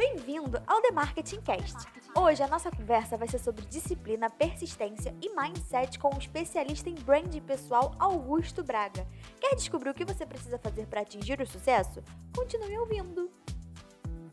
Bem-vindo 0.00 0.58
ao 0.66 0.80
The 0.80 0.92
Marketing 0.92 1.42
Cast. 1.42 1.86
Hoje 2.16 2.42
a 2.42 2.48
nossa 2.48 2.70
conversa 2.70 3.18
vai 3.18 3.28
ser 3.28 3.38
sobre 3.38 3.66
disciplina, 3.66 4.30
persistência 4.30 5.14
e 5.20 5.28
mindset 5.36 5.98
com 5.98 6.08
o 6.08 6.18
especialista 6.18 6.88
em 6.88 6.94
branding 6.94 7.42
pessoal 7.42 7.94
Augusto 7.98 8.64
Braga. 8.64 9.06
Quer 9.38 9.54
descobrir 9.54 9.90
o 9.90 9.94
que 9.94 10.06
você 10.06 10.24
precisa 10.24 10.58
fazer 10.58 10.86
para 10.86 11.02
atingir 11.02 11.38
o 11.42 11.46
sucesso? 11.46 12.02
Continue 12.34 12.78
ouvindo. 12.78 13.30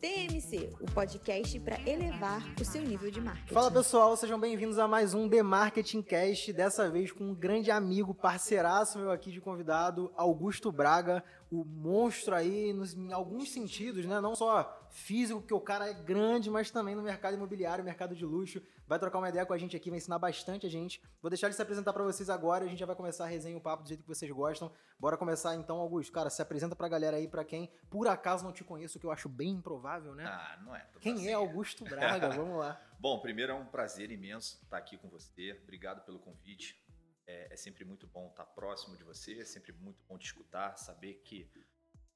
TMC, 0.00 0.74
o 0.80 0.86
podcast 0.86 1.60
para 1.60 1.78
elevar 1.86 2.42
o 2.58 2.64
seu 2.64 2.80
nível 2.80 3.10
de 3.10 3.20
marketing. 3.20 3.52
Fala 3.52 3.70
pessoal, 3.70 4.16
sejam 4.16 4.40
bem-vindos 4.40 4.78
a 4.78 4.88
mais 4.88 5.12
um 5.12 5.28
The 5.28 5.42
Marketing 5.42 6.00
Cast, 6.00 6.50
dessa 6.52 6.88
vez 6.88 7.12
com 7.12 7.24
um 7.24 7.34
grande 7.34 7.70
amigo, 7.70 8.14
parceiraço 8.14 8.98
meu 8.98 9.10
aqui 9.10 9.30
de 9.30 9.40
convidado, 9.40 10.10
Augusto 10.16 10.72
Braga, 10.72 11.22
o 11.50 11.62
monstro 11.62 12.34
aí 12.34 12.72
nos, 12.72 12.94
em 12.94 13.12
alguns 13.12 13.52
sentidos, 13.52 14.06
né? 14.06 14.18
Não 14.20 14.34
só 14.34 14.77
físico, 14.90 15.40
porque 15.40 15.54
o 15.54 15.60
cara 15.60 15.88
é 15.88 15.92
grande, 15.92 16.50
mas 16.50 16.70
também 16.70 16.94
no 16.94 17.02
mercado 17.02 17.34
imobiliário, 17.34 17.84
mercado 17.84 18.14
de 18.14 18.24
luxo. 18.24 18.62
Vai 18.86 18.98
trocar 18.98 19.18
uma 19.18 19.28
ideia 19.28 19.44
com 19.44 19.52
a 19.52 19.58
gente 19.58 19.76
aqui, 19.76 19.90
vai 19.90 19.98
ensinar 19.98 20.18
bastante 20.18 20.66
a 20.66 20.70
gente. 20.70 21.02
Vou 21.20 21.30
deixar 21.30 21.46
ele 21.46 21.54
se 21.54 21.62
apresentar 21.62 21.92
para 21.92 22.02
vocês 22.02 22.30
agora, 22.30 22.64
a 22.64 22.68
gente 22.68 22.78
já 22.78 22.86
vai 22.86 22.96
começar 22.96 23.24
a 23.24 23.26
resenha 23.26 23.56
o 23.56 23.60
papo 23.60 23.82
do 23.82 23.88
jeito 23.88 24.02
que 24.02 24.08
vocês 24.08 24.30
gostam. 24.30 24.72
Bora 24.98 25.16
começar 25.16 25.54
então, 25.54 25.76
Augusto. 25.76 26.12
Cara, 26.12 26.30
se 26.30 26.40
apresenta 26.40 26.74
pra 26.74 26.88
galera 26.88 27.16
aí, 27.16 27.28
para 27.28 27.44
quem 27.44 27.70
por 27.90 28.08
acaso 28.08 28.44
não 28.44 28.52
te 28.52 28.64
conheço, 28.64 28.98
que 28.98 29.06
eu 29.06 29.10
acho 29.10 29.28
bem 29.28 29.50
improvável, 29.50 30.14
né? 30.14 30.24
Ah, 30.24 30.58
não 30.64 30.74
é. 30.74 30.86
Quem 31.00 31.14
assim. 31.14 31.28
é 31.28 31.34
Augusto 31.34 31.84
Braga? 31.84 32.30
Vamos 32.36 32.58
lá. 32.58 32.80
Bom, 32.98 33.20
primeiro 33.20 33.52
é 33.52 33.54
um 33.54 33.66
prazer 33.66 34.10
imenso 34.10 34.60
estar 34.62 34.78
aqui 34.78 34.96
com 34.96 35.08
você. 35.08 35.58
Obrigado 35.62 36.04
pelo 36.04 36.18
convite. 36.18 36.82
É, 37.26 37.52
é, 37.52 37.56
sempre 37.56 37.84
muito 37.84 38.06
bom 38.06 38.28
estar 38.28 38.46
próximo 38.46 38.96
de 38.96 39.04
você, 39.04 39.38
é 39.38 39.44
sempre 39.44 39.70
muito 39.70 40.02
bom 40.08 40.16
te 40.16 40.24
escutar, 40.24 40.78
saber 40.78 41.20
que 41.26 41.46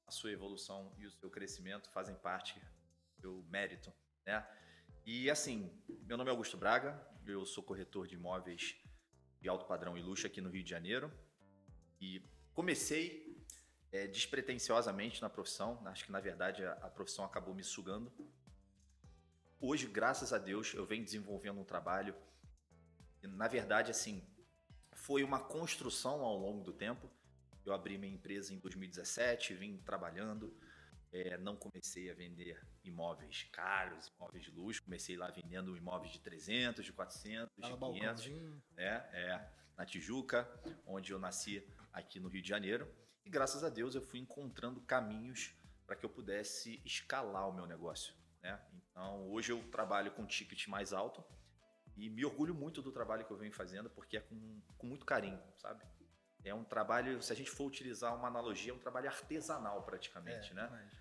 a 0.07 0.11
sua 0.11 0.31
evolução 0.31 0.93
e 0.97 1.05
o 1.05 1.11
seu 1.11 1.29
crescimento 1.29 1.89
fazem 1.89 2.15
parte 2.15 2.61
do 3.17 3.43
mérito, 3.49 3.91
né? 4.25 4.45
E 5.05 5.29
assim, 5.29 5.71
meu 6.05 6.17
nome 6.17 6.29
é 6.29 6.31
Augusto 6.31 6.57
Braga, 6.57 6.99
eu 7.25 7.45
sou 7.45 7.63
corretor 7.63 8.07
de 8.07 8.15
imóveis 8.15 8.75
de 9.41 9.49
alto 9.49 9.65
padrão 9.65 9.97
e 9.97 10.01
luxo 10.01 10.27
aqui 10.27 10.39
no 10.39 10.49
Rio 10.49 10.63
de 10.63 10.69
Janeiro 10.69 11.11
e 11.99 12.21
comecei 12.53 13.45
é, 13.91 14.07
despretensiosamente 14.07 15.21
na 15.21 15.29
profissão, 15.29 15.81
acho 15.87 16.05
que 16.05 16.11
na 16.11 16.19
verdade 16.19 16.63
a, 16.63 16.73
a 16.73 16.89
profissão 16.89 17.25
acabou 17.25 17.53
me 17.53 17.63
sugando. 17.63 18.11
Hoje, 19.59 19.87
graças 19.87 20.33
a 20.33 20.37
Deus, 20.37 20.73
eu 20.73 20.85
venho 20.85 21.03
desenvolvendo 21.03 21.59
um 21.59 21.65
trabalho 21.65 22.15
na 23.27 23.47
verdade, 23.47 23.91
assim, 23.91 24.21
foi 24.91 25.23
uma 25.23 25.39
construção 25.39 26.21
ao 26.21 26.37
longo 26.37 26.63
do 26.63 26.73
tempo 26.73 27.09
eu 27.65 27.73
abri 27.73 27.97
minha 27.97 28.13
empresa 28.13 28.53
em 28.53 28.59
2017, 28.59 29.53
vim 29.53 29.77
trabalhando. 29.77 30.55
É, 31.11 31.37
não 31.37 31.55
comecei 31.55 32.09
a 32.09 32.13
vender 32.15 32.59
imóveis 32.83 33.47
caros, 33.51 34.11
imóveis 34.17 34.43
de 34.43 34.51
luxo. 34.51 34.83
Comecei 34.83 35.15
lá 35.15 35.29
vendendo 35.29 35.77
imóveis 35.77 36.11
de 36.11 36.19
300, 36.19 36.83
de 36.83 36.91
400, 36.91 37.53
de 37.55 37.77
500. 37.77 38.31
É, 38.75 38.87
é, 38.87 39.49
na 39.77 39.85
Tijuca, 39.85 40.49
onde 40.85 41.11
eu 41.11 41.19
nasci 41.19 41.65
aqui 41.91 42.19
no 42.19 42.29
Rio 42.29 42.41
de 42.41 42.49
Janeiro. 42.49 42.91
E 43.25 43.29
graças 43.29 43.63
a 43.63 43.69
Deus 43.69 43.95
eu 43.95 44.01
fui 44.01 44.19
encontrando 44.19 44.81
caminhos 44.81 45.53
para 45.85 45.95
que 45.95 46.05
eu 46.05 46.09
pudesse 46.09 46.81
escalar 46.83 47.47
o 47.47 47.53
meu 47.53 47.65
negócio. 47.65 48.13
Né? 48.41 48.59
Então 48.89 49.29
hoje 49.29 49.51
eu 49.51 49.63
trabalho 49.69 50.11
com 50.11 50.25
ticket 50.25 50.67
mais 50.67 50.93
alto 50.93 51.23
e 51.95 52.09
me 52.09 52.25
orgulho 52.25 52.53
muito 52.53 52.81
do 52.81 52.91
trabalho 52.91 53.23
que 53.23 53.31
eu 53.31 53.37
venho 53.37 53.53
fazendo 53.53 53.89
porque 53.89 54.17
é 54.17 54.21
com, 54.21 54.61
com 54.77 54.87
muito 54.87 55.05
carinho, 55.05 55.39
sabe? 55.57 55.83
É 56.43 56.53
um 56.53 56.63
trabalho, 56.63 57.21
se 57.21 57.31
a 57.31 57.35
gente 57.35 57.49
for 57.49 57.65
utilizar 57.65 58.15
uma 58.15 58.27
analogia, 58.27 58.71
é 58.71 58.75
um 58.75 58.79
trabalho 58.79 59.07
artesanal 59.07 59.83
praticamente, 59.83 60.51
é, 60.51 60.55
né? 60.55 60.67
Mas... 60.69 60.93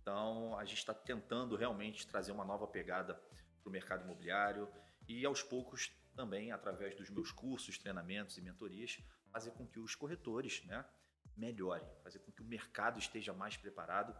Então 0.00 0.56
a 0.58 0.64
gente 0.64 0.78
está 0.78 0.94
tentando 0.94 1.56
realmente 1.56 2.06
trazer 2.06 2.30
uma 2.30 2.44
nova 2.44 2.66
pegada 2.66 3.14
para 3.14 3.68
o 3.68 3.70
mercado 3.70 4.04
imobiliário 4.04 4.68
e 5.08 5.24
aos 5.26 5.42
poucos 5.42 5.92
também 6.14 6.52
através 6.52 6.94
dos 6.94 7.10
meus 7.10 7.32
cursos, 7.32 7.76
treinamentos 7.78 8.38
e 8.38 8.40
mentorias 8.40 9.02
fazer 9.32 9.50
com 9.50 9.66
que 9.66 9.78
os 9.78 9.94
corretores, 9.94 10.64
né, 10.64 10.84
melhorem, 11.36 11.86
fazer 12.02 12.20
com 12.20 12.32
que 12.32 12.40
o 12.40 12.44
mercado 12.44 12.98
esteja 12.98 13.34
mais 13.34 13.56
preparado. 13.56 14.16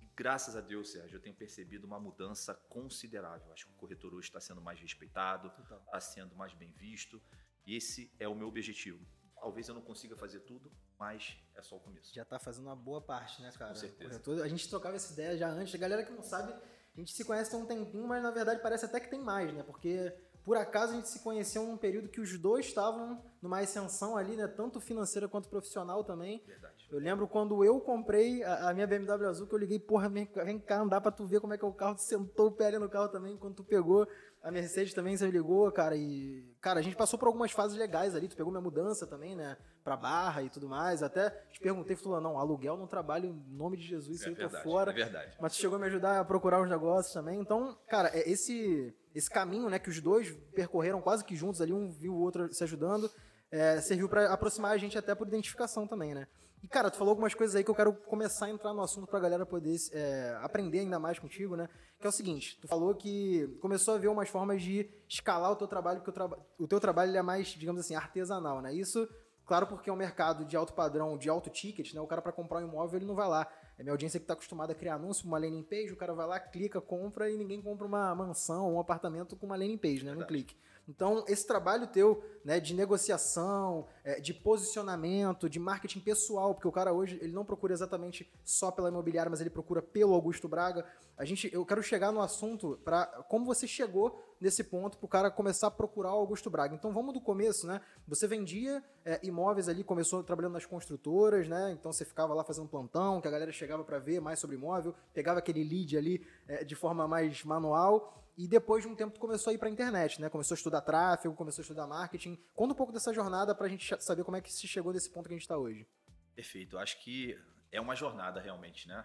E 0.00 0.06
graças 0.14 0.56
a 0.56 0.60
Deus, 0.60 0.92
Sérgio, 0.92 1.16
eu 1.16 1.22
tenho 1.22 1.34
percebido 1.34 1.86
uma 1.86 1.98
mudança 1.98 2.54
considerável. 2.68 3.50
Acho 3.52 3.66
que 3.66 3.72
o 3.72 3.76
corretor 3.76 4.12
hoje 4.12 4.28
está 4.28 4.40
sendo 4.40 4.60
mais 4.60 4.78
respeitado, 4.78 5.50
está 5.86 6.00
sendo 6.00 6.36
mais 6.36 6.52
bem 6.52 6.70
visto. 6.72 7.22
E 7.66 7.76
esse 7.76 8.12
é 8.18 8.28
o 8.28 8.34
meu 8.34 8.48
objetivo 8.48 9.04
Talvez 9.40 9.68
eu 9.68 9.74
não 9.74 9.82
consiga 9.82 10.16
fazer 10.16 10.40
tudo, 10.40 10.70
mas 10.98 11.36
é 11.54 11.62
só 11.62 11.76
o 11.76 11.80
começo. 11.80 12.14
Já 12.14 12.24
tá 12.24 12.38
fazendo 12.38 12.66
uma 12.66 12.76
boa 12.76 13.00
parte, 13.00 13.40
né, 13.40 13.50
cara? 13.58 13.72
Com 13.72 13.80
certeza. 13.80 14.44
A 14.44 14.48
gente 14.48 14.68
trocava 14.68 14.96
essa 14.96 15.12
ideia 15.12 15.36
já 15.36 15.48
antes. 15.48 15.74
A 15.74 15.78
galera 15.78 16.04
que 16.04 16.12
não 16.12 16.22
sabe, 16.22 16.52
a 16.52 16.98
gente 16.98 17.12
se 17.12 17.24
conhece 17.24 17.54
há 17.54 17.58
um 17.58 17.66
tempinho, 17.66 18.06
mas 18.06 18.22
na 18.22 18.30
verdade 18.30 18.60
parece 18.60 18.84
até 18.84 18.98
que 18.98 19.08
tem 19.08 19.20
mais, 19.20 19.52
né? 19.54 19.62
Porque 19.62 20.12
por 20.48 20.56
acaso 20.56 20.92
a 20.92 20.96
gente 20.96 21.08
se 21.08 21.20
conheceu 21.20 21.62
num 21.64 21.76
período 21.76 22.08
que 22.08 22.20
os 22.20 22.38
dois 22.38 22.64
estavam 22.64 23.22
numa 23.42 23.60
ascensão 23.60 24.16
ali, 24.16 24.34
né? 24.34 24.46
Tanto 24.48 24.80
financeira 24.80 25.28
quanto 25.28 25.48
profissional 25.48 26.02
também. 26.02 26.42
Verdade. 26.46 26.88
Eu 26.90 26.98
lembro 26.98 27.28
quando 27.28 27.62
eu 27.62 27.78
comprei 27.80 28.42
a, 28.42 28.70
a 28.70 28.74
minha 28.74 28.86
BMW 28.86 29.28
azul, 29.28 29.46
que 29.46 29.54
eu 29.54 29.58
liguei, 29.58 29.78
porra, 29.78 30.08
vem, 30.08 30.26
vem, 30.44 30.58
cá 30.58 30.80
andar 30.80 31.02
pra 31.02 31.12
tu 31.12 31.26
ver 31.26 31.40
como 31.40 31.52
é 31.52 31.58
que 31.58 31.64
é 31.64 31.68
o 31.68 31.72
carro. 31.72 31.96
Tu 31.96 32.02
sentou 32.02 32.46
o 32.46 32.52
pé 32.52 32.68
ali 32.68 32.78
no 32.78 32.88
carro 32.88 33.08
também, 33.08 33.36
quando 33.36 33.56
tu 33.56 33.64
pegou. 33.64 34.08
A 34.48 34.50
Mercedes 34.50 34.94
também 34.94 35.14
você 35.14 35.30
ligou, 35.30 35.70
cara, 35.70 35.94
e. 35.94 36.42
Cara, 36.58 36.80
a 36.80 36.82
gente 36.82 36.96
passou 36.96 37.18
por 37.18 37.26
algumas 37.26 37.52
fases 37.52 37.76
legais 37.76 38.14
ali. 38.14 38.28
Tu 38.28 38.34
pegou 38.34 38.50
minha 38.50 38.62
mudança 38.62 39.06
também, 39.06 39.36
né? 39.36 39.58
Pra 39.84 39.94
barra 39.94 40.42
e 40.42 40.48
tudo 40.48 40.66
mais. 40.66 41.02
Até 41.02 41.28
te 41.52 41.60
perguntei, 41.60 41.94
falou, 41.94 42.18
não, 42.18 42.38
aluguel 42.38 42.74
não 42.74 42.86
trabalho, 42.86 43.26
em 43.26 43.54
nome 43.54 43.76
de 43.76 43.86
Jesus, 43.86 44.22
é 44.22 44.30
eu 44.30 44.34
tô 44.34 44.48
fora. 44.62 44.90
É 44.90 44.94
verdade. 44.94 45.36
Mas 45.38 45.52
tu 45.52 45.60
chegou 45.60 45.76
a 45.76 45.78
me 45.78 45.84
ajudar 45.88 46.18
a 46.18 46.24
procurar 46.24 46.62
os 46.62 46.68
negócios 46.68 47.12
também. 47.12 47.38
Então, 47.38 47.76
cara, 47.90 48.08
é 48.14 48.26
esse, 48.26 48.96
esse 49.14 49.28
caminho, 49.28 49.68
né, 49.68 49.78
que 49.78 49.90
os 49.90 50.00
dois 50.00 50.34
percorreram 50.54 51.02
quase 51.02 51.22
que 51.26 51.36
juntos 51.36 51.60
ali, 51.60 51.74
um 51.74 51.90
viu 51.90 52.14
o 52.14 52.18
outro 52.18 52.50
se 52.50 52.64
ajudando, 52.64 53.10
é, 53.50 53.82
serviu 53.82 54.08
para 54.08 54.32
aproximar 54.32 54.72
a 54.72 54.78
gente 54.78 54.96
até 54.96 55.14
por 55.14 55.28
identificação 55.28 55.86
também, 55.86 56.14
né? 56.14 56.26
E, 56.62 56.68
cara, 56.68 56.90
tu 56.90 56.96
falou 56.96 57.12
algumas 57.12 57.34
coisas 57.34 57.54
aí 57.54 57.62
que 57.62 57.70
eu 57.70 57.74
quero 57.74 57.92
começar 57.92 58.46
a 58.46 58.50
entrar 58.50 58.74
no 58.74 58.82
assunto 58.82 59.06
pra 59.06 59.20
galera 59.20 59.46
poder 59.46 59.76
é, 59.92 60.38
aprender 60.42 60.80
ainda 60.80 60.98
mais 60.98 61.18
contigo, 61.18 61.56
né? 61.56 61.68
Que 62.00 62.06
é 62.06 62.08
o 62.10 62.12
seguinte, 62.12 62.58
tu 62.60 62.68
falou 62.68 62.94
que 62.94 63.58
começou 63.60 63.94
a 63.94 63.98
ver 63.98 64.08
umas 64.08 64.28
formas 64.28 64.62
de 64.62 64.88
escalar 65.08 65.50
o 65.50 65.56
teu 65.56 65.66
trabalho, 65.66 66.00
porque 66.00 66.20
o, 66.20 66.64
o 66.64 66.68
teu 66.68 66.80
trabalho 66.80 67.16
é 67.16 67.22
mais, 67.22 67.48
digamos 67.48 67.80
assim, 67.80 67.94
artesanal, 67.94 68.60
né? 68.60 68.72
Isso, 68.72 69.08
claro, 69.44 69.66
porque 69.66 69.90
é 69.90 69.92
um 69.92 69.96
mercado 69.96 70.44
de 70.44 70.56
alto 70.56 70.72
padrão, 70.72 71.16
de 71.16 71.28
alto 71.28 71.50
ticket, 71.50 71.92
né? 71.94 72.00
O 72.00 72.06
cara 72.06 72.22
para 72.22 72.32
comprar 72.32 72.58
um 72.58 72.68
imóvel, 72.68 72.98
ele 72.98 73.06
não 73.06 73.14
vai 73.14 73.28
lá. 73.28 73.48
É 73.78 73.82
minha 73.82 73.92
audiência 73.92 74.18
que 74.18 74.24
está 74.24 74.34
acostumada 74.34 74.72
a 74.72 74.74
criar 74.76 74.94
anúncio, 74.94 75.26
uma 75.26 75.38
landing 75.38 75.62
page, 75.62 75.92
o 75.92 75.96
cara 75.96 76.12
vai 76.12 76.26
lá, 76.26 76.40
clica, 76.40 76.80
compra 76.80 77.30
e 77.30 77.36
ninguém 77.36 77.62
compra 77.62 77.86
uma 77.86 78.12
mansão 78.14 78.66
ou 78.66 78.74
um 78.74 78.80
apartamento 78.80 79.36
com 79.36 79.46
uma 79.46 79.56
landing 79.56 79.78
page, 79.78 80.04
né? 80.04 80.12
No 80.12 80.26
clique. 80.26 80.56
Então, 80.88 81.22
esse 81.28 81.46
trabalho 81.46 81.86
teu 81.86 82.24
né, 82.42 82.58
de 82.58 82.72
negociação, 82.74 83.86
é, 84.02 84.18
de 84.20 84.32
posicionamento, 84.32 85.48
de 85.48 85.58
marketing 85.58 86.00
pessoal, 86.00 86.54
porque 86.54 86.66
o 86.66 86.72
cara 86.72 86.94
hoje 86.94 87.18
ele 87.20 87.32
não 87.32 87.44
procura 87.44 87.74
exatamente 87.74 88.26
só 88.42 88.70
pela 88.70 88.88
imobiliária, 88.88 89.28
mas 89.28 89.40
ele 89.40 89.50
procura 89.50 89.82
pelo 89.82 90.14
Augusto 90.14 90.48
Braga. 90.48 90.86
A 91.18 91.26
gente, 91.26 91.52
eu 91.52 91.66
quero 91.66 91.82
chegar 91.82 92.10
no 92.10 92.22
assunto 92.22 92.80
para 92.84 93.06
como 93.28 93.44
você 93.44 93.66
chegou 93.66 94.18
nesse 94.40 94.64
ponto 94.64 94.96
para 94.96 95.04
o 95.04 95.08
cara 95.08 95.30
começar 95.30 95.66
a 95.66 95.70
procurar 95.70 96.14
o 96.14 96.18
Augusto 96.18 96.48
Braga. 96.48 96.74
Então 96.74 96.92
vamos 96.92 97.12
do 97.12 97.20
começo, 97.20 97.66
né? 97.66 97.80
Você 98.06 98.26
vendia 98.26 98.82
é, 99.04 99.20
imóveis 99.22 99.68
ali, 99.68 99.84
começou 99.84 100.22
trabalhando 100.22 100.54
nas 100.54 100.64
construtoras, 100.64 101.48
né? 101.48 101.72
Então 101.72 101.92
você 101.92 102.04
ficava 102.04 102.32
lá 102.32 102.44
fazendo 102.44 102.68
plantão, 102.68 103.20
que 103.20 103.28
a 103.28 103.30
galera 103.30 103.52
chegava 103.52 103.84
para 103.84 103.98
ver 103.98 104.20
mais 104.20 104.38
sobre 104.38 104.56
imóvel, 104.56 104.94
pegava 105.12 105.38
aquele 105.38 105.62
lead 105.62 105.98
ali 105.98 106.26
é, 106.46 106.64
de 106.64 106.74
forma 106.74 107.06
mais 107.06 107.44
manual. 107.44 108.14
E 108.38 108.46
depois 108.46 108.84
de 108.84 108.88
um 108.88 108.94
tempo 108.94 109.12
tu 109.12 109.18
começou 109.18 109.50
a 109.50 109.54
ir 109.54 109.58
para 109.58 109.66
a 109.66 109.70
internet, 109.72 110.20
né? 110.20 110.30
Começou 110.30 110.54
a 110.54 110.56
estudar 110.56 110.80
tráfego, 110.80 111.34
começou 111.34 111.60
a 111.60 111.64
estudar 111.64 111.88
marketing. 111.88 112.38
Conta 112.54 112.72
um 112.72 112.76
pouco 112.76 112.92
dessa 112.92 113.12
jornada 113.12 113.52
para 113.52 113.66
a 113.66 113.68
gente 113.68 114.00
saber 114.00 114.22
como 114.22 114.36
é 114.36 114.40
que 114.40 114.52
se 114.52 114.68
chegou 114.68 114.92
nesse 114.92 115.10
ponto 115.10 115.26
que 115.26 115.34
a 115.34 115.36
gente 115.36 115.42
está 115.42 115.58
hoje. 115.58 115.88
Perfeito. 116.36 116.78
Acho 116.78 117.02
que 117.02 117.36
é 117.72 117.80
uma 117.80 117.96
jornada 117.96 118.40
realmente, 118.40 118.86
né? 118.86 119.04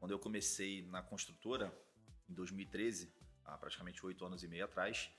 Quando 0.00 0.12
eu 0.12 0.18
comecei 0.18 0.86
na 0.86 1.02
construtora, 1.02 1.70
em 2.26 2.32
2013, 2.32 3.14
há 3.44 3.58
praticamente 3.58 4.06
oito 4.06 4.24
anos 4.24 4.42
e 4.42 4.48
meio 4.48 4.64
atrás, 4.64 5.10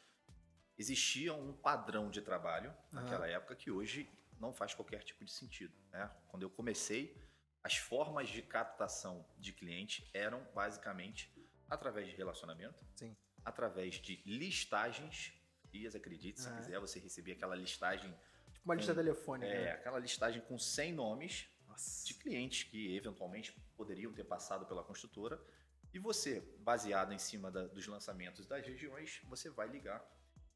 existia 0.75 1.31
um 1.31 1.53
padrão 1.53 2.09
de 2.09 2.23
trabalho 2.23 2.73
naquela 2.91 3.27
época 3.27 3.55
que 3.55 3.69
hoje 3.69 4.09
não 4.39 4.51
faz 4.51 4.73
qualquer 4.73 5.03
tipo 5.03 5.23
de 5.23 5.31
sentido. 5.31 5.75
Né? 5.91 6.09
Quando 6.27 6.41
eu 6.41 6.49
comecei, 6.49 7.15
as 7.61 7.77
formas 7.77 8.29
de 8.29 8.41
captação 8.41 9.23
de 9.37 9.53
cliente 9.53 10.09
eram 10.11 10.43
basicamente 10.55 11.31
através 11.69 12.07
de 12.07 12.15
relacionamento, 12.15 12.83
Sim 12.95 13.15
através 13.45 13.95
de 13.95 14.21
listagens 14.25 15.33
frias, 15.73 15.95
acredite, 15.95 16.39
se 16.39 16.47
ah, 16.47 16.55
quiser, 16.55 16.79
você 16.79 16.99
recebia 16.99 17.33
aquela 17.33 17.55
listagem. 17.55 18.11
Tipo 18.53 18.65
uma 18.65 18.75
com, 18.75 18.79
lista 18.79 18.93
telefônica. 18.93 19.51
É, 19.51 19.65
né? 19.65 19.71
aquela 19.71 19.97
listagem 19.97 20.41
com 20.43 20.57
100 20.57 20.93
nomes 20.93 21.47
Nossa. 21.67 22.05
de 22.05 22.13
clientes 22.13 22.63
que 22.63 22.95
eventualmente 22.95 23.51
poderiam 23.75 24.13
ter 24.13 24.23
passado 24.23 24.67
pela 24.67 24.83
construtora. 24.83 25.41
E 25.91 25.97
você, 25.97 26.41
baseado 26.59 27.11
em 27.11 27.17
cima 27.17 27.51
da, 27.51 27.67
dos 27.67 27.87
lançamentos 27.87 28.45
das 28.45 28.65
regiões, 28.65 29.21
você 29.27 29.49
vai 29.49 29.67
ligar. 29.67 30.03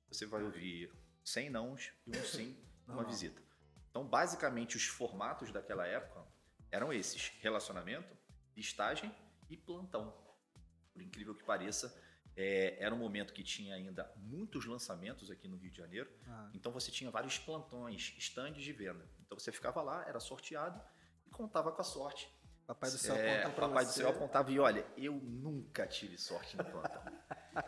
Você 0.07 0.25
vai 0.25 0.43
ouvir 0.43 0.91
100 1.23 1.49
nãos 1.49 1.91
e 2.05 2.11
um 2.11 2.23
sim 2.23 2.55
numa 2.85 3.03
visita. 3.03 3.41
Então, 3.89 4.07
basicamente, 4.07 4.77
os 4.77 4.85
formatos 4.85 5.51
daquela 5.51 5.85
época 5.87 6.25
eram 6.71 6.93
esses: 6.93 7.29
relacionamento, 7.41 8.15
listagem 8.55 9.11
e 9.49 9.57
plantão. 9.57 10.15
Por 10.93 11.01
incrível 11.01 11.35
que 11.35 11.43
pareça, 11.43 11.95
é, 12.37 12.77
era 12.79 12.93
um 12.93 12.97
momento 12.99 13.33
que 13.33 13.43
tinha 13.43 13.73
ainda 13.75 14.09
muitos 14.15 14.65
lançamentos 14.65 15.29
aqui 15.31 15.47
no 15.47 15.57
Rio 15.57 15.71
de 15.71 15.77
Janeiro. 15.77 16.09
Ah, 16.27 16.49
Então 16.53 16.71
você 16.71 16.91
tinha 16.91 17.09
vários 17.09 17.37
plantões, 17.39 18.13
estandes 18.17 18.63
de 18.63 18.71
venda. 18.71 19.09
Então 19.25 19.37
você 19.37 19.51
ficava 19.51 19.81
lá, 19.81 20.05
era 20.07 20.19
sorteado 20.19 20.79
e 21.25 21.29
contava 21.31 21.71
com 21.71 21.81
a 21.81 21.83
sorte. 21.83 22.31
papai 22.67 22.91
do 22.91 22.97
céu 22.97 23.15
É, 23.15 23.39
apontou 23.39 23.53
pra 23.55 23.67
Papai 23.69 23.85
do 23.85 23.91
você. 23.91 23.99
céu 24.01 24.09
apontava 24.09 24.51
e 24.51 24.59
olha, 24.59 24.85
eu 24.95 25.13
nunca 25.15 25.87
tive 25.87 26.17
sorte 26.17 26.55
no 26.55 26.63
plantão. 26.63 27.01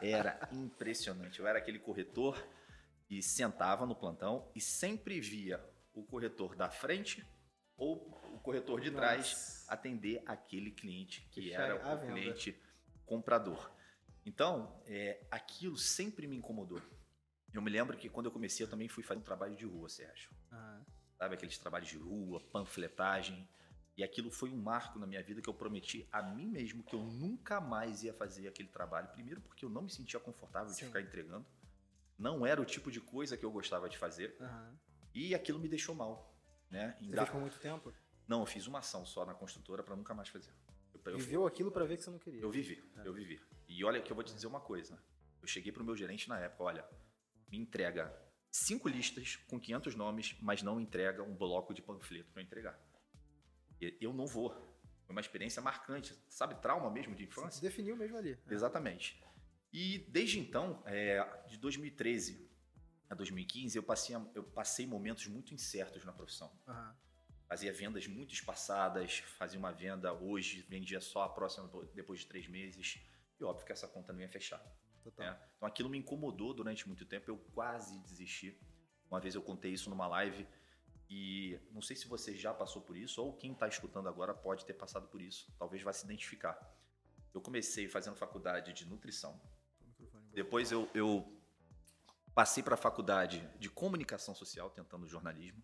Era 0.02 0.48
impressionante. 0.52 1.40
Eu 1.40 1.48
era 1.48 1.58
aquele 1.58 1.80
corretor 1.80 2.38
e 3.10 3.24
sentava 3.24 3.86
no 3.88 3.96
plantão 3.96 4.52
e 4.54 4.62
sempre 4.62 5.20
via 5.20 5.60
o 5.94 6.04
corretor 6.04 6.56
da 6.56 6.70
frente 6.70 7.26
ou 7.76 8.08
o 8.36 8.40
corretor 8.40 8.80
de 8.82 8.92
trás 8.92 9.32
Nossa. 9.32 9.74
atender 9.74 10.22
aquele 10.28 10.70
cliente 10.70 11.22
que 11.32 11.52
era 11.54 11.76
o 11.96 12.00
cliente 12.14 12.62
comprador. 13.06 13.72
Então, 14.30 14.80
é, 14.86 15.26
aquilo 15.32 15.76
sempre 15.76 16.28
me 16.28 16.38
incomodou. 16.38 16.80
Eu 17.52 17.64
me 17.64 17.70
lembro 17.72 17.98
que 17.98 18.08
quando 18.08 18.28
eu 18.28 18.32
comecei, 18.32 18.64
eu 18.64 18.70
também 18.70 18.88
fui 18.88 19.02
fazer 19.04 19.20
um 19.20 19.24
trabalho 19.24 19.56
de 19.56 19.66
rua, 19.66 19.90
Sérgio 19.90 20.30
Ah, 20.52 20.80
sabe? 21.18 21.34
Aqueles 21.34 21.58
trabalhos 21.58 21.90
de 21.90 21.98
rua, 21.98 22.40
panfletagem. 22.52 23.50
E 23.98 24.04
aquilo 24.04 24.30
foi 24.30 24.52
um 24.52 24.56
marco 24.62 25.00
na 25.00 25.08
minha 25.08 25.24
vida 25.24 25.42
que 25.42 25.50
eu 25.50 25.54
prometi 25.54 26.08
a 26.12 26.22
mim 26.22 26.46
mesmo 26.48 26.84
que 26.84 26.94
eu 26.96 27.02
nunca 27.02 27.60
mais 27.60 28.04
ia 28.04 28.14
fazer 28.14 28.48
aquele 28.48 28.70
trabalho. 28.70 29.08
Primeiro 29.10 29.42
porque 29.42 29.66
eu 29.66 29.70
não 29.70 29.82
me 29.82 29.90
sentia 29.90 30.20
confortável 30.20 30.70
de 30.70 30.76
Sim. 30.78 30.86
ficar 30.86 31.02
entregando. 31.02 31.44
Não 32.16 32.46
era 32.46 32.62
o 32.62 32.66
tipo 32.66 32.92
de 32.92 33.02
coisa 33.02 33.36
que 33.36 33.44
eu 33.44 33.52
gostava 33.52 33.90
de 33.90 33.98
fazer. 33.98 34.38
aham. 34.40 34.78
E 35.16 35.34
aquilo 35.34 35.58
me 35.58 35.68
deixou 35.68 35.96
mal. 35.96 36.32
Né? 36.70 36.96
Você 37.00 37.06
Ainda- 37.06 37.18
fez 37.18 37.30
por 37.32 37.42
muito 37.42 37.58
tempo? 37.60 37.92
Não, 38.28 38.42
eu 38.42 38.46
fiz 38.46 38.68
uma 38.68 38.78
ação 38.78 39.04
só 39.08 39.26
na 39.26 39.34
construtora 39.34 39.82
para 39.82 39.96
nunca 39.96 40.14
mais 40.14 40.30
fazer. 40.30 40.54
Eu- 41.12 41.18
Viveu 41.20 41.46
aquilo 41.48 41.72
pra 41.72 41.86
ver 41.86 41.98
que 41.98 42.04
você 42.04 42.10
não 42.10 42.20
queria. 42.20 42.42
eu 42.42 42.50
vivi, 42.52 42.84
É. 42.98 43.08
eu 43.08 43.14
vivi. 43.14 43.40
E 43.68 43.84
olha 43.84 44.02
que 44.02 44.12
eu 44.12 44.16
vou 44.16 44.24
te 44.24 44.34
dizer 44.34 44.48
uma 44.48 44.60
coisa. 44.60 45.02
Eu 45.42 45.48
cheguei 45.48 45.72
pro 45.72 45.84
meu 45.84 45.96
gerente 45.96 46.28
na 46.28 46.40
época, 46.40 46.64
olha, 46.64 46.86
me 47.50 47.58
entrega 47.58 48.14
cinco 48.52 48.88
listas 48.90 49.36
com 49.48 49.60
500 49.60 49.96
nomes, 49.96 50.36
mas 50.42 50.62
não 50.64 50.80
entrega 50.80 51.24
um 51.24 51.36
bloco 51.36 51.74
de 51.74 51.82
panfleto 51.82 52.32
para 52.32 52.42
entregar. 52.42 52.80
Eu 54.02 54.14
não 54.14 54.28
vou. 54.28 54.50
Foi 55.06 55.16
uma 55.16 55.22
experiência 55.22 55.62
marcante, 55.62 56.14
sabe? 56.30 56.56
Trauma 56.56 56.90
mesmo 56.92 57.16
de 57.16 57.26
Você 57.26 57.32
se 57.34 57.40
infância. 57.40 57.62
definiu 57.62 57.96
mesmo 57.96 58.18
ali. 58.18 58.38
É. 58.48 58.54
Exatamente. 58.54 59.24
E 59.72 60.00
desde 60.10 60.40
então, 60.40 60.82
é, 60.86 61.24
de 61.48 61.58
2013 61.58 62.50
a 63.10 63.16
2015, 63.16 63.78
eu 63.78 63.84
passei, 63.84 64.16
eu 64.36 64.44
passei 64.44 64.86
momentos 64.86 65.26
muito 65.28 65.54
incertos 65.54 66.04
na 66.04 66.12
profissão 66.12 66.52
Aham. 66.68 66.96
Fazia 67.50 67.74
vendas 67.74 68.06
muito 68.06 68.32
espaçadas, 68.32 69.18
fazia 69.38 69.58
uma 69.58 69.72
venda 69.72 70.14
hoje, 70.14 70.62
vendia 70.70 71.02
só 71.02 71.24
a 71.24 71.30
próxima 71.30 71.68
depois 71.96 72.20
de 72.20 72.28
três 72.28 72.48
meses. 72.48 73.02
E 73.40 73.44
óbvio 73.44 73.66
que 73.66 73.72
essa 73.72 73.88
conta 73.88 74.14
não 74.14 74.22
ia 74.22 74.30
fechar. 74.30 74.64
Né? 75.18 75.38
Então 75.58 75.68
aquilo 75.68 75.90
me 75.90 75.98
incomodou 75.98 76.54
durante 76.54 76.88
muito 76.88 77.06
tempo, 77.06 77.32
eu 77.32 77.38
quase 77.54 77.98
desisti. 78.02 78.56
Uma 79.10 79.20
vez 79.20 79.34
eu 79.34 79.42
contei 79.42 79.74
isso 79.74 79.90
numa 79.90 80.06
live 80.08 80.48
e 81.10 81.60
não 81.72 81.82
sei 81.82 81.96
se 81.96 82.08
você 82.08 82.38
já 82.38 82.54
passou 82.54 82.84
por 82.84 82.96
isso 82.96 83.20
ou 83.20 83.36
quem 83.36 83.54
está 83.54 83.68
escutando 83.68 84.08
agora 84.08 84.32
pode 84.32 84.64
ter 84.64 84.76
passado 84.76 85.08
por 85.08 85.20
isso, 85.20 85.52
talvez 85.58 85.82
vá 85.82 85.92
se 85.92 86.06
identificar. 86.06 86.56
Eu 87.34 87.42
comecei 87.42 87.88
fazendo 87.88 88.16
faculdade 88.16 88.72
de 88.74 88.86
nutrição, 88.86 89.42
depois 90.32 90.72
eu, 90.72 90.88
eu 90.94 91.28
passei 92.36 92.62
para 92.62 92.76
a 92.76 92.78
faculdade 92.78 93.46
de 93.58 93.70
comunicação 93.70 94.36
social, 94.36 94.70
tentando 94.70 95.08
jornalismo. 95.08 95.64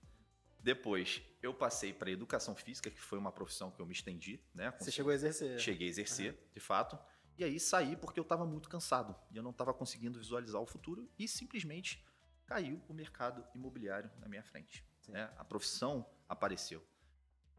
Depois 0.65 1.21
eu 1.43 1.53
passei 1.53 1.93
para 1.93 2.09
educação 2.09 2.55
física, 2.55 2.89
que 2.89 2.99
foi 2.99 3.19
uma 3.19 3.31
profissão 3.31 3.69
que 3.69 3.79
eu 3.79 3.85
me 3.85 3.93
estendi, 3.93 4.43
né? 4.51 4.73
Você 4.79 4.89
chegou 4.89 5.11
a 5.11 5.13
exercer. 5.13 5.59
Cheguei 5.59 5.85
a 5.85 5.89
exercer, 5.91 6.35
de 6.51 6.59
fato. 6.59 6.97
E 7.37 7.43
aí 7.43 7.59
saí 7.59 7.95
porque 7.95 8.19
eu 8.19 8.23
estava 8.23 8.47
muito 8.47 8.67
cansado 8.67 9.15
e 9.29 9.37
eu 9.37 9.43
não 9.43 9.51
estava 9.51 9.75
conseguindo 9.75 10.17
visualizar 10.17 10.59
o 10.59 10.65
futuro 10.65 11.07
e 11.19 11.27
simplesmente 11.27 12.03
caiu 12.47 12.81
o 12.87 12.95
mercado 12.95 13.45
imobiliário 13.53 14.09
na 14.17 14.27
minha 14.27 14.41
frente. 14.41 14.83
Né? 15.07 15.31
A 15.37 15.45
profissão 15.45 16.03
apareceu. 16.27 16.83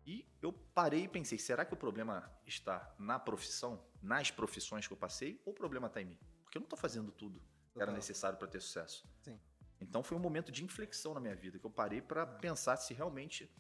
E 0.05 0.29
eu 0.43 0.53
parei 0.53 1.05
e 1.05 1.09
pensei, 1.09 1.39
será 1.39 1.65
que 1.65 1.75
o 1.75 1.77
problema 1.77 2.29
está 2.45 2.93
na 2.99 3.21
profissão, 3.21 3.87
nas 4.03 4.33
profissões 4.33 4.85
que 4.85 4.93
eu 4.93 4.97
passei, 4.97 5.41
ou 5.45 5.53
o 5.53 5.55
problema 5.55 5.87
está 5.87 6.03
em 6.03 6.07
mim? 6.07 6.19
Porque 6.43 6.59
eu 6.59 6.61
não 6.61 6.67
estou 6.67 6.79
fazendo 6.79 7.13
tudo 7.13 7.41
que 7.73 7.81
era 7.81 7.93
necessário 7.93 8.37
para 8.37 8.49
ter 8.49 8.61
sucesso. 8.61 9.09
Sim. 9.23 9.39
Então 9.81 10.03
foi 10.03 10.17
um 10.17 10.21
momento 10.21 10.51
de 10.51 10.65
inflexão 10.65 11.15
na 11.15 11.21
minha 11.21 11.35
vida, 11.35 11.59
que 11.59 11.67
eu 11.67 11.71
parei 11.71 12.01
para 12.01 12.27
pensar 12.27 12.77
se 12.77 12.95
realmente 12.95 13.51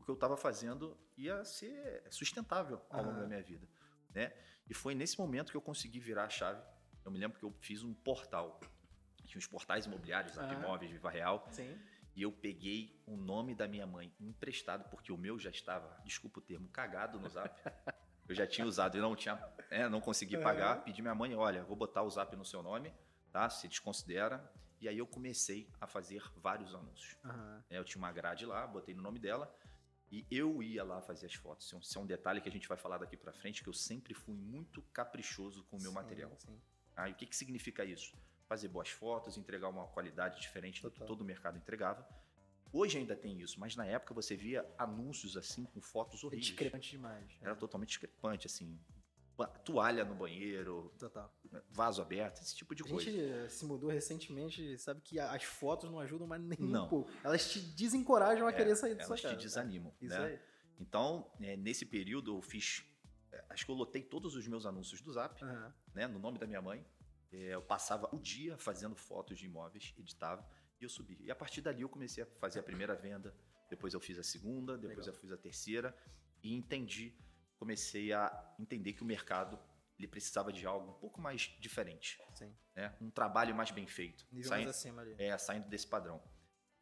o 0.00 0.04
que 0.04 0.10
eu 0.10 0.14
estava 0.14 0.36
fazendo 0.36 0.96
ia 1.16 1.44
ser 1.44 2.02
sustentável 2.10 2.80
ao 2.90 3.00
longo 3.02 3.12
Aham. 3.12 3.20
da 3.22 3.26
minha 3.26 3.42
vida, 3.42 3.68
né? 4.14 4.32
E 4.68 4.74
foi 4.74 4.94
nesse 4.94 5.18
momento 5.18 5.50
que 5.50 5.56
eu 5.56 5.60
consegui 5.60 6.00
virar 6.00 6.24
a 6.24 6.28
chave. 6.28 6.62
Eu 7.04 7.10
me 7.10 7.18
lembro 7.18 7.38
que 7.38 7.44
eu 7.44 7.52
fiz 7.60 7.82
um 7.82 7.94
portal, 7.94 8.60
tinha 9.24 9.38
os 9.38 9.46
portais 9.46 9.86
imobiliários, 9.86 10.36
Aham. 10.38 10.46
Apimóveis, 10.46 10.90
Viva 10.90 11.10
Real, 11.10 11.46
Sim. 11.50 11.78
e 12.14 12.22
eu 12.22 12.32
peguei 12.32 13.00
o 13.06 13.16
nome 13.16 13.54
da 13.54 13.68
minha 13.68 13.86
mãe 13.86 14.12
emprestado, 14.20 14.88
porque 14.90 15.12
o 15.12 15.16
meu 15.18 15.38
já 15.38 15.50
estava, 15.50 16.00
desculpa 16.04 16.38
o 16.38 16.42
termo, 16.42 16.68
cagado 16.68 17.20
no 17.20 17.28
zap. 17.28 17.54
Eu 18.28 18.34
já 18.34 18.44
tinha 18.46 18.66
usado 18.66 18.96
e 18.96 19.00
não 19.00 19.14
tinha, 19.14 19.40
é, 19.70 19.88
não 19.88 20.00
consegui 20.00 20.36
pagar. 20.36 20.82
Pedi 20.82 21.00
minha 21.00 21.14
mãe, 21.14 21.32
olha, 21.36 21.62
vou 21.62 21.76
botar 21.76 22.02
o 22.02 22.10
zap 22.10 22.34
no 22.34 22.44
seu 22.44 22.60
nome, 22.60 22.92
tá? 23.30 23.48
Se 23.48 23.68
desconsidera. 23.68 24.52
E 24.80 24.88
aí 24.88 24.98
eu 24.98 25.06
comecei 25.06 25.68
a 25.80 25.86
fazer 25.86 26.22
vários 26.36 26.74
anúncios. 26.74 27.16
Né? 27.24 27.62
Eu 27.70 27.84
tinha 27.84 27.98
uma 27.98 28.12
grade 28.12 28.44
lá, 28.44 28.66
botei 28.66 28.94
no 28.94 29.02
nome 29.02 29.18
dela 29.18 29.52
e 30.12 30.26
eu 30.30 30.62
ia 30.62 30.84
lá 30.84 31.00
fazer 31.00 31.26
as 31.26 31.34
fotos. 31.34 31.66
Isso 31.66 31.98
é 31.98 32.00
um- 32.00 32.04
é 32.04 32.08
detalhe 32.08 32.40
que 32.40 32.48
a 32.48 32.52
gente 32.52 32.68
vai 32.68 32.76
falar 32.76 32.98
daqui 32.98 33.16
pra 33.16 33.32
frente, 33.32 33.62
que 33.62 33.68
eu 33.68 33.72
sempre 33.72 34.12
fui 34.14 34.34
muito 34.34 34.82
caprichoso 34.92 35.64
com 35.64 35.76
o 35.76 35.80
meu 35.80 35.90
Sim, 35.90 35.94
material. 35.96 36.36
Sim. 36.38 36.60
Ah, 36.94 37.08
e 37.08 37.12
o 37.12 37.14
que, 37.14 37.26
que 37.26 37.36
significa 37.36 37.84
isso? 37.84 38.14
Fazer 38.46 38.68
boas 38.68 38.88
fotos, 38.90 39.36
entregar 39.36 39.68
uma 39.68 39.86
qualidade 39.88 40.40
diferente 40.40 40.80
do 40.82 40.90
que 40.90 40.98
Total. 40.98 41.08
todo 41.08 41.22
o 41.22 41.24
mercado 41.24 41.56
entregava. 41.58 42.06
Hoje 42.72 42.98
ainda 42.98 43.16
tem 43.16 43.40
isso, 43.40 43.58
mas 43.58 43.74
na 43.74 43.86
época 43.86 44.12
você 44.12 44.36
via 44.36 44.64
anúncios 44.76 45.36
assim 45.36 45.64
com 45.64 45.80
fotos 45.80 46.22
É 46.22 46.26
horríveis. 46.26 46.46
discrepante 46.48 46.90
demais. 46.90 47.26
Era 47.40 47.56
totalmente 47.56 47.88
discrepante, 47.88 48.46
assim. 48.46 48.78
Toalha 49.64 50.04
no 50.04 50.14
banheiro, 50.14 50.92
Total. 50.98 51.30
vaso 51.70 52.00
aberto, 52.00 52.40
esse 52.40 52.54
tipo 52.56 52.74
de 52.74 52.82
A 52.82 52.86
coisa. 52.88 53.10
gente 53.10 53.20
eh, 53.20 53.48
se 53.48 53.64
mudou 53.66 53.90
recentemente, 53.90 54.78
sabe 54.78 55.00
que 55.02 55.18
a- 55.18 55.32
as 55.32 55.42
fotos 55.44 55.90
não 55.90 56.00
ajudam 56.00 56.26
mais 56.26 56.40
nem 56.42 56.58
Não. 56.58 56.86
um 56.86 56.88
pouco. 56.88 57.10
Elas 57.22 57.50
te 57.50 57.60
desencorajam 57.60 58.46
a 58.46 58.52
querer 58.52 58.74
sair 58.76 58.94
da 58.94 59.04
sua 59.04 59.12
Elas 59.14 59.20
te 59.20 59.26
casa. 59.28 59.36
desanimam, 59.36 59.92
Isso 60.00 60.18
né? 60.18 60.24
aí. 60.26 60.40
Então, 60.78 61.30
é, 61.40 61.56
nesse 61.56 61.84
período 61.84 62.36
eu 62.36 62.40
fiz. 62.42 62.84
é, 63.32 63.44
Acho 63.50 63.64
que 63.66 63.70
eu 63.70 63.74
lotei 63.76 64.02
todos 64.02 64.34
os 64.34 64.46
meus 64.48 64.64
anúncios 64.64 65.00
do 65.02 65.12
Zap, 65.12 65.42
Aham. 65.44 65.74
né? 65.94 66.06
No 66.06 66.18
nome 66.18 66.38
da 66.38 66.46
minha 66.46 66.62
mãe. 66.62 66.84
É, 67.32 67.54
eu 67.54 67.60
passava 67.62 68.08
o 68.14 68.18
dia 68.20 68.56
fazendo 68.56 68.94
fotos 68.94 69.38
de 69.38 69.46
imóveis, 69.46 69.92
editava 69.98 70.46
e 70.80 70.84
eu 70.84 70.88
subi. 70.88 71.18
E 71.20 71.30
a 71.30 71.34
partir 71.34 71.60
dali 71.60 71.82
eu 71.82 71.88
comecei 71.88 72.22
a 72.22 72.26
fazer 72.38 72.60
a 72.60 72.62
primeira 72.62 72.94
venda, 72.94 73.34
depois 73.68 73.92
eu 73.92 74.00
fiz 74.00 74.16
a 74.18 74.22
segunda, 74.22 74.78
depois 74.78 74.98
Legal. 75.06 75.14
eu 75.14 75.20
fiz 75.20 75.32
a 75.32 75.36
terceira 75.36 75.94
e 76.42 76.54
entendi, 76.54 77.12
comecei 77.58 78.12
a 78.12 78.54
entender 78.58 78.92
que 78.92 79.02
o 79.02 79.06
mercado 79.06 79.58
ele 79.98 80.06
precisava 80.08 80.52
de 80.52 80.66
algo 80.66 80.90
um 80.90 80.94
pouco 80.94 81.20
mais 81.20 81.42
diferente, 81.58 82.18
né? 82.74 82.94
Um 83.00 83.10
trabalho 83.10 83.54
mais 83.54 83.70
bem 83.70 83.86
feito, 83.86 84.26
Nível 84.30 84.48
saindo, 84.50 84.64
mais 84.66 84.76
acima 84.76 85.02
ali. 85.02 85.14
é, 85.18 85.36
saindo 85.38 85.68
desse 85.68 85.86
padrão. 85.86 86.22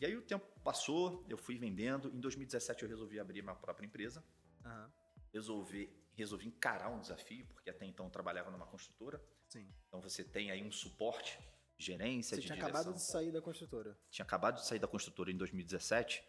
E 0.01 0.05
aí 0.05 0.17
o 0.17 0.23
tempo 0.23 0.45
passou, 0.65 1.25
eu 1.29 1.39
fui 1.39 1.57
vendendo. 1.57 2.09
Em 2.13 2.19
2017 2.19 2.83
eu 2.83 2.89
resolvi 2.89 3.21
abrir 3.21 3.43
minha 3.43 3.55
própria 3.55 3.87
empresa 3.87 4.25
Aham. 4.65 4.93
resolvi, 5.33 5.89
resolvi 6.17 6.49
encarar 6.49 6.91
um 6.91 7.01
desafio, 7.01 7.47
porque 7.55 7.71
até 7.71 7.87
então 7.87 8.07
eu 8.07 8.11
trabalhava 8.11 8.51
numa 8.51 8.67
construtora. 8.67 9.23
Sim. 9.49 9.73
Então 9.87 10.01
você 10.01 10.25
tem 10.25 10.51
aí 10.51 10.65
um 10.65 10.73
suporte, 10.73 11.39
gerência 11.79 12.35
Você 12.35 12.41
de 12.41 12.47
tinha 12.49 12.57
direção. 12.57 12.81
acabado 12.81 12.95
de 12.97 13.03
sair 13.03 13.31
da 13.31 13.41
construtora. 13.41 13.97
Tinha 14.11 14.25
acabado 14.25 14.57
de 14.57 14.67
sair 14.67 14.81
da 14.81 14.89
construtora 14.89 15.31
em 15.31 15.37
2017 15.37 16.25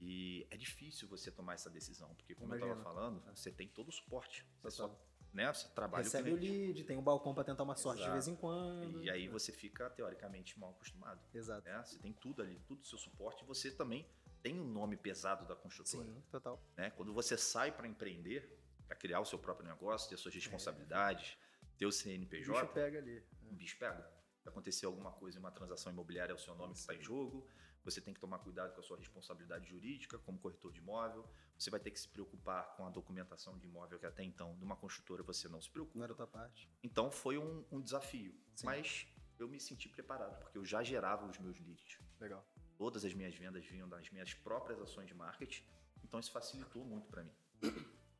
e 0.00 0.46
é 0.50 0.56
difícil 0.56 1.06
você 1.08 1.30
tomar 1.30 1.54
essa 1.54 1.68
decisão, 1.70 2.14
porque 2.14 2.34
como 2.34 2.54
eu 2.54 2.58
Imagino. 2.58 2.78
estava 2.78 2.94
falando, 2.94 3.22
você 3.34 3.50
tem 3.52 3.68
todo 3.68 3.88
o 3.88 3.92
suporte. 3.92 4.46
Você 4.62 4.78
Total. 4.78 4.96
só, 4.96 5.06
né, 5.34 5.52
você 5.52 5.68
trabalha 5.68 6.00
o 6.02 6.04
Recebe 6.04 6.32
o 6.32 6.38
cliente. 6.38 6.66
lead, 6.68 6.84
tem 6.84 6.96
um 6.96 7.02
balcão 7.02 7.34
pra 7.34 7.44
tentar 7.44 7.62
uma 7.62 7.76
sorte 7.76 7.98
de 7.98 8.02
Exato. 8.04 8.12
vez 8.14 8.28
em 8.28 8.36
quando. 8.36 9.02
E 9.04 9.10
aí 9.10 9.28
você 9.28 9.52
fica 9.52 9.90
teoricamente 9.90 10.58
mal 10.58 10.70
acostumado. 10.70 11.20
Exato. 11.34 11.64
Né? 11.68 11.82
Você 11.84 11.98
tem 11.98 12.12
tudo 12.12 12.42
ali, 12.42 12.58
tudo 12.66 12.82
o 12.82 12.86
seu 12.86 12.98
suporte, 12.98 13.44
e 13.44 13.46
você 13.46 13.70
também 13.70 14.06
tem 14.42 14.58
o 14.58 14.64
nome 14.64 14.96
pesado 14.96 15.46
da 15.46 15.54
construtora. 15.54 16.08
Sim, 16.08 16.22
total. 16.30 16.62
né? 16.76 16.90
Quando 16.90 17.12
você 17.12 17.36
sai 17.36 17.70
para 17.70 17.86
empreender, 17.86 18.58
para 18.86 18.96
criar 18.96 19.20
o 19.20 19.24
seu 19.26 19.38
próprio 19.38 19.68
negócio, 19.68 20.08
ter 20.08 20.16
suas 20.16 20.34
responsabilidades, 20.34 21.36
ter 21.76 21.84
o 21.84 21.88
O 21.88 21.90
bicho 21.92 22.02
CNPJ, 22.02 22.66
pega 22.72 22.98
ali. 22.98 23.22
um 23.44 23.54
bicho 23.54 23.78
pega. 23.78 24.10
Se 24.42 24.48
acontecer 24.48 24.86
alguma 24.86 25.12
coisa 25.12 25.36
em 25.36 25.40
uma 25.40 25.50
transação 25.50 25.92
imobiliária, 25.92 26.32
é 26.32 26.34
o 26.34 26.38
seu 26.38 26.54
nome 26.54 26.72
que 26.72 26.78
está 26.80 26.94
em 26.94 27.02
jogo. 27.02 27.46
Você 27.84 28.00
tem 28.00 28.12
que 28.12 28.20
tomar 28.20 28.38
cuidado 28.40 28.72
com 28.74 28.80
a 28.80 28.82
sua 28.82 28.96
responsabilidade 28.98 29.66
jurídica 29.68 30.18
como 30.18 30.38
corretor 30.38 30.70
de 30.72 30.80
imóvel. 30.80 31.24
Você 31.58 31.70
vai 31.70 31.80
ter 31.80 31.90
que 31.90 31.98
se 31.98 32.08
preocupar 32.08 32.76
com 32.76 32.86
a 32.86 32.90
documentação 32.90 33.56
de 33.58 33.66
imóvel 33.66 33.98
que 33.98 34.06
até 34.06 34.22
então, 34.22 34.54
numa 34.56 34.76
construtora, 34.76 35.22
você 35.22 35.48
não 35.48 35.60
se 35.60 35.68
Não 35.68 35.72
preocupa. 35.72 36.04
era 36.04 36.12
outra 36.12 36.26
parte. 36.26 36.68
Então 36.82 37.10
foi 37.10 37.38
um, 37.38 37.64
um 37.70 37.80
desafio. 37.80 38.34
Sim. 38.54 38.66
Mas 38.66 39.06
eu 39.38 39.48
me 39.48 39.58
senti 39.58 39.88
preparado, 39.88 40.38
porque 40.40 40.58
eu 40.58 40.64
já 40.64 40.82
gerava 40.82 41.26
os 41.26 41.38
meus 41.38 41.58
leads. 41.58 41.98
Legal. 42.20 42.44
Todas 42.76 43.04
as 43.04 43.14
minhas 43.14 43.34
vendas 43.34 43.64
vinham 43.66 43.88
das 43.88 44.08
minhas 44.10 44.34
próprias 44.34 44.80
ações 44.80 45.06
de 45.08 45.14
marketing, 45.14 45.64
então 46.04 46.20
isso 46.20 46.30
facilitou 46.30 46.84
muito 46.84 47.08
para 47.08 47.22
mim. 47.24 47.32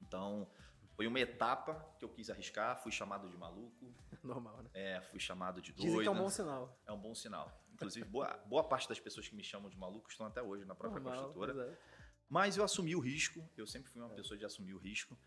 Então, 0.00 0.50
Foi 0.96 1.06
uma 1.06 1.18
etapa 1.20 1.74
que 1.98 2.04
eu 2.04 2.10
quis 2.10 2.28
arriscar, 2.28 2.76
fui 2.82 2.92
chamado 2.92 3.26
de 3.28 3.36
maluco, 3.36 3.94
Normal, 4.22 4.62
né? 4.62 4.70
é, 4.74 5.00
fui 5.00 5.18
chamado 5.18 5.62
de 5.62 5.72
doido. 5.72 5.86
Dizem 5.86 6.00
que 6.02 6.08
é 6.08 6.10
um 6.10 6.16
bom 6.18 6.28
sinal. 6.28 6.78
É 6.86 6.92
um 6.92 6.98
bom 7.00 7.14
sinal. 7.14 7.50
Inclusive, 7.80 8.08
boa, 8.08 8.36
boa 8.46 8.64
parte 8.64 8.88
das 8.88 9.00
pessoas 9.00 9.28
que 9.28 9.34
me 9.34 9.42
chamam 9.42 9.70
de 9.70 9.76
maluco 9.78 10.10
estão 10.10 10.26
até 10.26 10.42
hoje 10.42 10.64
na 10.64 10.74
própria 10.74 11.02
Normal, 11.02 11.32
construtora. 11.32 11.72
é. 11.72 11.78
Mas 12.28 12.56
eu 12.56 12.62
assumi 12.62 12.94
o 12.94 13.00
risco, 13.00 13.48
eu 13.56 13.66
sempre 13.66 13.90
fui 13.90 14.00
uma 14.00 14.10
pessoa 14.10 14.38
de 14.38 14.44
assumir 14.44 14.74
o 14.74 14.78
risco 14.78 15.18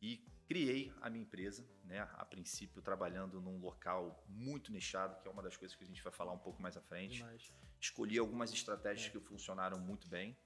e 0.00 0.24
criei 0.46 0.92
a 1.00 1.08
minha 1.08 1.22
empresa, 1.22 1.66
né? 1.84 2.00
A 2.14 2.24
princípio 2.24 2.82
trabalhando 2.82 3.40
num 3.40 3.58
local 3.58 4.24
muito 4.28 4.70
nichado, 4.70 5.20
que 5.20 5.26
é 5.26 5.30
uma 5.30 5.42
das 5.42 5.56
coisas 5.56 5.76
que 5.76 5.82
a 5.82 5.86
gente 5.86 6.02
vai 6.02 6.12
falar 6.12 6.32
um 6.32 6.38
pouco 6.38 6.60
mais 6.60 6.76
à 6.76 6.80
frente. 6.82 7.16
Demais. 7.16 7.52
Escolhi 7.80 8.18
algumas 8.18 8.52
estratégias 8.52 9.10
que 9.10 9.18
funcionaram 9.20 9.80
muito 9.80 10.06
bem. 10.08 10.36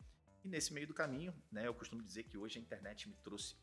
E 0.44 0.48
nesse 0.48 0.72
meio 0.72 0.86
do 0.86 0.94
caminho, 0.94 1.34
né, 1.50 1.66
eu 1.66 1.74
costumo 1.74 2.02
dizer 2.02 2.22
que 2.24 2.38
hoje 2.38 2.58
a 2.58 2.62
internet 2.62 3.08
me 3.08 3.16
trouxe. 3.16 3.56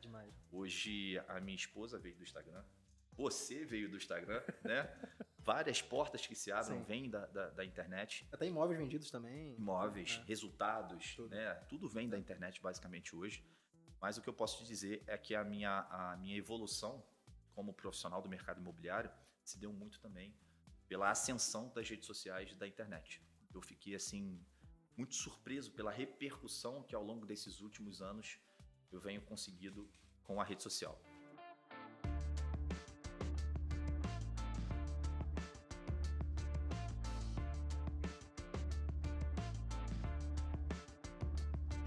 Demais. 0.00 0.32
Hoje 0.50 1.18
a 1.28 1.40
minha 1.40 1.56
esposa 1.56 1.98
veio 1.98 2.16
do 2.16 2.22
Instagram, 2.22 2.64
você 3.12 3.64
veio 3.64 3.90
do 3.90 3.96
Instagram, 3.96 4.42
né? 4.64 4.88
Várias 5.46 5.80
portas 5.80 6.26
que 6.26 6.34
se 6.34 6.50
abrem 6.50 6.80
Sim. 6.80 6.84
vêm 6.84 7.08
da, 7.08 7.24
da, 7.26 7.50
da 7.50 7.64
internet. 7.64 8.26
Até 8.32 8.46
imóveis 8.46 8.78
vendidos 8.80 9.12
também. 9.12 9.54
Imóveis, 9.54 10.20
É. 10.20 10.26
resultados, 10.26 11.14
Tudo. 11.14 11.28
né? 11.28 11.54
Tudo 11.68 11.88
vem 11.88 12.08
da 12.08 12.18
internet 12.18 12.60
basicamente 12.60 13.14
hoje. 13.14 13.44
Mas 14.00 14.18
o 14.18 14.22
que 14.22 14.28
eu 14.28 14.34
posso 14.34 14.58
te 14.58 14.64
dizer 14.64 15.04
é 15.06 15.16
que 15.16 15.36
a 15.36 15.44
minha, 15.44 15.86
a 15.88 16.16
minha 16.16 16.36
evolução 16.36 17.06
como 17.54 17.72
profissional 17.72 18.20
do 18.20 18.28
mercado 18.28 18.60
imobiliário 18.60 19.08
se 19.44 19.56
deu 19.56 19.72
muito 19.72 20.00
também 20.00 20.34
pela 20.88 21.10
ascensão 21.10 21.68
das 21.72 21.88
redes 21.88 22.06
sociais 22.06 22.52
da 22.56 22.66
internet. 22.66 23.22
Eu 23.54 23.62
fiquei 23.62 23.94
assim 23.94 24.44
muito 24.96 25.14
surpreso 25.14 25.70
pela 25.72 25.92
repercussão 25.92 26.82
que 26.82 26.94
ao 26.94 27.04
longo 27.04 27.24
desses 27.24 27.60
últimos 27.60 28.02
anos 28.02 28.38
eu 28.90 29.00
venho 29.00 29.20
conseguido 29.22 29.88
com 30.24 30.40
a 30.40 30.44
rede 30.44 30.62
social. 30.62 31.00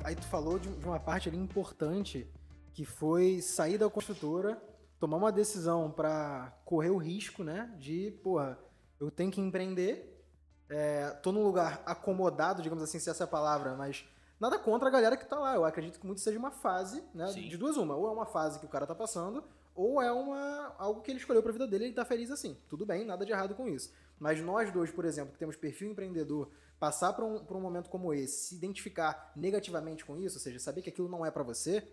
Aí 0.10 0.16
tu 0.16 0.25
falou 0.25 0.58
de, 0.58 0.68
de 0.68 0.86
uma 0.88 1.00
parte 1.00 1.30
ali 1.30 1.38
importante 1.38 2.28
que 2.74 2.84
foi 2.84 3.44
sair 3.44 3.78
da 3.78 3.88
construtora, 3.92 4.60
tomar 5.00 5.18
uma 5.18 5.32
decisão 5.32 5.92
pra 5.92 6.51
correr 6.66 6.89
o 6.89 6.98
risco, 6.98 7.44
né? 7.44 7.72
De, 7.78 8.10
porra, 8.24 8.58
eu 9.00 9.12
tenho 9.12 9.30
que 9.30 9.39
empreender, 9.39 10.20
é, 10.68 11.12
tô 11.22 11.32
num 11.32 11.44
lugar 11.44 11.84
acomodado, 11.86 12.63
digamos 12.63 12.84
assim, 12.84 12.98
se 12.98 13.08
essa 13.08 13.24
é 13.24 13.25
a 13.25 13.28
palavra, 13.28 13.75
mas 13.75 14.04
nada 14.39 14.58
contra 14.58 14.88
a 14.88 14.92
galera 14.92 15.16
que 15.16 15.28
tá 15.28 15.38
lá. 15.38 15.54
Eu 15.54 15.63
acredito 15.63 16.00
que 16.00 16.08
muito 16.08 16.22
seja 16.22 16.39
uma 16.39 16.50
fase, 16.50 17.04
né? 17.13 17.28
Sim. 17.28 17.48
De 17.48 17.56
duas 17.56 17.78
uma. 17.78 17.96
Ou 17.96 18.08
é 18.08 18.12
uma 18.12 18.25
fase 18.25 18.58
que 18.58 18.66
o 18.66 18.70
cara 18.70 18.88
tá 18.88 18.96
passando, 18.96 19.44
ou 19.75 20.01
é 20.01 20.12
uma 20.12 20.74
algo 20.80 21.01
que 21.01 21.12
ele 21.12 21.20
escolheu 21.20 21.44
pra 21.44 21.51
vida 21.51 21.68
dele 21.68 21.84
e 21.84 21.88
ele 21.89 21.96
tá 21.96 22.04
feliz 22.04 22.32
assim. 22.32 22.58
Tudo 22.68 22.84
bem, 22.84 23.06
nada 23.06 23.24
de 23.24 23.32
errado 23.32 23.54
com 23.54 23.68
isso. 23.68 23.94
Mas 24.20 24.42
nós 24.42 24.72
dois, 24.72 24.89
por 24.89 25.06
exemplo, 25.06 25.34
que 25.34 25.38
temos 25.38 25.56
perfil 25.56 25.92
empreendedor, 25.92 26.50
passar 26.79 27.13
por 27.13 27.24
um, 27.25 27.43
por 27.43 27.57
um 27.57 27.62
momento 27.62 27.89
como 27.89 28.13
esse, 28.13 28.48
se 28.48 28.55
identificar 28.55 29.31
negativamente 29.36 30.05
com 30.05 30.17
isso, 30.17 30.38
ou 30.38 30.41
seja, 30.41 30.59
saber 30.59 30.81
que 30.81 30.89
aquilo 30.89 31.09
não 31.09 31.25
é 31.25 31.29
pra 31.29 31.43
você, 31.43 31.86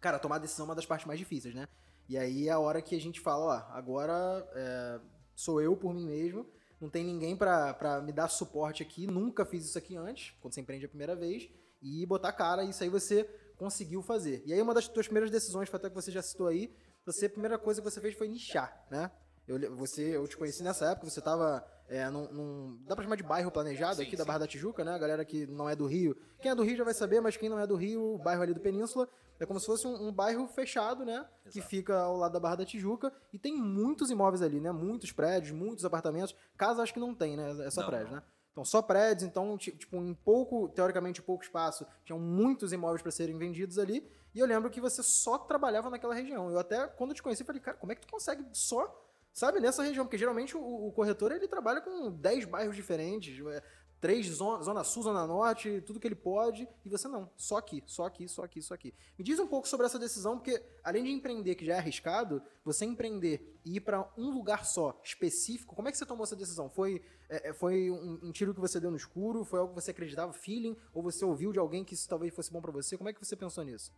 cara, 0.00 0.18
tomar 0.18 0.38
decisão 0.38 0.64
é 0.64 0.68
uma 0.68 0.74
das 0.74 0.86
partes 0.86 1.06
mais 1.06 1.18
difíceis, 1.18 1.54
né? 1.54 1.68
E 2.08 2.16
aí 2.16 2.48
é 2.48 2.52
a 2.52 2.58
hora 2.58 2.80
que 2.80 2.94
a 2.94 3.00
gente 3.00 3.20
fala, 3.20 3.44
ó, 3.44 3.76
agora 3.76 4.48
é, 4.54 5.00
sou 5.34 5.60
eu 5.60 5.76
por 5.76 5.92
mim 5.92 6.06
mesmo, 6.06 6.46
não 6.80 6.88
tem 6.88 7.04
ninguém 7.04 7.36
pra 7.36 8.00
me 8.04 8.12
dar 8.12 8.28
suporte 8.28 8.82
aqui, 8.82 9.06
nunca 9.06 9.44
fiz 9.44 9.64
isso 9.64 9.76
aqui 9.78 9.96
antes, 9.96 10.34
quando 10.40 10.54
você 10.54 10.60
empreende 10.60 10.86
a 10.86 10.88
primeira 10.88 11.14
vez, 11.14 11.48
e 11.82 12.06
botar 12.06 12.32
cara, 12.32 12.64
isso 12.64 12.82
aí 12.82 12.88
você 12.88 13.24
conseguiu 13.56 14.02
fazer. 14.02 14.42
E 14.46 14.52
aí 14.52 14.60
uma 14.60 14.74
das 14.74 14.84
suas 14.84 15.06
primeiras 15.06 15.30
decisões, 15.30 15.68
foi 15.68 15.78
até 15.78 15.88
que 15.88 15.94
você 15.94 16.10
já 16.10 16.22
citou 16.22 16.46
aí, 16.46 16.74
você, 17.04 17.26
a 17.26 17.30
primeira 17.30 17.58
coisa 17.58 17.80
que 17.80 17.88
você 17.88 18.00
fez 18.00 18.14
foi 18.14 18.28
nichar, 18.28 18.84
né? 18.90 19.10
Eu, 19.46 19.76
você, 19.76 20.16
eu 20.16 20.26
te 20.26 20.36
conheci 20.36 20.62
nessa 20.62 20.90
época, 20.90 21.08
você 21.08 21.20
tava 21.20 21.64
é, 21.88 22.08
num, 22.10 22.30
num- 22.32 22.78
Dá 22.86 22.94
pra 22.94 23.02
chamar 23.04 23.16
de 23.16 23.22
bairro 23.22 23.50
planejado 23.50 23.96
Sim, 23.96 24.02
aqui 24.02 24.16
da 24.16 24.22
sim. 24.24 24.26
Barra 24.26 24.38
da 24.40 24.46
Tijuca, 24.46 24.84
né? 24.84 24.92
A 24.94 24.98
galera 24.98 25.24
que 25.24 25.46
não 25.46 25.68
é 25.68 25.76
do 25.76 25.86
Rio. 25.86 26.16
Quem 26.40 26.50
é 26.50 26.54
do 26.54 26.62
Rio 26.62 26.76
já 26.76 26.84
vai 26.84 26.94
saber, 26.94 27.20
mas 27.20 27.36
quem 27.36 27.48
não 27.48 27.58
é 27.58 27.66
do 27.66 27.76
Rio, 27.76 28.14
o 28.14 28.18
bairro 28.18 28.42
ali 28.42 28.52
do 28.54 28.60
Península, 28.60 29.08
é 29.38 29.46
como 29.46 29.60
se 29.60 29.66
fosse 29.66 29.86
um, 29.86 30.08
um 30.08 30.12
bairro 30.12 30.46
fechado, 30.48 31.04
né? 31.04 31.26
Que 31.50 31.58
Exato. 31.58 31.68
fica 31.68 31.96
ao 31.98 32.16
lado 32.16 32.32
da 32.32 32.40
Barra 32.40 32.56
da 32.56 32.64
Tijuca. 32.64 33.12
E 33.32 33.38
tem 33.38 33.54
muitos 33.56 34.10
imóveis 34.10 34.42
ali, 34.42 34.60
né? 34.60 34.72
Muitos 34.72 35.12
prédios, 35.12 35.52
muitos 35.52 35.84
apartamentos. 35.84 36.34
Casa 36.56 36.82
acho 36.82 36.92
que 36.94 37.00
não 37.00 37.14
tem, 37.14 37.36
né? 37.36 37.66
É 37.66 37.70
só 37.70 37.82
Não, 37.82 37.88
prédio, 37.88 38.08
não. 38.08 38.16
né? 38.16 38.22
Então, 38.52 38.64
só 38.64 38.80
prédios, 38.80 39.28
então, 39.28 39.58
ti- 39.58 39.72
tipo, 39.72 39.96
em 39.98 40.14
pouco, 40.14 40.68
teoricamente, 40.70 41.20
pouco 41.20 41.44
espaço, 41.44 41.86
tinham 42.06 42.18
muitos 42.18 42.72
imóveis 42.72 43.02
para 43.02 43.12
serem 43.12 43.36
vendidos 43.36 43.78
ali. 43.78 44.10
E 44.34 44.38
eu 44.38 44.46
lembro 44.46 44.70
que 44.70 44.80
você 44.80 45.02
só 45.02 45.36
trabalhava 45.36 45.90
naquela 45.90 46.14
região. 46.14 46.50
Eu 46.50 46.58
até, 46.58 46.86
quando 46.86 47.10
eu 47.10 47.14
te 47.14 47.22
conheci, 47.22 47.44
falei, 47.44 47.60
cara, 47.60 47.76
como 47.76 47.92
é 47.92 47.94
que 47.94 48.00
tu 48.00 48.10
consegue 48.10 48.42
só, 48.52 49.05
sabe, 49.36 49.60
nessa 49.60 49.82
região? 49.82 50.06
Porque 50.06 50.16
geralmente 50.16 50.56
o, 50.56 50.86
o 50.88 50.92
corretor, 50.92 51.30
ele 51.30 51.46
trabalha 51.46 51.82
com 51.82 52.10
10 52.10 52.46
bairros 52.46 52.74
diferentes, 52.74 53.38
é, 53.48 53.62
três 54.00 54.26
zona, 54.28 54.62
zona 54.62 54.82
sul, 54.82 55.02
zona 55.02 55.26
norte, 55.26 55.82
tudo 55.82 56.00
que 56.00 56.08
ele 56.08 56.14
pode. 56.14 56.66
E 56.82 56.88
você 56.88 57.06
não, 57.06 57.30
só 57.36 57.58
aqui, 57.58 57.84
só 57.86 58.06
aqui, 58.06 58.26
só 58.26 58.44
aqui, 58.44 58.62
só 58.62 58.72
aqui. 58.72 58.94
Me 59.18 59.22
diz 59.22 59.38
um 59.38 59.46
pouco 59.46 59.68
sobre 59.68 59.84
essa 59.84 59.98
decisão, 59.98 60.38
porque 60.38 60.62
além 60.82 61.04
de 61.04 61.10
empreender, 61.10 61.54
que 61.54 61.66
já 61.66 61.74
é 61.74 61.78
arriscado, 61.78 62.42
você 62.64 62.86
empreender 62.86 63.60
e 63.62 63.76
ir 63.76 63.80
para 63.80 64.10
um 64.16 64.30
lugar 64.30 64.64
só, 64.64 64.98
específico, 65.04 65.76
como 65.76 65.86
é 65.88 65.92
que 65.92 65.98
você 65.98 66.06
tomou 66.06 66.24
essa 66.24 66.34
decisão? 66.34 66.70
Foi, 66.70 67.02
é, 67.28 67.50
é, 67.50 67.52
foi 67.52 67.90
um, 67.90 68.18
um 68.22 68.32
tiro 68.32 68.54
que 68.54 68.60
você 68.60 68.80
deu 68.80 68.90
no 68.90 68.96
escuro? 68.96 69.44
Foi 69.44 69.60
algo 69.60 69.74
que 69.74 69.82
você 69.82 69.90
acreditava, 69.90 70.32
feeling? 70.32 70.74
Ou 70.94 71.02
você 71.02 71.26
ouviu 71.26 71.52
de 71.52 71.58
alguém 71.58 71.84
que 71.84 71.92
isso 71.92 72.08
talvez 72.08 72.34
fosse 72.34 72.50
bom 72.50 72.62
para 72.62 72.72
você? 72.72 72.96
Como 72.96 73.10
é 73.10 73.12
que 73.12 73.22
você 73.22 73.36
pensou 73.36 73.64
nisso? 73.64 73.92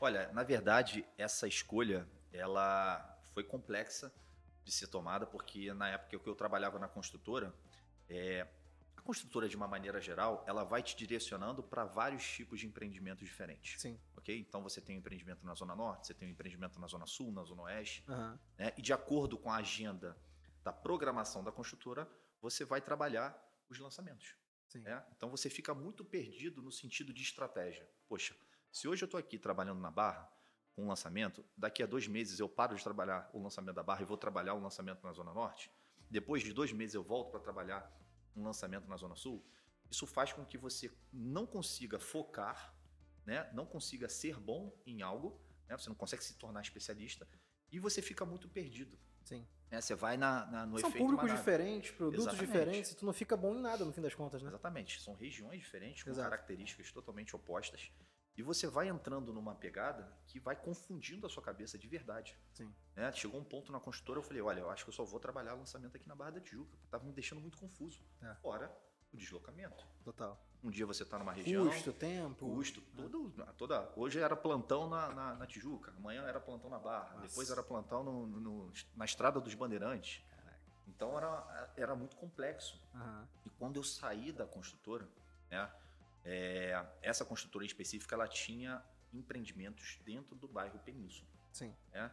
Olha, 0.00 0.32
na 0.32 0.42
verdade, 0.42 1.04
essa 1.18 1.46
escolha, 1.46 2.08
ela 2.32 3.18
foi 3.34 3.44
complexa 3.44 4.10
de 4.64 4.72
ser 4.72 4.86
tomada, 4.86 5.26
porque 5.26 5.72
na 5.74 5.88
época 5.88 6.18
que 6.18 6.28
eu 6.28 6.34
trabalhava 6.34 6.78
na 6.78 6.88
construtora, 6.88 7.54
é, 8.08 8.46
a 8.96 9.02
construtora, 9.02 9.48
de 9.48 9.56
uma 9.56 9.66
maneira 9.66 10.00
geral, 10.00 10.44
ela 10.46 10.62
vai 10.62 10.82
te 10.82 10.94
direcionando 10.96 11.62
para 11.62 11.84
vários 11.84 12.22
tipos 12.22 12.60
de 12.60 12.66
empreendimentos 12.66 13.26
diferentes. 13.26 13.80
Sim. 13.80 13.98
Ok? 14.16 14.38
Então 14.38 14.62
você 14.62 14.80
tem 14.80 14.96
um 14.96 14.98
empreendimento 14.98 15.44
na 15.44 15.54
Zona 15.54 15.74
Norte, 15.74 16.06
você 16.06 16.14
tem 16.14 16.28
um 16.28 16.30
empreendimento 16.30 16.78
na 16.78 16.86
Zona 16.86 17.06
Sul, 17.06 17.32
na 17.32 17.42
Zona 17.42 17.62
Oeste, 17.62 18.04
Aham. 18.08 18.38
né? 18.58 18.72
E 18.76 18.82
de 18.82 18.92
acordo 18.92 19.38
com 19.38 19.50
a 19.50 19.56
agenda 19.56 20.16
da 20.62 20.72
programação 20.72 21.42
da 21.42 21.50
construtora, 21.50 22.06
você 22.40 22.64
vai 22.64 22.80
trabalhar 22.80 23.36
os 23.68 23.78
lançamentos. 23.78 24.36
Né? 24.74 25.04
Então 25.16 25.30
você 25.30 25.50
fica 25.50 25.74
muito 25.74 26.04
perdido 26.04 26.62
no 26.62 26.70
sentido 26.70 27.12
de 27.12 27.22
estratégia. 27.22 27.88
Poxa, 28.08 28.36
se 28.70 28.86
hoje 28.86 29.02
eu 29.02 29.06
estou 29.06 29.18
aqui 29.18 29.38
trabalhando 29.38 29.80
na 29.80 29.90
Barra 29.90 30.30
um 30.76 30.86
lançamento, 30.88 31.44
daqui 31.56 31.82
a 31.82 31.86
dois 31.86 32.06
meses 32.06 32.38
eu 32.40 32.48
paro 32.48 32.74
de 32.74 32.82
trabalhar 32.82 33.28
o 33.32 33.42
lançamento 33.42 33.74
da 33.74 33.82
Barra 33.82 34.02
e 34.02 34.04
vou 34.04 34.16
trabalhar 34.16 34.54
o 34.54 34.60
lançamento 34.60 35.02
na 35.04 35.12
Zona 35.12 35.32
Norte. 35.34 35.70
Depois 36.10 36.42
de 36.42 36.52
dois 36.52 36.72
meses 36.72 36.94
eu 36.94 37.02
volto 37.02 37.30
para 37.30 37.40
trabalhar 37.40 37.90
um 38.34 38.44
lançamento 38.44 38.88
na 38.88 38.96
Zona 38.96 39.14
Sul. 39.16 39.44
Isso 39.90 40.06
faz 40.06 40.32
com 40.32 40.44
que 40.44 40.56
você 40.56 40.90
não 41.12 41.46
consiga 41.46 41.98
focar, 41.98 42.74
né? 43.26 43.50
não 43.52 43.66
consiga 43.66 44.08
ser 44.08 44.38
bom 44.38 44.72
em 44.86 45.02
algo, 45.02 45.40
né? 45.68 45.76
você 45.76 45.88
não 45.88 45.96
consegue 45.96 46.24
se 46.24 46.34
tornar 46.34 46.62
especialista 46.62 47.28
e 47.70 47.78
você 47.78 48.00
fica 48.00 48.24
muito 48.24 48.48
perdido. 48.48 48.98
Sim. 49.24 49.46
né? 49.70 49.80
Você 49.80 49.94
vai 49.94 50.16
na, 50.16 50.46
na- 50.46 50.66
no 50.66 50.78
São 50.78 50.88
efeito 50.88 51.04
públicos 51.04 51.24
manada. 51.28 51.38
diferentes, 51.38 51.90
produtos 51.92 52.26
Exatamente. 52.26 52.46
diferentes, 52.52 52.90
e 52.92 52.96
tu 52.96 53.04
não 53.04 53.12
fica 53.12 53.36
bom 53.36 53.54
em 53.54 53.60
nada 53.60 53.84
no 53.84 53.92
fim 53.92 54.00
das 54.00 54.14
contas, 54.14 54.42
né? 54.42 54.48
Exatamente. 54.48 55.00
São 55.00 55.14
regiões 55.14 55.60
diferentes, 55.60 56.02
com 56.02 56.10
Exato. 56.10 56.28
características 56.30 56.90
totalmente 56.90 57.36
opostas. 57.36 57.92
E 58.40 58.42
você 58.42 58.66
vai 58.66 58.88
entrando 58.88 59.34
numa 59.34 59.54
pegada 59.54 60.10
que 60.26 60.40
vai 60.40 60.56
confundindo 60.56 61.26
a 61.26 61.28
sua 61.28 61.42
cabeça 61.42 61.76
de 61.76 61.86
verdade. 61.86 62.34
Sim. 62.54 62.74
né? 62.96 63.12
Chegou 63.12 63.38
um 63.38 63.44
ponto 63.44 63.70
na 63.70 63.78
construtora, 63.78 64.18
eu 64.18 64.22
falei, 64.22 64.40
olha, 64.42 64.60
eu 64.60 64.70
acho 64.70 64.82
que 64.82 64.88
eu 64.88 64.94
só 64.94 65.04
vou 65.04 65.20
trabalhar 65.20 65.52
lançamento 65.52 65.94
aqui 65.94 66.08
na 66.08 66.14
Barra 66.14 66.30
da 66.30 66.40
Tijuca. 66.40 66.74
Tava 66.90 67.04
me 67.04 67.12
deixando 67.12 67.38
muito 67.42 67.58
confuso. 67.58 68.00
É. 68.22 68.34
Fora 68.36 68.74
o 69.12 69.16
deslocamento. 69.18 69.86
Total. 70.02 70.42
Um 70.64 70.70
dia 70.70 70.86
você 70.86 71.04
tá 71.04 71.18
numa 71.18 71.32
região... 71.32 71.66
Custo, 71.68 71.92
tempo. 71.92 72.46
Custo, 72.54 72.80
tudo, 72.96 73.30
toda. 73.58 73.92
Hoje 73.94 74.18
era 74.20 74.34
plantão 74.34 74.88
na, 74.88 75.10
na, 75.12 75.34
na 75.34 75.46
Tijuca, 75.46 75.92
amanhã 75.98 76.22
era 76.22 76.40
plantão 76.40 76.70
na 76.70 76.78
Barra, 76.78 77.16
Nossa. 77.16 77.28
depois 77.28 77.50
era 77.50 77.62
plantão 77.62 78.02
no- 78.02 78.26
no- 78.26 78.72
na 78.96 79.04
Estrada 79.04 79.38
dos 79.38 79.54
Bandeirantes. 79.54 80.24
Então 80.88 81.14
era, 81.18 81.72
era 81.76 81.94
muito 81.94 82.16
complexo. 82.16 82.80
Aham. 82.94 83.28
E 83.44 83.50
quando 83.50 83.76
eu 83.76 83.84
saí 83.84 84.32
da 84.32 84.46
construtora, 84.46 85.06
né, 85.50 85.70
é, 86.24 86.86
essa 87.02 87.24
construtora 87.24 87.64
específica, 87.64 88.14
ela 88.14 88.28
tinha 88.28 88.82
empreendimentos 89.12 89.98
dentro 90.04 90.34
do 90.36 90.46
bairro 90.48 90.78
Península. 90.80 91.28
Sim. 91.52 91.74
né? 91.92 92.10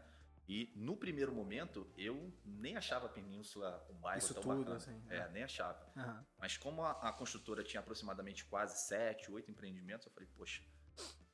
E 0.50 0.72
no 0.76 0.96
primeiro 0.96 1.34
momento, 1.34 1.86
eu 1.98 2.34
nem 2.46 2.78
achava 2.78 3.08
a 3.08 3.10
Península 3.10 3.86
um 3.90 3.96
bairro 3.96 4.20
Isso 4.20 4.34
tão 4.34 4.42
tudo, 4.44 4.60
bacana. 4.60 4.78
assim, 4.78 5.04
É, 5.10 5.18
é. 5.18 5.30
nem 5.30 5.44
achava. 5.44 5.92
Aham. 5.96 6.26
Mas 6.40 6.56
como 6.58 6.82
a, 6.84 6.92
a 6.92 7.12
construtora 7.12 7.64
tinha 7.64 7.82
aproximadamente 7.82 8.46
quase 8.46 8.88
sete, 8.88 9.30
oito 9.30 9.52
empreendimentos, 9.52 10.08
eu 10.08 10.12
falei, 10.14 10.30
poxa, 10.38 10.64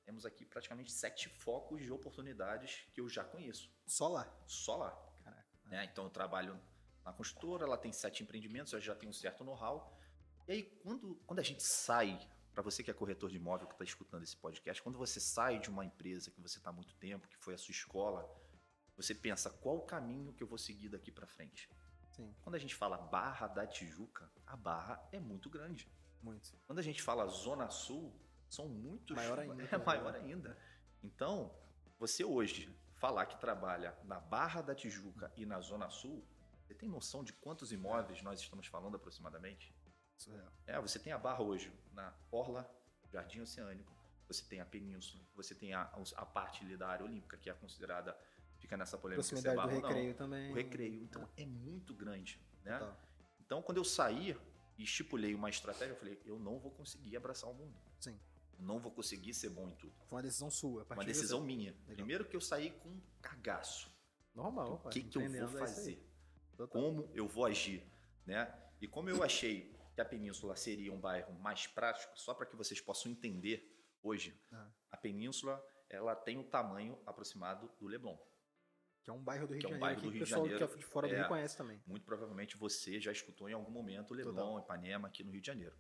temos 0.03 0.25
aqui 0.25 0.44
praticamente 0.46 0.92
sete 0.92 1.30
focos 1.30 1.82
de 1.84 1.92
oportunidades 1.92 2.88
que 2.92 3.00
eu 3.00 3.08
já 3.08 3.24
conheço. 3.24 3.72
Só 3.86 4.08
lá. 4.08 4.27
Só 4.48 4.77
lá 4.77 4.89
Caraca. 5.24 5.46
né? 5.65 5.86
Então 5.86 6.06
eu 6.06 6.10
trabalho 6.10 6.60
na 7.06 7.13
construtora, 7.13 7.65
ela 7.65 7.77
tem 7.77 7.94
sete 7.94 8.24
empreendimentos, 8.24 8.74
eu 8.74 8.82
já 8.82 8.96
tenho 8.96 9.12
um 9.12 9.13
certo 9.13 9.44
know-how. 9.44 9.96
E 10.48 10.53
aí, 10.53 10.63
quando, 10.84 11.15
quando 11.27 11.39
a 11.39 11.44
gente 11.44 11.62
sai 11.62 12.20
para 12.54 12.62
você 12.62 12.84
que 12.84 12.92
é 12.92 12.94
corretor 12.94 13.30
de 13.30 13.38
imóvel 13.38 13.68
que 13.68 13.74
está 13.74 13.84
escutando 13.84 14.24
esse 14.24 14.38
podcast, 14.38 14.82
quando 14.82 14.98
você 14.98 15.20
sai 15.20 15.60
de 15.60 15.70
uma 15.70 15.84
empresa 15.84 16.30
que 16.32 16.40
você 16.40 16.60
está 16.60 16.70
há 16.70 16.74
muito 16.74 16.94
tempo, 16.96 17.28
que 17.28 17.38
foi 17.38 17.54
a 17.54 17.58
sua 17.58 17.72
escola, 17.72 18.30
você 18.96 19.16
pensa 19.16 19.50
qual 19.50 19.78
o 19.78 19.82
caminho 19.82 20.34
que 20.34 20.44
eu 20.44 20.48
vou 20.48 20.58
seguir 20.58 20.90
daqui 20.90 21.12
para 21.12 21.26
frente. 21.26 21.70
Sim, 22.12 22.32
Quando 22.44 22.56
a 22.56 22.60
gente 22.60 22.76
fala 22.76 22.96
Barra 22.96 23.48
da 23.48 23.66
Tijuca, 23.66 24.32
a 24.46 24.56
Barra 24.56 25.04
é 25.12 25.20
muito 25.20 25.50
grande. 25.50 25.92
muito. 26.22 26.54
Quando 26.68 26.78
a 26.80 26.84
gente 26.84 27.02
fala 27.02 27.26
Zona 27.28 27.70
Sul, 27.70 28.14
são 28.48 28.68
muitos. 28.68 29.16
Maior 29.16 29.40
ainda, 29.40 29.64
É 29.72 29.78
maior 29.78 30.16
ainda. 30.16 30.58
Então, 31.02 31.52
você 31.98 32.24
hoje 32.24 32.70
falar 32.94 33.26
que 33.26 33.40
trabalha 33.40 33.98
na 34.04 34.20
Barra 34.20 34.62
da 34.62 34.76
Tijuca 34.76 35.34
e 35.36 35.44
na 35.46 35.60
Zona 35.60 35.90
Sul, 35.90 36.24
você 36.62 36.76
tem 36.76 36.88
noção 36.88 37.24
de 37.24 37.34
quantos 37.34 37.72
imóveis 37.72 38.22
nós 38.22 38.40
estamos 38.40 38.68
falando 38.68 38.96
aproximadamente? 38.96 39.74
Surreal. 40.17 40.51
É, 40.65 40.79
você 40.79 41.00
tem 41.00 41.12
a 41.13 41.17
Barra 41.17 41.41
hoje 41.41 41.72
na 41.93 42.13
Orla, 42.32 42.70
Jardim 43.12 43.41
Oceânico, 43.41 43.93
você 44.27 44.43
tem 44.46 44.60
a 44.60 44.65
Península, 44.65 45.24
você 45.36 45.53
tem 45.53 45.74
a, 45.74 45.84
a 46.15 46.25
parte 46.25 46.63
ali 46.63 46.77
da 46.77 46.88
área 46.88 47.05
olímpica, 47.05 47.38
que 47.38 47.50
é 47.50 47.53
considerada, 47.53 48.17
fica 48.58 48.77
nessa 48.77 48.98
polêmica 48.98 49.25
é 49.25 49.29
Proximidade 49.29 49.55
do 49.55 49.62
barra 49.62 49.82
não. 49.82 49.88
recreio 49.89 50.13
também. 50.15 50.51
O 50.51 50.55
recreio, 50.55 51.03
então 51.03 51.27
é 51.38 51.46
muito 51.46 51.93
grande, 51.93 52.39
né? 52.63 52.79
Total. 52.79 52.98
Então, 53.46 53.62
quando 53.62 53.77
eu 53.77 53.84
saí 53.84 54.38
e 54.77 54.84
estipulei 54.84 55.36
uma 55.36 55.50
estratégia, 55.50 55.93
eu 55.93 55.98
falei, 55.98 56.20
eu 56.25 56.39
não 56.39 56.58
vou 56.60 56.72
conseguir 56.72 57.15
abraçar 57.17 57.50
o 57.50 57.53
mundo. 57.53 57.75
Sim. 58.00 58.17
Eu 58.58 58.65
não 58.65 58.79
vou 58.79 58.91
conseguir 58.91 59.34
ser 59.34 59.50
bom 59.50 59.67
em 59.67 59.75
tudo. 59.75 59.93
Foi 60.08 60.17
uma 60.17 60.24
decisão 60.24 60.50
sua. 60.50 60.86
Uma 60.89 61.01
de 61.01 61.05
decisão 61.05 61.39
você. 61.39 61.48
minha. 61.48 61.75
Primeiro 61.86 62.25
que 62.25 62.36
eu 62.36 62.41
saí 62.41 62.72
com 62.72 62.89
um 62.89 63.01
cagaço. 63.22 63.91
Normal. 64.34 64.82
O 64.84 64.89
que, 64.89 65.03
que 65.03 65.17
eu 65.17 65.29
vou 65.29 65.58
é 65.58 65.60
fazer? 65.60 66.03
Como 66.70 67.10
eu 67.13 67.27
vou 67.27 67.46
agir? 67.46 67.84
Né? 68.25 68.51
E 68.82 68.88
como 68.88 69.10
eu 69.10 69.22
achei 69.22 69.73
que 69.94 70.02
a 70.02 70.06
Península 70.06 70.56
seria 70.56 70.92
um 70.92 71.00
bairro 71.00 71.34
mais 71.40 71.68
prático, 71.68 72.18
só 72.20 72.34
para 72.34 72.46
que 72.46 72.56
vocês 72.56 72.82
possam 72.82 73.12
entender 73.12 73.70
hoje, 74.02 74.40
Ah. 74.52 74.70
a 74.92 74.98
Península 74.98 75.64
ela 75.90 76.16
tem 76.16 76.38
o 76.40 76.44
tamanho 76.44 77.00
aproximado 77.06 77.72
do 77.80 77.88
Leblon. 77.88 78.18
Que 79.04 79.10
é 79.10 79.14
um 79.14 79.22
bairro 79.22 79.46
do 79.48 79.54
Rio 79.54 79.60
Que 79.60 79.66
é 79.68 79.70
um 79.70 79.74
de 79.74 79.80
Janeiro. 79.80 79.82
bairro 79.82 80.02
do 80.02 80.08
o 80.08 80.12
Rio 80.12 80.20
de 80.24 80.26
pessoal 80.26 80.46
Janeiro. 80.48 80.68
que 80.68 80.74
é 80.74 80.78
de 80.78 80.84
fora 80.86 81.08
do 81.08 81.14
É. 81.14 81.18
Rio 81.20 81.28
conhece 81.28 81.58
também. 81.58 81.82
Muito 81.86 82.06
provavelmente 82.06 82.58
você 82.58 83.00
já 83.02 83.12
escutou 83.12 83.48
em 83.50 83.54
algum 83.54 83.70
momento 83.72 84.12
o 84.12 84.14
Leblon, 84.14 84.34
Total. 84.34 84.60
Ipanema, 84.60 85.08
aqui 85.10 85.24
no 85.24 85.32
Rio 85.32 85.42
de 85.42 85.48
Janeiro. 85.48 85.76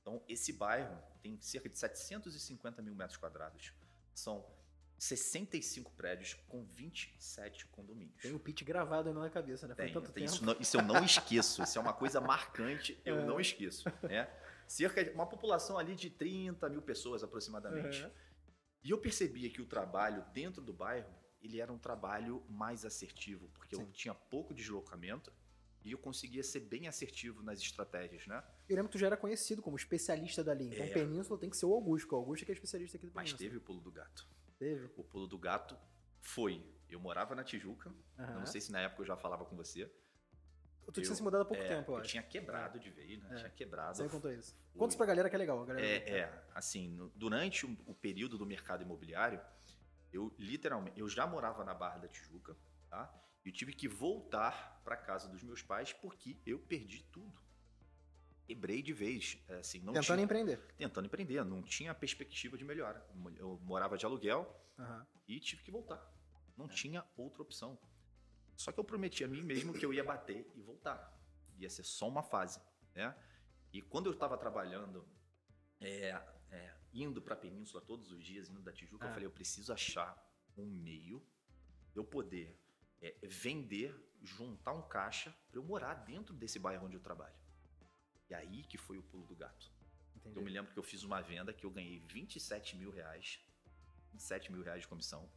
Então, 0.00 0.22
esse 0.28 0.52
bairro 0.52 0.96
tem 1.20 1.38
cerca 1.40 1.68
de 1.68 1.76
750 1.78 2.80
mil 2.80 2.94
metros 2.94 3.16
quadrados. 3.18 3.72
São 4.14 4.44
65 5.06 5.90
prédios 5.96 6.34
com 6.48 6.64
27 6.64 7.66
condomínios. 7.66 8.22
Tem 8.22 8.32
o 8.32 8.38
pitch 8.38 8.62
gravado 8.62 9.12
na 9.12 9.28
cabeça, 9.28 9.66
né? 9.66 9.74
Foi 9.74 9.84
Tem, 9.86 9.92
tanto 9.94 10.12
tem 10.12 10.24
tempo. 10.24 10.34
isso, 10.36 10.44
não- 10.44 10.56
isso 10.60 10.76
eu 10.76 10.82
não 10.82 11.04
esqueço. 11.04 11.60
Isso 11.60 11.76
é 11.76 11.80
uma 11.82 11.92
coisa 11.92 12.20
marcante, 12.20 12.96
eu 13.04 13.18
É. 13.18 13.24
não 13.24 13.40
esqueço. 13.40 13.88
Né? 14.04 14.30
Cerca 14.68 15.02
de 15.04 15.10
uma 15.10 15.26
população 15.26 15.76
ali 15.76 15.96
de 15.96 16.08
30 16.08 16.68
mil 16.68 16.80
pessoas 16.80 17.24
aproximadamente. 17.24 18.06
E 18.84 18.90
eu 18.90 18.98
percebia 18.98 19.50
que 19.50 19.60
o 19.60 19.66
trabalho 19.66 20.24
dentro 20.32 20.62
do 20.62 20.72
bairro 20.72 21.12
ele 21.42 21.60
era 21.60 21.72
um 21.72 21.78
trabalho 21.78 22.44
mais 22.48 22.84
assertivo, 22.84 23.48
porque 23.54 23.74
eu 23.74 23.80
Sim. 23.80 23.90
tinha 23.90 24.14
pouco 24.14 24.54
deslocamento 24.54 25.32
e 25.84 25.90
eu 25.90 25.98
conseguia 25.98 26.44
ser 26.44 26.60
bem 26.60 26.86
assertivo 26.86 27.42
nas 27.42 27.58
estratégias, 27.60 28.24
né? 28.28 28.40
Eu 28.68 28.76
lembro 28.76 28.88
que 28.88 28.96
tu 28.96 29.00
já 29.00 29.06
era 29.08 29.16
conhecido 29.16 29.60
como 29.60 29.76
especialista 29.76 30.44
dali. 30.44 30.68
Então, 30.68 30.86
É. 30.86 30.90
Península 30.90 31.36
tem 31.40 31.50
que 31.50 31.56
ser 31.56 31.66
o 31.66 31.74
Augusto, 31.74 32.12
o 32.12 32.14
Augusto 32.16 32.42
é 32.42 32.46
que 32.46 32.52
é 32.52 32.54
especialista 32.54 32.96
aqui 32.96 33.06
do 33.06 33.12
Mas 33.12 33.24
Península. 33.32 33.38
teve 33.50 33.56
o 33.56 33.60
pulo 33.60 33.80
do 33.80 33.90
gato. 33.90 34.24
Teve. 34.62 34.88
O 34.96 35.02
pulo 35.02 35.26
do 35.26 35.36
gato 35.36 35.76
foi. 36.20 36.64
Eu 36.88 37.00
morava 37.00 37.34
na 37.34 37.42
Tijuca, 37.42 37.92
Aham. 38.18 38.38
não 38.40 38.46
sei 38.46 38.60
se 38.60 38.70
na 38.70 38.78
época 38.80 39.02
eu 39.02 39.06
já 39.06 39.16
falava 39.16 39.44
com 39.44 39.56
você. 39.56 39.90
Tu 40.86 41.00
tinha 41.00 41.10
eu- 41.10 41.16
se 41.16 41.22
mudado 41.22 41.40
há 41.42 41.44
pouco 41.44 41.62
É, 41.62 41.66
tempo, 41.68 41.90
eu 41.90 41.94
eu 41.96 42.00
acho. 42.00 42.10
tinha 42.10 42.22
quebrado 42.22 42.78
de 42.78 42.90
vez, 42.90 43.20
né? 43.22 43.28
É. 43.32 43.34
Tinha 43.38 43.50
quebrado. 43.50 43.96
Você 43.96 44.08
contou 44.08 44.30
isso. 44.32 44.54
Fui. 44.70 44.78
Conta 44.78 44.90
isso 44.90 44.96
pra 44.98 45.06
galera 45.06 45.28
que 45.28 45.34
é 45.34 45.38
legal. 45.38 45.64
Galera 45.64 45.84
É, 45.84 46.18
é, 46.18 46.44
assim, 46.54 46.88
no- 46.90 47.08
durante 47.16 47.66
o, 47.66 47.76
o 47.86 47.94
período 47.94 48.38
do 48.38 48.46
mercado 48.46 48.82
imobiliário, 48.82 49.40
eu 50.12 50.32
literalmente, 50.38 51.00
eu 51.00 51.08
já 51.08 51.26
morava 51.26 51.64
na 51.64 51.74
Barra 51.74 51.98
da 51.98 52.08
Tijuca, 52.08 52.56
tá? 52.88 53.12
Eu 53.44 53.50
tive 53.52 53.72
que 53.72 53.88
voltar 53.88 54.80
para 54.84 54.96
casa 54.96 55.28
dos 55.28 55.42
meus 55.42 55.60
pais 55.62 55.92
porque 55.92 56.36
eu 56.46 56.60
perdi 56.60 57.02
tudo. 57.10 57.41
Quebrei 58.46 58.82
de 58.82 58.92
vez, 58.92 59.38
é, 59.48 59.56
assim, 59.58 59.78
não 59.80 59.92
Tentando 59.92 60.16
tinha, 60.16 60.24
empreender. 60.24 60.58
tentando 60.76 61.06
empreender, 61.06 61.44
não 61.44 61.62
tinha 61.62 61.94
perspectiva 61.94 62.58
de 62.58 62.64
melhora. 62.64 63.06
Eu 63.36 63.58
morava 63.62 63.96
de 63.96 64.04
aluguel 64.04 64.44
Aham. 64.78 65.06
e 65.28 65.38
tive 65.40 65.62
que 65.62 65.70
voltar. 65.70 66.00
Não 66.56 66.68
tinha 66.68 67.04
outra 67.16 67.42
opção. 67.42 67.78
Só 68.56 68.70
que 68.72 68.78
eu 68.78 68.84
prometi 68.84 69.24
a 69.24 69.28
mim 69.28 69.42
mesmo 69.42 69.72
que 69.72 69.84
eu 69.86 69.92
ia 69.94 70.04
bater 70.04 70.50
e 70.54 70.60
voltar. 70.60 71.18
Ia 71.58 71.70
ser 71.70 71.84
só 71.84 72.08
uma 72.08 72.22
fase, 72.22 72.60
né? 72.94 73.16
E 73.72 73.80
quando 73.80 74.06
eu 74.06 74.12
estava 74.12 74.36
trabalhando, 74.36 75.06
é, 75.80 76.10
é, 76.50 76.74
indo 76.92 77.22
para 77.22 77.34
a 77.34 77.36
Península 77.38 77.80
todos 77.82 78.10
os 78.12 78.22
dias, 78.22 78.48
indo 78.50 78.60
da 78.60 78.72
Tijuca, 78.72 79.06
Ah. 79.06 79.08
eu 79.08 79.12
falei, 79.14 79.26
eu 79.26 79.30
preciso 79.30 79.72
achar 79.72 80.14
um 80.56 80.66
meio 80.66 81.24
de 81.92 81.98
eu 81.98 82.04
poder 82.04 82.58
é, 83.00 83.16
vender, 83.22 83.94
juntar 84.22 84.72
um 84.72 84.82
caixa 84.82 85.34
para 85.50 85.58
eu 85.58 85.64
morar 85.64 85.94
dentro 85.94 86.34
desse 86.34 86.58
bairro 86.58 86.86
onde 86.86 86.96
eu 86.96 87.00
trabalho. 87.00 87.34
E 88.32 88.34
aí 88.34 88.62
que 88.64 88.78
foi 88.78 88.96
o 88.96 89.02
pulo 89.02 89.26
do 89.26 89.36
gato. 89.36 89.70
Entendi. 90.16 90.38
Eu 90.38 90.42
me 90.42 90.50
lembro 90.50 90.72
que 90.72 90.78
eu 90.78 90.82
fiz 90.82 91.02
uma 91.02 91.20
venda 91.20 91.52
que 91.52 91.66
eu 91.66 91.70
ganhei 91.70 91.98
27 92.00 92.76
mil 92.76 92.90
reais, 92.90 93.38
27 94.12 94.50
mil 94.50 94.62
reais 94.62 94.80
de 94.80 94.88
comissão. 94.88 95.30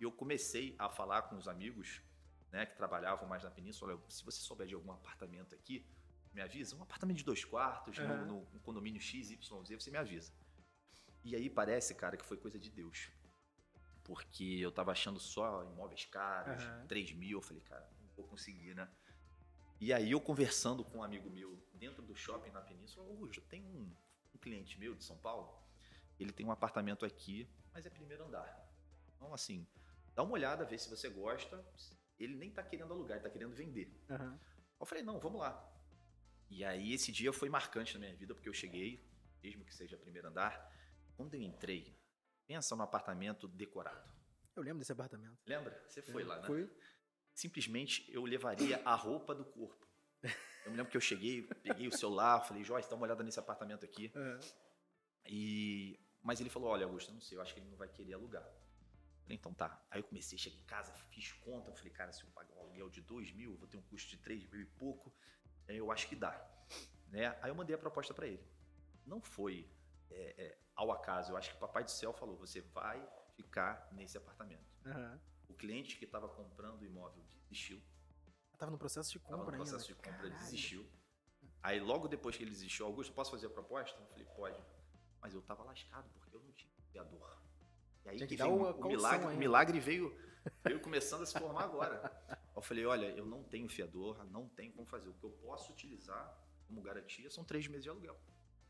E 0.00 0.02
eu 0.02 0.10
comecei 0.10 0.74
a 0.76 0.88
falar 0.88 1.22
com 1.22 1.36
os 1.36 1.46
amigos, 1.46 2.02
né, 2.50 2.66
que 2.66 2.76
trabalhavam 2.76 3.28
mais 3.28 3.44
na 3.44 3.50
península. 3.52 3.92
Olha, 3.94 4.02
se 4.08 4.24
você 4.24 4.40
souber 4.40 4.66
de 4.66 4.74
algum 4.74 4.90
apartamento 4.90 5.54
aqui, 5.54 5.86
me 6.34 6.40
avisa. 6.42 6.74
Um 6.74 6.82
apartamento 6.82 7.18
de 7.18 7.24
dois 7.24 7.44
quartos, 7.44 7.96
no- 7.98 8.04
Aham. 8.06 8.24
no, 8.26 8.50
no 8.52 8.60
condomínio 8.60 9.00
XYZ, 9.00 9.48
você 9.48 9.90
me 9.92 9.98
avisa. 9.98 10.32
E 11.22 11.36
aí 11.36 11.48
parece, 11.48 11.94
cara, 11.94 12.16
que 12.16 12.24
foi 12.24 12.36
coisa 12.38 12.58
de 12.58 12.70
Deus. 12.70 13.08
Porque 14.02 14.58
eu 14.58 14.72
tava 14.72 14.90
achando 14.90 15.20
só 15.20 15.62
imóveis 15.62 16.06
caros, 16.06 16.60
Aham. 16.64 16.86
3 16.88 17.12
mil. 17.12 17.38
Eu 17.38 17.42
falei, 17.42 17.62
cara, 17.62 17.88
não 18.00 18.08
vou 18.16 18.26
conseguir, 18.26 18.74
né? 18.74 18.90
E 19.82 19.92
aí 19.92 20.12
eu 20.12 20.20
conversando 20.20 20.84
com 20.84 20.98
um 20.98 21.02
amigo 21.02 21.28
meu 21.28 21.60
dentro 21.74 22.04
do 22.04 22.14
shopping 22.14 22.52
na 22.52 22.60
Península, 22.60 23.04
Augusto, 23.04 23.40
tem 23.48 23.64
um, 23.64 23.92
um 24.32 24.38
cliente 24.38 24.78
meu 24.78 24.94
de 24.94 25.02
São 25.02 25.18
Paulo, 25.18 25.60
ele 26.20 26.32
tem 26.32 26.46
um 26.46 26.52
apartamento 26.52 27.04
aqui, 27.04 27.50
mas 27.74 27.84
é 27.84 27.90
primeiro 27.90 28.22
andar. 28.22 28.64
Então, 29.16 29.34
assim, 29.34 29.66
dá 30.14 30.22
uma 30.22 30.34
olhada, 30.34 30.64
vê 30.64 30.78
se 30.78 30.88
você 30.88 31.08
gosta. 31.08 31.66
Ele 32.16 32.36
nem 32.36 32.48
tá 32.48 32.62
querendo 32.62 32.92
alugar, 32.92 33.16
ele 33.16 33.24
tá 33.24 33.30
querendo 33.30 33.56
vender. 33.56 33.92
Aham. 34.08 34.38
Eu 34.78 34.86
falei, 34.86 35.02
não, 35.02 35.18
vamos 35.18 35.40
lá. 35.40 35.68
E 36.48 36.64
aí 36.64 36.92
esse 36.92 37.10
dia 37.10 37.32
foi 37.32 37.48
marcante 37.48 37.94
na 37.94 37.98
minha 37.98 38.14
vida, 38.14 38.36
porque 38.36 38.48
eu 38.48 38.54
cheguei, 38.54 39.04
mesmo 39.42 39.64
que 39.64 39.74
seja 39.74 39.96
primeiro 39.96 40.28
andar, 40.28 40.72
quando 41.16 41.34
eu 41.34 41.42
entrei, 41.42 41.98
pensa 42.46 42.76
no 42.76 42.84
apartamento 42.84 43.48
decorado. 43.48 44.08
Eu 44.54 44.62
lembro 44.62 44.78
desse 44.78 44.92
apartamento. 44.92 45.40
Lembra? 45.44 45.82
Você 45.88 46.02
foi 46.02 46.22
lá, 46.22 46.38
né? 46.40 46.46
Fui. 46.46 46.70
Simplesmente 47.34 48.10
eu 48.12 48.24
levaria 48.24 48.80
a 48.84 48.94
roupa 48.94 49.34
do 49.34 49.44
corpo. 49.44 49.86
Eu 50.64 50.70
me 50.70 50.76
lembro 50.76 50.90
que 50.90 50.96
eu 50.96 51.00
cheguei, 51.00 51.42
peguei 51.42 51.88
o 51.88 51.92
celular, 51.92 52.40
falei, 52.40 52.62
Joyce, 52.62 52.88
dá 52.88 52.94
uma 52.94 53.04
olhada 53.04 53.22
nesse 53.22 53.38
apartamento 53.38 53.84
aqui. 53.84 54.12
Aham. 54.14 54.40
E... 55.26 55.98
Mas 56.22 56.40
ele 56.40 56.50
falou, 56.50 56.70
olha, 56.70 56.86
Augusto, 56.86 57.10
eu 57.10 57.14
não 57.14 57.20
sei, 57.20 57.36
eu 57.36 57.42
acho 57.42 57.52
que 57.52 57.58
ele 57.58 57.68
não 57.68 57.76
vai 57.76 57.88
querer 57.88 58.14
alugar. 58.14 58.44
Falei, 59.22 59.36
então 59.36 59.52
tá. 59.52 59.84
Aí 59.90 60.00
eu 60.00 60.04
comecei, 60.04 60.38
cheguei 60.38 60.60
em 60.60 60.64
casa, 60.64 60.92
fiz 61.10 61.32
conta, 61.32 61.70
eu 61.70 61.74
falei, 61.74 61.90
cara, 61.90 62.12
se 62.12 62.22
eu 62.22 62.30
pagar 62.30 62.54
um 62.54 62.60
aluguel 62.60 62.88
de 62.88 63.00
2 63.00 63.32
mil, 63.32 63.52
eu 63.52 63.56
vou 63.56 63.66
ter 63.66 63.76
um 63.76 63.82
custo 63.82 64.08
de 64.10 64.18
3 64.18 64.46
mil 64.46 64.60
e 64.60 64.64
pouco, 64.64 65.12
é, 65.66 65.74
eu 65.74 65.90
acho 65.90 66.08
que 66.08 66.14
dá. 66.14 66.32
Né? 67.08 67.36
Aí 67.42 67.50
eu 67.50 67.54
mandei 67.54 67.74
a 67.74 67.78
proposta 67.78 68.14
para 68.14 68.26
ele. 68.26 68.42
Não 69.04 69.20
foi 69.20 69.68
é, 70.10 70.34
é, 70.38 70.58
ao 70.74 70.92
acaso, 70.92 71.32
eu 71.32 71.36
acho 71.36 71.50
que 71.50 71.56
o 71.56 71.60
Papai 71.60 71.84
do 71.84 71.90
Céu 71.90 72.12
falou, 72.12 72.36
você 72.36 72.60
vai 72.60 73.04
ficar 73.34 73.88
nesse 73.92 74.16
apartamento. 74.16 74.72
Aham. 74.86 75.20
O 75.52 75.54
cliente 75.54 75.96
que 75.96 76.04
estava 76.06 76.28
comprando 76.28 76.80
o 76.80 76.84
imóvel 76.84 77.22
desistiu. 77.48 77.80
Tava 78.58 78.72
no 78.72 78.78
processo 78.78 79.10
de 79.12 79.18
Tava 79.18 79.36
compra 79.36 79.56
no 79.58 79.62
processo 79.64 79.86
de 79.86 79.92
ainda. 79.92 80.02
compra, 80.04 80.20
ele 80.26 80.30
Caralho. 80.30 80.50
desistiu. 80.50 80.88
Aí 81.62 81.78
logo 81.78 82.08
depois 82.08 82.36
que 82.36 82.42
ele 82.42 82.50
desistiu, 82.50 82.86
Augusto, 82.86 83.12
posso 83.12 83.30
fazer 83.30 83.46
a 83.46 83.50
proposta? 83.50 84.00
Eu 84.00 84.06
falei, 84.06 84.24
pode. 84.34 84.60
Mas 85.20 85.34
eu 85.34 85.42
tava 85.42 85.62
lascado, 85.62 86.08
porque 86.10 86.34
eu 86.34 86.40
não 86.42 86.50
tinha 86.52 86.72
fiador. 86.90 87.38
E 88.04 88.08
aí 88.08 88.16
Tinha 88.16 88.26
que 88.26 88.36
que 88.36 88.42
veio 88.42 88.54
uma 88.56 88.70
o 88.74 88.88
milagre, 88.88 89.26
o 89.26 89.36
milagre 89.38 89.78
veio, 89.78 90.16
veio 90.64 90.80
começando 90.80 91.22
a 91.22 91.26
se 91.26 91.38
formar 91.38 91.64
agora. 91.64 92.40
Eu 92.56 92.62
falei, 92.62 92.84
olha, 92.86 93.06
eu 93.10 93.24
não 93.26 93.44
tenho 93.44 93.68
fiador, 93.68 94.24
não 94.24 94.48
tenho 94.48 94.72
como 94.72 94.86
fazer. 94.86 95.08
O 95.08 95.14
que 95.14 95.24
eu 95.24 95.30
posso 95.30 95.70
utilizar 95.72 96.36
como 96.66 96.80
garantia 96.82 97.30
são 97.30 97.44
três 97.44 97.66
meses 97.68 97.84
de 97.84 97.90
aluguel. 97.90 98.18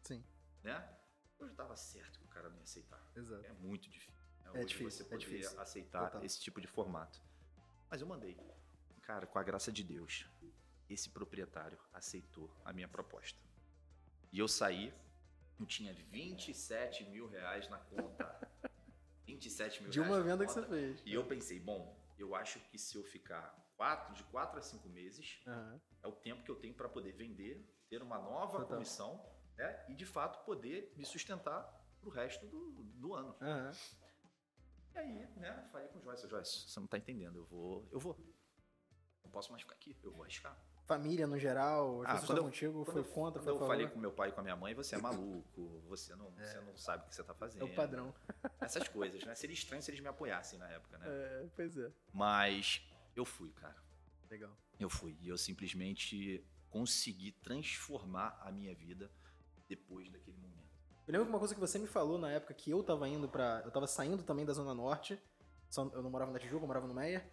Sim, 0.03 0.23
Né? 0.63 0.99
Eu 1.39 1.49
já 1.49 1.55
tava 1.55 1.75
certo 1.77 2.19
que 2.19 2.25
o 2.25 2.29
cara 2.29 2.49
não 2.51 2.57
ia 2.59 2.63
aceitar. 2.65 3.01
exato. 3.17 3.45
É 3.47 3.53
muito 3.55 3.89
difícil. 3.89 4.22
É 4.55 4.59
Hoje 4.59 4.67
difícil, 4.69 4.91
você 4.91 5.03
é 5.03 5.07
poder 5.07 5.19
difícil. 5.19 5.61
aceitar 5.61 6.05
Total. 6.07 6.25
esse 6.25 6.41
tipo 6.41 6.61
de 6.61 6.67
formato. 6.67 7.21
Mas 7.91 8.01
eu 8.01 8.07
mandei. 8.07 8.37
Cara, 9.03 9.27
com 9.27 9.39
a 9.39 9.43
graça 9.43 9.73
de 9.73 9.83
Deus, 9.83 10.27
esse 10.89 11.11
proprietário 11.11 11.79
aceitou 11.93 12.51
a 12.65 12.73
minha 12.73 12.89
proposta. 12.89 13.39
E 14.31 14.39
eu 14.39 14.49
saí, 14.49 14.93
eu 15.59 15.67
tinha 15.67 15.93
27 15.93 17.05
mil 17.05 17.27
reais 17.29 17.69
na 17.69 17.79
conta. 17.79 18.49
27 19.27 19.83
mil 19.83 19.91
De 19.91 19.99
reais 20.01 20.11
uma 20.13 20.19
na 20.19 20.25
venda 20.25 20.47
que 20.47 20.53
conta. 20.55 20.67
você 20.67 20.75
fez. 20.75 21.03
E 21.05 21.13
eu 21.15 21.25
pensei, 21.27 21.59
bom, 21.61 21.97
eu 22.19 22.35
acho 22.35 22.59
que 22.61 22.79
se 22.79 22.97
eu 22.97 23.05
ficar 23.05 23.55
quatro, 23.77 24.15
de 24.15 24.23
4 24.25 24.59
a 24.59 24.63
5 24.63 24.89
meses, 24.89 25.41
Aham. 25.47 25.81
é 26.03 26.09
o 26.09 26.13
tempo 26.13 26.43
que 26.45 26.51
eu 26.51 26.57
tenho 26.57 26.75
para 26.75 26.89
poder 26.89 27.13
vender, 27.13 27.65
ter 27.89 28.03
uma 28.03 28.19
nova 28.19 28.59
Total. 28.61 28.67
comissão 28.77 29.25
né? 29.57 29.85
E 29.89 29.95
de 29.95 30.07
fato 30.07 30.45
poder 30.45 30.93
me 30.97 31.05
sustentar 31.05 31.63
pro 32.01 32.11
resto 32.11 32.47
do, 32.47 32.71
do 32.85 33.15
ano. 33.15 33.37
Aham. 33.41 33.73
E 34.95 34.99
aí, 34.99 35.27
né, 35.37 35.69
falei 35.73 35.89
com 35.89 35.99
o 35.99 36.03
Joyce, 36.03 36.29
Joyce, 36.29 36.69
você 36.69 36.81
não 36.81 36.87
tá 36.87 36.99
entendendo, 36.99 37.37
eu 37.39 37.45
vou, 37.47 37.89
eu 37.91 37.99
vou. 37.99 38.17
Não 39.25 39.31
posso 39.31 39.51
mais 39.51 39.63
ficar 39.63 39.75
aqui, 39.75 39.97
eu 40.03 40.13
vou 40.13 40.23
arriscar. 40.23 40.57
Família 40.85 41.27
no 41.27 41.39
geral, 41.39 42.03
Ah, 42.05 42.21
quando 42.21 42.39
eu- 42.39 42.45
contigo, 42.45 42.85
Quando 42.85 42.93
foi 42.93 43.01
eu, 43.01 43.05
contra, 43.05 43.41
quando 43.41 43.45
foi 43.45 43.53
eu 43.53 43.59
favor. 43.59 43.69
falei 43.69 43.89
com 43.89 43.99
meu 43.99 44.13
pai 44.13 44.29
e 44.29 44.33
com 44.33 44.41
a 44.41 44.43
minha 44.43 44.57
mãe, 44.57 44.75
você 44.75 44.95
é 44.97 44.99
maluco, 44.99 45.81
você 45.87 46.15
não, 46.17 46.31
você 46.33 46.61
não 46.61 46.77
sabe 46.77 47.05
o 47.05 47.09
que 47.09 47.15
você 47.15 47.23
tá 47.25 47.33
fazendo. 47.33 47.63
É 47.63 47.65
o 47.65 47.75
padrão. 47.75 48.13
Essas 48.61 48.89
coisas, 48.89 49.25
né? 49.25 49.35
Seria 49.35 49.55
estranho 49.55 49.83
se 49.83 49.91
eles 49.91 50.01
me 50.01 50.09
apoiassem 50.09 50.59
na 50.59 50.69
época, 50.69 50.99
né? 50.99 51.07
É, 51.09 51.49
pois 51.55 51.77
é. 51.79 51.91
Mas 52.13 52.83
eu 53.17 53.25
fui, 53.25 53.51
cara. 53.53 53.77
Legal. 54.29 54.55
Eu 54.79 54.91
fui. 54.91 55.17
E 55.21 55.29
eu 55.29 55.39
simplesmente 55.39 56.45
consegui 56.69 57.33
transformar 57.33 58.39
a 58.43 58.51
minha 58.51 58.75
vida 58.75 59.11
depois 59.69 60.11
daquele. 60.11 60.32
Eu 61.07 61.13
lembro 61.13 61.27
que 61.27 61.33
uma 61.33 61.39
coisa 61.39 61.55
que 61.55 61.61
você 61.61 61.79
me 61.79 61.87
falou 61.87 62.19
na 62.19 62.31
época 62.31 62.55
que 62.55 62.71
eu 62.71 62.83
tava 62.83 63.09
indo 63.09 63.29
pra. 63.29 63.63
Eu 63.65 63.71
tava 63.71 63.87
saindo 63.87 64.23
também 64.23 64.45
da 64.45 64.53
Zona 64.53 64.75
Norte. 64.75 65.21
Eu 65.77 66.03
não 66.03 66.11
morava 66.11 66.31
na 66.31 66.39
Tijuca, 66.39 66.63
eu 66.63 66.67
morava 66.67 66.87
no 66.87 66.95
Meia. 66.95 67.25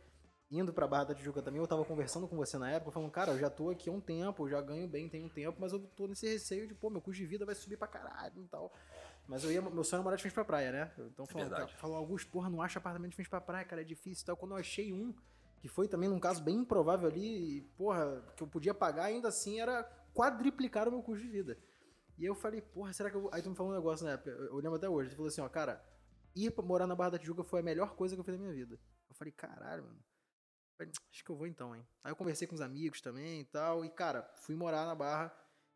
Indo 0.51 0.73
pra 0.73 0.87
Barra 0.87 1.03
da 1.03 1.13
Tijuca 1.13 1.43
também, 1.43 1.61
eu 1.61 1.67
tava 1.67 1.85
conversando 1.85 2.27
com 2.27 2.35
você 2.35 2.57
na 2.57 2.71
época, 2.71 2.91
falando, 2.91 3.11
cara, 3.11 3.33
eu 3.33 3.37
já 3.37 3.51
tô 3.51 3.69
aqui 3.69 3.87
há 3.87 3.93
um 3.93 4.01
tempo, 4.01 4.45
eu 4.45 4.49
já 4.49 4.59
ganho 4.59 4.87
bem, 4.87 5.07
tem 5.07 5.23
um 5.23 5.29
tempo, 5.29 5.61
mas 5.61 5.71
eu 5.71 5.79
tô 5.95 6.07
nesse 6.07 6.27
receio 6.27 6.67
de, 6.67 6.73
pô, 6.73 6.89
meu 6.89 6.99
custo 6.99 7.21
de 7.21 7.27
vida 7.27 7.45
vai 7.45 7.53
subir 7.53 7.77
pra 7.77 7.87
caralho 7.87 8.41
e 8.41 8.47
tal. 8.47 8.73
Mas 9.27 9.43
eu 9.43 9.51
ia, 9.51 9.61
meu 9.61 9.83
sonho 9.83 9.99
era 9.99 10.03
morar 10.03 10.15
de 10.15 10.23
frente 10.23 10.33
pra 10.33 10.43
praia, 10.43 10.71
né? 10.71 10.91
Então 10.97 11.27
falando, 11.27 11.51
cara, 11.51 11.67
falou, 11.67 11.97
Augusto, 11.97 12.31
porra, 12.31 12.49
não 12.49 12.63
acha 12.63 12.79
apartamento 12.79 13.11
de 13.11 13.15
frente 13.15 13.29
pra 13.29 13.39
praia, 13.39 13.63
cara, 13.63 13.83
é 13.83 13.85
difícil 13.85 14.23
e 14.23 14.25
tal. 14.25 14.35
Quando 14.35 14.53
eu 14.53 14.57
achei 14.57 14.91
um, 14.91 15.13
que 15.61 15.67
foi 15.67 15.87
também 15.87 16.09
num 16.09 16.19
caso 16.19 16.41
bem 16.41 16.55
improvável 16.55 17.07
ali, 17.07 17.57
e, 17.57 17.61
porra, 17.77 18.23
que 18.35 18.41
eu 18.41 18.47
podia 18.47 18.73
pagar, 18.73 19.03
ainda 19.03 19.27
assim 19.27 19.61
era 19.61 19.83
quadriplicar 20.15 20.87
o 20.87 20.91
meu 20.91 21.03
custo 21.03 21.23
de 21.23 21.29
vida. 21.29 21.59
E 22.19 22.25
eu 22.25 22.35
falei, 22.35 22.61
porra, 22.61 22.91
será 22.93 23.09
que 23.09 23.15
eu. 23.15 23.29
Aí 23.31 23.41
tu 23.41 23.49
me 23.49 23.55
falou 23.55 23.71
um 23.71 23.75
negócio 23.75 24.05
na 24.05 24.11
época, 24.13 24.29
eu 24.29 24.55
lembro 24.57 24.75
até 24.75 24.89
hoje. 24.89 25.09
Tu 25.11 25.15
falou 25.15 25.29
assim, 25.29 25.41
ó, 25.41 25.47
cara, 25.49 25.83
ir 26.35 26.51
pra 26.51 26.63
morar 26.63 26.85
na 26.85 26.95
Barra 26.95 27.11
da 27.11 27.17
Tijuca 27.19 27.43
foi 27.43 27.61
a 27.61 27.63
melhor 27.63 27.95
coisa 27.95 28.15
que 28.15 28.19
eu 28.19 28.23
fiz 28.25 28.33
na 28.33 28.39
minha 28.41 28.53
vida. 28.53 28.77
Eu 29.09 29.15
falei, 29.15 29.31
caralho, 29.31 29.83
mano. 29.83 29.99
Falei, 30.77 30.91
Acho 31.11 31.23
que 31.23 31.29
eu 31.31 31.35
vou 31.35 31.47
então, 31.47 31.75
hein. 31.75 31.85
Aí 32.03 32.11
eu 32.11 32.15
conversei 32.15 32.47
com 32.47 32.55
os 32.55 32.61
amigos 32.61 33.01
também 33.01 33.41
e 33.41 33.45
tal. 33.45 33.83
E, 33.85 33.89
cara, 33.89 34.29
fui 34.35 34.55
morar 34.55 34.85
na 34.85 34.95
Barra. 34.95 35.33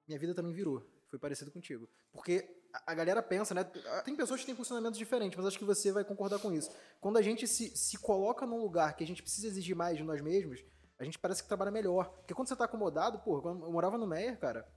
Minha 0.08 0.20
vida 0.20 0.36
também 0.36 0.54
virou. 0.54 0.86
Foi 1.10 1.18
parecido 1.18 1.52
contigo. 1.52 1.88
Porque 2.12 2.46
a- 2.74 2.92
a 2.92 2.94
galera 2.94 3.22
pensa, 3.24 3.54
né? 3.54 3.64
Tem 4.04 4.16
pessoas 4.16 4.40
que 4.42 4.46
têm 4.46 4.56
funcionamentos 4.56 4.98
diferentes, 5.00 5.38
mas 5.38 5.46
acho 5.48 5.58
que 5.60 5.66
você 5.66 5.92
vai 5.92 6.04
concordar 6.04 6.40
com 6.40 6.52
isso. 6.52 6.72
Quando 7.00 7.18
a 7.18 7.22
gente 7.22 7.48
se, 7.48 7.70
se 7.76 7.98
coloca 7.98 8.46
num 8.46 8.58
lugar 8.60 8.96
que 8.96 9.04
a 9.04 9.08
gente 9.08 9.22
precisa 9.22 9.48
exigir 9.48 9.76
mais 9.76 9.98
de 9.98 10.04
nós 10.04 10.22
mesmos, 10.22 10.64
a 11.00 11.04
gente 11.06 11.18
parece 11.20 11.42
que 11.42 11.48
trabalha 11.48 11.72
melhor. 11.72 12.10
Porque 12.18 12.34
quando 12.34 12.48
você 12.50 12.56
tá 12.56 12.66
acomodado, 12.66 13.20
pô, 13.20 13.42
quando 13.42 13.66
eu 13.66 13.72
morava 13.72 13.98
no 13.98 14.08
Meyer, 14.08 14.40
cara, 14.40 14.68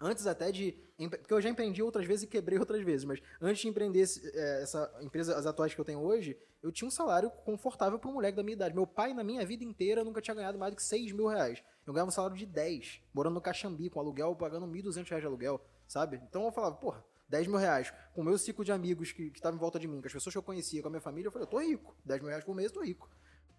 antes 0.00 0.26
até 0.26 0.50
de. 0.50 0.76
Porque 1.08 1.32
eu 1.32 1.40
já 1.40 1.48
empreendi 1.48 1.82
outras 1.82 2.06
vezes 2.06 2.24
e 2.24 2.26
quebrei 2.26 2.58
outras 2.58 2.82
vezes, 2.82 3.04
mas 3.04 3.20
antes 3.40 3.62
de 3.62 3.68
empreender 3.68 4.04
eh, 4.34 4.60
essa 4.62 4.92
empresa, 5.00 5.36
as 5.36 5.46
atuais 5.46 5.74
que 5.74 5.80
eu 5.80 5.84
tenho 5.84 6.00
hoje, 6.00 6.36
eu 6.62 6.72
tinha 6.72 6.88
um 6.88 6.90
salário 6.90 7.30
confortável 7.30 7.98
para 7.98 8.10
um 8.10 8.14
moleque 8.14 8.36
da 8.36 8.42
minha 8.42 8.54
idade. 8.54 8.74
Meu 8.74 8.86
pai, 8.86 9.14
na 9.14 9.22
minha 9.22 9.44
vida 9.46 9.62
inteira, 9.62 10.02
nunca 10.02 10.20
tinha 10.20 10.34
ganhado 10.34 10.58
mais 10.58 10.72
do 10.72 10.76
que 10.76 10.82
6 10.82 11.12
mil 11.12 11.26
reais. 11.26 11.62
Eu 11.86 11.92
ganhava 11.92 12.08
um 12.08 12.12
salário 12.12 12.36
de 12.36 12.44
10, 12.44 13.00
morando 13.14 13.34
no 13.34 13.40
Caxambi, 13.40 13.88
com 13.88 14.00
aluguel, 14.00 14.34
pagando 14.34 14.66
1.200 14.66 15.08
reais 15.08 15.22
de 15.22 15.26
aluguel, 15.26 15.60
sabe? 15.86 16.20
Então 16.28 16.44
eu 16.44 16.52
falava, 16.52 16.74
porra, 16.76 17.04
10 17.28 17.46
mil 17.46 17.56
reais, 17.56 17.92
com 18.14 18.22
o 18.22 18.24
meu 18.24 18.36
ciclo 18.36 18.64
de 18.64 18.72
amigos 18.72 19.12
que 19.12 19.30
estavam 19.34 19.56
em 19.56 19.60
volta 19.60 19.78
de 19.78 19.86
mim, 19.86 20.00
com 20.00 20.06
as 20.06 20.12
pessoas 20.12 20.32
que 20.32 20.38
eu 20.38 20.42
conhecia, 20.42 20.82
com 20.82 20.88
a 20.88 20.90
minha 20.90 21.00
família, 21.00 21.28
eu 21.28 21.32
falei, 21.32 21.46
eu 21.46 21.50
tô 21.50 21.58
rico. 21.58 21.94
10 22.04 22.20
mil 22.20 22.28
reais 22.28 22.44
por 22.44 22.54
mês, 22.54 22.68
eu 22.68 22.74
tô 22.74 22.82
rico. 22.82 23.08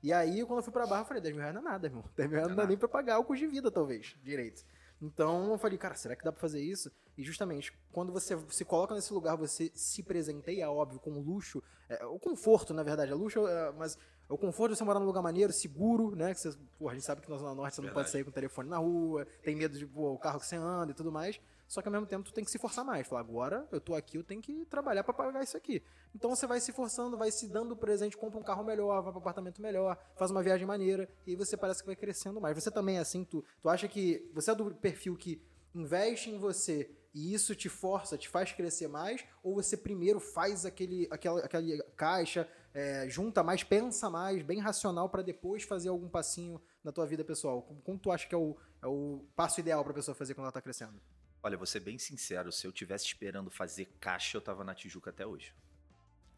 E 0.02 0.14
aí, 0.14 0.46
quando 0.46 0.60
eu 0.60 0.64
fui 0.64 0.72
pra 0.72 0.88
Barra, 0.88 1.02
eu 1.02 1.06
falei, 1.06 1.22
10 1.22 1.36
mil 1.36 1.42
reais 1.42 1.56
não 1.56 1.62
é 1.62 1.66
nada, 1.72 1.88
irmão. 1.88 2.04
10 2.16 2.30
mil 2.30 2.38
reais 2.38 2.50
não 2.50 2.56
dá 2.56 2.66
nem 2.66 2.78
pra 2.78 2.88
pagar 2.88 3.20
o 3.20 3.24
custo 3.24 3.46
de 3.46 3.52
vida, 3.52 3.70
talvez, 3.70 4.16
direito. 4.24 4.64
Então 5.02 5.52
eu 5.52 5.58
falei, 5.58 5.78
cara, 5.78 5.96
será 5.96 6.16
que 6.16 6.24
dá 6.24 6.32
pra 6.32 6.42
fazer 6.42 6.62
isso? 6.62 6.92
E 7.18 7.24
justamente, 7.24 7.74
quando 7.92 8.12
você 8.12 8.38
se 8.50 8.66
coloca 8.66 8.94
nesse 8.94 9.14
lugar, 9.14 9.36
você 9.36 9.72
se 9.74 10.04
presenteia, 10.04 10.70
óbvio, 10.70 11.00
com 11.00 11.12
luxo, 11.20 11.62
é, 11.88 12.06
o 12.06 12.20
conforto, 12.20 12.74
na 12.74 12.84
verdade, 12.84 13.12
é 13.12 13.16
luxo, 13.16 13.48
é, 13.48 13.72
mas 13.74 13.98
é 14.30 14.34
o 14.34 14.38
conforto 14.38 14.74
de 14.74 14.78
você 14.78 14.84
morar 14.84 15.00
num 15.00 15.06
lugar 15.06 15.22
maneiro, 15.22 15.52
seguro, 15.52 16.16
né? 16.16 16.34
Que 16.34 16.40
você, 16.40 16.58
pô, 16.78 16.90
a 16.90 16.94
gente 16.94 17.04
sabe 17.04 17.22
que 17.22 17.30
na 17.30 17.38
Zona 17.38 17.56
Norte 17.56 17.76
você 17.76 17.82
não 17.82 17.88
pode 17.90 17.96
Verdade. 17.96 18.12
sair 18.12 18.24
com 18.24 18.30
o 18.30 18.34
telefone 18.34 18.70
na 18.70 18.78
rua, 18.78 19.26
tem 19.44 19.56
medo 19.56 19.78
de 19.78 19.86
pô, 19.86 20.14
o 20.14 20.20
carro 20.20 20.40
que 20.40 20.46
você 20.46 20.56
anda 20.56 20.92
e 20.92 20.96
tudo 20.96 21.12
mais. 21.12 21.40
Só 21.70 21.84
que 21.84 21.88
ao 21.88 21.92
mesmo 21.92 22.08
tempo 22.08 22.24
tu 22.24 22.34
tem 22.34 22.44
que 22.44 22.50
se 22.50 22.58
forçar 22.58 22.84
mais. 22.84 23.08
Falar, 23.08 23.22
agora 23.22 23.68
eu 23.72 23.80
tô 23.80 23.94
aqui, 23.94 24.18
eu 24.18 24.24
tenho 24.24 24.42
que 24.42 24.66
trabalhar 24.66 25.04
pra 25.04 25.14
pagar 25.14 25.44
isso 25.44 25.56
aqui. 25.56 25.84
Então 26.16 26.32
você 26.32 26.48
vai 26.48 26.60
se 26.60 26.72
forçando, 26.72 27.16
vai 27.16 27.30
se 27.30 27.48
dando 27.48 27.78
presente, 27.78 28.18
compra 28.18 28.40
um 28.40 28.44
carro 28.44 28.64
melhor, 28.64 29.04
vai 29.04 29.12
para 29.12 29.22
apartamento 29.22 29.62
melhor, 29.62 29.96
faz 30.18 30.32
uma 30.32 30.42
viagem 30.42 30.66
maneira, 30.66 31.08
e 31.28 31.32
aí 31.32 31.36
você 31.36 31.56
parece 31.56 31.82
que 31.82 31.86
vai 31.86 31.96
crescendo 31.96 32.42
mais. 32.42 32.56
Você 32.56 32.72
também 32.72 32.98
é 32.98 33.02
assim, 33.02 33.24
tu, 33.24 33.46
tu 33.62 33.70
acha 33.70 33.88
que. 33.88 34.28
Você 34.34 34.50
é 34.50 34.56
do 34.56 34.74
perfil 34.74 35.16
que 35.16 35.40
investe 35.76 36.32
em 36.32 36.40
você 36.40 36.90
e 37.14 37.36
isso 37.36 37.56
te 37.56 37.70
força, 37.70 38.18
te 38.18 38.28
faz 38.28 38.52
crescer 38.52 38.88
mais, 38.88 39.24
ou 39.44 39.54
você 39.54 39.78
primeiro 39.78 40.20
faz 40.20 40.66
aquele, 40.66 41.08
aquela, 41.12 41.40
aquela 41.42 41.84
caixa, 41.96 42.50
é, 42.74 43.08
junta 43.08 43.44
mais, 43.44 43.64
pensa 43.64 44.10
mais, 44.10 44.42
bem 44.42 44.60
racional, 44.60 45.08
pra 45.08 45.22
depois 45.22 45.64
fazer 45.64 45.90
algum 45.90 46.10
passinho 46.10 46.60
na 46.84 46.92
tua 46.92 47.06
vida 47.06 47.24
pessoal? 47.24 47.62
Como, 47.62 47.82
como 47.82 48.00
tu 48.00 48.12
acha 48.12 48.28
que 48.28 48.34
é 48.34 48.38
o, 48.38 48.58
é 48.82 48.88
o 48.88 49.24
passo 49.36 49.60
ideal 49.60 49.84
pra 49.84 49.94
pessoa 49.94 50.16
fazer 50.16 50.34
quando 50.34 50.46
ela 50.46 50.52
tá 50.52 50.62
crescendo? 50.62 51.00
Olha, 51.42 51.58
vou 51.58 51.66
ser 51.66 51.80
bem 51.80 51.98
sincero, 51.98 52.52
se 52.52 52.68
eu 52.68 52.72
tivesse 52.72 53.06
esperando 53.06 53.50
fazer 53.50 53.86
caixa, 54.00 54.38
eu 54.38 54.42
tava 54.42 54.64
na 54.64 54.76
Tijuca 54.76 55.10
até 55.10 55.26
hoje. 55.26 55.54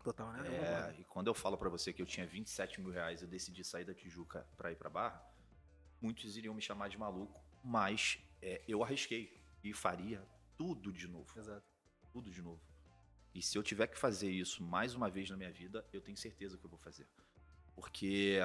Total, 0.04 0.32
né? 0.34 0.48
É, 0.48 1.00
e 1.00 1.04
quando 1.06 1.28
eu 1.28 1.34
falo 1.34 1.58
pra 1.58 1.70
você 1.70 1.92
que 1.92 2.02
eu 2.02 2.06
tinha 2.06 2.26
27 2.26 2.80
mil 2.80 2.92
reais, 2.92 3.22
eu 3.22 3.28
decidi 3.28 3.64
sair 3.64 3.86
da 3.86 3.94
Tijuca 3.94 4.48
pra 4.58 4.72
ir 4.72 4.76
pra 4.76 4.90
Barra, 4.90 5.24
muitos 6.00 6.38
iriam 6.38 6.54
me 6.54 6.62
chamar 6.62 6.88
de 6.88 6.98
maluco, 6.98 7.44
mas 7.64 8.20
é, 8.42 8.64
eu 8.68 8.84
arrisquei 8.84 9.44
e 9.64 9.74
faria 9.74 10.28
tudo 10.58 10.92
de 10.92 11.08
novo, 11.08 11.40
Exato. 11.40 11.66
tudo 12.12 12.30
de 12.30 12.42
novo. 12.42 12.62
E 13.34 13.42
se 13.42 13.58
eu 13.58 13.64
tiver 13.64 13.88
que 13.88 13.98
fazer 13.98 14.30
isso 14.30 14.64
mais 14.64 14.94
uma 14.94 15.10
vez 15.10 15.30
na 15.30 15.38
minha 15.38 15.52
vida, 15.52 15.88
eu 15.94 16.02
tenho 16.02 16.18
certeza 16.18 16.58
que 16.58 16.66
eu 16.66 16.70
vou 16.70 16.80
fazer. 16.80 17.08
Porque 17.74 18.40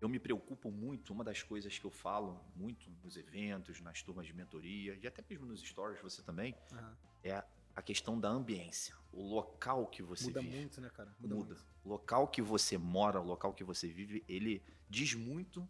eu 0.00 0.08
me 0.08 0.18
preocupo 0.18 0.70
muito, 0.70 1.12
uma 1.12 1.24
das 1.24 1.42
coisas 1.42 1.78
que 1.78 1.84
eu 1.84 1.90
falo 1.90 2.44
muito 2.54 2.90
nos 3.02 3.16
eventos, 3.16 3.80
nas 3.80 4.02
turmas 4.02 4.26
de 4.26 4.32
mentoria 4.34 4.98
e 5.00 5.06
até 5.06 5.24
mesmo 5.28 5.46
nos 5.46 5.60
stories, 5.60 6.00
você 6.02 6.22
também, 6.22 6.54
Aham. 6.72 6.96
é 7.22 7.42
a 7.74 7.82
questão 7.82 8.18
da 8.18 8.28
ambiência, 8.28 8.94
o 9.12 9.22
local 9.22 9.86
que 9.86 10.02
você 10.02 10.26
Muda 10.26 10.40
vive 10.40 10.56
muito, 10.56 10.80
né, 10.80 10.90
cara? 10.90 11.14
muda. 11.20 11.54
muito. 11.54 11.66
O 11.84 11.88
local 11.90 12.28
que 12.28 12.42
você 12.42 12.78
mora, 12.78 13.20
o 13.20 13.24
local 13.24 13.52
que 13.54 13.64
você 13.64 13.88
vive, 13.88 14.24
ele 14.28 14.62
diz 14.88 15.14
muito 15.14 15.68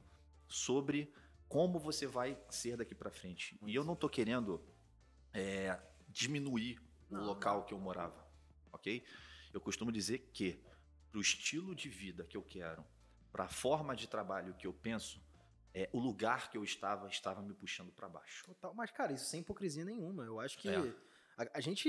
sobre 0.49 1.13
como 1.49 1.79
você 1.79 2.07
vai 2.07 2.41
ser 2.51 2.77
daqui 2.77 2.95
pra 2.95 3.11
frente. 3.11 3.59
E 3.67 3.75
eu 3.75 3.85
não 3.85 3.95
tô 3.95 4.09
querendo 4.09 4.65
é, 5.33 5.81
diminuir 6.09 6.81
Não, 7.11 7.23
o 7.23 7.25
local 7.27 7.65
que 7.65 7.75
eu 7.75 7.79
morava, 7.79 8.27
ok? 8.73 9.05
Eu 9.53 9.61
costumo 9.61 9.93
dizer 9.93 10.31
que 10.33 10.65
pro 11.11 11.21
estilo 11.21 11.75
de 11.75 11.89
vida 11.89 12.25
que 12.25 12.37
eu 12.37 12.43
quero, 12.43 12.85
pra 13.37 13.49
forma 13.49 13.95
de 13.95 14.09
trabalho 14.09 14.55
que 14.55 14.67
eu 14.67 14.73
penso, 14.73 15.21
é, 15.75 15.91
o 15.93 16.01
lugar 16.01 16.51
que 16.51 16.57
eu 16.57 16.65
estava 16.65 17.07
estava 17.07 17.43
me 17.43 17.53
puxando 17.53 17.93
pra 17.93 18.09
baixo. 18.09 18.43
Total. 18.47 18.73
Mas, 18.73 18.91
cara, 18.91 19.13
isso 19.13 19.27
sem 19.27 19.41
hipocrisia 19.43 19.85
nenhuma. 19.85 20.25
Eu 20.25 20.41
acho 20.41 20.57
que 20.57 20.71
É. 20.71 20.95
a, 21.37 21.59
a 21.59 21.61
gente. 21.61 21.87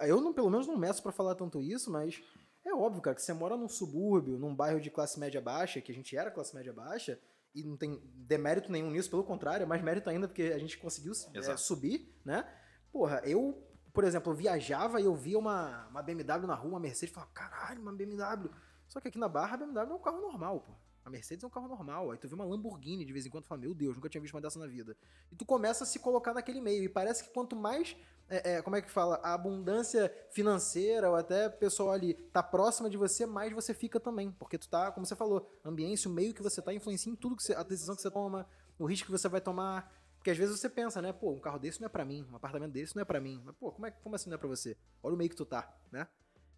Eu, 0.00 0.20
não, 0.20 0.32
pelo 0.32 0.48
menos, 0.48 0.68
não 0.68 0.76
meço 0.76 1.02
pra 1.02 1.10
falar 1.10 1.34
tanto 1.34 1.60
isso, 1.60 1.90
mas 1.90 2.22
é 2.64 2.72
óbvio, 2.72 3.02
cara, 3.02 3.16
que 3.16 3.22
você 3.22 3.32
mora 3.32 3.56
num 3.56 3.68
subúrbio, 3.68 4.38
num 4.38 4.54
bairro 4.54 4.80
de 4.80 4.88
classe 4.88 5.18
média 5.18 5.40
baixa, 5.40 5.80
que 5.80 5.90
a 5.90 5.94
gente 5.94 6.16
era 6.16 6.30
classe 6.30 6.54
média 6.54 6.72
baixa, 6.72 7.18
e 7.52 7.64
não 7.64 7.76
tem 7.76 8.00
demérito 8.14 8.70
nenhum 8.70 8.92
nisso, 8.92 9.10
pelo 9.10 9.24
contrário, 9.24 9.64
é 9.64 9.66
mais 9.66 9.82
mérito 9.82 10.08
ainda 10.08 10.28
porque 10.28 10.52
a 10.54 10.58
gente 10.58 10.78
conseguiu 10.78 11.14
é, 11.34 11.56
subir, 11.56 12.16
né? 12.24 12.48
Porra, 12.92 13.22
eu, 13.24 13.60
por 13.92 14.04
exemplo, 14.04 14.30
eu 14.30 14.36
viajava 14.36 15.00
e 15.00 15.04
eu 15.04 15.16
via 15.16 15.36
uma, 15.36 15.88
uma 15.88 16.00
BMW 16.00 16.46
na 16.46 16.54
rua, 16.54 16.70
uma 16.70 16.80
Mercedes, 16.80 17.10
e 17.10 17.14
falava, 17.14 17.32
caralho, 17.32 17.82
uma 17.82 17.92
BMW. 17.92 18.48
Só 18.88 19.00
que 19.00 19.08
aqui 19.08 19.18
na 19.18 19.28
Barra, 19.28 19.54
a 19.54 19.56
BMW 19.56 19.92
é 19.92 19.94
um 19.94 20.02
carro 20.02 20.20
normal, 20.20 20.60
pô. 20.60 20.72
A 21.06 21.10
Mercedes 21.10 21.44
é 21.44 21.46
um 21.46 21.50
carro 21.50 21.68
normal. 21.68 22.10
Aí 22.10 22.18
tu 22.18 22.26
vê 22.26 22.34
uma 22.34 22.44
Lamborghini 22.44 23.04
de 23.04 23.12
vez 23.12 23.24
em 23.24 23.30
quando 23.30 23.44
e 23.44 23.46
fala, 23.46 23.60
meu 23.60 23.72
Deus, 23.72 23.94
nunca 23.94 24.08
tinha 24.08 24.20
visto 24.20 24.34
uma 24.34 24.40
dessa 24.40 24.58
na 24.58 24.66
vida. 24.66 24.96
E 25.30 25.36
tu 25.36 25.46
começa 25.46 25.84
a 25.84 25.86
se 25.86 26.00
colocar 26.00 26.34
naquele 26.34 26.60
meio. 26.60 26.82
E 26.82 26.88
parece 26.88 27.22
que 27.22 27.30
quanto 27.30 27.54
mais, 27.54 27.96
é, 28.28 28.54
é, 28.54 28.62
como 28.62 28.74
é 28.74 28.82
que 28.82 28.90
fala, 28.90 29.20
a 29.22 29.32
abundância 29.32 30.12
financeira 30.32 31.08
ou 31.08 31.14
até 31.14 31.48
pessoal 31.48 31.92
ali 31.92 32.14
tá 32.14 32.42
próxima 32.42 32.90
de 32.90 32.96
você, 32.96 33.24
mais 33.24 33.52
você 33.52 33.72
fica 33.72 34.00
também. 34.00 34.32
Porque 34.32 34.58
tu 34.58 34.68
tá, 34.68 34.90
como 34.90 35.06
você 35.06 35.14
falou, 35.14 35.48
ambiência, 35.64 36.10
o 36.10 36.12
meio 36.12 36.34
que 36.34 36.42
você 36.42 36.60
tá 36.60 36.74
influencia 36.74 37.12
em 37.12 37.14
tudo 37.14 37.36
que 37.36 37.44
você, 37.44 37.54
a 37.54 37.62
decisão 37.62 37.94
que 37.94 38.02
você 38.02 38.10
toma, 38.10 38.44
o 38.76 38.84
risco 38.84 39.06
que 39.06 39.12
você 39.12 39.28
vai 39.28 39.40
tomar. 39.40 39.88
Porque 40.16 40.32
às 40.32 40.36
vezes 40.36 40.58
você 40.58 40.68
pensa, 40.68 41.00
né, 41.00 41.12
pô, 41.12 41.30
um 41.30 41.38
carro 41.38 41.60
desse 41.60 41.80
não 41.80 41.86
é 41.86 41.88
pra 41.88 42.04
mim, 42.04 42.26
um 42.32 42.34
apartamento 42.34 42.72
desse 42.72 42.96
não 42.96 43.02
é 43.02 43.04
pra 43.04 43.20
mim. 43.20 43.40
Mas, 43.44 43.54
pô, 43.54 43.70
como, 43.70 43.86
é, 43.86 43.92
como 43.92 44.16
assim 44.16 44.28
não 44.28 44.34
é 44.34 44.38
pra 44.38 44.48
você? 44.48 44.76
Olha 45.00 45.14
o 45.14 45.16
meio 45.16 45.30
que 45.30 45.36
tu 45.36 45.46
tá, 45.46 45.72
né? 45.92 46.08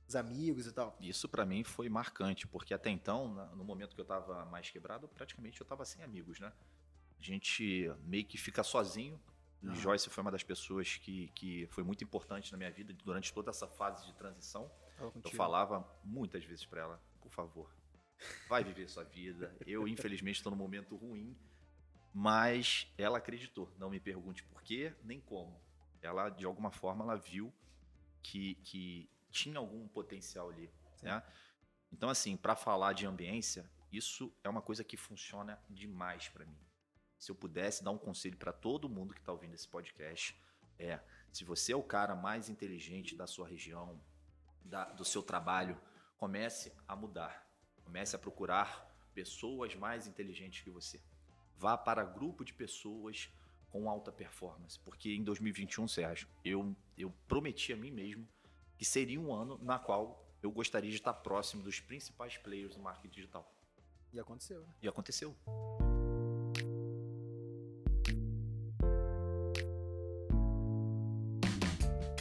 Os 0.08 0.16
amigos 0.16 0.66
e 0.66 0.72
tal. 0.72 0.96
Isso 1.00 1.28
pra 1.28 1.44
mim 1.44 1.62
foi 1.62 1.88
marcante, 1.90 2.46
porque 2.46 2.72
até 2.72 2.88
então, 2.88 3.28
no 3.54 3.62
momento 3.62 3.94
que 3.94 4.00
eu 4.00 4.06
tava 4.06 4.44
mais 4.46 4.70
quebrado, 4.70 5.06
praticamente 5.06 5.60
eu 5.60 5.66
tava 5.66 5.84
sem 5.84 6.02
amigos, 6.02 6.40
né? 6.40 6.50
A 7.18 7.22
gente 7.22 7.92
meio 8.04 8.24
que 8.24 8.38
fica 8.38 8.62
sozinho. 8.62 9.20
Aham. 9.62 9.74
Joyce 9.74 10.08
foi 10.08 10.22
uma 10.22 10.30
das 10.30 10.42
pessoas 10.42 10.96
que, 10.96 11.28
que 11.34 11.66
foi 11.66 11.84
muito 11.84 12.02
importante 12.04 12.50
na 12.52 12.56
minha 12.56 12.70
vida 12.70 12.94
durante 13.04 13.32
toda 13.34 13.50
essa 13.50 13.66
fase 13.66 14.06
de 14.06 14.14
transição. 14.14 14.70
Eu 14.98 15.10
contigo. 15.10 15.36
falava 15.36 15.86
muitas 16.02 16.44
vezes 16.44 16.64
pra 16.64 16.80
ela, 16.80 17.02
por 17.20 17.30
favor, 17.30 17.70
vai 18.48 18.64
viver 18.64 18.88
sua 18.88 19.04
vida. 19.04 19.54
Eu, 19.66 19.86
infelizmente, 19.86 20.36
estou 20.36 20.50
num 20.50 20.56
momento 20.56 20.96
ruim, 20.96 21.36
mas 22.14 22.90
ela 22.96 23.18
acreditou. 23.18 23.70
Não 23.76 23.90
me 23.90 24.00
pergunte 24.00 24.42
por 24.44 24.62
quê, 24.62 24.94
nem 25.04 25.20
como. 25.20 25.60
ela 26.00 26.30
de 26.30 26.46
alguma 26.46 26.70
forma 26.70 27.04
ela 27.04 27.16
viu 27.16 27.52
que, 28.22 28.54
que 28.56 29.10
tinha 29.38 29.58
algum 29.58 29.86
potencial 29.88 30.50
ali, 30.50 30.70
né? 31.02 31.22
Então 31.92 32.08
assim, 32.08 32.36
para 32.36 32.56
falar 32.56 32.92
de 32.92 33.06
ambiência, 33.06 33.70
isso 33.92 34.32
é 34.42 34.48
uma 34.48 34.60
coisa 34.60 34.84
que 34.84 34.96
funciona 34.96 35.58
demais 35.68 36.28
para 36.28 36.44
mim. 36.44 36.58
Se 37.18 37.30
eu 37.30 37.34
pudesse 37.36 37.82
dar 37.82 37.90
um 37.90 37.98
conselho 37.98 38.36
para 38.36 38.52
todo 38.52 38.88
mundo 38.88 39.14
que 39.14 39.20
está 39.20 39.32
ouvindo 39.32 39.54
esse 39.54 39.66
podcast, 39.66 40.36
é: 40.78 41.00
se 41.32 41.44
você 41.44 41.72
é 41.72 41.76
o 41.76 41.82
cara 41.82 42.14
mais 42.14 42.48
inteligente 42.48 43.16
da 43.16 43.26
sua 43.26 43.48
região, 43.48 44.00
da, 44.64 44.84
do 44.84 45.04
seu 45.04 45.22
trabalho, 45.22 45.80
comece 46.16 46.72
a 46.86 46.94
mudar. 46.94 47.46
Comece 47.84 48.14
a 48.14 48.18
procurar 48.18 48.86
pessoas 49.14 49.74
mais 49.74 50.06
inteligentes 50.06 50.62
que 50.62 50.70
você. 50.70 51.00
Vá 51.56 51.76
para 51.76 52.04
grupo 52.04 52.44
de 52.44 52.52
pessoas 52.52 53.32
com 53.70 53.88
alta 53.88 54.12
performance. 54.12 54.78
Porque 54.80 55.12
em 55.14 55.24
2021, 55.24 55.88
Sérgio, 55.88 56.28
eu, 56.44 56.76
eu 56.96 57.10
prometi 57.26 57.72
a 57.72 57.76
mim 57.76 57.90
mesmo 57.90 58.28
que 58.78 58.84
seria 58.84 59.20
um 59.20 59.34
ano 59.34 59.58
na 59.60 59.76
qual 59.76 60.24
eu 60.40 60.52
gostaria 60.52 60.88
de 60.88 60.96
estar 60.96 61.12
próximo 61.12 61.64
dos 61.64 61.80
principais 61.80 62.38
players 62.38 62.76
do 62.76 62.80
marketing 62.80 63.12
digital. 63.12 63.52
E 64.12 64.20
aconteceu, 64.20 64.60
né? 64.60 64.74
E 64.80 64.88
aconteceu. 64.88 65.36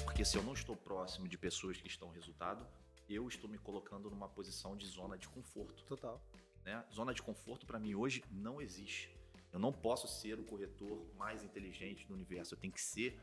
Porque 0.04 0.26
se 0.26 0.36
eu 0.36 0.42
não 0.42 0.54
estou 0.54 0.76
próximo 0.76 1.28
de 1.28 1.38
pessoas 1.38 1.80
que 1.80 1.88
estão 1.88 2.10
resultado, 2.10 2.68
eu 3.08 3.28
estou 3.28 3.48
me 3.48 3.60
colocando 3.60 4.10
numa 4.10 4.28
posição 4.28 4.76
de 4.76 4.88
zona 4.88 5.16
de 5.16 5.30
conforto. 5.30 5.84
Total. 5.86 6.20
Né? 6.66 6.84
Zona 6.92 7.14
de 7.14 7.22
conforto 7.22 7.68
para 7.68 7.80
mim 7.80 7.94
hoje 7.94 8.24
não 8.32 8.60
existe. 8.60 9.16
Eu 9.54 9.60
não 9.60 9.72
posso 9.72 10.08
ser 10.08 10.40
o 10.40 10.44
corretor 10.44 11.06
mais 11.16 11.44
inteligente 11.44 12.08
do 12.08 12.16
universo. 12.16 12.56
Eu 12.56 12.60
tenho 12.60 12.74
que 12.74 12.82
ser 12.82 13.22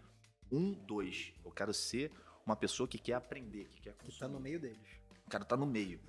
um, 0.50 0.72
dois. 0.72 1.34
Eu 1.44 1.50
quero 1.50 1.74
ser 1.74 2.12
uma 2.46 2.56
pessoa 2.56 2.88
que 2.88 2.98
quer 2.98 3.14
aprender, 3.14 3.68
que 3.68 3.80
quer 3.80 3.92
consumir. 3.94 4.12
Que 4.12 4.18
tá 4.18 4.28
no 4.28 4.40
meio 4.40 4.60
deles. 4.60 4.88
O 5.26 5.30
cara 5.30 5.44
tá 5.44 5.56
no 5.56 5.66
meio. 5.66 6.00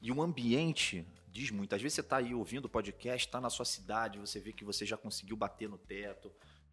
E 0.00 0.10
o 0.10 0.22
ambiente 0.22 1.06
diz 1.28 1.50
muito. 1.50 1.74
Às 1.74 1.82
vezes 1.82 1.96
você 1.96 2.02
tá 2.02 2.16
aí 2.16 2.34
ouvindo 2.34 2.64
o 2.64 2.68
podcast, 2.68 3.28
tá 3.28 3.40
na 3.40 3.50
sua 3.50 3.64
cidade, 3.64 4.18
você 4.18 4.40
vê 4.40 4.52
que 4.52 4.64
você 4.64 4.86
já 4.86 4.96
conseguiu 4.96 5.36
bater 5.36 5.68
no 5.68 5.78
teto, 5.78 6.32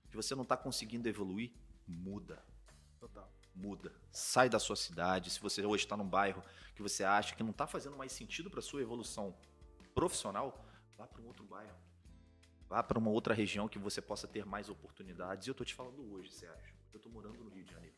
que 0.09 0.15
você 0.15 0.33
não 0.35 0.45
tá 0.45 0.55
conseguindo 0.55 1.07
evoluir, 1.07 1.51
muda. 1.87 2.43
Total. 2.99 3.29
Muda. 3.53 3.93
Sai 4.11 4.49
da 4.49 4.59
sua 4.59 4.75
cidade. 4.75 5.29
Se 5.29 5.39
você 5.39 5.65
hoje 5.65 5.83
está 5.83 5.97
num 5.97 6.07
bairro 6.07 6.43
que 6.75 6.81
você 6.81 7.03
acha 7.03 7.35
que 7.35 7.43
não 7.43 7.53
tá 7.53 7.67
fazendo 7.67 7.95
mais 7.95 8.11
sentido 8.11 8.49
para 8.49 8.61
sua 8.61 8.81
evolução 8.81 9.35
profissional, 9.93 10.65
vá 10.97 11.05
para 11.05 11.21
um 11.21 11.27
outro 11.27 11.43
bairro. 11.43 11.75
Vá 12.67 12.81
para 12.81 12.97
uma 12.97 13.11
outra 13.11 13.33
região 13.33 13.67
que 13.67 13.77
você 13.77 14.01
possa 14.01 14.27
ter 14.27 14.45
mais 14.45 14.69
oportunidades. 14.69 15.45
E 15.45 15.49
eu 15.49 15.53
tô 15.53 15.63
te 15.63 15.75
falando 15.75 16.01
hoje, 16.13 16.31
Sérgio. 16.31 16.73
Eu 16.91 16.99
tô 16.99 17.09
morando 17.09 17.43
no 17.43 17.49
Rio 17.49 17.63
de 17.63 17.71
Janeiro. 17.71 17.92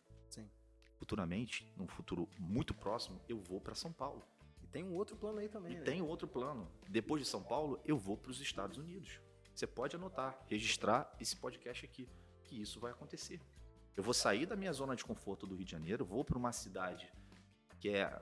Futuramente, 0.98 1.72
num 1.76 1.88
futuro 1.88 2.28
muito 2.40 2.74
próximo, 2.74 3.20
eu 3.28 3.38
vou 3.40 3.60
para 3.60 3.76
São 3.76 3.92
Paulo. 3.92 4.26
E 4.64 4.68
tem 4.68 4.84
um 4.84 4.94
outro 4.94 5.16
plano 5.16 5.40
aí 5.40 5.50
também, 5.50 5.74
E 5.74 5.76
né? 5.78 5.82
tem 5.84 6.02
outro 6.02 6.28
plano. 6.28 6.70
Depois 6.90 7.22
de 7.22 7.28
São 7.28 7.44
Paulo, 7.44 7.80
eu 7.86 7.98
vou 7.98 8.18
para 8.18 8.32
os 8.32 8.40
Estados 8.42 8.78
Unidos. 8.78 9.20
Você 9.54 9.68
pode 9.68 9.96
anotar, 9.96 10.38
registrar 10.48 11.14
esse 11.20 11.36
podcast 11.36 11.86
aqui, 11.86 12.08
que 12.44 12.62
isso 12.62 12.80
vai 12.80 12.92
acontecer. 12.92 13.40
Eu 13.96 14.04
vou 14.04 14.14
sair 14.14 14.46
da 14.46 14.56
minha 14.56 14.74
zona 14.74 14.96
de 14.96 15.04
conforto 15.06 15.46
do 15.48 15.56
Rio 15.56 15.66
de 15.66 15.72
Janeiro, 15.72 16.04
vou 16.06 16.24
para 16.26 16.38
uma 16.38 16.52
cidade 16.52 17.10
que 17.80 17.90
é, 17.90 18.22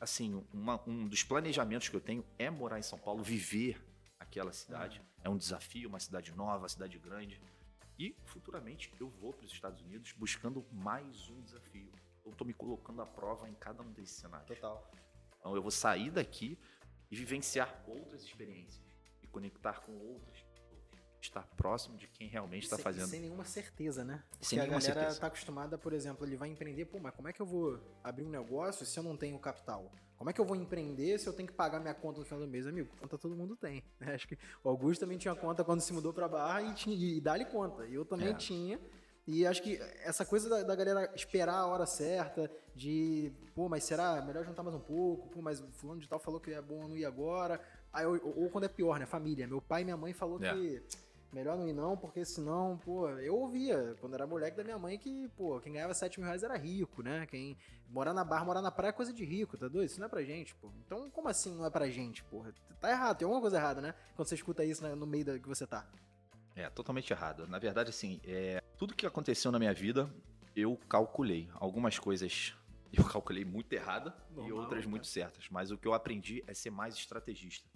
assim, 0.00 0.42
uma- 0.52 0.80
um 0.86 1.06
dos 1.06 1.22
planejamentos 1.22 1.88
que 1.88 1.94
eu 1.96 2.00
tenho 2.00 2.24
é 2.38 2.48
morar 2.50 2.78
em 2.78 2.82
São 2.82 2.98
Paulo, 2.98 3.22
viver 3.22 3.84
aquela 4.18 4.52
cidade. 4.52 5.02
É 5.22 5.28
um 5.28 5.36
desafio, 5.36 5.88
uma 5.88 6.00
cidade 6.00 6.32
nova, 6.32 6.62
uma 6.62 6.68
cidade 6.68 6.98
grande. 6.98 7.40
E 7.98 8.14
futuramente 8.24 8.92
eu 9.00 9.08
vou 9.08 9.32
para 9.32 9.44
os 9.46 9.52
Estados 9.52 9.80
Unidos 9.82 10.12
buscando 10.12 10.64
mais 10.70 11.30
um 11.30 11.40
desafio. 11.40 11.90
Eu 12.24 12.32
estou 12.32 12.46
me 12.46 12.52
colocando 12.52 13.00
à 13.00 13.06
prova 13.06 13.48
em 13.48 13.54
cada 13.54 13.82
um 13.82 13.90
desses 13.92 14.16
cenários. 14.16 14.48
Total. 14.48 14.90
Então 15.38 15.54
eu 15.54 15.62
vou 15.62 15.70
sair 15.70 16.10
daqui 16.10 16.58
e 17.10 17.16
vivenciar 17.16 17.84
outras 17.86 18.22
experiências 18.22 18.84
e 19.22 19.26
conectar 19.26 19.80
com 19.80 19.92
outras 19.96 20.42
pessoas. 20.42 20.56
Estar 21.20 21.42
próximo 21.56 21.96
de 21.96 22.06
quem 22.08 22.28
realmente 22.28 22.64
está 22.64 22.76
fazendo. 22.76 23.08
Sem 23.08 23.20
nenhuma 23.20 23.44
certeza, 23.44 24.04
né? 24.04 24.22
Sem 24.40 24.40
Porque 24.40 24.54
a 24.54 24.62
nenhuma 24.64 24.80
galera 24.80 25.00
certeza. 25.00 25.20
tá 25.20 25.26
acostumada, 25.28 25.78
por 25.78 25.92
exemplo, 25.92 26.26
ele 26.26 26.36
vai 26.36 26.48
empreender, 26.48 26.84
pô, 26.84 26.98
mas 26.98 27.14
como 27.14 27.28
é 27.28 27.32
que 27.32 27.40
eu 27.40 27.46
vou 27.46 27.80
abrir 28.04 28.24
um 28.24 28.30
negócio 28.30 28.84
se 28.84 28.98
eu 28.98 29.02
não 29.02 29.16
tenho 29.16 29.38
capital? 29.38 29.90
Como 30.16 30.30
é 30.30 30.32
que 30.32 30.40
eu 30.40 30.44
vou 30.44 30.56
empreender 30.56 31.18
se 31.18 31.26
eu 31.28 31.32
tenho 31.32 31.46
que 31.48 31.54
pagar 31.54 31.78
minha 31.78 31.92
conta 31.94 32.18
no 32.20 32.24
final 32.24 32.40
do 32.40 32.48
mês? 32.48 32.66
Amigo, 32.66 32.88
conta 32.98 33.18
todo 33.18 33.36
mundo 33.36 33.54
tem. 33.56 33.82
né? 34.00 34.14
Acho 34.14 34.26
que 34.26 34.38
o 34.64 34.68
Augusto 34.68 35.00
também 35.00 35.18
tinha 35.18 35.34
conta 35.34 35.62
quando 35.62 35.80
se 35.80 35.92
mudou 35.92 36.12
pra 36.12 36.26
Barra 36.28 36.62
e, 36.62 36.74
tinha, 36.74 36.96
e 36.96 37.20
dá-lhe 37.20 37.44
conta. 37.44 37.84
E 37.86 37.94
eu 37.94 38.04
também 38.04 38.28
É. 38.28 38.34
tinha. 38.34 38.80
E 39.26 39.44
acho 39.44 39.60
que 39.62 39.76
essa 40.04 40.24
coisa 40.24 40.48
da, 40.48 40.62
da 40.62 40.74
galera 40.76 41.12
esperar 41.14 41.56
a 41.56 41.66
hora 41.66 41.84
certa, 41.84 42.48
de, 42.74 43.32
pô, 43.56 43.68
mas 43.68 43.82
será 43.84 44.22
melhor 44.22 44.44
juntar 44.44 44.62
mais 44.62 44.74
um 44.76 44.80
pouco? 44.80 45.28
Pô, 45.28 45.42
mas 45.42 45.60
o 45.60 45.66
fulano 45.72 46.00
de 46.00 46.08
tal 46.08 46.20
falou 46.20 46.38
que 46.40 46.52
é 46.52 46.62
bom 46.62 46.86
não 46.88 46.96
ir 46.96 47.04
agora. 47.04 47.60
Aí, 47.92 48.06
ou, 48.06 48.20
ou 48.44 48.50
quando 48.50 48.64
é 48.64 48.68
pior, 48.68 48.98
né? 49.00 49.04
Família. 49.06 49.46
Meu 49.46 49.60
pai 49.60 49.82
e 49.82 49.84
minha 49.84 49.96
mãe 49.96 50.12
falou 50.12 50.40
É. 50.42 50.54
que 50.54 50.82
melhor 51.36 51.58
não 51.58 51.68
ir 51.68 51.74
não, 51.74 51.98
porque 51.98 52.24
senão, 52.24 52.78
pô, 52.78 53.10
eu 53.10 53.36
ouvia 53.36 53.94
quando 54.00 54.14
era 54.14 54.26
moleque 54.26 54.56
da 54.56 54.64
minha 54.64 54.78
mãe 54.78 54.98
que, 54.98 55.28
pô, 55.36 55.60
quem 55.60 55.74
ganhava 55.74 55.92
7 55.92 56.18
mil 56.18 56.26
reais 56.26 56.42
era 56.42 56.56
rico, 56.56 57.02
né? 57.02 57.26
Quem 57.26 57.58
morar 57.90 58.14
na 58.14 58.24
barra, 58.24 58.46
morar 58.46 58.62
na 58.62 58.70
praia 58.70 58.88
é 58.88 58.92
coisa 58.92 59.12
de 59.12 59.22
rico, 59.22 59.58
tá 59.58 59.68
doido? 59.68 59.84
Isso 59.84 60.00
não 60.00 60.06
é 60.06 60.08
pra 60.08 60.22
gente, 60.22 60.54
pô. 60.54 60.72
Então, 60.86 61.10
como 61.10 61.28
assim 61.28 61.54
não 61.54 61.66
é 61.66 61.70
pra 61.70 61.90
gente, 61.90 62.24
porra? 62.24 62.54
Tá 62.80 62.90
errado, 62.90 63.18
tem 63.18 63.26
alguma 63.26 63.42
coisa 63.42 63.58
errada, 63.58 63.82
né? 63.82 63.94
Quando 64.14 64.26
você 64.28 64.34
escuta 64.34 64.64
isso 64.64 64.82
né, 64.82 64.94
no 64.94 65.06
meio 65.06 65.26
da, 65.26 65.38
que 65.38 65.46
você 65.46 65.66
tá. 65.66 65.86
É, 66.54 66.70
totalmente 66.70 67.12
errado. 67.12 67.46
Na 67.46 67.58
verdade, 67.58 67.90
assim, 67.90 68.18
é, 68.24 68.62
tudo 68.78 68.94
que 68.94 69.06
aconteceu 69.06 69.52
na 69.52 69.58
minha 69.58 69.74
vida, 69.74 70.10
eu 70.56 70.74
calculei. 70.88 71.50
Algumas 71.52 71.98
coisas 71.98 72.56
eu 72.90 73.04
calculei 73.12 73.44
muito 73.44 73.70
errada 73.74 74.16
e 74.30 74.36
Normal, 74.36 74.56
outras 74.56 74.80
cara. 74.80 74.90
muito 74.90 75.06
certas. 75.06 75.50
Mas 75.50 75.70
o 75.70 75.76
que 75.76 75.86
eu 75.86 75.92
aprendi 75.92 76.42
é 76.46 76.54
ser 76.54 76.70
mais 76.70 76.94
estrategista 76.94 77.68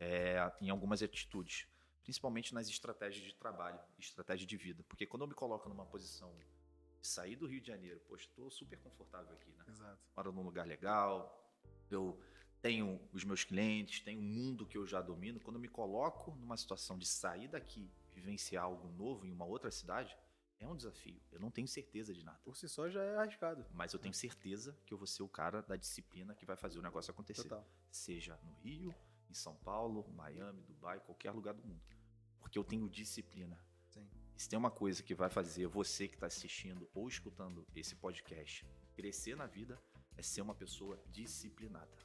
é, 0.00 0.50
em 0.62 0.70
algumas 0.70 1.02
atitudes. 1.02 1.66
Principalmente 2.08 2.54
nas 2.54 2.70
estratégias 2.70 3.22
de 3.22 3.34
trabalho, 3.34 3.78
estratégia 3.98 4.46
de 4.46 4.56
vida. 4.56 4.82
Porque 4.84 5.06
quando 5.06 5.24
eu 5.24 5.28
me 5.28 5.34
coloco 5.34 5.68
numa 5.68 5.84
posição 5.84 6.34
de 6.38 7.06
sair 7.06 7.36
do 7.36 7.46
Rio 7.46 7.60
de 7.60 7.66
Janeiro, 7.66 8.00
poxa, 8.08 8.24
estou 8.24 8.50
super 8.50 8.78
confortável 8.78 9.30
aqui, 9.34 9.52
né? 9.52 9.64
Exato. 9.68 9.98
moro 10.16 10.32
num 10.32 10.42
lugar 10.42 10.66
legal, 10.66 11.54
eu 11.90 12.18
tenho 12.62 12.98
os 13.12 13.24
meus 13.24 13.44
clientes, 13.44 14.00
tenho 14.00 14.20
um 14.20 14.24
mundo 14.24 14.64
que 14.64 14.78
eu 14.78 14.86
já 14.86 15.02
domino. 15.02 15.38
Quando 15.38 15.56
eu 15.56 15.60
me 15.60 15.68
coloco 15.68 16.34
numa 16.36 16.56
situação 16.56 16.96
de 16.96 17.04
sair 17.04 17.46
daqui, 17.46 17.92
vivenciar 18.14 18.64
algo 18.64 18.88
novo 18.88 19.26
em 19.26 19.30
uma 19.30 19.44
outra 19.44 19.70
cidade, 19.70 20.16
é 20.58 20.66
um 20.66 20.74
desafio. 20.74 21.20
Eu 21.30 21.38
não 21.38 21.50
tenho 21.50 21.68
certeza 21.68 22.14
de 22.14 22.24
nada. 22.24 22.40
Por 22.42 22.56
si 22.56 22.70
só 22.70 22.88
já 22.88 23.02
é 23.02 23.18
arriscado. 23.18 23.66
Mas 23.74 23.92
eu 23.92 23.98
tenho 23.98 24.14
certeza 24.14 24.74
que 24.86 24.94
eu 24.94 24.96
vou 24.96 25.06
ser 25.06 25.22
o 25.22 25.28
cara 25.28 25.60
da 25.60 25.76
disciplina 25.76 26.34
que 26.34 26.46
vai 26.46 26.56
fazer 26.56 26.78
o 26.78 26.82
negócio 26.82 27.10
acontecer. 27.10 27.42
Total. 27.42 27.68
Seja 27.90 28.40
no 28.42 28.54
Rio, 28.54 28.94
em 29.28 29.34
São 29.34 29.54
Paulo, 29.56 30.08
Miami, 30.16 30.62
Dubai, 30.62 31.00
qualquer 31.00 31.32
lugar 31.32 31.52
do 31.52 31.62
mundo. 31.62 31.97
Porque 32.40 32.58
eu 32.58 32.64
tenho 32.64 32.88
disciplina. 32.88 33.58
Sim. 33.88 34.08
Se 34.36 34.48
tem 34.48 34.58
uma 34.58 34.70
coisa 34.70 35.02
que 35.02 35.14
vai 35.14 35.28
fazer 35.28 35.66
você 35.66 36.08
que 36.08 36.14
está 36.14 36.26
assistindo 36.26 36.88
ou 36.94 37.08
escutando 37.08 37.66
esse 37.74 37.96
podcast 37.96 38.66
crescer 38.94 39.36
na 39.36 39.46
vida, 39.46 39.80
é 40.16 40.22
ser 40.22 40.40
uma 40.40 40.54
pessoa 40.54 41.00
disciplinada. 41.06 41.96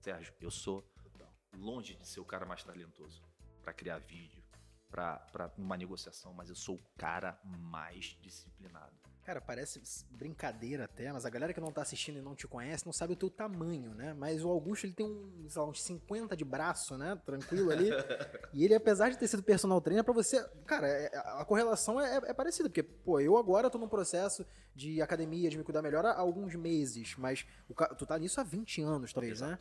Sérgio, 0.00 0.34
eu 0.40 0.50
sou 0.50 0.82
Total. 1.02 1.32
longe 1.56 1.96
de 1.96 2.06
ser 2.06 2.20
o 2.20 2.24
cara 2.24 2.46
mais 2.46 2.62
talentoso 2.62 3.22
para 3.62 3.72
criar 3.72 3.98
vídeo, 3.98 4.42
para 4.88 5.52
uma 5.56 5.76
negociação, 5.76 6.32
mas 6.32 6.48
eu 6.48 6.54
sou 6.54 6.76
o 6.76 6.82
cara 6.96 7.40
mais 7.44 8.16
disciplinado. 8.20 8.96
Cara, 9.26 9.40
parece 9.40 9.82
brincadeira 10.08 10.84
até, 10.84 11.12
mas 11.12 11.26
a 11.26 11.30
galera 11.30 11.52
que 11.52 11.58
não 11.60 11.72
tá 11.72 11.82
assistindo 11.82 12.16
e 12.16 12.22
não 12.22 12.36
te 12.36 12.46
conhece 12.46 12.86
não 12.86 12.92
sabe 12.92 13.14
o 13.14 13.16
teu 13.16 13.28
tamanho, 13.28 13.92
né? 13.92 14.14
Mas 14.14 14.44
o 14.44 14.48
Augusto, 14.48 14.86
ele 14.86 14.92
tem 14.92 15.04
um, 15.04 15.48
sei 15.48 15.60
lá, 15.60 15.66
uns 15.66 15.82
50 15.82 16.36
de 16.36 16.44
braço, 16.44 16.96
né? 16.96 17.20
Tranquilo 17.26 17.72
ali. 17.72 17.90
e 18.54 18.64
ele, 18.64 18.72
apesar 18.72 19.10
de 19.10 19.18
ter 19.18 19.26
sido 19.26 19.42
personal 19.42 19.80
trainer, 19.80 20.04
pra 20.04 20.14
você... 20.14 20.40
Cara, 20.64 20.86
é- 20.86 21.10
a 21.16 21.44
correlação 21.44 22.00
é, 22.00 22.18
é 22.18 22.32
parecida, 22.32 22.68
porque, 22.68 22.84
pô, 22.84 23.18
eu 23.18 23.36
agora 23.36 23.68
tô 23.68 23.78
num 23.78 23.88
processo 23.88 24.46
de 24.72 25.02
academia, 25.02 25.50
de 25.50 25.58
me 25.58 25.64
cuidar 25.64 25.82
melhor 25.82 26.06
há 26.06 26.16
alguns 26.16 26.54
meses, 26.54 27.16
mas 27.18 27.44
o 27.68 27.74
tu 27.96 28.06
tá 28.06 28.16
nisso 28.20 28.40
há 28.40 28.44
20 28.44 28.80
anos, 28.80 29.12
talvez, 29.12 29.40
né? 29.40 29.58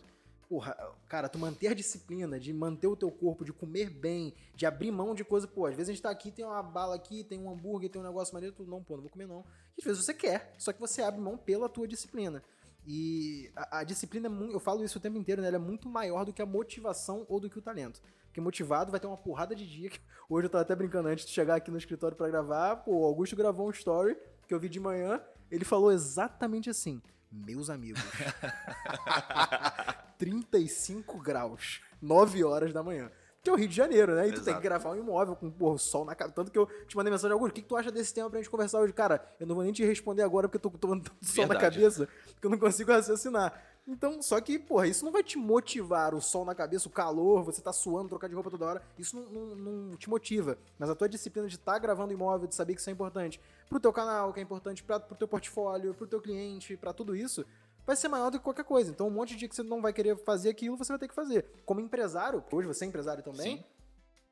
Porra, 0.47 0.75
cara, 1.07 1.27
tu 1.27 1.39
manter 1.39 1.67
a 1.67 1.73
disciplina, 1.73 2.39
de 2.39 2.53
manter 2.53 2.87
o 2.87 2.95
teu 2.95 3.09
corpo, 3.09 3.43
de 3.43 3.51
comer 3.51 3.89
bem, 3.89 4.33
de 4.55 4.65
abrir 4.65 4.91
mão 4.91 5.15
de 5.15 5.23
coisa, 5.23 5.47
pô, 5.47 5.65
às 5.65 5.75
vezes 5.75 5.89
a 5.89 5.93
gente 5.93 6.03
tá 6.03 6.09
aqui, 6.09 6.31
tem 6.31 6.45
uma 6.45 6.61
bala 6.61 6.95
aqui, 6.95 7.23
tem 7.23 7.39
um 7.39 7.49
hambúrguer, 7.49 7.89
tem 7.89 7.99
um 7.99 8.05
negócio 8.05 8.33
maneiro, 8.33 8.55
tu 8.55 8.63
não, 8.63 8.83
pô, 8.83 8.95
não 8.95 9.01
vou 9.01 9.09
comer 9.09 9.27
não. 9.27 9.43
E 9.77 9.81
às 9.81 9.85
vezes 9.85 10.05
você 10.05 10.13
quer, 10.13 10.53
só 10.57 10.71
que 10.71 10.79
você 10.79 11.01
abre 11.01 11.19
mão 11.19 11.37
pela 11.37 11.67
tua 11.67 11.87
disciplina. 11.87 12.43
E 12.87 13.51
a, 13.55 13.79
a 13.79 13.83
disciplina, 13.83 14.27
é 14.27 14.53
eu 14.53 14.59
falo 14.59 14.83
isso 14.83 14.97
o 14.97 15.01
tempo 15.01 15.17
inteiro, 15.17 15.41
né? 15.41 15.47
Ela 15.47 15.57
é 15.57 15.59
muito 15.59 15.89
maior 15.89 16.23
do 16.23 16.31
que 16.31 16.41
a 16.41 16.45
motivação 16.45 17.25
ou 17.27 17.39
do 17.39 17.49
que 17.49 17.57
o 17.57 17.61
talento. 17.61 18.01
Porque 18.25 18.39
motivado 18.39 18.91
vai 18.91 18.99
ter 18.99 19.07
uma 19.07 19.17
porrada 19.17 19.55
de 19.55 19.65
dia. 19.65 19.89
Que 19.89 19.99
hoje 20.29 20.45
eu 20.45 20.49
tava 20.49 20.61
até 20.61 20.75
brincando 20.75 21.07
antes 21.07 21.25
de 21.25 21.31
chegar 21.31 21.55
aqui 21.55 21.71
no 21.71 21.77
escritório 21.77 22.15
pra 22.15 22.27
gravar. 22.27 22.77
Pô, 22.77 22.99
o 22.99 23.05
Augusto 23.05 23.35
gravou 23.35 23.67
um 23.67 23.71
story 23.71 24.15
que 24.47 24.53
eu 24.53 24.59
vi 24.59 24.69
de 24.69 24.79
manhã. 24.79 25.19
Ele 25.49 25.65
falou 25.65 25.91
exatamente 25.91 26.69
assim: 26.69 27.01
Meus 27.31 27.69
amigos, 27.69 28.01
35 30.29 31.19
graus, 31.21 31.81
9 32.01 32.43
horas 32.43 32.73
da 32.73 32.81
manhã. 32.83 33.11
que 33.43 33.49
é 33.49 33.53
o 33.53 33.55
Rio 33.55 33.67
de 33.67 33.75
Janeiro, 33.75 34.15
né? 34.15 34.27
E 34.27 34.31
tu 34.31 34.43
tem 34.43 34.55
que 34.55 34.61
gravar 34.61 34.89
um 34.89 34.95
imóvel 34.95 35.35
com 35.35 35.51
porra, 35.51 35.75
o 35.75 35.77
sol 35.77 36.03
na 36.03 36.15
cara. 36.15 36.31
Tanto 36.31 36.49
que 36.51 36.57
eu 36.57 36.65
te 36.87 36.97
mandei 36.97 37.11
mensagem, 37.11 37.31
Augusto, 37.31 37.51
o 37.51 37.53
que, 37.55 37.61
que 37.61 37.67
tu 37.67 37.77
acha 37.77 37.91
desse 37.91 38.11
tema 38.11 38.27
pra 38.27 38.39
gente 38.39 38.49
conversar 38.49 38.79
hoje? 38.79 38.91
Cara, 38.91 39.23
eu 39.39 39.45
não 39.45 39.53
vou 39.53 39.63
nem 39.63 39.71
te 39.71 39.85
responder 39.85 40.23
agora 40.23 40.47
porque 40.47 40.55
eu 40.57 40.61
tô 40.61 40.71
com 40.71 40.79
tanto 40.79 41.11
sol 41.21 41.45
na 41.45 41.53
cabeça 41.59 42.07
que 42.41 42.47
eu 42.47 42.49
não 42.49 42.57
consigo 42.57 42.91
raciocinar. 42.91 43.53
Então, 43.87 44.19
só 44.19 44.41
que, 44.41 44.57
porra, 44.57 44.87
isso 44.87 45.05
não 45.05 45.11
vai 45.11 45.21
te 45.21 45.37
motivar, 45.37 46.15
o 46.15 46.19
sol 46.21 46.43
na 46.43 46.55
cabeça, 46.55 46.87
o 46.87 46.91
calor, 46.91 47.43
você 47.43 47.61
tá 47.61 47.71
suando, 47.71 48.09
trocar 48.09 48.27
de 48.27 48.33
roupa 48.33 48.49
toda 48.49 48.65
hora, 48.65 48.81
isso 48.97 49.15
não, 49.15 49.29
não- 49.55 49.55
não 49.91 49.95
te 49.95 50.09
motiva. 50.09 50.57
Mas 50.79 50.89
a 50.89 50.95
tua 50.95 51.07
disciplina 51.07 51.47
de 51.47 51.53
estar 51.55 51.77
gravando 51.77 52.11
imóvel, 52.11 52.47
de 52.47 52.55
saber 52.55 52.73
que 52.73 52.81
isso 52.81 52.89
é 52.89 52.93
importante 52.93 53.39
pro 53.69 53.79
teu 53.79 53.93
canal, 53.93 54.33
que 54.33 54.39
é 54.39 54.43
importante 54.43 54.83
pra, 54.83 54.99
pro 54.99 55.15
teu 55.15 55.27
portfólio, 55.27 55.93
pro 55.93 56.07
teu 56.07 56.19
cliente, 56.19 56.75
pra 56.75 56.93
tudo 56.93 57.15
isso, 57.15 57.45
vai 57.85 57.95
ser 57.95 58.07
maior 58.07 58.29
do 58.29 58.37
que 58.37 58.43
qualquer 58.43 58.65
coisa. 58.65 58.91
Então, 58.91 59.07
um 59.07 59.11
monte 59.11 59.29
de 59.29 59.37
dia 59.37 59.49
que 59.49 59.55
você 59.55 59.63
não 59.63 59.81
vai 59.81 59.93
querer 59.93 60.17
fazer 60.17 60.49
aquilo, 60.49 60.77
você 60.77 60.91
vai 60.91 60.99
ter 60.99 61.07
que 61.07 61.13
fazer. 61.13 61.45
Como 61.65 61.79
empresário, 61.79 62.41
porque 62.41 62.55
hoje 62.55 62.67
você 62.67 62.85
é 62.85 62.87
empresário 62.87 63.23
também, 63.23 63.57
Sim. 63.57 63.63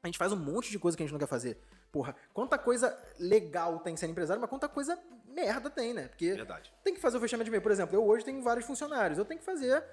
a 0.02 0.08
gente 0.08 0.18
faz 0.18 0.32
um 0.32 0.38
monte 0.38 0.72
de 0.72 0.80
coisa 0.80 0.98
que 0.98 1.04
a 1.04 1.06
gente 1.06 1.14
não 1.14 1.20
quer 1.20 1.28
fazer. 1.28 1.58
Porra, 1.92 2.16
quanta 2.34 2.58
coisa 2.58 2.98
legal 3.20 3.80
tem 3.80 3.96
sendo 3.96 4.12
empresário, 4.12 4.42
mas 4.42 4.50
quanta 4.50 4.68
coisa 4.68 4.98
merda 5.28 5.70
tem, 5.70 5.94
né? 5.94 6.08
Porque 6.08 6.34
Verdade. 6.34 6.74
tem 6.84 6.94
que 6.94 7.00
fazer 7.00 7.18
o 7.18 7.20
fechamento 7.20 7.46
de 7.46 7.50
e-mail. 7.50 7.62
Por 7.62 7.72
exemplo, 7.72 7.96
eu 7.96 8.04
hoje 8.04 8.26
tenho 8.26 8.42
vários 8.42 8.66
funcionários. 8.66 9.20
Eu 9.20 9.26
tenho 9.26 9.40
que 9.40 9.46
fazer, 9.46 9.84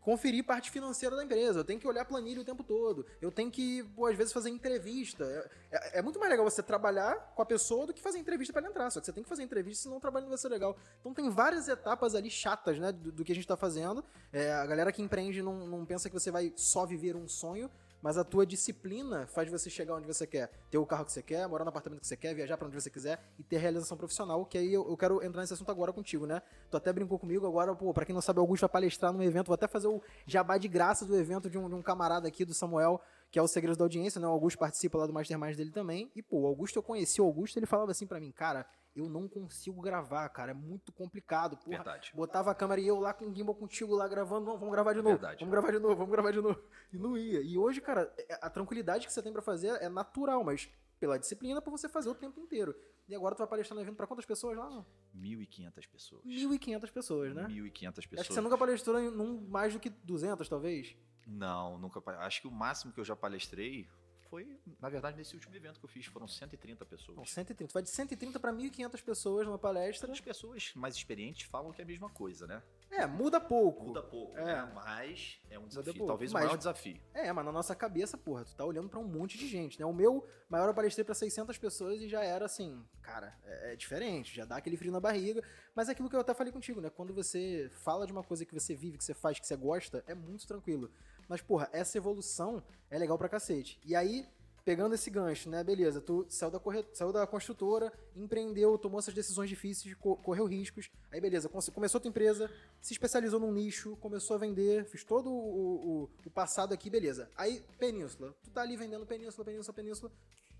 conferir 0.00 0.44
parte 0.44 0.70
financeira 0.70 1.14
da 1.16 1.24
empresa. 1.24 1.60
Eu 1.60 1.64
tenho 1.64 1.78
que 1.80 1.86
olhar 1.86 2.04
planilha 2.04 2.40
o 2.40 2.44
tempo 2.44 2.62
todo. 2.64 3.04
Eu 3.20 3.30
tenho 3.30 3.50
que, 3.50 3.82
pô, 3.94 4.06
às 4.06 4.16
vezes, 4.16 4.32
fazer 4.32 4.50
entrevista. 4.50 5.24
É, 5.70 5.76
é- 5.76 5.98
é 5.98 6.02
muito 6.02 6.18
mais 6.18 6.30
legal 6.30 6.44
você 6.48 6.62
trabalhar 6.62 7.32
com 7.34 7.42
a 7.42 7.46
pessoa 7.46 7.86
do 7.86 7.92
que 7.94 8.00
fazer 8.00 8.18
entrevista 8.18 8.52
pra 8.52 8.60
ela 8.62 8.70
entrar. 8.70 8.90
Só 8.90 9.00
que 9.00 9.06
você 9.06 9.12
tem 9.12 9.22
que 9.22 9.28
fazer 9.28 9.42
entrevista, 9.42 9.84
senão 9.84 9.96
o 9.96 10.00
trabalho 10.00 10.24
não 10.24 10.30
vai 10.30 10.38
ser 10.38 10.48
legal. 10.48 10.76
Então 11.00 11.12
tem 11.14 11.28
várias 11.30 11.68
etapas 11.68 12.14
ali 12.14 12.30
chatas, 12.30 12.78
né, 12.78 12.92
do, 12.92 13.12
do 13.12 13.24
que 13.24 13.32
a 13.32 13.34
gente 13.34 13.46
tá 13.46 13.56
fazendo. 13.56 14.04
É, 14.32 14.52
a 14.52 14.66
galera 14.66 14.92
que 14.92 15.02
empreende 15.02 15.42
não, 15.42 15.66
não 15.66 15.84
pensa 15.84 16.08
que 16.08 16.14
você 16.18 16.30
vai 16.30 16.52
só 16.56 16.86
viver 16.86 17.16
um 17.16 17.28
sonho. 17.28 17.70
Mas 18.02 18.16
a 18.16 18.24
tua 18.24 18.46
disciplina 18.46 19.26
faz 19.26 19.50
você 19.50 19.68
chegar 19.68 19.94
onde 19.94 20.06
você 20.06 20.26
quer. 20.26 20.50
Ter 20.70 20.78
o 20.78 20.86
carro 20.86 21.04
que 21.04 21.12
você 21.12 21.22
quer, 21.22 21.46
morar 21.48 21.64
no 21.64 21.70
apartamento 21.70 22.00
que 22.00 22.06
você 22.06 22.16
quer, 22.16 22.34
viajar 22.34 22.56
pra 22.56 22.66
onde 22.66 22.80
você 22.80 22.90
quiser 22.90 23.22
e 23.38 23.42
ter 23.42 23.58
realização 23.58 23.96
profissional, 23.96 24.44
que 24.46 24.56
aí 24.56 24.72
eu, 24.72 24.88
eu 24.88 24.96
quero 24.96 25.22
entrar 25.22 25.40
nesse 25.40 25.54
assunto 25.54 25.70
agora 25.70 25.92
contigo, 25.92 26.26
né? 26.26 26.40
Tu 26.70 26.76
até 26.76 26.92
brincou 26.92 27.18
comigo, 27.18 27.46
agora, 27.46 27.74
pô, 27.74 27.92
pra 27.92 28.04
quem 28.04 28.14
não 28.14 28.22
sabe, 28.22 28.38
o 28.38 28.42
Augusto 28.42 28.62
vai 28.62 28.70
palestrar 28.70 29.12
num 29.12 29.22
evento, 29.22 29.46
vou 29.46 29.54
até 29.54 29.66
fazer 29.66 29.88
o 29.88 30.00
jabá 30.26 30.58
de 30.58 30.68
graça 30.68 31.04
do 31.04 31.16
evento 31.16 31.50
de 31.50 31.58
um, 31.58 31.68
de 31.68 31.74
um 31.74 31.82
camarada 31.82 32.28
aqui, 32.28 32.44
do 32.44 32.54
Samuel, 32.54 33.00
que 33.30 33.38
é 33.38 33.42
o 33.42 33.48
Segredos 33.48 33.76
da 33.76 33.84
Audiência, 33.84 34.20
né? 34.20 34.26
O 34.26 34.30
Augusto 34.30 34.58
participa 34.58 34.98
lá 34.98 35.06
do 35.06 35.12
Mastermind 35.12 35.56
dele 35.56 35.70
também. 35.70 36.10
E, 36.14 36.22
pô, 36.22 36.40
o 36.40 36.46
Augusto, 36.46 36.76
eu 36.78 36.82
conheci 36.82 37.20
o 37.20 37.24
Augusto, 37.24 37.58
ele 37.58 37.66
falava 37.66 37.90
assim 37.90 38.06
pra 38.06 38.20
mim, 38.20 38.30
cara, 38.30 38.66
eu 38.98 39.08
não 39.08 39.28
consigo 39.28 39.80
gravar, 39.80 40.28
cara, 40.30 40.50
é 40.50 40.54
muito 40.54 40.92
complicado, 40.92 41.56
porra. 41.56 41.76
Verdade. 41.78 42.12
Botava 42.14 42.50
a 42.50 42.54
câmera 42.54 42.80
e 42.80 42.86
eu 42.86 42.98
lá 42.98 43.12
com 43.14 43.26
o 43.26 43.34
gimbal 43.34 43.54
contigo 43.54 43.94
lá 43.94 44.06
gravando, 44.08 44.46
não, 44.46 44.58
vamos 44.58 44.72
gravar 44.72 44.92
de 44.92 44.98
novo, 45.02 45.10
Verdade. 45.10 45.40
vamos 45.40 45.52
gravar 45.52 45.70
de 45.72 45.78
novo, 45.78 45.96
vamos 45.96 46.10
gravar 46.12 46.30
de 46.32 46.40
novo. 46.40 46.60
E 46.92 46.98
não 46.98 47.16
ia. 47.16 47.40
E 47.40 47.56
hoje, 47.58 47.80
cara, 47.80 48.12
é- 48.18 48.38
a 48.42 48.50
tranquilidade 48.50 49.06
que 49.06 49.12
você 49.12 49.22
tem 49.22 49.32
pra 49.32 49.42
fazer 49.42 49.68
é 49.82 49.88
natural, 49.88 50.42
mas 50.44 50.68
pela 51.00 51.18
disciplina 51.18 51.62
pra 51.62 51.70
você 51.70 51.88
fazer 51.88 52.08
o 52.08 52.14
tempo 52.14 52.40
inteiro. 52.40 52.74
E 53.08 53.14
agora 53.14 53.34
tu 53.34 53.38
vai 53.38 53.46
palestrar 53.46 53.76
no 53.76 53.82
evento 53.82 53.96
pra 53.96 54.06
quantas 54.06 54.26
pessoas 54.26 54.56
lá? 54.58 54.84
1.500 55.14 55.86
pessoas. 55.86 56.22
1.500 56.24 56.90
pessoas, 56.90 57.34
né? 57.34 57.46
1.500 57.48 58.06
pessoas. 58.06 58.20
Acho 58.20 58.28
que 58.28 58.34
você 58.34 58.40
nunca 58.40 58.58
palestrou 58.58 58.98
em 59.00 59.10
mais 59.48 59.72
do 59.72 59.80
que 59.80 59.88
200, 59.90 60.48
talvez. 60.48 60.96
Não, 61.26 61.78
nunca. 61.78 62.02
Acho 62.20 62.42
que 62.42 62.48
o 62.48 62.50
máximo 62.50 62.92
que 62.92 63.00
eu 63.00 63.04
já 63.04 63.14
palestrei 63.16 63.88
foi, 64.30 64.58
na 64.80 64.88
verdade, 64.88 65.16
nesse 65.16 65.34
último 65.34 65.54
evento 65.54 65.78
que 65.78 65.84
eu 65.84 65.88
fiz. 65.88 66.06
Foram 66.06 66.28
130 66.28 66.84
pessoas. 66.84 67.16
Não, 67.16 67.24
130. 67.24 67.70
Tu 67.70 67.72
vai 67.72 67.82
de 67.82 67.90
130 67.90 68.38
pra 68.38 68.52
1.500 68.52 69.02
pessoas 69.02 69.46
numa 69.46 69.58
palestra. 69.58 70.10
As 70.10 70.20
pessoas 70.20 70.72
mais 70.74 70.94
experientes 70.94 71.48
falam 71.48 71.72
que 71.72 71.80
é 71.80 71.84
a 71.84 71.86
mesma 71.86 72.10
coisa, 72.10 72.46
né? 72.46 72.62
É, 72.90 73.06
muda 73.06 73.38
pouco. 73.40 73.84
Muda 73.86 74.02
pouco, 74.02 74.36
É. 74.38 74.44
né? 74.44 74.72
Mas 74.74 75.38
é 75.50 75.58
um 75.58 75.66
desafio. 75.68 76.06
Talvez 76.06 76.32
mas- 76.32 76.42
o 76.42 76.46
maior 76.46 76.56
desafio. 76.56 77.00
É, 77.12 77.30
mas 77.32 77.44
na 77.44 77.52
nossa 77.52 77.74
cabeça, 77.74 78.16
porra, 78.16 78.44
tu 78.44 78.56
tá 78.56 78.64
olhando 78.64 78.88
pra 78.88 78.98
um 78.98 79.04
monte 79.06 79.36
de 79.36 79.46
gente, 79.46 79.78
né? 79.78 79.84
O 79.86 79.92
meu 79.92 80.26
maior 80.48 80.68
eu 80.68 80.74
palestrei 80.74 81.04
pra 81.04 81.14
600 81.14 81.58
pessoas 81.58 82.00
e 82.00 82.08
já 82.08 82.24
era 82.24 82.46
assim, 82.46 82.82
cara, 83.02 83.36
é, 83.44 83.72
é 83.72 83.76
diferente, 83.76 84.34
já 84.34 84.44
dá 84.44 84.56
aquele 84.56 84.76
frio 84.76 84.90
na 84.90 85.00
barriga. 85.00 85.42
Mas 85.74 85.88
é 85.88 85.92
aquilo 85.92 86.08
que 86.08 86.16
eu 86.16 86.20
até 86.20 86.32
falei 86.34 86.52
contigo, 86.52 86.80
né? 86.80 86.88
Quando 86.90 87.12
você 87.14 87.70
fala 87.84 88.06
de 88.06 88.12
uma 88.12 88.22
coisa 88.24 88.44
que 88.44 88.54
você 88.54 88.74
vive, 88.74 88.96
que 88.98 89.04
você 89.04 89.14
faz, 89.14 89.38
que 89.38 89.46
você 89.46 89.56
gosta, 89.56 90.02
é 90.06 90.14
muito 90.14 90.46
tranquilo. 90.46 90.90
Mas, 91.28 91.42
porra, 91.42 91.68
essa 91.72 91.98
evolução 91.98 92.62
é 92.90 92.98
legal 92.98 93.18
pra 93.18 93.28
cacete. 93.28 93.78
E 93.84 93.94
aí, 93.94 94.26
pegando 94.64 94.94
esse 94.94 95.10
gancho, 95.10 95.48
né? 95.48 95.64
Beleza, 95.64 96.00
tu 96.00 96.26
saiu 96.28 96.50
da, 96.50 96.58
corre... 96.58 96.84
saiu 96.92 97.12
da 97.12 97.26
construtora, 97.26 97.92
empreendeu, 98.14 98.76
tomou 98.76 98.98
essas 98.98 99.14
decisões 99.14 99.48
difíceis, 99.48 99.94
co- 99.94 100.16
correu 100.16 100.44
riscos. 100.44 100.90
Aí, 101.10 101.20
beleza, 101.20 101.48
come- 101.48 101.64
começou 101.72 101.98
a 101.98 102.02
tua 102.02 102.08
empresa, 102.08 102.50
se 102.80 102.92
especializou 102.92 103.40
num 103.40 103.52
nicho, 103.52 103.96
começou 103.96 104.36
a 104.36 104.38
vender, 104.38 104.84
fez 104.84 105.04
todo 105.04 105.30
o, 105.30 106.02
o, 106.04 106.10
o 106.26 106.30
passado 106.30 106.72
aqui, 106.74 106.90
beleza. 106.90 107.30
Aí, 107.36 107.62
Península. 107.78 108.34
Tu 108.42 108.50
tá 108.50 108.60
ali 108.62 108.76
vendendo 108.76 109.06
Península, 109.06 109.44
Península, 109.44 109.74
Península. 109.74 110.12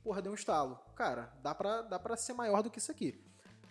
Porra, 0.02 0.22
deu 0.22 0.32
um 0.32 0.34
estalo. 0.34 0.78
Cara, 0.96 1.32
dá 1.42 1.54
pra, 1.54 1.82
dá 1.82 1.98
pra 1.98 2.16
ser 2.16 2.32
maior 2.32 2.62
do 2.62 2.70
que 2.70 2.78
isso 2.78 2.90
aqui. 2.90 3.20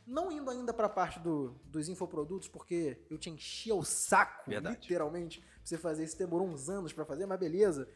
Não 0.06 0.32
indo 0.32 0.50
ainda 0.50 0.72
pra 0.72 0.88
parte 0.88 1.20
do, 1.20 1.50
dos 1.66 1.90
infoprodutos, 1.90 2.48
porque 2.48 2.98
eu 3.10 3.18
te 3.18 3.30
enchia 3.30 3.76
o 3.76 3.84
saco, 3.84 4.50
Verdade. 4.50 4.78
literalmente, 4.80 5.42
pra 5.42 5.50
você 5.64 5.78
fazer 5.78 6.04
isso. 6.06 6.18
Demorou 6.18 6.48
uns 6.48 6.70
anos 6.70 6.94
pra 6.94 7.04
fazer, 7.06 7.26
mas 7.26 7.38
beleza. 7.40 7.90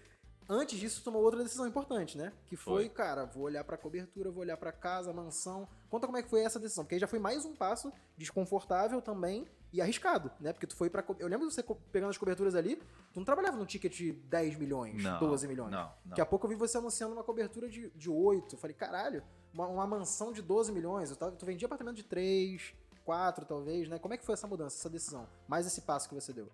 Antes 0.49 0.77
disso, 0.79 1.01
tomou 1.03 1.21
outra 1.23 1.41
decisão 1.41 1.65
importante, 1.67 2.17
né? 2.17 2.33
Que 2.47 2.55
foi, 2.57 2.83
Foi. 2.85 2.89
cara, 2.89 3.25
vou 3.25 3.43
olhar 3.43 3.63
pra 3.63 3.77
cobertura, 3.77 4.29
vou 4.31 4.41
olhar 4.41 4.57
pra 4.57 4.71
casa, 4.71 5.13
mansão. 5.13 5.67
Conta 5.89 6.05
como 6.07 6.17
é 6.17 6.23
que 6.23 6.29
foi 6.29 6.41
essa 6.43 6.59
decisão, 6.59 6.83
porque 6.83 6.95
aí 6.95 6.99
já 7.01 7.07
foi 7.07 7.19
mais 7.19 7.45
um 7.45 7.55
passo 7.55 7.91
desconfortável 8.17 9.01
também 9.01 9.45
e 9.73 9.81
arriscado, 9.81 10.29
né? 10.39 10.51
Porque 10.51 10.67
tu 10.67 10.75
foi 10.75 10.89
pra. 10.89 11.01
co- 11.01 11.15
Eu 11.19 11.27
lembro 11.27 11.47
de 11.47 11.53
você 11.53 11.63
pegando 11.91 12.09
as 12.09 12.17
coberturas 12.17 12.55
ali, 12.55 12.75
tu 13.13 13.19
não 13.19 13.23
trabalhava 13.25 13.55
num 13.57 13.65
ticket 13.65 13.95
de 13.95 14.11
10 14.13 14.57
milhões, 14.57 15.01
Não, 15.01 15.19
12 15.19 15.47
milhões. 15.47 15.71
Não, 15.71 15.83
não. 15.83 15.93
Daqui 16.05 16.21
a 16.21 16.25
pouco 16.25 16.45
eu 16.45 16.49
vi 16.49 16.55
você 16.55 16.77
anunciando 16.77 17.13
uma 17.13 17.23
cobertura 17.23 17.69
de, 17.69 17.89
de 17.91 18.09
8. 18.09 18.55
Eu 18.55 18.59
falei, 18.59 18.75
caralho, 18.75 19.23
uma, 19.53 19.67
uma 19.67 19.87
mansão 19.87 20.31
de 20.33 20.41
12 20.41 20.71
milhões. 20.71 21.15
Tava, 21.15 21.31
tu 21.31 21.45
vendia 21.45 21.65
apartamento 21.67 21.95
de 21.95 22.03
3, 22.03 22.73
4, 23.05 23.45
talvez, 23.45 23.87
né? 23.87 23.97
Como 23.99 24.13
é 24.13 24.17
que 24.17 24.25
foi 24.25 24.33
essa 24.33 24.47
mudança, 24.47 24.77
essa 24.77 24.89
decisão? 24.89 25.27
Mais 25.47 25.65
esse 25.65 25.81
passo 25.81 26.09
que 26.09 26.15
você 26.15 26.33
deu. 26.33 26.49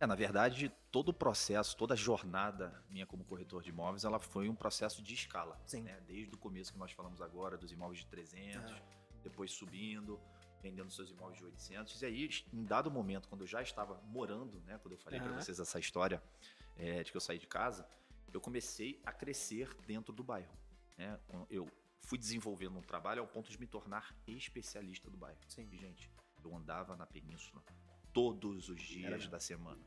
É, 0.00 0.06
na 0.06 0.14
verdade, 0.14 0.70
todo 0.92 1.08
o 1.08 1.12
processo, 1.12 1.76
toda 1.76 1.94
a 1.94 1.96
jornada 1.96 2.84
minha 2.88 3.04
como 3.06 3.24
corretor 3.24 3.62
de 3.62 3.70
imóveis, 3.70 4.04
ela 4.04 4.18
foi 4.20 4.48
um 4.48 4.54
processo 4.54 5.02
de 5.02 5.14
escala. 5.14 5.60
Sim. 5.66 5.82
né? 5.82 6.00
Desde 6.06 6.32
o 6.34 6.38
começo 6.38 6.72
que 6.72 6.78
nós 6.78 6.92
falamos 6.92 7.20
agora, 7.20 7.56
dos 7.56 7.72
imóveis 7.72 8.00
de 8.00 8.06
300, 8.06 8.70
É. 8.72 8.82
depois 9.24 9.50
subindo, 9.50 10.20
vendendo 10.62 10.90
seus 10.90 11.10
imóveis 11.10 11.38
de 11.38 11.44
800. 11.46 12.00
E 12.02 12.06
aí, 12.06 12.28
em 12.52 12.64
dado 12.64 12.90
momento, 12.90 13.28
quando 13.28 13.40
eu 13.42 13.46
já 13.46 13.60
estava 13.60 14.00
morando, 14.04 14.60
né, 14.60 14.78
quando 14.78 14.92
eu 14.92 14.98
falei 14.98 15.20
para 15.20 15.32
vocês 15.32 15.58
essa 15.58 15.78
história 15.80 16.22
é, 16.76 17.02
de 17.02 17.10
que 17.10 17.16
eu 17.16 17.20
saí 17.20 17.38
de 17.38 17.46
casa, 17.46 17.86
eu 18.32 18.40
comecei 18.40 19.00
a 19.04 19.12
crescer 19.12 19.74
dentro 19.86 20.12
do 20.12 20.22
bairro. 20.22 20.56
né? 20.96 21.18
Eu 21.50 21.68
fui 22.02 22.18
desenvolvendo 22.18 22.76
um 22.78 22.82
trabalho 22.82 23.20
ao 23.20 23.26
ponto 23.26 23.50
de 23.50 23.58
me 23.58 23.66
tornar 23.66 24.14
especialista 24.26 25.10
do 25.10 25.16
bairro. 25.16 25.38
Sim. 25.48 25.68
E, 25.72 25.76
gente, 25.76 26.10
eu 26.44 26.54
andava 26.56 26.96
na 26.96 27.06
península 27.06 27.62
todos 28.18 28.68
os 28.68 28.80
dias 28.80 29.28
da 29.28 29.38
semana, 29.38 29.80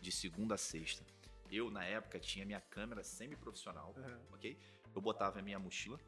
de 0.00 0.10
segunda 0.10 0.54
a 0.54 0.58
sexta. 0.58 1.04
Eu, 1.50 1.70
na 1.70 1.84
época, 1.84 2.18
tinha 2.18 2.46
minha 2.46 2.60
câmera 2.62 3.04
semi-profissional, 3.04 3.94
ok? 4.32 4.58
Eu 4.94 5.02
botava 5.02 5.38
a 5.38 5.42
minha 5.42 5.58
mochila 5.58 6.00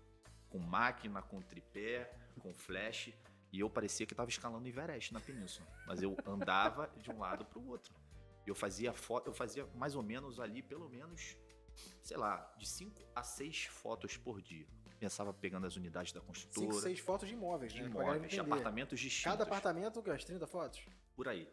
com 0.48 0.58
máquina, 0.58 1.20
com 1.20 1.38
tripé, 1.42 2.10
com 2.40 2.50
flash, 2.54 3.12
e 3.52 3.60
eu 3.60 3.68
parecia 3.68 4.06
que 4.06 4.14
estava 4.14 4.30
escalando 4.30 4.64
o 4.64 4.68
Everest 4.68 5.12
na 5.12 5.20
península. 5.20 5.68
Mas 5.86 6.02
eu 6.02 6.16
andava 6.24 6.90
de 6.96 7.10
um 7.10 7.18
lado 7.18 7.44
para 7.44 7.58
o 7.58 7.68
outro. 7.68 7.94
Eu 8.46 8.54
fazia 8.54 8.94
foto, 8.94 9.28
eu 9.28 9.34
fazia 9.34 9.66
mais 9.74 9.94
ou 9.94 10.02
menos 10.02 10.40
ali, 10.40 10.62
pelo 10.62 10.88
menos, 10.88 11.36
sei 12.02 12.16
lá, 12.16 12.54
de 12.56 12.66
5 12.66 13.02
a 13.14 13.22
6 13.22 13.66
fotos 13.66 14.16
por 14.16 14.40
dia. 14.40 14.66
Pensava 14.98 15.34
pegando 15.34 15.66
as 15.66 15.76
unidades 15.76 16.10
da 16.10 16.20
5, 16.20 16.26
construtora, 16.26 16.80
6 16.80 17.00
fotos 17.00 17.28
de 17.28 17.34
imóveis, 17.34 17.70
de 17.70 17.82
né? 17.82 17.90
Pra 17.90 17.98
galera 17.98 18.16
imóveis, 18.16 18.32
de 18.32 18.40
apartamentos 18.40 18.98
distintos. 18.98 19.30
Cada 19.30 19.44
apartamento, 19.44 20.00
o 20.00 20.02
quê? 20.02 20.10
As 20.10 20.24
30 20.24 20.46
fotos? 20.46 20.86
Por 21.14 21.28
aí. 21.28 21.46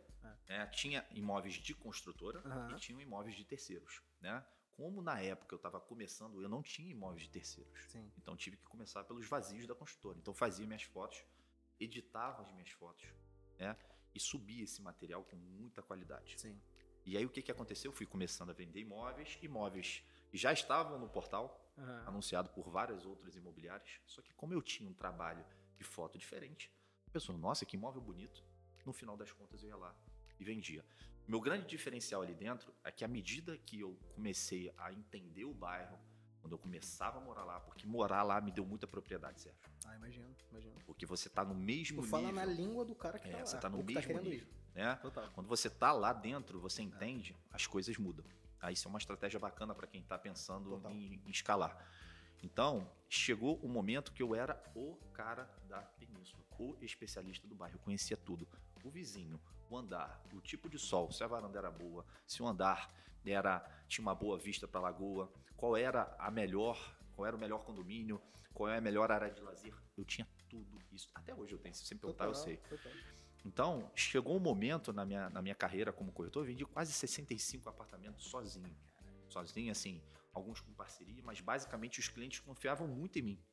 Né? 0.47 0.65
tinha 0.67 1.05
imóveis 1.11 1.55
de 1.55 1.73
construtora 1.73 2.41
Aham. 2.45 2.71
e 2.71 2.79
tinham 2.79 2.99
imóveis 2.99 3.35
de 3.35 3.45
terceiros. 3.45 4.01
Né? 4.21 4.45
Como 4.75 5.01
na 5.01 5.19
época 5.21 5.53
eu 5.53 5.57
estava 5.57 5.79
começando, 5.79 6.41
eu 6.41 6.49
não 6.49 6.61
tinha 6.61 6.89
imóveis 6.89 7.23
de 7.23 7.29
terceiros. 7.29 7.79
Sim. 7.89 8.11
Então 8.17 8.35
tive 8.35 8.57
que 8.57 8.65
começar 8.65 9.03
pelos 9.03 9.27
vazios 9.27 9.67
da 9.67 9.75
construtora. 9.75 10.17
Então 10.17 10.33
fazia 10.33 10.65
minhas 10.65 10.83
fotos, 10.83 11.23
editava 11.79 12.41
as 12.41 12.51
minhas 12.51 12.69
fotos, 12.69 13.05
né? 13.59 13.77
E 14.15 14.19
subia 14.19 14.63
esse 14.63 14.81
material 14.81 15.23
com 15.23 15.35
muita 15.35 15.81
qualidade. 15.81 16.39
Sim. 16.39 16.59
E 17.05 17.17
aí 17.17 17.25
o 17.25 17.29
que, 17.29 17.41
que 17.41 17.51
aconteceu? 17.51 17.91
Eu 17.91 17.95
fui 17.95 18.05
começando 18.05 18.51
a 18.51 18.53
vender 18.53 18.79
imóveis, 18.79 19.37
imóveis 19.41 20.03
que 20.29 20.37
já 20.37 20.53
estavam 20.53 20.97
no 20.97 21.09
portal, 21.09 21.59
Aham. 21.77 22.03
anunciado 22.07 22.49
por 22.49 22.69
várias 22.69 23.05
outras 23.05 23.35
imobiliárias. 23.35 23.99
Só 24.05 24.21
que 24.21 24.33
como 24.33 24.53
eu 24.53 24.61
tinha 24.61 24.89
um 24.89 24.93
trabalho 24.93 25.45
de 25.77 25.83
foto 25.83 26.17
diferente, 26.17 26.71
a 27.07 27.11
pessoa, 27.11 27.37
nossa, 27.37 27.65
que 27.65 27.75
imóvel 27.75 28.01
bonito. 28.01 28.43
No 28.85 28.93
final 28.93 29.15
das 29.15 29.31
contas 29.31 29.63
eu 29.63 29.69
ia 29.69 29.75
lá 29.77 29.95
e 30.43 30.45
vendia. 30.45 30.85
Meu 31.27 31.39
grande 31.39 31.65
diferencial 31.65 32.21
ali 32.21 32.33
dentro 32.33 32.73
é 32.83 32.91
que 32.91 33.03
à 33.03 33.07
medida 33.07 33.57
que 33.57 33.79
eu 33.79 33.97
comecei 34.13 34.73
a 34.77 34.91
entender 34.91 35.45
o 35.45 35.53
bairro, 35.53 35.97
quando 36.41 36.51
eu 36.53 36.57
começava 36.59 37.17
a 37.17 37.21
morar 37.21 37.45
lá, 37.45 37.59
porque 37.61 37.87
morar 37.87 38.23
lá 38.23 38.41
me 38.41 38.51
deu 38.51 38.65
muita 38.65 38.85
propriedade, 38.85 39.39
Sérgio. 39.39 39.61
Ah, 39.85 39.95
imagino, 39.95 40.35
imagino. 40.51 40.75
Porque 40.85 41.05
você 41.05 41.29
tá 41.29 41.45
no 41.45 41.55
mesmo 41.55 42.01
Tu 42.01 42.07
fala 42.09 42.27
nível, 42.27 42.35
na 42.35 42.45
língua 42.45 42.83
do 42.83 42.93
cara 42.93 43.17
que 43.17 43.29
É, 43.29 43.31
tá 43.31 43.37
lá. 43.37 43.45
você 43.45 43.57
tá 43.57 43.69
no 43.69 43.77
que 43.77 43.93
mesmo 43.93 44.01
querendo 44.01 44.29
nível. 44.29 44.47
né? 44.75 44.95
Total. 44.97 45.31
Quando 45.31 45.47
você 45.47 45.69
tá 45.69 45.93
lá 45.93 46.11
dentro, 46.11 46.59
você 46.59 46.81
entende, 46.81 47.33
as 47.51 47.65
coisas 47.65 47.97
mudam. 47.97 48.25
Aí 48.59 48.73
isso 48.73 48.87
é 48.87 48.89
uma 48.89 48.99
estratégia 48.99 49.39
bacana 49.39 49.73
para 49.73 49.87
quem 49.87 50.01
está 50.01 50.17
pensando 50.17 50.81
em, 50.89 51.21
em, 51.25 51.29
escalar. 51.29 51.77
Então, 52.41 52.91
chegou 53.07 53.55
o 53.59 53.69
momento 53.69 54.11
que 54.11 54.21
eu 54.21 54.35
era 54.35 54.61
o 54.75 54.95
cara 55.13 55.49
da 55.69 55.81
península, 55.81 56.43
o 56.59 56.75
especialista 56.81 57.47
do 57.47 57.55
bairro. 57.55 57.75
Eu 57.77 57.79
conhecia 57.79 58.17
tudo. 58.17 58.45
O 58.83 58.89
vizinho, 58.89 59.39
o 59.73 59.77
andar, 59.77 60.21
o 60.33 60.41
tipo 60.41 60.69
de 60.69 60.77
sol, 60.77 61.11
se 61.11 61.23
a 61.23 61.27
varanda 61.27 61.57
era 61.57 61.71
boa, 61.71 62.05
se 62.25 62.41
o 62.41 62.47
andar 62.47 62.93
era 63.25 63.59
tinha 63.87 64.03
uma 64.03 64.15
boa 64.15 64.37
vista 64.37 64.67
para 64.67 64.79
a 64.79 64.83
lagoa, 64.83 65.31
qual 65.55 65.77
era 65.77 66.15
a 66.19 66.29
melhor, 66.29 66.77
qual 67.15 67.25
era 67.25 67.35
o 67.35 67.39
melhor 67.39 67.63
condomínio, 67.63 68.21
qual 68.53 68.69
é 68.69 68.77
a 68.77 68.81
melhor 68.81 69.11
área 69.11 69.31
de 69.31 69.41
lazer. 69.41 69.73
Eu 69.97 70.05
tinha 70.05 70.27
tudo 70.49 70.79
isso. 70.91 71.09
Até 71.13 71.33
hoje 71.33 71.53
eu 71.53 71.59
tenho, 71.59 71.73
se 71.73 71.85
sempre 71.85 72.01
perguntar, 72.01 72.25
eu 72.25 72.35
sei. 72.35 72.57
Total. 72.57 72.91
Então, 73.45 73.91
chegou 73.95 74.35
um 74.35 74.39
momento 74.39 74.93
na 74.93 75.05
minha, 75.05 75.29
na 75.29 75.41
minha 75.41 75.55
carreira 75.55 75.91
como 75.91 76.11
corretor, 76.11 76.43
eu 76.43 76.47
vendi 76.47 76.65
quase 76.65 76.93
65 76.93 77.67
apartamentos 77.69 78.25
sozinho. 78.27 78.75
Sozinho, 79.29 79.71
assim, 79.71 80.01
alguns 80.33 80.61
com 80.61 80.73
parceria, 80.73 81.21
mas 81.23 81.41
basicamente 81.41 81.99
os 81.99 82.07
clientes 82.07 82.39
confiavam 82.39 82.87
muito 82.87 83.19
em 83.19 83.21
mim. 83.21 83.43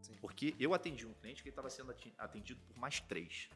Sim. 0.00 0.14
Porque 0.20 0.56
eu 0.58 0.74
atendi 0.74 1.06
um 1.06 1.14
cliente 1.14 1.42
que 1.42 1.48
estava 1.48 1.68
sendo 1.68 1.94
atendido 2.18 2.60
por 2.62 2.76
mais 2.76 3.00
três. 3.00 3.48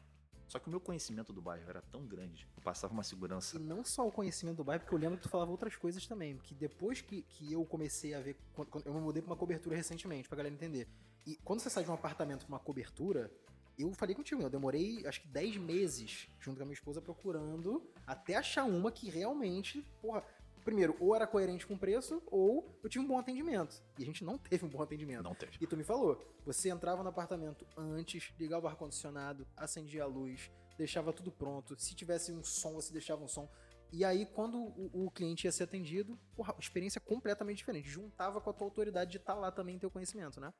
Só 0.47 0.59
que 0.59 0.67
o 0.67 0.69
meu 0.69 0.79
conhecimento 0.79 1.33
do 1.33 1.41
bairro 1.41 1.67
era 1.69 1.81
tão 1.81 2.05
grande, 2.05 2.47
passava 2.63 2.93
uma 2.93 3.03
segurança. 3.03 3.57
E 3.57 3.59
não 3.59 3.83
só 3.83 4.07
o 4.07 4.11
conhecimento 4.11 4.57
do 4.57 4.63
bairro, 4.63 4.81
porque 4.83 4.95
eu 4.95 4.99
lembro 4.99 5.17
que 5.17 5.23
tu 5.23 5.29
falava 5.29 5.51
outras 5.51 5.75
coisas 5.75 6.05
também. 6.05 6.37
Que 6.37 6.53
depois 6.53 7.01
que, 7.01 7.23
que 7.23 7.51
eu 7.51 7.65
comecei 7.65 8.13
a 8.13 8.19
ver. 8.19 8.37
Quando, 8.53 8.85
eu 8.85 8.93
me 8.93 9.01
mudei 9.01 9.21
pra 9.21 9.31
uma 9.31 9.37
cobertura 9.37 9.75
recentemente, 9.75 10.27
pra 10.27 10.37
galera 10.37 10.53
entender. 10.53 10.87
E 11.25 11.35
quando 11.37 11.59
você 11.59 11.69
sai 11.69 11.83
de 11.83 11.89
um 11.89 11.93
apartamento 11.93 12.45
pra 12.45 12.55
uma 12.55 12.59
cobertura, 12.59 13.31
eu 13.77 13.91
falei 13.93 14.15
contigo, 14.15 14.41
eu 14.41 14.49
demorei 14.49 15.05
acho 15.05 15.21
que 15.21 15.27
10 15.27 15.57
meses 15.57 16.27
junto 16.39 16.57
com 16.57 16.63
a 16.63 16.65
minha 16.65 16.75
esposa 16.75 17.01
procurando 17.01 17.83
até 18.05 18.35
achar 18.35 18.63
uma 18.63 18.91
que 18.91 19.09
realmente, 19.09 19.85
porra, 20.01 20.23
primeiro, 20.65 20.97
ou 20.99 21.15
era 21.15 21.27
coerente 21.27 21.65
com 21.65 21.75
o 21.75 21.79
preço, 21.79 22.21
ou 22.25 22.77
eu 22.83 22.89
tinha 22.89 23.01
um 23.01 23.07
bom 23.07 23.17
atendimento. 23.19 23.81
E 23.97 24.03
a 24.03 24.05
gente 24.05 24.23
não 24.23 24.37
teve 24.37 24.65
um 24.65 24.69
bom 24.69 24.81
atendimento. 24.81 25.23
Não 25.23 25.35
teve. 25.35 25.57
E 25.61 25.67
tu 25.67 25.77
me 25.77 25.83
falou, 25.83 26.21
você 26.43 26.69
entrava 26.69 27.03
no 27.03 27.09
apartamento 27.09 27.65
antes, 27.77 28.33
ligava 28.37 28.65
o 28.65 28.69
ar-condicionado, 28.69 29.47
acendia 29.55 30.03
a 30.03 30.07
luz, 30.07 30.51
deixava 30.77 31.13
tudo 31.13 31.31
pronto. 31.31 31.79
Se 31.79 31.95
tivesse 31.95 32.33
um 32.33 32.43
som, 32.43 32.73
você 32.73 32.91
deixava 32.91 33.23
um 33.23 33.27
som. 33.27 33.47
E 33.91 34.03
aí, 34.03 34.25
quando 34.25 34.57
o, 34.57 35.05
o, 35.05 35.11
cliente 35.11 35.45
ia 35.45 35.51
ser 35.51 35.63
atendido, 35.63 36.19
porra, 36.35 36.53
experiência 36.59 36.99
completamente 36.99 37.59
diferente. 37.59 37.87
Juntava 37.87 38.41
com 38.41 38.49
a 38.49 38.53
tua 38.53 38.65
autoridade 38.67 39.11
de 39.11 39.17
estar 39.17 39.35
tá 39.35 39.39
lá 39.39 39.51
também 39.51 39.77
teu 39.77 39.91
conhecimento, 39.91 40.41
né? 40.41 40.51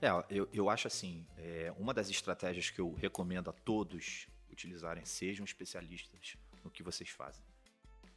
É, 0.00 0.08
eu, 0.30 0.48
eu 0.52 0.70
acho 0.70 0.88
assim, 0.88 1.26
é, 1.36 1.72
uma 1.78 1.92
das 1.92 2.08
estratégias 2.08 2.70
que 2.70 2.80
eu 2.80 2.92
recomendo 2.94 3.50
a 3.50 3.52
todos 3.52 4.26
utilizarem, 4.50 5.04
sejam 5.04 5.44
especialistas 5.44 6.36
no 6.64 6.70
que 6.70 6.82
vocês 6.82 7.10
fazem. 7.10 7.44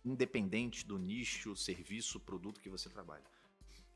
Independente 0.05 0.85
do 0.85 0.97
nicho, 0.97 1.55
serviço, 1.55 2.19
produto 2.19 2.59
que 2.59 2.69
você 2.69 2.89
trabalha. 2.89 3.23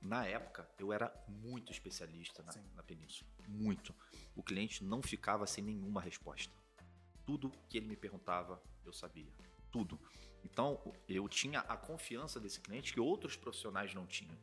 Na 0.01 0.25
época, 0.25 0.69
eu 0.77 0.93
era 0.93 1.11
muito 1.27 1.71
especialista 1.71 2.43
na, 2.43 2.53
na 2.75 2.83
península. 2.83 3.29
Muito. 3.47 3.93
O 4.35 4.43
cliente 4.43 4.83
não 4.83 5.01
ficava 5.01 5.45
sem 5.47 5.63
nenhuma 5.63 5.99
resposta. 5.99 6.53
Tudo 7.25 7.51
que 7.67 7.77
ele 7.77 7.87
me 7.87 7.97
perguntava, 7.97 8.61
eu 8.85 8.93
sabia. 8.93 9.31
Tudo. 9.71 9.99
Então, 10.43 10.79
eu 11.09 11.27
tinha 11.27 11.59
a 11.61 11.75
confiança 11.75 12.39
desse 12.39 12.61
cliente 12.61 12.93
que 12.93 12.99
outros 12.99 13.35
profissionais 13.35 13.93
não 13.93 14.05
tinham. 14.05 14.37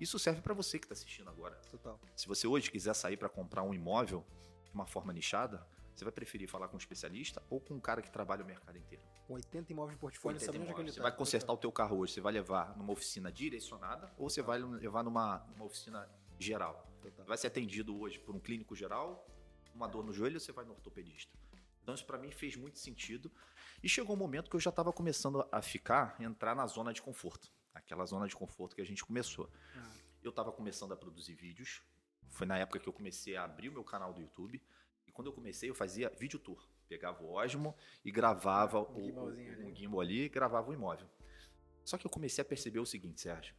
Isso 0.00 0.18
serve 0.18 0.40
para 0.40 0.54
você 0.54 0.78
que 0.78 0.86
está 0.86 0.94
assistindo 0.94 1.28
agora. 1.28 1.56
Total. 1.70 2.00
Se 2.16 2.26
você 2.26 2.46
hoje 2.46 2.70
quiser 2.70 2.94
sair 2.94 3.18
para 3.18 3.28
comprar 3.28 3.62
um 3.62 3.74
imóvel 3.74 4.24
de 4.64 4.72
uma 4.72 4.86
forma 4.86 5.12
nichada, 5.12 5.66
você 5.94 6.04
vai 6.04 6.12
preferir 6.12 6.48
falar 6.48 6.68
com 6.68 6.76
um 6.76 6.78
especialista 6.78 7.42
ou 7.50 7.60
com 7.60 7.74
um 7.74 7.80
cara 7.80 8.00
que 8.00 8.10
trabalha 8.10 8.42
o 8.42 8.46
mercado 8.46 8.78
inteiro? 8.78 9.04
Com 9.30 9.34
80 9.34 9.70
imóveis 9.70 9.94
de 9.94 10.00
portfólio, 10.00 10.40
80 10.40 10.56
imóveis. 10.56 10.78
Onde 10.80 10.90
é 10.90 10.92
você 10.92 11.00
vai 11.00 11.14
consertar 11.14 11.52
o 11.52 11.56
teu 11.56 11.70
carro 11.70 11.98
hoje, 11.98 12.14
você 12.14 12.20
vai 12.20 12.32
levar 12.32 12.76
numa 12.76 12.92
oficina 12.92 13.30
direcionada 13.30 14.12
ou 14.18 14.28
você 14.28 14.42
vai 14.42 14.58
levar 14.58 15.04
numa, 15.04 15.46
numa 15.52 15.66
oficina 15.66 16.10
geral? 16.36 16.84
Total. 17.00 17.26
Vai 17.26 17.38
ser 17.38 17.46
atendido 17.46 17.96
hoje 17.96 18.18
por 18.18 18.34
um 18.34 18.40
clínico 18.40 18.74
geral, 18.74 19.24
uma 19.72 19.86
dor 19.86 20.04
no 20.04 20.12
joelho, 20.12 20.40
você 20.40 20.50
vai 20.50 20.64
no 20.64 20.72
ortopedista. 20.72 21.32
Então 21.80 21.94
isso 21.94 22.04
para 22.04 22.18
mim 22.18 22.32
fez 22.32 22.56
muito 22.56 22.80
sentido. 22.80 23.30
E 23.80 23.88
chegou 23.88 24.16
um 24.16 24.18
momento 24.18 24.50
que 24.50 24.56
eu 24.56 24.60
já 24.60 24.70
estava 24.70 24.92
começando 24.92 25.46
a 25.52 25.62
ficar, 25.62 26.16
entrar 26.20 26.56
na 26.56 26.66
zona 26.66 26.92
de 26.92 27.00
conforto. 27.00 27.52
Aquela 27.72 28.04
zona 28.06 28.26
de 28.26 28.34
conforto 28.34 28.74
que 28.74 28.82
a 28.82 28.84
gente 28.84 29.04
começou. 29.04 29.48
Ah. 29.76 29.92
Eu 30.24 30.30
estava 30.30 30.50
começando 30.50 30.90
a 30.90 30.96
produzir 30.96 31.34
vídeos. 31.34 31.84
Foi 32.30 32.48
na 32.48 32.58
época 32.58 32.80
que 32.80 32.88
eu 32.88 32.92
comecei 32.92 33.36
a 33.36 33.44
abrir 33.44 33.68
o 33.68 33.72
meu 33.72 33.84
canal 33.84 34.12
do 34.12 34.20
YouTube. 34.20 34.60
E 35.06 35.12
quando 35.12 35.28
eu 35.28 35.32
comecei, 35.32 35.70
eu 35.70 35.74
fazia 35.76 36.10
vídeo 36.18 36.40
tour. 36.40 36.68
Pegava 36.90 37.22
o 37.22 37.34
Osmo 37.34 37.72
e 38.04 38.10
gravava 38.10 38.78
ah, 38.78 38.90
um, 38.90 39.16
o, 39.16 39.68
um 39.68 39.72
gimbal 39.72 40.00
ali 40.00 40.22
e 40.22 40.28
gravava 40.28 40.68
o 40.68 40.74
imóvel. 40.74 41.08
Só 41.84 41.96
que 41.96 42.04
eu 42.04 42.10
comecei 42.10 42.42
a 42.42 42.44
perceber 42.44 42.80
o 42.80 42.84
seguinte, 42.84 43.20
Sérgio. 43.20 43.54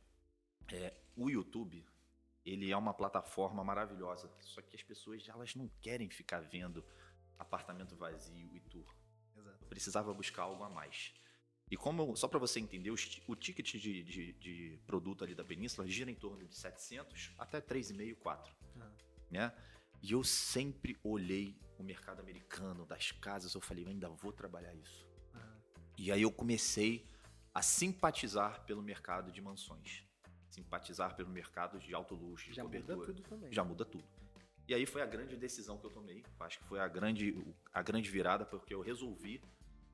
É, 0.69 0.93
o 1.15 1.29
YouTube, 1.29 1.85
ele 2.45 2.69
é 2.69 2.75
uma 2.75 2.93
plataforma 2.93 3.63
maravilhosa. 3.63 4.29
Só 4.41 4.61
que 4.61 4.75
as 4.75 4.83
pessoas 4.83 5.25
elas 5.29 5.55
não 5.55 5.69
querem 5.81 6.09
ficar 6.09 6.41
vendo 6.41 6.83
apartamento 7.39 7.95
vazio 7.95 8.53
e 8.53 8.59
tour. 8.59 8.93
Exato. 9.37 9.57
Eu 9.61 9.67
precisava 9.69 10.13
buscar 10.13 10.43
algo 10.43 10.61
a 10.63 10.69
mais. 10.69 11.13
E 11.69 11.77
como, 11.77 12.17
só 12.17 12.27
para 12.27 12.37
você 12.37 12.59
entender, 12.59 12.91
o, 12.91 13.35
ticket 13.35 13.77
de, 13.77 14.03
de, 14.03 14.33
de, 14.33 14.79
produto 14.85 15.23
ali 15.23 15.33
da 15.33 15.45
Península 15.45 15.87
gira 15.87 16.11
em 16.11 16.15
torno 16.15 16.45
de 16.45 16.53
700 16.53 17.33
até 17.37 17.61
3,5, 17.61 18.17
4. 18.17 18.53
Uhum. 18.75 18.91
Né? 19.31 19.53
E 20.03 20.11
eu 20.11 20.21
sempre 20.21 20.97
olhei 21.01 21.55
o 21.81 21.83
mercado 21.83 22.19
americano, 22.19 22.85
das 22.85 23.11
casas, 23.11 23.53
eu 23.53 23.61
falei, 23.61 23.83
eu 23.83 23.89
ainda 23.89 24.09
vou 24.09 24.31
trabalhar 24.31 24.73
isso. 24.73 25.07
Uhum. 25.33 25.61
E 25.97 26.11
aí 26.11 26.21
eu 26.21 26.31
comecei 26.31 27.05
a 27.53 27.61
simpatizar 27.61 28.63
pelo 28.65 28.81
mercado 28.81 29.31
de 29.31 29.41
mansões. 29.41 30.03
Simpatizar 30.49 31.15
pelo 31.15 31.29
mercado 31.29 31.79
de 31.79 31.93
alto 31.93 32.15
luxo, 32.15 32.49
de 32.49 32.55
Já 32.55 32.63
cobertura. 32.63 32.95
muda 32.95 33.07
tudo 33.07 33.21
também. 33.23 33.51
Já 33.51 33.63
muda 33.63 33.85
tudo. 33.85 34.07
E 34.67 34.73
aí 34.73 34.85
foi 34.85 35.01
a 35.01 35.05
grande 35.05 35.35
decisão 35.35 35.77
que 35.77 35.85
eu 35.85 35.89
tomei. 35.91 36.23
Acho 36.39 36.59
que 36.59 36.65
foi 36.65 36.79
a 36.79 36.87
grande, 36.87 37.35
a 37.73 37.81
grande 37.81 38.09
virada, 38.09 38.45
porque 38.45 38.73
eu 38.73 38.81
resolvi 38.81 39.41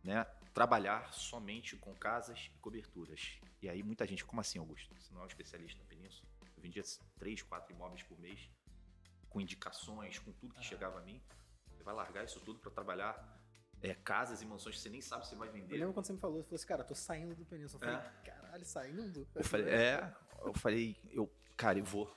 né, 0.04 0.24
trabalhar 0.54 1.14
somente 1.14 1.76
com 1.76 1.96
casas 1.96 2.50
e 2.54 2.60
coberturas. 2.60 3.40
E 3.62 3.70
aí 3.70 3.82
muita 3.82 4.06
gente, 4.06 4.24
como 4.24 4.42
assim, 4.42 4.60
Augusto? 4.60 4.94
Você 4.96 5.14
não 5.14 5.22
é 5.22 5.24
um 5.24 5.28
especialista 5.28 5.80
na 5.80 5.86
Península? 5.86 6.30
Eu 6.56 6.62
vendia 6.62 6.84
três, 7.18 7.42
quatro 7.42 7.74
imóveis 7.74 8.04
por 8.04 8.20
mês, 8.20 8.50
com 9.30 9.42
indicações, 9.42 10.20
com 10.20 10.32
tudo 10.32 10.54
que 10.56 10.64
chegava 10.64 11.00
a 11.00 11.02
mim. 11.02 11.22
Vai 11.88 11.96
largar 11.96 12.26
isso 12.26 12.42
tudo 12.42 12.60
para 12.60 12.70
trabalhar 12.70 13.42
é, 13.82 13.94
casas 13.94 14.42
e 14.42 14.46
mansões 14.46 14.76
que 14.76 14.82
você 14.82 14.90
nem 14.90 15.00
sabe 15.00 15.26
se 15.26 15.36
vai 15.36 15.48
vender. 15.48 15.76
Eu 15.76 15.80
lembro 15.80 15.94
quando 15.94 16.06
você 16.06 16.12
me 16.12 16.20
falou, 16.20 16.40
você 16.40 16.44
falou 16.44 16.56
assim, 16.58 16.68
cara, 16.68 16.82
eu 16.82 16.86
tô 16.86 16.94
saindo 16.94 17.34
do 17.34 17.46
Península. 17.46 17.82
Eu 17.82 17.94
falei, 17.94 18.06
é. 18.06 18.30
caralho, 18.30 18.66
saindo? 18.66 19.28
Eu 19.34 19.44
falei, 19.46 19.70
é, 19.70 20.16
eu 20.44 20.54
falei, 20.54 20.98
eu, 21.12 21.34
cara, 21.56 21.80
eu 21.80 21.86
vou. 21.86 22.14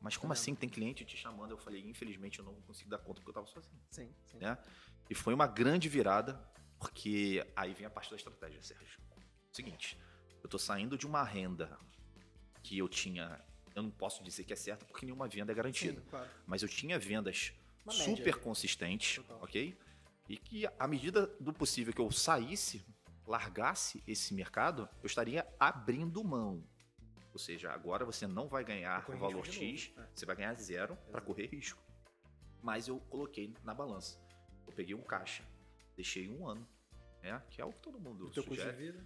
Mas 0.00 0.16
como 0.16 0.32
assim? 0.32 0.54
Tem 0.54 0.66
cliente 0.66 1.04
te 1.04 1.14
chamando? 1.14 1.50
Eu 1.50 1.58
falei, 1.58 1.86
infelizmente 1.86 2.38
eu 2.38 2.44
não 2.46 2.54
consigo 2.62 2.88
dar 2.88 2.96
conta 2.96 3.20
porque 3.20 3.28
eu 3.28 3.34
tava 3.34 3.46
sozinho. 3.48 3.78
Sim, 3.90 4.14
sim. 4.24 4.38
Né? 4.38 4.56
E 5.10 5.14
foi 5.14 5.34
uma 5.34 5.46
grande 5.46 5.90
virada, 5.90 6.42
porque 6.78 7.46
aí 7.54 7.74
vem 7.74 7.84
a 7.84 7.90
parte 7.90 8.08
da 8.08 8.16
estratégia, 8.16 8.62
Sérgio. 8.62 8.98
Seguinte, 9.52 10.00
eu 10.42 10.48
tô 10.48 10.58
saindo 10.58 10.96
de 10.96 11.06
uma 11.06 11.22
renda 11.22 11.78
que 12.62 12.78
eu 12.78 12.88
tinha. 12.88 13.44
Eu 13.74 13.82
não 13.82 13.90
posso 13.90 14.24
dizer 14.24 14.44
que 14.44 14.54
é 14.54 14.56
certa 14.56 14.86
porque 14.86 15.04
nenhuma 15.04 15.28
venda 15.28 15.52
é 15.52 15.54
garantida. 15.54 16.00
Sim, 16.00 16.06
claro. 16.08 16.30
Mas 16.46 16.62
eu 16.62 16.68
tinha 16.70 16.98
vendas 16.98 17.52
uma 17.84 17.92
super 17.92 18.16
média. 18.16 18.38
consistentes, 18.38 19.16
Total. 19.16 19.42
ok? 19.42 19.78
E 20.28 20.36
que, 20.36 20.66
à 20.78 20.86
medida 20.86 21.26
do 21.40 21.52
possível 21.52 21.92
que 21.92 22.00
eu 22.00 22.10
saísse, 22.10 22.84
largasse 23.26 24.02
esse 24.06 24.34
mercado, 24.34 24.88
eu 25.02 25.06
estaria 25.06 25.46
abrindo 25.58 26.22
mão 26.22 26.64
ou 27.32 27.38
seja, 27.38 27.72
agora 27.72 28.04
você 28.04 28.26
não 28.26 28.46
vai 28.46 28.62
ganhar 28.62 29.08
o 29.08 29.16
valor 29.16 29.46
X, 29.46 29.90
é. 29.96 30.06
você 30.14 30.26
vai 30.26 30.36
ganhar 30.36 30.54
zero 30.54 30.96
para 31.10 31.20
correr 31.20 31.46
risco. 31.46 31.82
Mas 32.62 32.88
eu 32.88 33.00
coloquei 33.08 33.54
na 33.64 33.74
balança. 33.74 34.20
Eu 34.66 34.72
peguei 34.72 34.94
um 34.94 35.02
caixa, 35.02 35.42
deixei 35.96 36.28
um 36.28 36.46
ano, 36.46 36.68
né? 37.22 37.42
Que 37.50 37.60
é 37.60 37.64
o 37.64 37.72
que 37.72 37.80
todo 37.80 37.98
mundo 37.98 38.28
o 38.28 38.32
sugere. 38.32 39.00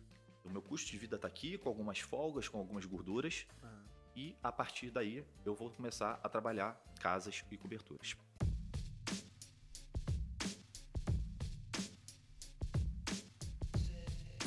O 0.45 0.51
meu 0.51 0.61
custo 0.61 0.91
de 0.91 0.99
vida 0.99 1.16
está 1.16 1.29
aqui, 1.29 1.57
com 1.57 1.68
algumas 1.68 2.01
folgas, 2.01 2.49
com 2.49 2.59
algumas 2.59 2.85
gorduras. 2.85 3.47
Ah. 3.62 3.83
E 4.14 4.37
a 4.43 4.51
partir 4.51 4.91
daí 4.91 5.24
eu 5.45 5.55
vou 5.55 5.70
começar 5.70 6.18
a 6.22 6.29
trabalhar 6.29 6.81
casas 7.01 7.45
e 7.51 7.57
coberturas. 7.57 8.16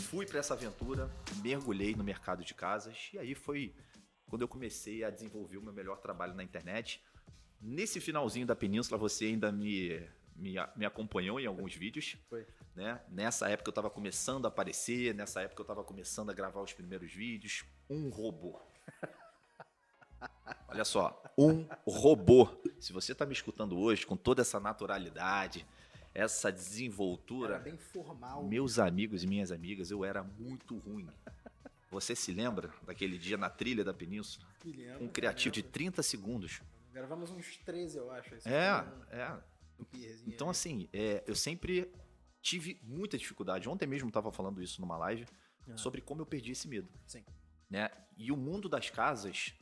Fui 0.10 0.26
para 0.26 0.40
essa 0.40 0.56
aventura, 0.56 1.08
mergulhei 1.44 1.94
no 1.94 2.04
mercado 2.04 2.44
de 2.44 2.56
casas 2.56 3.12
e 3.14 3.20
aí 3.20 3.36
foi 3.36 3.76
quando 4.28 4.42
eu 4.42 4.48
comecei 4.48 5.04
a 5.04 5.12
desenvolver 5.12 5.58
o 5.58 5.62
meu 5.62 5.72
melhor 5.72 6.00
trabalho 6.00 6.34
na 6.34 6.44
internet. 6.44 7.04
Nesse 7.62 8.02
finalzinho 8.02 8.48
da 8.48 8.56
península, 8.56 8.98
você 8.98 9.26
ainda 9.26 9.52
me, 9.52 10.02
me, 10.36 10.56
me 10.76 10.86
acompanhou 10.86 11.40
em 11.40 11.46
alguns 11.46 11.76
vídeos. 11.76 12.18
Foi. 12.28 12.44
Né? 12.76 13.00
Nessa 13.08 13.50
época 13.50 13.70
eu 13.70 13.72
estava 13.72 13.90
começando 13.90 14.46
a 14.46 14.48
aparecer, 14.48 15.14
nessa 15.14 15.42
época 15.42 15.62
eu 15.62 15.64
estava 15.64 15.84
começando 15.84 16.32
a 16.32 16.34
gravar 16.34 16.62
os 16.62 16.74
primeiros 16.74 17.14
vídeos. 17.14 17.64
Um 17.88 18.10
robô. 18.10 18.60
Olha 20.70 20.86
só, 20.86 21.22
um 21.38 21.68
robô. 21.86 22.50
Se 22.80 22.92
você 22.92 23.12
está 23.12 23.28
me 23.28 23.34
escutando 23.34 23.78
hoje 23.78 24.08
com 24.08 24.18
toda 24.18 24.42
essa 24.42 24.60
naturalidade, 24.60 25.68
essa 26.14 26.52
desenvoltura. 26.52 27.56
Era 27.56 27.64
bem 27.64 27.78
formal. 27.78 28.44
Meus 28.48 28.80
amigos 28.80 29.24
e 29.24 29.28
minhas 29.28 29.52
amigas, 29.52 29.92
eu 29.92 30.04
era 30.04 30.24
muito 30.24 30.78
ruim. 30.78 31.08
Você 31.92 32.16
se 32.16 32.32
lembra 32.32 32.70
daquele 32.86 33.18
dia 33.18 33.38
na 33.38 33.50
trilha 33.50 33.84
da 33.84 33.94
península? 33.94 34.46
Me 34.64 34.74
lembro, 34.74 35.04
Um 35.04 35.08
criativo 35.08 35.54
de 35.54 35.62
lembro. 35.62 35.72
30 35.74 36.04
segundos. 36.04 36.62
Gravamos 36.94 37.32
uns 37.32 37.58
13, 37.58 37.98
eu 37.98 38.12
acho. 38.12 38.36
É, 38.48 38.74
um- 38.84 39.04
é. 39.16 39.40
um 39.80 39.84
pierzinho 39.86 40.34
Então, 40.34 40.50
assim, 40.50 40.88
é, 40.94 41.24
eu 41.26 41.36
sempre 41.36 41.92
tive 42.42 42.80
muita 42.84 43.18
dificuldade. 43.18 43.68
Ontem 43.68 43.88
mesmo 43.88 44.08
estava 44.10 44.32
falando 44.32 44.62
isso 44.62 44.80
numa 44.82 44.98
live 44.98 45.26
Ah. 45.68 45.78
sobre 45.78 46.02
como 46.02 46.22
eu 46.22 46.26
perdi 46.26 46.52
esse 46.52 46.68
medo. 46.68 46.90
Sim. 47.08 47.24
Né? 47.70 47.90
E 48.18 48.32
o 48.32 48.38
mundo 48.38 48.68
das 48.70 48.90
casas 48.90 49.54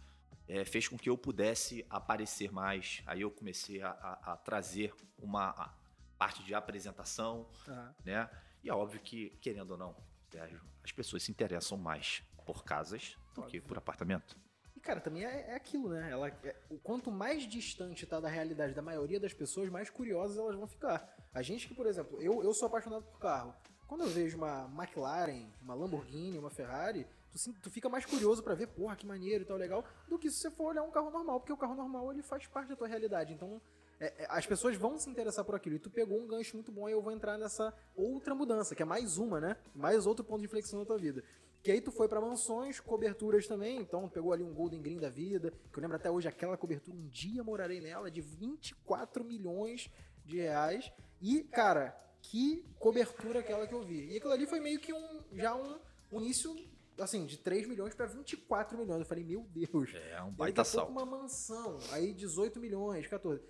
é, 0.50 0.64
fez 0.64 0.88
com 0.88 0.98
que 0.98 1.10
eu 1.10 1.18
pudesse 1.18 1.86
aparecer 1.90 2.52
mais. 2.52 3.02
Aí 3.06 3.22
eu 3.22 3.30
comecei 3.32 3.82
a, 3.82 3.90
a- 3.90 4.34
a 4.34 4.38
trazer 4.38 4.94
uma 5.18 5.50
a 5.50 5.74
parte 6.18 6.44
de 6.44 6.54
apresentação, 6.54 7.48
Aham. 7.68 7.96
né? 8.06 8.30
E 8.64 8.70
é 8.70 8.74
óbvio 8.74 9.00
que, 9.00 9.30
querendo 9.42 9.72
ou 9.72 9.78
não, 9.78 9.96
Sérgio, 10.32 10.60
as 10.84 10.92
pessoas 10.92 11.24
se 11.24 11.32
interessam 11.32 11.78
mais 11.78 12.24
por 12.46 12.64
casas 12.64 13.16
do 13.34 13.42
que 13.44 13.58
Óbvio. 13.58 13.62
por 13.64 13.78
apartamento. 13.78 14.38
E, 14.76 14.80
cara, 14.80 15.00
também 15.02 15.26
é, 15.26 15.52
é 15.52 15.56
aquilo, 15.56 15.90
né? 15.90 16.10
Ela, 16.12 16.28
é- 16.30 16.56
o 16.70 16.78
quanto 16.80 17.12
mais 17.12 17.44
distante 17.48 18.06
tá 18.06 18.20
da 18.20 18.30
realidade 18.30 18.74
da 18.74 18.82
maioria 18.82 19.20
das 19.20 19.34
pessoas, 19.34 19.70
mais 19.70 19.90
curiosas 19.90 20.38
elas 20.38 20.56
vão 20.56 20.68
ficar. 20.68 21.16
A 21.34 21.42
gente 21.42 21.68
que, 21.68 21.74
por 21.76 21.86
exemplo, 21.88 22.22
eu, 22.22 22.44
eu 22.44 22.54
sou 22.54 22.68
apaixonado 22.68 23.04
por 23.04 23.20
carro. 23.20 23.56
Quando 23.88 24.02
eu 24.04 24.10
vejo 24.10 24.38
uma 24.38 24.66
McLaren, 24.78 25.50
uma 25.62 25.74
Lamborghini, 25.74 26.38
uma 26.38 26.50
Ferrari, 26.50 27.08
tu, 27.32 27.54
tu 27.64 27.72
fica 27.72 27.88
mais 27.90 28.06
curioso 28.06 28.44
pra 28.44 28.54
ver, 28.54 28.68
porra, 28.68 28.96
que 28.96 29.06
maneiro 29.06 29.44
e 29.44 29.48
tal, 29.48 29.58
legal, 29.58 29.84
do 30.10 30.20
que 30.20 30.30
se 30.30 30.38
você 30.40 30.52
for 30.52 30.66
olhar 30.72 30.84
um 30.84 30.92
carro 30.92 31.10
normal, 31.10 31.40
porque 31.40 31.54
o 31.54 31.58
carro 31.58 31.74
normal 31.76 32.12
ele 32.12 32.22
faz 32.22 32.46
parte 32.48 32.68
da 32.70 32.76
tua 32.76 32.88
realidade. 32.88 33.34
Então, 33.34 33.62
é- 34.00 34.24
é, 34.24 34.28
as 34.30 34.46
pessoas 34.46 34.76
vão 34.76 34.98
se 34.98 35.10
interessar 35.10 35.44
por 35.46 35.56
aquilo. 35.56 35.76
E 35.76 35.80
tu 35.80 35.90
pegou 35.90 36.20
um 36.20 36.28
gancho 36.28 36.56
muito 36.56 36.72
bom, 36.72 36.86
aí 36.86 36.94
eu 36.94 37.02
vou 37.02 37.12
entrar 37.12 37.38
nessa 37.38 37.74
outra 37.96 38.34
mudança, 38.36 38.76
que 38.76 38.82
é 38.82 38.86
mais 38.86 39.18
uma, 39.18 39.40
né? 39.40 39.58
Mais 39.76 40.06
outro 40.06 40.24
ponto 40.26 40.40
de 40.40 40.46
inflexão 40.46 40.80
na 40.80 40.86
tua 40.86 40.98
vida. 40.98 41.24
Que 41.64 41.72
aí 41.72 41.82
tu 41.82 41.92
foi 41.92 42.08
pra 42.08 42.22
mansões, 42.22 42.80
coberturas 42.80 43.48
também, 43.48 43.80
então 43.82 44.08
pegou 44.08 44.32
ali 44.32 44.44
um 44.44 44.54
Golden 44.54 44.82
Green 44.82 45.00
da 45.00 45.10
vida, 45.10 45.52
que 45.72 45.78
eu 45.78 45.82
lembro 45.82 45.98
até 45.98 46.10
hoje 46.10 46.28
aquela 46.28 46.56
cobertura, 46.56 46.96
um 46.96 47.08
dia 47.08 47.44
morarei 47.44 47.82
nela, 47.82 48.10
de 48.12 48.22
24 48.22 49.24
milhões 49.24 49.90
de 50.26 50.38
reais. 50.38 50.92
E, 51.22 51.42
cara, 51.44 51.98
que 52.22 52.64
cobertura 52.80 53.40
aquela 53.40 53.66
que 53.68 53.74
eu 53.74 53.82
vi. 53.82 54.12
E 54.14 54.18
aquilo 54.18 54.32
ali 54.34 54.46
foi 54.46 54.60
meio 54.60 54.80
que 54.80 54.94
um 54.94 55.24
já 55.34 55.56
um, 55.56 55.80
um 56.12 56.22
início, 56.22 56.56
assim, 57.00 57.26
de 57.26 57.38
3 57.38 57.68
milhões 57.68 57.94
pra 57.96 58.06
24 58.06 58.78
milhões. 58.78 59.00
Eu 59.02 59.06
falei, 59.06 59.24
meu 59.24 59.42
Deus. 59.50 59.94
É 60.12 60.22
um 60.22 60.30
E 60.30 60.32
baita 60.34 60.64
salto. 60.64 60.92
uma 60.92 61.06
mansão, 61.06 61.80
aí 61.92 62.14
18 62.14 62.60
milhões, 62.60 63.08
14. 63.08 63.42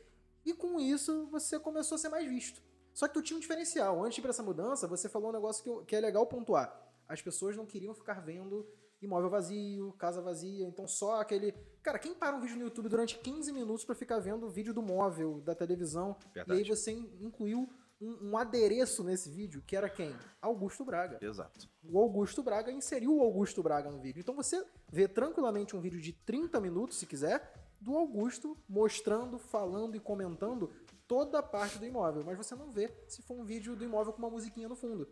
E 0.48 0.54
com 0.54 0.80
isso, 0.80 1.28
você 1.28 1.60
começou 1.60 1.96
a 1.96 2.00
ser 2.00 2.10
mais 2.10 2.28
visto. 2.28 2.62
Só 2.94 3.08
que 3.08 3.14
tu 3.14 3.22
tinha 3.22 3.38
um 3.38 3.40
diferencial. 3.40 4.02
Antes 4.04 4.16
de 4.16 4.22
ir 4.22 4.24
pra 4.24 4.32
essa 4.32 4.42
mudança, 4.42 4.88
você 4.88 5.08
falou 5.10 5.30
um 5.30 5.34
negócio 5.34 5.62
que, 5.64 5.70
eu- 5.70 5.84
que 5.86 5.96
é 5.96 6.00
legal 6.00 6.26
pontuar. 6.26 6.68
As 7.08 7.22
pessoas 7.22 7.56
não 7.56 7.66
queriam 7.66 7.94
ficar 7.94 8.22
vendo 8.22 8.66
imóvel 9.02 9.30
vazio, 9.30 9.94
casa 10.00 10.22
vazia, 10.22 10.66
então 10.66 10.88
só 10.88 11.22
aquele... 11.22 11.52
Cara, 11.84 12.00
quem 12.00 12.16
para 12.16 12.36
um 12.36 12.40
vídeo 12.42 12.56
no 12.58 12.64
YouTube 12.64 12.90
durante 12.90 13.20
15 13.20 13.52
minutos 13.52 13.86
pra 13.86 13.94
ficar 13.94 14.20
vendo 14.20 14.48
o 14.48 14.50
vídeo 14.50 14.74
do 14.74 14.82
móvel, 14.82 15.40
da 15.42 15.54
televisão, 15.54 16.16
Verdade. 16.34 16.60
e 16.60 16.64
aí 16.64 16.68
você 16.68 16.92
in- 16.94 17.10
incluiu 17.22 17.70
um, 18.02 18.30
um 18.32 18.38
adereço 18.38 19.04
nesse 19.04 19.30
vídeo, 19.30 19.62
que 19.68 19.76
era 19.76 19.88
quem? 19.90 20.16
Augusto 20.42 20.84
Braga 20.84 21.20
Exato. 21.22 21.70
o 21.84 22.00
Augusto 22.00 22.42
Braga 22.42 22.72
inseriu 22.72 23.16
o 23.18 23.22
Augusto 23.22 23.62
Braga 23.62 23.92
no 23.92 24.00
vídeo. 24.00 24.20
Então 24.22 24.34
você 24.36 24.64
vê 24.92 25.08
tranquilamente 25.08 25.76
um 25.76 25.80
vídeo 25.82 26.02
de 26.02 26.14
30 26.14 26.60
minutos, 26.60 26.98
se 26.98 27.06
quiser, 27.06 27.67
do 27.80 27.96
Augusto 27.96 28.58
mostrando, 28.68 29.38
falando 29.38 29.96
e 29.96 30.00
comentando 30.00 30.72
toda 31.08 31.40
a 31.40 31.44
parte 31.44 31.78
do 31.78 31.86
imóvel. 31.86 32.24
Mas 32.26 32.38
você 32.38 32.56
não 32.56 32.72
vê 32.72 32.94
se 33.08 33.22
for 33.22 33.36
um 33.36 33.44
vídeo 33.44 33.76
do 33.76 33.84
imóvel 33.84 34.14
com 34.14 34.20
uma 34.20 34.30
musiquinha 34.30 34.68
no 34.68 34.76
fundo. 34.76 35.08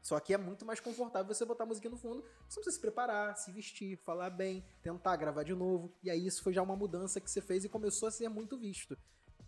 Só 0.00 0.20
que 0.20 0.32
é 0.32 0.38
muito 0.38 0.64
mais 0.64 0.78
confortável 0.78 1.34
você 1.34 1.44
botar 1.44 1.64
a 1.64 1.66
musiquinha 1.66 1.90
no 1.90 1.96
fundo. 1.96 2.24
Você 2.48 2.60
precisa 2.60 2.76
se 2.76 2.80
preparar, 2.80 3.36
se 3.36 3.50
vestir, 3.50 3.96
falar 4.04 4.30
bem, 4.30 4.64
tentar 4.80 5.16
gravar 5.16 5.42
de 5.42 5.52
novo. 5.52 5.92
E 6.02 6.08
aí 6.08 6.24
isso 6.24 6.44
foi 6.44 6.52
já 6.52 6.62
uma 6.62 6.76
mudança 6.76 7.20
que 7.20 7.28
você 7.28 7.40
fez 7.40 7.64
e 7.64 7.68
começou 7.68 8.06
a 8.06 8.12
ser 8.12 8.28
muito 8.28 8.56
visto. 8.56 8.96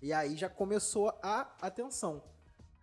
E 0.02 0.12
aí 0.12 0.36
já 0.36 0.48
começou 0.48 1.10
a 1.22 1.54
atenção. 1.60 2.24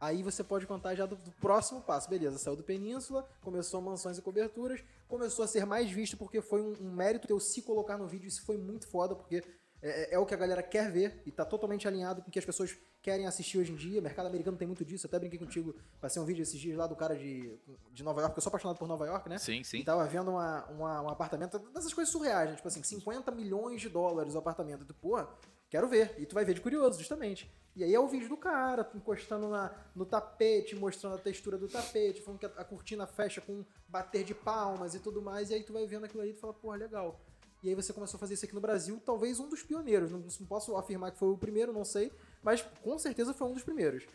Aí 0.06 0.22
você 0.24 0.44
pode 0.44 0.66
contar 0.68 0.94
já 0.96 1.06
do, 1.06 1.16
do 1.16 1.32
próximo 1.34 1.82
passo. 1.82 2.10
Beleza, 2.10 2.38
saiu 2.38 2.56
do 2.56 2.64
Península, 2.64 3.28
começou 3.42 3.82
mansões 3.82 4.18
e 4.18 4.22
coberturas, 4.22 4.84
começou 5.08 5.44
a 5.44 5.48
ser 5.48 5.66
mais 5.66 5.90
visto 5.90 6.16
porque 6.18 6.42
foi 6.42 6.62
um, 6.62 6.74
um 6.82 6.92
mérito 6.92 7.28
teu 7.28 7.40
se 7.40 7.62
colocar 7.62 7.98
no 7.98 8.08
vídeo. 8.08 8.28
Isso 8.28 8.44
foi 8.44 8.58
muito 8.58 8.88
foda, 8.88 9.16
porque 9.16 9.44
é, 9.82 10.16
é 10.16 10.20
o 10.20 10.26
que 10.26 10.34
a 10.34 10.38
galera 10.38 10.62
quer 10.64 10.92
ver 10.92 11.22
e 11.26 11.32
tá 11.32 11.44
totalmente 11.46 11.88
alinhado 11.88 12.22
com 12.22 12.30
o 12.30 12.32
que 12.32 12.40
as 12.40 12.46
pessoas 12.46 12.76
querem 13.02 13.28
assistir 13.28 13.60
hoje 13.60 13.72
em 13.72 13.76
dia. 13.76 14.02
mercado 14.02 14.26
americano 14.26 14.58
tem 14.58 14.66
muito 14.68 14.84
disso. 14.84 15.06
Eu 15.06 15.10
até 15.10 15.20
brinquei 15.20 15.38
contigo, 15.38 15.76
passei 16.02 16.20
um 16.22 16.26
vídeo 16.26 16.42
esses 16.42 16.60
dias 16.60 16.76
lá 16.76 16.88
do 16.88 16.96
cara 16.96 17.16
de, 17.16 17.56
de 17.92 18.04
Nova 18.04 18.20
York, 18.22 18.36
eu 18.36 18.42
sou 18.42 18.50
apaixonado 18.50 18.78
por 18.78 18.88
Nova 18.88 19.06
York, 19.06 19.30
né? 19.30 19.38
Sim, 19.38 19.64
sim. 19.64 19.78
E 19.80 19.84
tava 19.84 20.04
vendo 20.06 20.32
uma, 20.32 20.66
uma- 20.66 21.02
um 21.04 21.10
apartamento, 21.10 21.60
dessas 21.72 21.94
coisas 21.94 22.12
surreais, 22.12 22.50
né? 22.50 22.56
Tipo 22.56 22.68
assim, 22.68 22.82
50 22.82 23.30
milhões 23.32 23.80
de 23.82 23.90
dólares 23.90 24.34
o 24.34 24.40
apartamento. 24.40 24.82
E 24.84 24.86
tu, 24.86 24.94
pô, 24.96 25.24
quero 25.70 25.88
ver. 25.88 26.16
E 26.18 26.26
tu 26.26 26.34
vai 26.34 26.44
ver 26.44 26.56
de 26.56 26.62
curioso, 26.62 26.98
justamente. 26.98 27.52
E 27.76 27.84
aí 27.84 27.94
é 27.94 28.00
o 28.00 28.08
vídeo 28.08 28.30
do 28.30 28.38
cara, 28.38 28.90
encostando 28.96 29.50
na, 29.50 29.70
no 29.94 30.06
tapete, 30.06 30.76
mostrando 30.76 31.16
a 31.16 31.18
textura 31.18 31.58
do 31.58 31.68
tapete, 31.68 32.22
falando 32.22 32.40
que 32.40 32.46
a, 32.46 32.50
a 32.58 32.64
cortina 32.64 33.06
fecha 33.06 33.42
com 33.42 33.52
um 33.52 33.66
bater 33.88 34.24
de 34.24 34.34
palmas 34.34 34.96
e 34.96 35.00
tudo 35.00 35.22
mais. 35.22 35.50
E 35.50 35.56
aí 35.56 35.64
tu 35.64 35.74
vai 35.74 35.86
vendo 35.86 36.06
aquilo 36.06 36.24
aí 36.24 36.30
e 36.30 36.34
tu 36.34 36.40
fala, 36.40 36.54
porra, 36.54 36.78
legal. 36.78 37.20
E 37.62 37.70
aí 37.70 37.76
você 37.76 37.92
começou 37.92 38.18
a 38.18 38.20
fazer 38.20 38.36
isso 38.36 38.46
aqui 38.46 38.54
no 38.56 38.62
Brasil, 38.62 39.02
talvez 39.06 39.40
um 39.40 39.50
dos 39.50 39.62
pioneiros. 39.64 40.12
Não, 40.12 40.20
não 40.20 40.48
posso 40.48 40.76
afirmar 40.78 41.12
que 41.12 41.18
foi 41.20 41.30
o 41.30 41.38
primeiro, 41.38 41.74
não 41.74 41.84
sei, 41.84 42.12
mas 42.42 42.62
com 42.62 42.98
certeza 42.98 43.34
foi 43.34 43.48
um 43.48 43.54
dos 43.54 43.64
primeiros. 43.64 44.06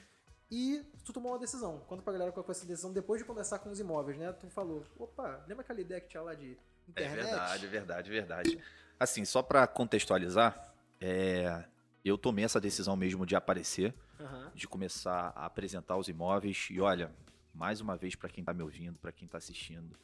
E 0.50 0.82
tu 1.04 1.12
tomou 1.12 1.32
uma 1.32 1.38
decisão. 1.38 1.80
Conta 1.86 2.02
pra 2.02 2.12
galera 2.12 2.32
qual 2.32 2.42
foi 2.44 2.52
essa 2.54 2.64
decisão 2.66 2.92
depois 2.92 3.20
de 3.20 3.26
conversar 3.26 3.58
com 3.58 3.70
os 3.70 3.78
imóveis, 3.78 4.16
né? 4.18 4.32
Tu 4.32 4.48
falou, 4.50 4.84
opa, 4.98 5.44
lembra 5.46 5.62
aquela 5.62 5.80
ideia 5.80 6.00
que 6.00 6.08
tinha 6.08 6.22
lá 6.22 6.34
de 6.34 6.56
É 6.96 7.04
internet? 7.04 7.24
verdade, 7.26 7.66
é 7.66 7.68
verdade, 7.68 8.08
é 8.08 8.12
verdade. 8.12 8.64
Assim, 8.98 9.24
só 9.24 9.42
pra 9.42 9.66
contextualizar, 9.66 10.72
é, 11.00 11.64
eu 12.08 12.16
tomei 12.16 12.44
essa 12.44 12.60
decisão 12.60 12.96
mesmo 12.96 13.26
de 13.26 13.36
aparecer, 13.36 13.94
Aham. 14.18 14.50
de 14.54 14.66
começar 14.66 15.32
a 15.36 15.46
apresentar 15.46 15.96
os 15.96 16.08
imóveis. 16.08 16.68
E 16.70 16.80
olha, 16.80 17.14
mais 17.54 17.80
uma 17.80 17.96
vez 17.96 18.14
pra 18.14 18.28
quem 18.28 18.42
tá 18.44 18.54
me 18.54 18.62
ouvindo, 18.62 18.98
pra 18.98 19.12
quem 19.12 19.28
tá 19.28 19.38
assistindo, 19.38 19.96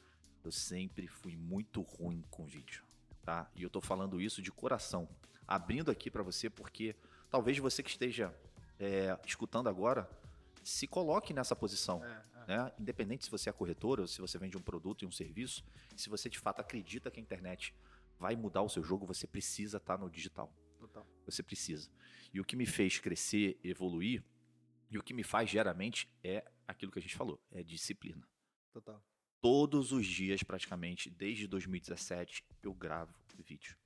eu 0.44 0.52
sempre 0.52 1.06
fui 1.08 1.36
muito 1.36 1.80
ruim 1.80 2.22
com 2.30 2.44
vídeo, 2.44 2.84
tá? 3.24 3.50
E 3.54 3.62
eu 3.62 3.70
tô 3.70 3.80
falando 3.80 4.20
isso 4.20 4.40
de 4.42 4.52
coração, 4.52 5.08
abrindo 5.46 5.90
aqui 5.90 6.10
pra 6.10 6.22
você 6.22 6.48
porque 6.50 6.94
talvez 7.30 7.58
você 7.58 7.82
que 7.82 7.90
esteja 7.90 8.34
é, 8.78 9.18
escutando 9.26 9.68
agora 9.68 10.08
se 10.62 10.86
coloque 10.86 11.32
nessa 11.32 11.54
posição 11.56 12.04
É, 12.04 12.22
é. 12.42 12.46
né? 12.46 12.72
Independente 12.78 13.24
se 13.24 13.30
você 13.30 13.48
é 13.48 13.52
corretor 13.52 14.00
ou 14.00 14.06
se 14.06 14.20
você 14.20 14.38
vende 14.38 14.56
um 14.56 14.62
produto 14.62 15.02
e 15.02 15.06
um 15.06 15.10
serviço, 15.12 15.64
se 15.96 16.08
você 16.08 16.28
de 16.28 16.38
fato 16.38 16.60
acredita 16.60 17.10
que 17.10 17.18
a 17.18 17.22
internet 17.22 17.74
vai 18.18 18.36
mudar 18.36 18.62
o 18.62 18.68
seu 18.68 18.82
jogo, 18.82 19.06
você 19.06 19.26
precisa 19.26 19.76
estar 19.78 19.98
no 19.98 20.10
digital. 20.10 20.52
Você 21.26 21.42
precisa. 21.42 21.90
E 22.32 22.40
o 22.40 22.44
que 22.44 22.56
me 22.56 22.64
fez 22.66 22.98
crescer, 22.98 23.58
evoluir, 23.62 24.22
e 24.90 24.96
o 24.98 25.02
que 25.02 25.12
me 25.12 25.22
faz 25.24 25.50
geralmente 25.50 26.08
é 26.22 26.44
aquilo 26.66 26.90
que 26.92 26.98
a 26.98 27.02
gente 27.02 27.16
falou, 27.16 27.40
é 27.50 27.62
disciplina. 27.62 28.26
Total. 28.72 29.02
Todos 29.40 29.92
os 29.92 30.06
dias, 30.06 30.42
praticamente, 30.42 31.10
desde 31.10 31.46
2017, 31.46 32.44
eu 32.62 32.72
gravo 32.72 33.14
vídeo. 33.38 33.76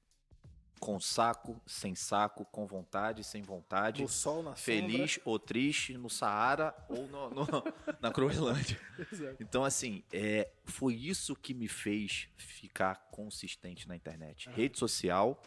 Com 0.79 0.99
saco, 0.99 1.61
sem 1.67 1.95
saco, 1.95 2.47
com 2.47 2.67
vontade, 2.67 3.23
sem 3.23 3.43
vontade. 3.43 4.03
Do 4.03 4.09
sol 4.09 4.43
na 4.43 4.55
Feliz 4.57 5.19
ou 5.27 5.39
triste 5.39 5.99
no 5.99 6.09
Saara 6.09 6.75
ou 6.89 7.07
no- 7.09 7.29
no- 7.31 7.45
na 8.01 8.11
Groenlândia. 8.11 8.81
sombra. 9.11 9.37
Então, 9.39 9.63
assim, 9.63 10.03
é, 10.11 10.51
foi 10.65 10.95
isso 10.95 11.37
que 11.37 11.53
me 11.53 11.69
fez 11.69 12.29
ficar 12.39 12.95
consistente 13.11 13.87
na 13.87 13.95
internet. 13.95 14.49
Rede 14.51 14.79
social 14.79 15.43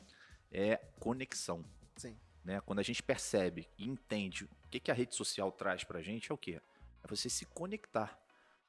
é 0.52 0.78
conexão. 1.00 1.66
Sim. 1.96 2.18
Né? 2.44 2.60
Quando 2.62 2.80
a 2.80 2.84
gente 2.84 3.02
percebe 3.02 3.70
e 3.78 3.88
entende 3.88 4.46
o 4.46 4.68
que, 4.70 4.80
que 4.80 4.92
a 4.92 4.94
rede 4.94 5.16
social 5.16 5.52
traz 5.52 5.84
pra 5.84 6.02
gente, 6.02 6.32
é 6.32 6.34
o 6.34 6.38
quê? 6.38 6.62
É 7.04 7.08
você 7.08 7.30
se 7.30 7.46
conectar. 7.46 8.20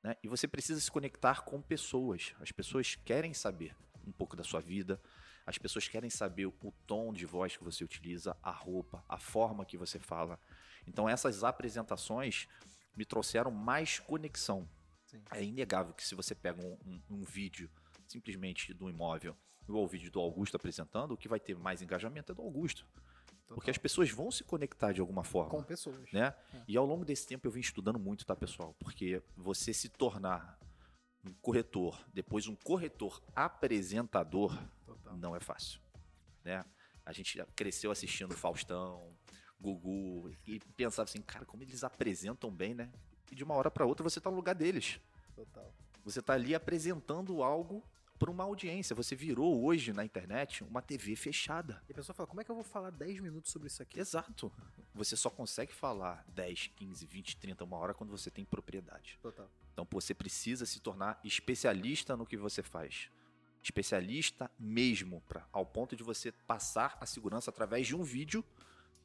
Né? 0.02 0.16
E 0.22 0.28
você 0.28 0.46
precisa 0.46 0.80
se 0.80 0.90
conectar 0.90 1.42
com 1.44 1.60
pessoas. 1.60 2.34
As 2.40 2.52
pessoas 2.52 2.94
querem 2.94 3.32
saber 3.34 3.74
um 4.06 4.12
pouco 4.12 4.36
da 4.36 4.44
sua 4.44 4.60
vida. 4.60 5.00
As 5.46 5.58
pessoas 5.58 5.88
querem 5.88 6.08
saber 6.08 6.46
o 6.46 6.54
tom 6.86 7.12
de 7.12 7.26
voz 7.26 7.56
que 7.56 7.64
você 7.64 7.84
utiliza, 7.84 8.36
a 8.42 8.50
roupa, 8.50 9.04
a 9.08 9.18
forma 9.18 9.64
que 9.64 9.76
você 9.76 9.98
fala. 9.98 10.38
Então, 10.86 11.08
essas 11.08 11.42
apresentações 11.42 12.46
me 12.96 13.04
trouxeram 13.04 13.50
mais 13.50 13.98
conexão. 13.98 14.68
Sim. 15.06 15.22
É 15.30 15.42
inegável 15.42 15.92
que 15.94 16.04
se 16.04 16.14
você 16.14 16.34
pega 16.34 16.64
um, 16.64 16.72
um- 16.86 17.00
um 17.10 17.22
vídeo 17.24 17.68
simplesmente 18.06 18.72
do 18.72 18.88
imóvel 18.88 19.36
ou 19.68 19.84
o 19.84 19.88
vídeo 19.88 20.10
do 20.10 20.20
Augusto 20.20 20.56
apresentando, 20.56 21.12
o 21.12 21.16
que 21.16 21.28
vai 21.28 21.40
ter 21.40 21.56
mais 21.56 21.82
engajamento 21.82 22.32
é 22.32 22.34
do 22.34 22.42
Augusto. 22.42 22.86
Porque 23.54 23.70
as 23.70 23.78
pessoas 23.78 24.10
vão 24.10 24.30
se 24.32 24.42
conectar 24.42 24.92
de 24.92 25.00
alguma 25.00 25.22
forma. 25.22 25.50
Com 25.50 25.62
pessoas. 25.62 26.10
Né? 26.12 26.34
É. 26.52 26.62
E 26.66 26.76
ao 26.76 26.84
longo 26.84 27.04
desse 27.04 27.26
tempo 27.26 27.46
eu 27.46 27.52
vim 27.52 27.60
estudando 27.60 28.00
muito, 28.00 28.26
tá, 28.26 28.34
pessoal? 28.34 28.74
Porque 28.80 29.22
você 29.36 29.72
se 29.72 29.88
tornar 29.88 30.58
um 31.24 31.32
corretor, 31.34 32.04
depois 32.12 32.48
um 32.48 32.56
corretor 32.56 33.22
apresentador, 33.34 34.60
Total. 34.84 35.16
não 35.16 35.36
é 35.36 35.40
fácil. 35.40 35.80
Né? 36.42 36.64
A 37.06 37.12
gente 37.12 37.40
cresceu 37.54 37.92
assistindo 37.92 38.34
Faustão, 38.34 39.16
Gugu, 39.60 40.34
e 40.46 40.58
pensava 40.76 41.08
assim, 41.08 41.22
cara, 41.22 41.46
como 41.46 41.62
eles 41.62 41.84
apresentam 41.84 42.50
bem, 42.50 42.74
né? 42.74 42.90
E 43.30 43.34
de 43.34 43.44
uma 43.44 43.54
hora 43.54 43.70
para 43.70 43.86
outra 43.86 44.02
você 44.02 44.20
tá 44.20 44.30
no 44.30 44.36
lugar 44.36 44.54
deles. 44.54 45.00
Total. 45.34 45.72
Você 46.04 46.20
tá 46.20 46.34
ali 46.34 46.54
apresentando 46.54 47.42
algo 47.42 47.82
por 48.24 48.30
uma 48.30 48.44
audiência. 48.44 48.96
Você 48.96 49.14
virou 49.14 49.62
hoje 49.62 49.92
na 49.92 50.02
internet 50.02 50.64
uma 50.64 50.80
TV 50.80 51.14
fechada. 51.14 51.82
E 51.86 51.92
a 51.92 51.94
pessoa 51.94 52.14
fala, 52.14 52.26
como 52.26 52.40
é 52.40 52.44
que 52.44 52.50
eu 52.50 52.54
vou 52.54 52.64
falar 52.64 52.88
10 52.88 53.20
minutos 53.20 53.52
sobre 53.52 53.68
isso 53.68 53.82
aqui? 53.82 54.00
Exato. 54.00 54.50
Você 54.94 55.14
só 55.14 55.28
consegue 55.28 55.74
falar 55.74 56.24
10, 56.28 56.68
15, 56.74 57.04
20, 57.04 57.36
30, 57.36 57.64
uma 57.64 57.76
hora 57.76 57.92
quando 57.92 58.08
você 58.08 58.30
tem 58.30 58.42
propriedade. 58.42 59.18
Total. 59.20 59.46
Então 59.74 59.84
pô, 59.84 60.00
você 60.00 60.14
precisa 60.14 60.64
se 60.64 60.80
tornar 60.80 61.20
especialista 61.22 62.16
no 62.16 62.24
que 62.24 62.38
você 62.38 62.62
faz. 62.62 63.10
Especialista 63.62 64.50
mesmo, 64.58 65.20
pra, 65.28 65.46
ao 65.52 65.66
ponto 65.66 65.94
de 65.94 66.02
você 66.02 66.32
passar 66.32 66.96
a 67.02 67.04
segurança 67.04 67.50
através 67.50 67.86
de 67.86 67.94
um 67.94 68.02
vídeo 68.02 68.42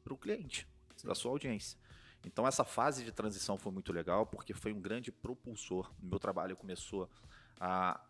para 0.02 0.14
o 0.14 0.16
cliente, 0.16 0.66
para 1.02 1.14
sua 1.14 1.30
audiência. 1.30 1.78
Então 2.24 2.46
essa 2.46 2.64
fase 2.64 3.04
de 3.04 3.12
transição 3.12 3.58
foi 3.58 3.70
muito 3.70 3.92
legal 3.92 4.24
porque 4.24 4.54
foi 4.54 4.72
um 4.72 4.80
grande 4.80 5.12
propulsor. 5.12 5.92
Meu 6.00 6.18
trabalho 6.18 6.56
começou 6.56 7.06
a 7.60 8.00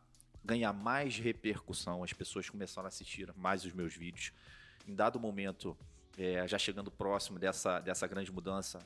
ganhar 0.45 0.73
mais 0.73 1.19
repercussão, 1.19 2.03
as 2.03 2.13
pessoas 2.13 2.49
começaram 2.49 2.87
a 2.87 2.89
assistir 2.89 3.33
mais 3.37 3.65
os 3.65 3.73
meus 3.73 3.95
vídeos. 3.95 4.33
Em 4.87 4.95
dado 4.95 5.21
momento, 5.21 5.77
é, 6.19 6.47
já 6.49 6.59
chegando 6.59 6.91
próximo 6.91 7.39
dessa, 7.39 7.81
dessa 7.81 8.07
grande 8.07 8.33
mudança, 8.33 8.79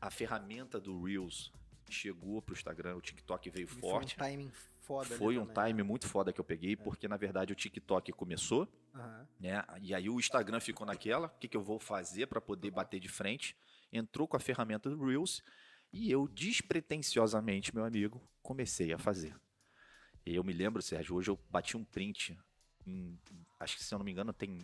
a 0.00 0.10
ferramenta 0.10 0.80
do 0.80 1.02
Reels 1.04 1.52
chegou 1.88 2.40
para 2.42 2.52
o 2.52 2.56
Instagram, 2.56 2.96
o 2.96 3.00
TikTok 3.00 3.50
veio 3.50 3.64
E 3.64 3.80
forte. 3.80 4.14
Foi 4.16 4.26
um 4.26 4.30
timing 4.30 4.52
foda. 4.80 5.16
Foi 5.16 5.38
um 5.38 5.46
também. 5.46 5.72
time 5.72 5.82
muito 5.82 6.06
foda 6.06 6.32
que 6.32 6.40
eu 6.40 6.44
peguei, 6.44 6.76
porque 6.76 7.06
na 7.08 7.16
verdade 7.16 7.52
o 7.52 7.56
TikTok 7.56 8.12
começou, 8.12 8.68
Aham. 8.94 9.28
né? 9.38 9.64
E 9.80 9.94
aí 9.94 10.08
o 10.08 10.18
Instagram 10.18 10.60
ficou 10.60 10.86
naquela, 10.86 11.28
o 11.28 11.38
que, 11.38 11.48
que 11.48 11.56
eu 11.56 11.62
vou 11.62 11.78
fazer 11.78 12.26
para 12.26 12.40
poder 12.40 12.70
bater 12.70 13.00
de 13.00 13.08
frente? 13.08 13.56
Entrou 13.92 14.26
com 14.26 14.36
a 14.36 14.40
ferramenta 14.40 14.90
do 14.90 15.04
Reels 15.04 15.42
e 15.92 16.10
eu 16.10 16.28
despretensiosamente, 16.28 17.74
meu 17.74 17.84
amigo, 17.84 18.20
comecei 18.42 18.92
a 18.92 18.98
fazer. 18.98 19.34
E 20.26 20.34
eu 20.34 20.44
me 20.44 20.52
lembro, 20.52 20.82
Sérgio, 20.82 21.16
hoje 21.16 21.30
eu 21.30 21.38
bati 21.50 21.76
um 21.76 21.84
print, 21.84 22.38
em- 22.86 23.18
acho 23.58 23.76
que 23.76 23.84
se 23.84 23.92
eu 23.94 23.98
não 23.98 24.04
me 24.04 24.12
engano 24.12 24.32
tem 24.32 24.58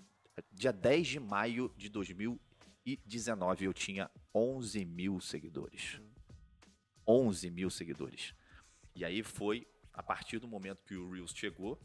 dia 0.53 0.73
10 0.73 1.07
de 1.07 1.19
maio 1.21 1.73
de 1.77 1.89
2019 1.89 3.65
eu 3.65 3.73
tinha 3.73 4.11
11 4.35 4.85
mil 4.85 5.21
seguidores. 5.21 6.01
11 7.07 7.51
mil 7.51 7.71
seguidores. 7.71 8.35
E 8.95 9.05
aí 9.05 9.23
foi 9.23 9.67
a 9.93 10.03
partir 10.03 10.39
do 10.39 10.49
momento 10.49 10.85
que 10.85 10.95
o 10.97 11.11
Reels 11.11 11.33
chegou. 11.35 11.79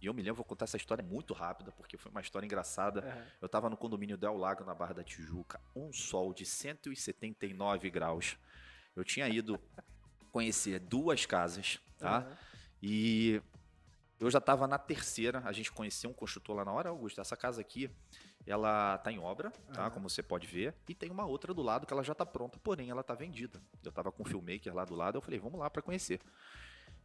E 0.00 0.06
eu 0.06 0.12
me 0.14 0.20
lembro, 0.22 0.36
vou 0.36 0.44
contar 0.44 0.64
essa 0.64 0.76
história 0.76 1.02
muito 1.04 1.32
rápida, 1.32 1.70
porque 1.72 1.96
foi 1.96 2.10
uma 2.10 2.20
história 2.20 2.44
engraçada. 2.44 3.00
Aham. 3.00 3.26
Eu 3.40 3.48
tava 3.48 3.70
no 3.70 3.76
condomínio 3.76 4.16
Del 4.18 4.36
Lago, 4.36 4.64
na 4.64 4.74
Barra 4.74 4.92
da 4.94 5.04
Tijuca, 5.04 5.60
um 5.74 5.92
sol 5.92 6.34
de 6.34 6.44
179 6.44 7.88
graus. 7.90 8.36
Eu 8.96 9.04
tinha 9.04 9.28
ido 9.28 9.58
conhecer 10.32 10.78
duas 10.80 11.24
casas, 11.26 11.78
tá? 11.98 12.18
Aham. 12.18 12.36
E 12.86 13.40
eu 14.20 14.30
já 14.30 14.42
tava 14.42 14.68
na 14.68 14.76
terceira, 14.76 15.40
a 15.46 15.52
gente 15.52 15.72
conheceu 15.72 16.10
um 16.10 16.12
construtor 16.12 16.54
lá 16.54 16.66
na 16.66 16.72
hora, 16.72 16.90
Augusto, 16.90 17.18
essa 17.18 17.34
casa 17.34 17.58
aqui, 17.58 17.90
ela 18.46 18.98
tá 18.98 19.10
em 19.10 19.18
obra, 19.18 19.50
tá? 19.72 19.86
Aham. 19.86 19.90
Como 19.90 20.10
você 20.10 20.22
pode 20.22 20.46
ver, 20.46 20.74
e 20.86 20.94
tem 20.94 21.10
uma 21.10 21.24
outra 21.24 21.54
do 21.54 21.62
lado 21.62 21.86
que 21.86 21.94
ela 21.94 22.04
já 22.04 22.14
tá 22.14 22.26
pronta, 22.26 22.58
porém 22.58 22.90
ela 22.90 23.02
tá 23.02 23.14
vendida. 23.14 23.58
Eu 23.82 23.90
tava 23.90 24.12
com 24.12 24.22
o 24.22 24.26
filmmaker 24.26 24.74
lá 24.74 24.84
do 24.84 24.94
lado, 24.94 25.16
eu 25.16 25.22
falei, 25.22 25.40
vamos 25.40 25.58
lá 25.58 25.70
para 25.70 25.80
conhecer. 25.80 26.20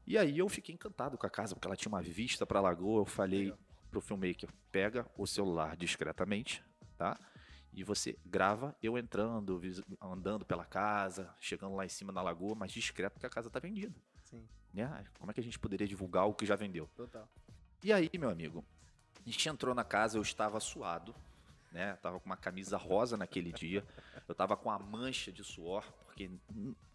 E 0.06 0.18
aí 0.18 0.38
eu 0.38 0.50
fiquei 0.50 0.76
encantado 0.76 1.18
com 1.18 1.26
a 1.26 1.30
casa, 1.30 1.56
porque 1.56 1.66
ela 1.66 1.78
tinha 1.78 1.90
uma 1.90 2.02
vista 2.02 2.46
pra 2.46 2.60
lagoa, 2.60 3.00
eu 3.00 3.06
falei 3.06 3.44
Legal. 3.44 3.60
pro 3.90 4.02
filmmaker, 4.02 4.50
pega 4.74 5.10
o 5.18 5.26
celular 5.26 5.78
discretamente, 5.78 6.62
tá? 6.98 7.18
E 7.72 7.86
você 7.86 8.18
grava 8.26 8.76
eu 8.84 8.98
entrando, 8.98 9.62
andando 10.02 10.46
pela 10.46 10.66
casa, 10.66 11.34
chegando 11.40 11.76
lá 11.76 11.86
em 11.86 11.90
cima 11.90 12.12
na 12.12 12.22
lagoa, 12.22 12.54
mas 12.54 12.74
discreto 12.74 13.14
porque 13.14 13.28
a 13.28 13.30
casa 13.30 13.50
tá 13.50 13.60
vendida. 13.60 13.96
Sim, 14.30 14.48
Né? 14.74 15.06
Como 15.20 15.32
é 15.32 15.34
que 15.34 15.40
a 15.40 15.44
gente 15.44 15.58
poderia 15.60 15.88
divulgar 15.88 16.26
o 16.28 16.34
que 16.34 16.46
já 16.46 16.56
vendeu? 16.56 16.90
total. 16.96 17.28
E 17.84 17.94
aí, 17.94 18.10
meu 18.20 18.30
amigo, 18.30 18.64
a 19.26 19.30
gente 19.30 19.48
entrou 19.48 19.74
na 19.74 19.84
casa, 19.84 20.18
eu 20.18 20.22
estava 20.22 20.60
suado, 20.60 21.16
né? 21.72 21.92
Eu 21.94 21.98
tava 21.98 22.20
com 22.20 22.26
uma 22.26 22.36
camisa 22.38 22.76
rosa 22.78 23.16
naquele 23.16 23.52
dia. 23.54 23.86
Eu 24.28 24.36
tava 24.36 24.58
com 24.58 24.70
a 24.70 24.78
mancha 24.78 25.32
de 25.32 25.44
suor, 25.44 25.84
porque 26.06 26.30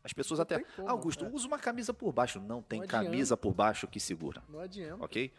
as 0.03 0.12
pessoas 0.12 0.39
Não 0.39 0.43
até. 0.43 0.59
como, 0.62 0.89
Augusto, 0.89 1.24
é. 1.24 1.30
usa 1.30 1.47
uma 1.47 1.59
camisa 1.59 1.95
por 1.95 2.12
baixo. 2.12 2.39
Não 2.41 2.61
tem 2.62 2.80
Não 2.80 2.87
camisa 2.87 3.37
por 3.37 3.55
baixo 3.55 3.89
que 3.89 3.99
segura, 3.99 4.43
Não 4.49 4.61
adianta. 4.61 5.03
ok? 5.05 5.32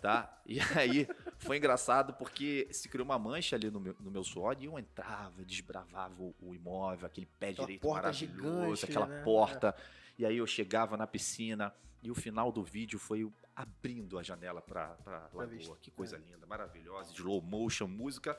Tá? 0.00 0.40
E 0.46 0.60
aí 0.60 1.06
foi 1.38 1.56
engraçado 1.56 2.14
porque 2.14 2.68
se 2.70 2.88
criou 2.88 3.04
uma 3.04 3.18
mancha 3.18 3.56
ali 3.56 3.70
no 3.70 3.80
meu, 3.80 3.96
no 3.98 4.10
meu 4.10 4.22
suor 4.22 4.56
e 4.60 4.66
eu 4.66 4.78
entrava, 4.78 5.44
desbravava 5.44 6.14
o, 6.22 6.34
o 6.40 6.54
imóvel, 6.54 7.06
aquele 7.06 7.26
pé 7.38 7.48
Aquela 7.48 7.66
direito 7.66 7.88
maravilhoso, 7.88 8.76
gigante, 8.76 8.84
aquela 8.84 9.06
né? 9.06 9.22
porta. 9.24 9.74
E 10.18 10.24
aí 10.24 10.36
eu 10.38 10.46
chegava 10.46 10.96
na 10.96 11.06
piscina 11.06 11.72
e 12.02 12.10
o 12.10 12.14
final 12.14 12.50
do 12.52 12.62
vídeo 12.62 12.98
foi 12.98 13.30
abrindo 13.54 14.18
a 14.18 14.22
janela 14.22 14.60
pra, 14.62 14.88
pra 14.96 15.18
lagoa. 15.32 15.46
vista. 15.46 15.76
Que 15.80 15.90
coisa 15.90 16.16
É. 16.16 16.18
linda, 16.18 16.46
maravilhosa, 16.46 17.12
slow 17.12 17.40
motion, 17.42 17.86
música. 17.88 18.38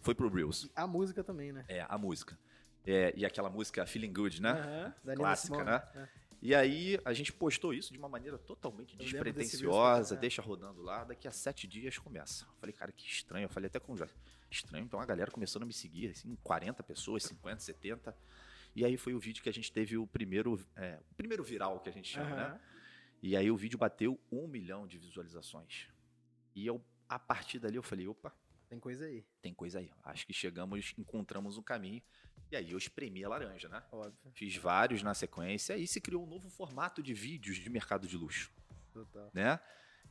Foi 0.00 0.14
pro 0.14 0.28
Reels. 0.28 0.68
A 0.74 0.86
música 0.86 1.22
também, 1.24 1.52
né? 1.52 1.64
É, 1.68 1.84
a 1.88 1.96
música. 1.96 2.38
É, 2.86 3.12
e 3.16 3.24
aquela 3.24 3.48
música 3.48 3.86
Feeling 3.86 4.12
Good, 4.12 4.42
né? 4.42 4.94
Nina 5.02 5.16
Clássica, 5.16 5.64
né? 5.64 6.08
E 6.42 6.54
aí 6.54 7.00
a 7.06 7.14
gente 7.14 7.32
postou 7.32 7.72
isso 7.72 7.90
de 7.90 7.98
uma 7.98 8.08
maneira 8.08 8.36
totalmente 8.36 8.94
despretensiosa, 8.98 10.10
Reels, 10.10 10.20
deixa 10.20 10.42
rodando 10.42 10.82
lá, 10.82 11.02
daqui 11.04 11.26
a 11.26 11.30
sete 11.30 11.66
dias 11.66 11.96
começa. 11.96 12.44
Eu 12.44 12.52
falei, 12.60 12.74
cara, 12.74 12.92
que 12.92 13.06
estranho. 13.06 13.46
Eu 13.46 13.48
falei 13.48 13.68
até 13.68 13.80
com 13.80 13.94
o 13.94 13.96
Jorge, 13.96 14.12
estranho. 14.50 14.84
Então 14.84 15.00
a 15.00 15.06
galera 15.06 15.30
começando 15.30 15.62
a 15.62 15.66
me 15.66 15.72
seguir, 15.72 16.10
assim, 16.10 16.36
40 16.42 16.82
pessoas, 16.82 17.22
50, 17.22 17.60
70. 17.60 18.14
E 18.74 18.84
aí 18.84 18.96
foi 18.96 19.14
o 19.14 19.18
vídeo 19.18 19.42
que 19.42 19.48
a 19.48 19.52
gente 19.52 19.70
teve 19.72 19.96
o 19.96 20.06
primeiro, 20.06 20.58
é, 20.76 21.00
o 21.10 21.14
primeiro 21.14 21.44
viral 21.44 21.80
que 21.80 21.88
a 21.88 21.92
gente 21.92 22.08
chama, 22.08 22.34
né? 22.34 22.42
Aham. 22.42 22.60
E 23.22 23.36
aí 23.36 23.50
o 23.50 23.56
vídeo 23.56 23.78
bateu 23.78 24.20
um 24.30 24.46
milhão 24.46 24.86
de 24.86 24.98
visualizações. 24.98 25.88
E 26.54 26.66
eu, 26.66 26.84
a 27.08 27.18
partir 27.18 27.58
dali, 27.58 27.76
eu 27.76 27.82
falei, 27.82 28.06
opa, 28.06 28.34
Tem 28.68 28.78
coisa 28.78 29.06
aí, 29.06 29.24
tem 29.40 29.54
coisa 29.54 29.78
aí. 29.78 29.90
Acho 30.02 30.26
que 30.26 30.32
chegamos, 30.32 30.92
encontramos 30.98 31.56
um 31.56 31.62
caminho. 31.62 32.02
E 32.50 32.56
aí 32.56 32.72
eu 32.72 32.78
espremi 32.78 33.24
a 33.24 33.28
laranja, 33.28 33.68
né? 33.68 33.82
óbvio. 33.90 34.32
Fiz 34.32 34.56
vários 34.56 35.02
na 35.02 35.14
sequência 35.14 35.76
e 35.76 35.86
se 35.86 36.00
criou 36.00 36.24
um 36.24 36.26
novo 36.26 36.48
formato 36.48 37.02
de 37.02 37.14
vídeos 37.14 37.56
de 37.56 37.70
mercado 37.70 38.06
de 38.06 38.16
luxo, 38.16 38.52
Total. 38.92 39.30
né? 39.32 39.60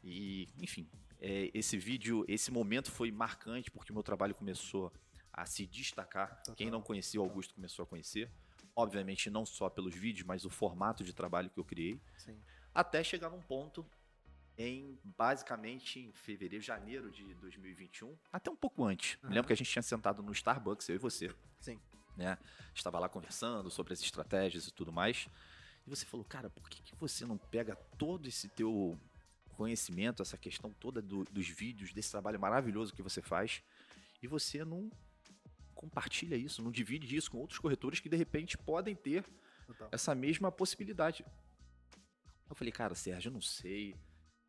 E, 0.03 0.49
enfim, 0.57 0.89
é, 1.19 1.51
esse 1.53 1.77
vídeo, 1.77 2.25
esse 2.27 2.51
momento 2.51 2.91
foi 2.91 3.11
marcante 3.11 3.69
porque 3.69 3.91
o 3.91 3.95
meu 3.95 4.03
trabalho 4.03 4.33
começou 4.33 4.91
a 5.31 5.45
se 5.45 5.65
destacar. 5.65 6.37
Total. 6.37 6.55
Quem 6.55 6.69
não 6.69 6.81
conhecia 6.81 7.19
o 7.19 7.23
Augusto 7.23 7.53
começou 7.53 7.83
a 7.83 7.85
conhecer. 7.85 8.29
Obviamente, 8.75 9.29
não 9.29 9.45
só 9.45 9.69
pelos 9.69 9.93
vídeos, 9.93 10.25
mas 10.25 10.45
o 10.45 10.49
formato 10.49 11.03
de 11.03 11.13
trabalho 11.13 11.49
que 11.49 11.59
eu 11.59 11.63
criei. 11.65 11.99
Sim. 12.17 12.39
Até 12.73 13.03
chegar 13.03 13.29
num 13.29 13.41
ponto 13.41 13.85
em, 14.57 14.99
basicamente, 15.03 15.99
em 15.99 16.11
fevereiro, 16.11 16.63
janeiro 16.63 17.11
de 17.11 17.33
2021. 17.35 18.17
Até 18.31 18.49
um 18.49 18.55
pouco 18.55 18.83
antes. 18.83 19.15
Me 19.21 19.27
Aham. 19.27 19.33
lembro 19.35 19.47
que 19.47 19.53
a 19.53 19.55
gente 19.55 19.69
tinha 19.71 19.83
sentado 19.83 20.23
no 20.23 20.31
Starbucks, 20.31 20.89
eu 20.89 20.95
e 20.95 20.99
você 20.99 21.33
Sim. 21.59 21.79
né? 22.17 22.37
Estava 22.73 22.97
lá 22.99 23.07
conversando 23.07 23.69
sobre 23.69 23.93
as 23.93 24.01
estratégias 24.01 24.67
e 24.67 24.71
tudo 24.71 24.91
mais. 24.91 25.27
E 25.85 25.89
você 25.89 26.05
falou, 26.05 26.25
cara, 26.25 26.49
por 26.49 26.67
que, 26.69 26.81
que 26.81 26.95
você 26.95 27.25
não 27.25 27.37
pega 27.37 27.75
todo 27.97 28.27
esse 28.27 28.47
teu 28.49 28.97
conhecimento, 29.51 30.21
essa 30.21 30.37
questão 30.37 30.71
toda 30.73 30.99
do- 31.01 31.25
dos 31.25 31.47
vídeos, 31.47 31.93
desse 31.93 32.09
trabalho 32.09 32.39
maravilhoso 32.39 32.93
que 32.93 33.03
você 33.03 33.21
faz, 33.21 33.61
e 34.21 34.27
você 34.27 34.65
não 34.65 34.89
compartilha 35.83 36.35
isso, 36.35 36.63
não 36.63 36.71
divide 36.71 37.13
isso 37.13 37.29
com 37.29 37.37
outros 37.39 37.59
corretores 37.59 37.99
que 37.99 38.07
de 38.07 38.15
repente 38.15 38.57
podem 38.57 38.95
ter 38.95 39.25
Total. 39.67 39.89
essa 39.91 40.15
mesma 40.15 40.49
possibilidade. 40.51 41.25
Eu 42.49 42.55
falei, 42.55 42.71
cara, 42.71 42.95
Sérgio, 42.95 43.29
eu 43.29 43.33
não 43.33 43.41
sei. 43.41 43.95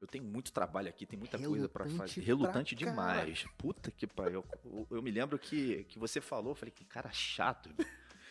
Eu 0.00 0.06
tenho 0.06 0.24
muito 0.24 0.52
trabalho 0.52 0.88
aqui, 0.88 1.06
tem 1.06 1.18
muita 1.18 1.38
coisa 1.38 1.68
pra 1.68 1.84
Relutante 1.84 2.14
fazer. 2.14 2.26
Relutante 2.26 2.74
demais. 2.74 3.46
Puta 3.58 3.90
que 3.90 4.06
pariu. 4.06 4.44
Eu, 4.64 4.86
eu 4.90 5.02
me 5.02 5.10
lembro 5.10 5.38
que, 5.38 5.84
que 5.84 5.98
você 5.98 6.20
falou, 6.20 6.52
eu 6.52 6.54
falei, 6.54 6.70
que 6.70 6.84
cara 6.84 7.10
chato. 7.10 7.70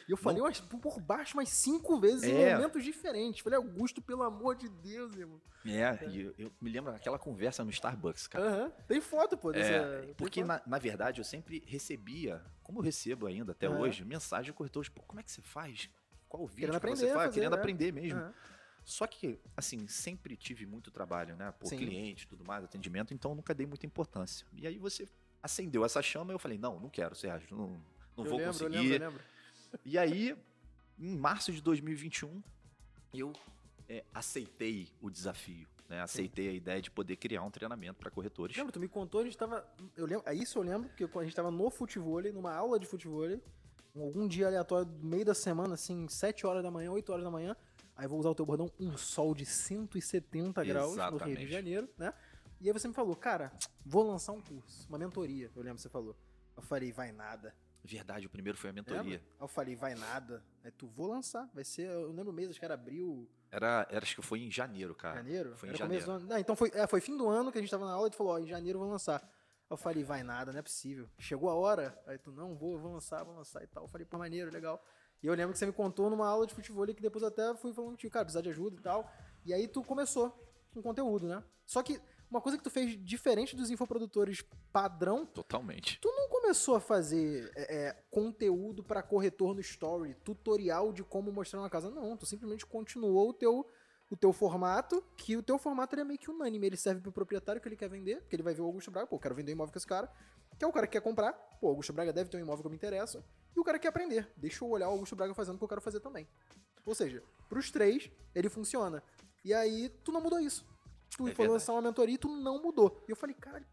E 0.07 0.11
eu 0.11 0.17
falei 0.17 0.41
umas, 0.41 0.59
por 0.59 0.99
baixo 0.99 1.35
mais 1.35 1.49
cinco 1.49 1.99
vezes 1.99 2.23
em 2.23 2.33
É. 2.33 2.55
momentos 2.55 2.83
diferentes. 2.83 3.41
Falei, 3.41 3.57
Augusto, 3.57 4.01
pelo 4.01 4.23
amor 4.23 4.55
de 4.55 4.67
Deus, 4.67 5.15
irmão. 5.15 5.41
É, 5.65 5.97
e 6.09 6.21
eu, 6.21 6.35
eu 6.37 6.53
me 6.59 6.69
lembro 6.69 6.91
daquela 6.91 7.17
conversa 7.17 7.63
no 7.63 7.69
Starbucks, 7.69 8.27
cara. 8.27 8.45
Aham. 8.45 8.69
Tem 8.87 8.99
foto, 8.99 9.37
pô. 9.37 9.53
Dessa, 9.53 9.71
É, 9.71 10.13
porque 10.17 10.43
na, 10.43 10.61
na 10.65 10.77
verdade 10.77 11.21
eu 11.21 11.25
sempre 11.25 11.63
recebia, 11.65 12.43
como 12.61 12.79
eu 12.79 12.83
recebo 12.83 13.27
ainda 13.27 13.53
até 13.53 13.69
hoje, 13.69 14.03
mensagem 14.03 14.51
de 14.51 14.53
corretores, 14.53 14.89
pô, 14.89 15.01
como 15.03 15.19
é 15.21 15.23
que 15.23 15.31
você 15.31 15.41
faz? 15.41 15.89
Qual 16.27 16.43
o 16.43 16.47
vídeo 16.47 16.61
Querendo 16.61 16.71
que 16.71 16.77
aprender 16.77 16.97
você 16.97 17.07
faz? 17.13 17.23
fazer, 17.27 17.33
Querendo 17.35 17.53
né? 17.53 17.59
aprender 17.59 17.91
mesmo. 17.93 18.19
Aham. 18.19 18.33
Só 18.83 19.07
que, 19.07 19.39
assim, 19.55 19.87
sempre 19.87 20.35
tive 20.35 20.65
muito 20.65 20.91
trabalho, 20.91 21.37
né? 21.37 21.53
Por 21.53 21.69
Sim. 21.69 21.77
cliente, 21.77 22.27
tudo 22.27 22.43
mais, 22.45 22.65
atendimento, 22.65 23.13
então 23.13 23.33
nunca 23.33 23.53
dei 23.53 23.65
muita 23.65 23.85
importância. 23.85 24.45
E 24.51 24.67
aí 24.67 24.77
você 24.77 25.07
acendeu 25.41 25.85
essa 25.85 26.01
chama 26.01 26.33
e 26.33 26.35
eu 26.35 26.39
falei, 26.39 26.57
não, 26.57 26.77
não 26.79 26.89
quero, 26.89 27.15
Sérgio, 27.15 27.55
não, 27.55 27.67
não 28.17 28.25
Eu 28.25 28.29
vou 28.29 28.37
lembro, 28.39 28.51
conseguir. 28.53 28.75
Eu 28.75 28.81
lembro, 28.81 28.95
eu 28.95 28.99
lembro. 28.99 29.23
E 29.86 29.97
aí, 29.97 30.36
em 30.99 31.17
março 31.17 31.51
de 31.51 31.61
2021, 31.61 32.41
eu 33.13 33.34
é, 33.88 34.03
aceitei 34.13 34.89
o 35.01 35.09
desafio, 35.09 35.67
né? 35.89 36.01
Aceitei 36.01 36.49
a 36.49 36.51
ideia 36.51 36.82
de 36.82 36.89
poder 36.89 37.15
criar 37.15 37.43
um 37.43 37.51
treinamento 37.51 37.99
para 37.99 38.09
corretores. 38.09 38.55
Lembra, 38.55 38.71
tu 38.71 38.80
me 38.80 38.88
contou, 38.88 39.21
a 39.21 39.24
gente 39.24 39.38
tava. 39.38 39.65
Eu 39.95 40.05
lembro, 40.05 40.24
é 40.28 40.34
isso 40.34 40.57
eu 40.57 40.63
lembro, 40.63 40.89
porque 40.89 41.03
a 41.03 41.24
gente 41.24 41.36
tava 41.36 41.51
no 41.51 41.69
futebol, 41.69 42.21
numa 42.32 42.53
aula 42.53 42.80
de 42.80 42.86
futebol, 42.86 43.28
algum 43.95 44.28
dia 44.28 44.47
aleatório, 44.47 44.91
no 44.91 45.09
meio 45.09 45.26
da 45.26 45.34
semana, 45.34 45.76
assim, 45.76 46.07
7 46.07 46.45
horas 46.45 46.63
da 46.63 46.71
manhã, 46.71 46.91
8 46.91 47.11
horas 47.11 47.24
da 47.24 47.32
manhã. 47.32 47.55
Aí 47.95 48.07
vou 48.07 48.19
usar 48.19 48.30
o 48.30 48.36
teu 48.36 48.45
bordão, 48.45 48.71
um 48.80 48.97
sol 48.97 49.36
de 49.36 49.45
170 49.45 50.63
graus 50.63 50.95
no 50.95 51.01
Rio 51.01 51.09
Exatamente. 51.09 51.45
de 51.45 51.51
Janeiro, 51.51 51.89
né? 51.97 52.11
E 52.59 52.67
aí 52.67 52.74
você 52.74 52.88
me 52.88 52.93
falou, 52.93 53.15
cara, 53.15 53.51
vou 53.86 54.03
lançar 54.03 54.32
um 54.32 54.41
curso, 54.41 54.88
uma 54.89 54.97
mentoria, 54.97 55.51
eu 55.55 55.61
lembro 55.61 55.76
que 55.76 55.82
você 55.82 55.89
falou. 55.89 56.15
Eu 56.55 56.63
falei, 56.63 56.91
vai 56.91 57.11
nada. 57.11 57.53
Verdade, 57.84 58.25
o 58.25 58.29
primeiro 58.29 58.57
foi 58.57 58.69
a 58.69 58.73
mentoria. 58.73 59.01
Lembra? 59.01 59.17
Aí 59.17 59.41
eu 59.41 59.47
falei, 59.47 59.75
vai 59.75 59.93
nada. 59.93 60.41
Aí 60.63 60.71
tu, 60.71 60.88
vou 60.88 61.07
lançar. 61.07 61.49
Vai 61.53 61.65
ser, 61.65 61.88
eu 61.89 62.11
lembro 62.11 62.31
o 62.31 62.34
mês, 62.34 62.49
acho 62.49 62.57
que 62.59 62.63
era 62.63 62.75
abril, 62.75 63.29
Era, 63.51 63.86
era, 63.89 64.03
acho 64.03 64.15
que 64.15 64.21
foi 64.21 64.39
em 64.39 64.49
janeiro, 64.49 64.95
cara. 64.95 65.17
janeiro. 65.17 65.57
Foi 65.57 65.67
em 65.67 65.71
era 65.71 65.77
janeiro. 65.79 66.05
começo. 66.05 66.25
Não, 66.25 66.38
então 66.38 66.55
foi, 66.55 66.71
é, 66.73 66.88
foi 66.88 67.01
fim 67.01 67.17
do 67.17 67.27
ano 67.27 67.51
que 67.51 67.57
a 67.57 67.61
gente 67.61 67.69
tava 67.69 67.86
na 67.86 67.91
aula 67.91 68.07
e 68.07 68.11
tu 68.11 68.15
falou, 68.15 68.34
ó, 68.34 68.39
em 68.39 68.47
janeiro 68.47 68.77
eu 68.77 68.84
vou 68.84 68.89
lançar. 68.89 69.21
Aí 69.21 69.29
eu 69.69 69.75
falei, 69.77 70.03
vai 70.03 70.23
nada, 70.23 70.53
não 70.53 70.59
é 70.59 70.61
possível. 70.61 71.09
Chegou 71.19 71.49
a 71.49 71.55
hora, 71.55 72.01
aí 72.07 72.17
tu, 72.17 72.31
não, 72.31 72.55
vou, 72.55 72.79
vou 72.79 72.93
lançar, 72.93 73.21
vou 73.23 73.36
lançar 73.36 73.61
e 73.61 73.67
tal. 73.67 73.84
Eu 73.84 73.89
falei, 73.89 74.05
pô, 74.05 74.17
maneiro, 74.17 74.49
legal. 74.49 74.81
E 75.21 75.27
eu 75.27 75.34
lembro 75.34 75.51
que 75.51 75.59
você 75.59 75.65
me 75.65 75.73
contou 75.73 76.09
numa 76.09 76.27
aula 76.27 76.47
de 76.47 76.53
futebol 76.53 76.84
ali 76.84 76.93
que 76.93 77.01
depois 77.01 77.23
até 77.23 77.53
fui 77.55 77.73
falando 77.73 77.91
contigo, 77.91 78.13
cara, 78.13 78.25
precisar 78.25 78.41
de 78.41 78.49
ajuda 78.49 78.77
e 78.77 78.81
tal. 78.81 79.09
E 79.45 79.53
aí 79.53 79.67
tu 79.67 79.84
começou 79.84 80.31
com 80.73 80.81
conteúdo, 80.81 81.27
né? 81.27 81.43
Só 81.65 81.84
que 81.84 82.01
uma 82.34 82.41
coisa 82.41 82.57
que 82.57 82.63
tu 82.63 82.71
fez 82.71 82.97
diferente 83.05 83.55
dos 83.55 83.69
infoprodutores 83.69 84.43
padrão, 84.71 85.23
Totalmente. 85.23 85.99
tu 86.01 86.11
não 86.11 86.27
começou 86.27 86.75
a 86.75 86.79
fazer 86.79 87.51
é, 87.55 87.75
é, 87.75 88.03
conteúdo 88.09 88.84
pra 88.84 89.03
corretor 89.03 89.53
no 89.53 89.61
story, 89.61 90.15
tutorial 90.23 90.91
de 90.91 91.03
como 91.03 91.31
mostrar 91.31 91.59
uma 91.59 91.69
casa. 91.69 91.91
Não, 91.91 92.17
tu 92.17 92.25
simplesmente 92.25 92.65
continuou 92.65 93.29
o 93.29 93.34
teu, 93.34 93.69
o 94.09 94.17
teu 94.17 94.34
formato, 94.34 95.03
que 95.15 95.38
o 95.38 95.43
teu 95.43 95.59
formato 95.59 95.95
é 95.95 96.03
meio 96.03 96.17
que 96.17 96.31
unânime. 96.31 96.65
Ele 96.65 96.77
serve 96.77 97.01
pro 97.01 97.11
proprietário 97.11 97.61
que 97.61 97.67
ele 97.67 97.75
quer 97.75 97.88
vender, 97.88 98.21
porque 98.21 98.36
ele 98.36 98.41
vai 98.41 98.55
ver 98.55 98.61
o 98.61 98.65
Augusto 98.65 98.89
Braga, 98.89 99.05
pô, 99.05 99.17
eu 99.17 99.19
quero 99.19 99.36
vender 99.36 99.51
um 99.51 99.55
imóvel 99.55 99.71
com 99.71 99.77
esse 99.77 99.88
cara. 99.88 100.11
Que 100.57 100.65
é 100.65 100.67
o 100.67 100.71
cara 100.71 100.88
que 100.88 100.93
quer 100.93 101.01
comprar, 101.01 101.34
pô, 101.34 101.67
o 101.67 101.69
Augusto 101.69 101.93
Braga 101.93 102.11
deve 102.11 102.31
ter 102.31 102.38
um 102.38 102.41
imóvel 102.41 102.63
que 102.63 102.67
eu 102.67 102.71
me 102.71 102.77
interessa. 102.77 103.23
E 103.55 103.59
o 103.59 103.63
cara 103.63 103.77
quer 103.77 103.89
aprender. 103.89 104.27
Deixa 104.36 104.65
eu 104.65 104.69
olhar 104.69 104.89
o 104.89 104.93
Augusto 104.93 105.15
Braga 105.15 105.36
fazendo 105.36 105.55
o 105.55 105.57
que 105.59 105.63
eu 105.65 105.69
quero 105.69 105.81
fazer 105.81 105.99
também. 105.99 106.27
Ou 106.84 106.95
seja, 106.95 107.21
pros 107.47 107.69
três, 107.69 108.09
ele 108.34 108.49
funciona. 108.49 109.03
E 109.45 109.53
aí, 109.53 109.89
tu 110.03 110.11
não 110.11 110.19
mudou 110.19 110.39
isso. 110.39 110.65
Tu 111.18 111.28
É 111.28 111.36
foi 111.36 111.47
lançar 111.47 111.74
uma 111.74 111.82
mentoria 111.82 112.16
e 112.16 112.18
tu 112.18 112.28
não 112.30 112.61
mudou. 112.61 113.03
E 113.07 113.11
eu 113.11 113.16
falei, 113.16 113.36
cara, 113.36 113.66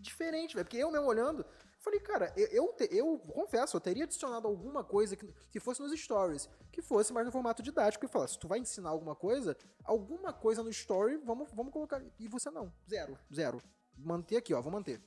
diferente, 0.00 0.54
velho. 0.54 0.64
Porque 0.64 0.76
eu 0.76 0.90
mesmo 0.90 1.06
olhando, 1.06 1.44
falei, 1.80 2.00
cara, 2.00 2.32
eu, 2.36 2.46
eu, 2.48 2.72
te- 2.72 2.88
eu 2.92 3.18
confesso, 3.18 3.76
eu 3.76 3.80
teria 3.80 4.04
adicionado 4.04 4.46
alguma 4.48 4.82
coisa 4.84 5.16
que, 5.16 5.26
que 5.50 5.60
fosse 5.60 5.80
nos 5.82 5.92
stories, 5.98 6.48
que 6.72 6.80
fosse 6.82 7.12
mais 7.12 7.26
no 7.26 7.32
formato 7.32 7.62
didático 7.62 8.04
e 8.04 8.08
falasse, 8.08 8.34
se 8.34 8.38
tu 8.38 8.48
vai 8.48 8.58
ensinar 8.58 8.90
alguma 8.90 9.14
coisa, 9.14 9.56
alguma 9.84 10.32
coisa 10.32 10.62
no 10.62 10.70
story, 10.70 11.16
vamos, 11.18 11.48
vamos 11.52 11.72
colocar. 11.72 12.02
E 12.18 12.28
você 12.28 12.50
não. 12.50 12.72
Zero. 12.88 13.18
Zero. 13.34 13.60
Manter 13.96 14.36
aqui, 14.36 14.54
ó, 14.54 14.60
vou 14.62 14.72
manter. 14.72 15.02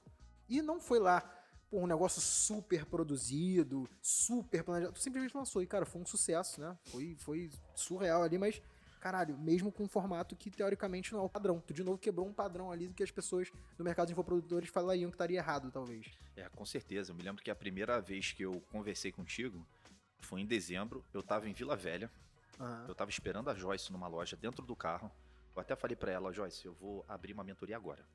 E 0.50 0.62
não 0.62 0.80
foi 0.82 1.00
lá, 1.00 1.22
pô, 1.70 1.80
um 1.80 1.88
negócio 1.88 2.20
super 2.22 2.86
produzido, 2.86 3.88
super 4.02 4.64
planejado. 4.64 4.94
Tu 4.94 5.00
simplesmente 5.02 5.36
lançou. 5.36 5.62
E, 5.64 5.68
cara, 5.68 5.86
foi 5.86 6.02
um 6.02 6.06
sucesso, 6.06 6.60
né? 6.60 6.78
Foi, 6.92 7.16
foi 7.20 7.50
surreal 7.74 8.22
ali, 8.24 8.38
mas, 8.38 8.62
caralho, 9.02 9.38
mesmo 9.38 9.72
com 9.72 9.84
um 9.84 9.88
formato 9.88 10.36
que 10.36 10.50
teoricamente 10.50 11.12
não 11.12 11.22
é 11.22 11.24
o 11.24 11.30
padrão. 11.30 11.60
Tu 11.60 11.74
de 11.74 11.84
novo 11.84 11.98
quebrou 11.98 12.26
um 12.26 12.32
padrão 12.32 12.72
ali 12.72 12.88
do 12.88 12.94
que 12.94 13.04
as 13.04 13.12
pessoas 13.12 13.52
do 13.78 13.84
mercado 13.84 14.08
de 14.08 14.14
infoprodutores 14.14 14.70
falariam 14.70 15.10
que 15.10 15.16
estaria 15.16 15.40
errado, 15.40 15.72
talvez. 15.72 16.06
É, 16.38 16.48
com 16.50 16.64
certeza. 16.64 17.12
Eu 17.12 17.16
me 17.16 17.24
lembro 17.24 17.44
que 17.44 17.50
a 17.50 17.56
primeira 17.56 18.00
vez 18.00 18.32
que 18.32 18.44
eu 18.44 18.62
conversei 18.72 19.12
contigo 19.12 19.66
foi 20.20 20.42
em 20.42 20.46
dezembro. 20.46 21.04
Eu 21.14 21.24
tava 21.24 21.50
em 21.50 21.54
Vila 21.54 21.76
Velha. 21.76 22.10
Aham. 22.60 22.86
Eu 22.88 22.96
tava 22.96 23.10
esperando 23.10 23.50
a 23.50 23.56
Joyce 23.56 23.92
numa 23.92 24.08
loja 24.08 24.38
dentro 24.38 24.64
do 24.66 24.76
carro. 24.76 25.12
Eu 25.56 25.62
até 25.62 25.76
falei 25.76 25.96
pra 25.96 26.12
ela, 26.12 26.32
Joyce, 26.32 26.66
eu 26.66 26.74
vou 26.74 27.04
abrir 27.08 27.34
uma 27.34 27.44
mentoria 27.44 27.76
agora. 27.76 28.06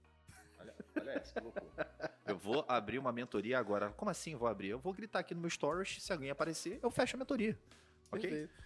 Olha, 0.58 0.74
olha 0.98 1.10
essa, 1.10 1.34
que 1.34 1.40
loucura. 1.40 1.66
Eu 2.26 2.36
vou 2.36 2.64
abrir 2.66 2.98
uma 2.98 3.12
mentoria 3.12 3.56
agora. 3.56 3.90
Como 3.90 4.10
assim 4.10 4.32
eu 4.32 4.38
vou 4.40 4.48
abrir? 4.48 4.70
Eu 4.70 4.80
vou 4.80 4.92
gritar 4.92 5.20
aqui 5.20 5.32
no 5.32 5.40
meu 5.40 5.48
stories, 5.48 6.02
se 6.02 6.12
alguém 6.12 6.28
aparecer, 6.28 6.80
eu 6.82 6.90
fecho 6.90 7.14
a 7.14 7.18
mentoria. 7.20 7.56
Ok? 8.10 8.28
Perfeito. 8.28 8.65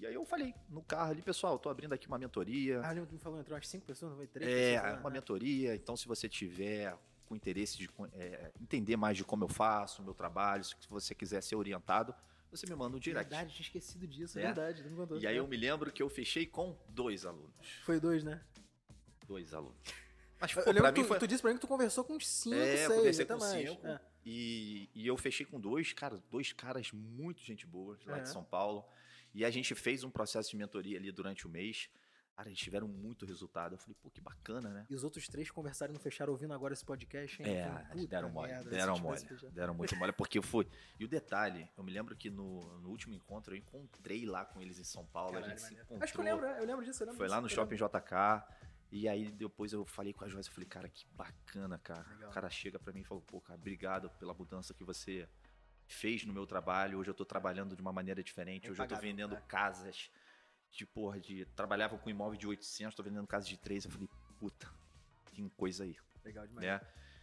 E 0.00 0.06
aí 0.06 0.14
eu 0.14 0.24
falei 0.24 0.54
no 0.68 0.82
carro 0.82 1.10
ali, 1.10 1.20
pessoal, 1.20 1.52
eu 1.54 1.58
tô 1.58 1.68
abrindo 1.68 1.92
aqui 1.92 2.06
uma 2.08 2.18
mentoria. 2.18 2.80
Ah, 2.82 2.88
lembra 2.88 3.02
que 3.02 3.08
tu 3.10 3.14
me 3.14 3.18
falou, 3.20 3.38
entrou 3.38 3.54
umas 3.54 3.68
cinco 3.68 3.84
pessoas, 3.84 4.10
não 4.10 4.16
foi 4.16 4.26
três 4.26 4.50
É, 4.50 4.74
pessoas, 4.76 4.92
né? 4.94 5.00
uma 5.00 5.10
mentoria. 5.10 5.74
Então, 5.74 5.96
se 5.96 6.08
você 6.08 6.28
tiver 6.28 6.96
com 7.26 7.36
interesse 7.36 7.76
de 7.76 7.88
é, 8.14 8.50
entender 8.60 8.96
mais 8.96 9.16
de 9.16 9.24
como 9.24 9.44
eu 9.44 9.48
faço 9.48 10.00
o 10.00 10.04
meu 10.04 10.14
trabalho, 10.14 10.64
se 10.64 10.74
você 10.88 11.14
quiser 11.14 11.42
ser 11.42 11.54
orientado, 11.54 12.14
você 12.50 12.66
me 12.66 12.74
manda 12.74 12.96
um 12.96 12.98
direct. 12.98 13.28
Verdade, 13.28 13.52
tinha 13.54 13.64
esquecido 13.66 14.06
disso, 14.06 14.38
é 14.38 14.42
verdade. 14.42 14.82
contou. 14.82 15.18
E 15.18 15.26
aí 15.26 15.36
eu 15.36 15.46
me 15.46 15.56
lembro 15.56 15.92
que 15.92 16.02
eu 16.02 16.08
fechei 16.08 16.46
com 16.46 16.76
dois 16.88 17.26
alunos. 17.26 17.52
Foi 17.84 18.00
dois, 18.00 18.24
né? 18.24 18.40
Dois 19.28 19.52
alunos. 19.54 19.76
Mas, 20.40 20.56
Eu 20.56 20.64
pô, 20.64 20.70
lembro 20.70 20.82
pra 20.84 20.92
que 20.92 21.00
mim 21.00 21.04
tu, 21.04 21.08
foi... 21.08 21.18
tu 21.18 21.26
disse 21.28 21.42
pra 21.42 21.50
mim 21.50 21.56
que 21.58 21.60
tu 21.60 21.68
conversou 21.68 22.02
com 22.02 22.14
uns 22.14 22.26
cinco, 22.26 22.56
É, 22.56 22.76
seis, 22.78 22.90
eu 22.90 22.96
conversei 22.96 23.24
até 23.26 23.34
com 23.34 23.40
mais. 23.40 23.68
cinco. 23.68 23.86
É. 23.86 24.00
E, 24.24 24.88
e 24.94 25.06
eu 25.06 25.16
fechei 25.18 25.44
com 25.44 25.60
dois, 25.60 25.92
cara, 25.92 26.20
dois 26.30 26.52
caras 26.54 26.90
muito 26.92 27.42
gente 27.42 27.66
boa 27.66 27.96
lá 28.06 28.16
É. 28.18 28.20
de 28.22 28.30
São 28.30 28.42
Paulo. 28.42 28.84
E 29.34 29.44
a 29.44 29.50
gente 29.50 29.74
fez 29.74 30.04
um 30.04 30.10
processo 30.10 30.50
de 30.50 30.56
mentoria 30.56 30.98
ali 30.98 31.10
durante 31.12 31.46
o 31.46 31.50
mês. 31.50 31.88
Cara, 32.36 32.48
eles 32.48 32.58
tiveram 32.58 32.88
muito 32.88 33.26
resultado. 33.26 33.74
Eu 33.74 33.78
falei, 33.78 33.94
pô, 34.00 34.08
que 34.10 34.20
bacana, 34.20 34.70
né? 34.70 34.86
E 34.88 34.94
os 34.94 35.04
outros 35.04 35.28
três 35.28 35.50
conversaram 35.50 35.92
e 35.92 35.94
não 35.94 36.00
fecharam 36.00 36.32
ouvindo 36.32 36.54
agora 36.54 36.72
esse 36.72 36.84
podcast, 36.84 37.42
hein? 37.42 37.48
É, 37.48 37.84
Falei, 37.88 38.06
deram 38.06 38.30
mole, 38.30 38.52
merda, 38.52 38.70
deram 38.70 38.98
mole, 38.98 39.20
deram 39.52 39.74
muito 39.74 39.94
mole, 39.96 40.12
porque 40.12 40.38
eu 40.38 40.42
fui. 40.42 40.66
E 40.98 41.04
o 41.04 41.08
detalhe, 41.08 41.68
eu 41.76 41.84
me 41.84 41.92
lembro 41.92 42.16
que 42.16 42.30
no, 42.30 42.78
no 42.78 42.88
último 42.88 43.14
encontro 43.14 43.54
eu 43.54 43.58
encontrei 43.58 44.24
lá 44.24 44.44
com 44.44 44.60
eles 44.60 44.78
em 44.78 44.84
São 44.84 45.04
Paulo, 45.04 45.36
a 45.36 45.40
Caralho, 45.40 45.50
gente 45.50 45.68
se 45.68 45.74
encontrou. 45.74 46.02
Acho 46.02 46.12
que 46.14 46.20
eu 46.20 46.24
lembro, 46.24 46.46
eu 46.46 46.66
lembro 46.66 46.84
disso. 46.84 47.02
Eu 47.02 47.06
lembro 47.06 47.18
Foi 47.18 47.26
disso, 47.26 47.36
lá 47.36 47.42
no 47.42 47.48
shopping. 47.48 47.76
JK. 47.76 48.42
E 48.92 49.08
aí 49.08 49.30
depois 49.30 49.72
eu 49.72 49.84
falei 49.84 50.12
com 50.12 50.24
a 50.24 50.28
Joyce, 50.28 50.48
eu 50.48 50.54
falei, 50.54 50.68
cara, 50.68 50.88
que 50.88 51.06
bacana, 51.12 51.78
cara. 51.78 52.08
Legal. 52.08 52.30
O 52.30 52.32
cara 52.32 52.50
chega 52.50 52.78
pra 52.78 52.92
mim 52.92 53.00
e 53.00 53.04
falou, 53.04 53.22
pô, 53.22 53.40
cara, 53.40 53.58
obrigado 53.58 54.10
pela 54.18 54.34
mudança 54.34 54.74
que 54.74 54.82
você 54.82 55.28
fez 55.92 56.24
no 56.24 56.32
meu 56.32 56.46
trabalho. 56.46 56.98
Hoje 56.98 57.10
eu 57.10 57.14
tô 57.14 57.24
trabalhando 57.24 57.74
de 57.74 57.82
uma 57.82 57.92
maneira 57.92 58.22
diferente. 58.22 58.66
É 58.66 58.70
Hoje 58.70 58.80
eu 58.80 58.86
tô 58.86 58.94
impagável, 58.94 59.10
vendendo 59.10 59.34
né? 59.34 59.42
casas 59.48 60.10
de 60.70 60.86
porra 60.86 61.20
de 61.20 61.44
trabalhava 61.56 61.98
com 61.98 62.08
imóvel 62.08 62.38
de 62.38 62.46
800, 62.46 62.94
tô 62.94 63.02
vendendo 63.02 63.26
casas 63.26 63.48
de 63.48 63.56
3. 63.56 63.84
Eu 63.84 63.90
falei, 63.90 64.08
puta, 64.38 64.70
tem 65.34 65.48
coisa 65.48 65.84
aí, 65.84 65.96
Legal 66.24 66.46
demais. 66.46 66.66
né? 66.66 66.80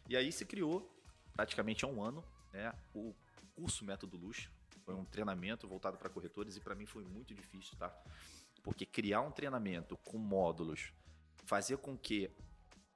E 0.09 0.15
aí 0.17 0.31
se 0.31 0.45
criou 0.45 0.93
praticamente 1.33 1.85
há 1.85 1.87
um 1.87 2.03
ano, 2.03 2.23
né, 2.51 2.73
o 2.93 3.15
curso 3.55 3.85
Método 3.85 4.17
Luz. 4.17 4.49
Foi 4.83 4.95
um 4.95 5.05
treinamento 5.05 5.67
voltado 5.67 5.97
para 5.97 6.09
corretores 6.09 6.55
e 6.55 6.61
para 6.61 6.75
mim 6.75 6.85
foi 6.85 7.03
muito 7.03 7.33
difícil, 7.33 7.77
tá? 7.77 7.93
Porque 8.63 8.85
criar 8.85 9.21
um 9.21 9.31
treinamento 9.31 9.97
com 9.97 10.17
módulos, 10.17 10.93
fazer 11.45 11.77
com 11.77 11.97
que 11.97 12.31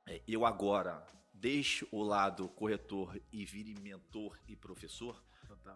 é, 0.07 0.21
eu 0.27 0.45
agora 0.45 1.05
deixe 1.33 1.87
o 1.91 2.01
lado 2.01 2.47
corretor 2.49 3.21
e 3.31 3.45
vire 3.45 3.73
mentor 3.79 4.39
e 4.47 4.55
professor, 4.55 5.21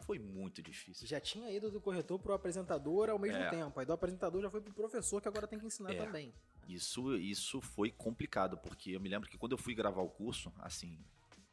Foi 0.01 0.19
muito 0.19 0.61
difícil. 0.61 1.07
Já 1.07 1.19
tinha 1.19 1.49
ido 1.51 1.71
do 1.71 1.79
corretor 1.81 2.19
pro 2.19 2.33
apresentador 2.33 3.09
ao 3.09 3.17
mesmo 3.19 3.41
É. 3.41 3.49
tempo. 3.49 3.79
Aí 3.79 3.85
do 3.85 3.93
apresentador 3.93 4.41
já 4.41 4.49
foi 4.49 4.61
pro 4.61 4.73
professor 4.73 5.21
que 5.21 5.27
agora 5.27 5.47
tem 5.47 5.57
que 5.59 5.65
ensinar 5.65 5.93
É. 5.93 5.95
também. 6.05 6.33
Isso, 6.67 7.15
isso 7.17 7.61
foi 7.61 7.91
complicado, 7.91 8.57
porque 8.57 8.91
eu 8.91 8.99
me 8.99 9.07
lembro 9.09 9.29
que 9.29 9.37
quando 9.37 9.51
eu 9.53 9.57
fui 9.57 9.73
gravar 9.75 10.01
o 10.01 10.09
curso, 10.09 10.51
assim, 10.59 10.97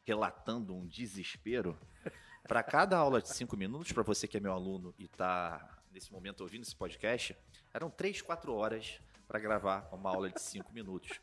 relatando 0.03 0.75
um 0.75 0.85
desespero, 0.87 1.77
para 2.47 2.61
cada 2.63 2.97
aula 2.97 3.21
de 3.21 3.29
cinco 3.29 3.55
minutos, 3.55 3.91
para 3.91 4.03
você 4.03 4.27
que 4.27 4.35
é 4.37 4.39
meu 4.39 4.51
aluno 4.53 4.93
e 4.97 5.07
tá 5.07 5.81
nesse 5.91 6.11
momento 6.11 6.41
ouvindo 6.41 6.63
esse 6.63 6.75
podcast, 6.75 7.37
eram 7.73 7.89
três, 7.89 8.21
quatro 8.21 8.53
horas 8.53 8.99
para 9.27 9.39
gravar 9.39 9.87
uma 9.93 10.09
aula 10.09 10.29
de 10.29 10.41
cinco 10.41 10.71
minutos. 10.73 11.19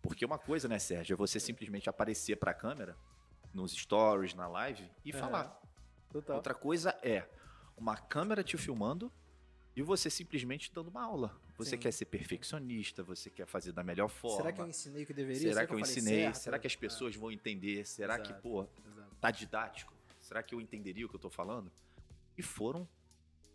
Porque 0.00 0.24
uma 0.24 0.38
coisa, 0.38 0.66
né, 0.68 0.78
Sérgio, 0.78 1.14
é 1.14 1.16
você 1.16 1.38
simplesmente 1.38 1.88
aparecer 1.90 2.36
para 2.36 2.52
a 2.52 2.54
câmera, 2.54 2.96
nos 3.52 3.72
stories, 3.72 4.34
na 4.34 4.48
live, 4.48 4.88
e 5.04 5.10
É. 5.10 5.12
falar. 5.12 5.60
Total. 6.12 6.36
Outra 6.36 6.54
coisa 6.54 6.90
é 7.02 7.26
uma 7.76 7.96
câmera 7.96 8.42
te 8.44 8.56
filmando 8.56 9.10
e 9.74 9.82
você 9.82 10.10
simplesmente 10.10 10.72
dando 10.72 10.88
uma 10.88 11.02
aula. 11.02 11.34
Você 11.56 11.70
Sim. 11.70 11.78
quer 11.78 11.92
ser 11.92 12.06
perfeccionista, 12.06 13.02
você 13.02 13.30
quer 13.30 13.46
fazer 13.46 13.72
da 13.72 13.82
melhor 13.82 14.08
forma. 14.08 14.36
Será 14.38 14.52
que 14.52 14.60
eu 14.60 14.66
ensinei 14.66 15.02
o 15.04 15.06
que 15.06 15.12
deveria? 15.14 15.40
Será 15.48 15.66
que 15.66 15.72
eu 15.72 15.78
falei 15.78 15.90
ensinei? 15.96 16.22
certo? 16.24 16.34
Será 16.36 16.58
que 16.58 16.66
as 16.66 16.76
pessoas 16.76 17.14
vão 17.16 17.30
entender? 17.30 17.86
Será 17.86 18.18
que, 18.18 18.30
Exato. 18.32 18.42
pô, 18.42 18.62
É, 18.62 18.66
exato. 18.90 19.16
tá 19.20 19.30
didático? 19.30 19.92
Será 20.20 20.42
que 20.42 20.54
eu 20.54 20.60
entenderia 20.60 21.06
o 21.06 21.08
que 21.08 21.16
eu 21.16 21.20
tô 21.20 21.30
falando? 21.30 21.70
E 22.36 22.42
foram 22.42 22.88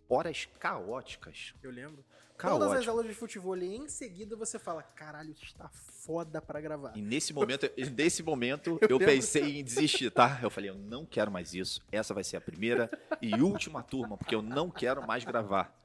horas 0.09 0.47
caóticas. 0.59 1.53
Eu 1.61 1.71
lembro. 1.71 2.03
Todas 2.37 2.71
as 2.71 2.87
aulas 2.87 3.07
de 3.07 3.15
futebol 3.15 3.53
ali, 3.53 3.75
em 3.75 3.89
seguida 3.89 4.35
você 4.35 4.59
fala, 4.59 4.83
caralho, 4.83 5.33
está 5.41 5.67
foda 5.69 6.39
pra 6.39 6.61
gravar. 6.61 6.95
E 6.95 7.01
nesse 7.01 7.33
momento, 7.33 7.67
e 7.75 7.89
nesse 7.89 8.21
momento 8.21 8.77
Eu 8.87 8.89
eu, 8.89 8.99
pensei 8.99 9.59
em 9.59 9.63
desistir, 9.63 10.11
tá? 10.11 10.39
Eu 10.41 10.49
falei, 10.51 10.69
eu 10.69 10.75
não 10.75 11.03
quero 11.03 11.31
mais 11.31 11.55
isso. 11.55 11.81
Essa 11.91 12.13
vai 12.13 12.23
ser 12.23 12.37
a 12.37 12.41
primeira 12.41 12.91
e 13.21 13.33
última 13.41 13.81
turma, 13.81 14.15
porque 14.17 14.35
eu 14.35 14.43
não 14.43 14.69
quero 14.69 15.05
mais 15.05 15.23
gravar. 15.23 15.75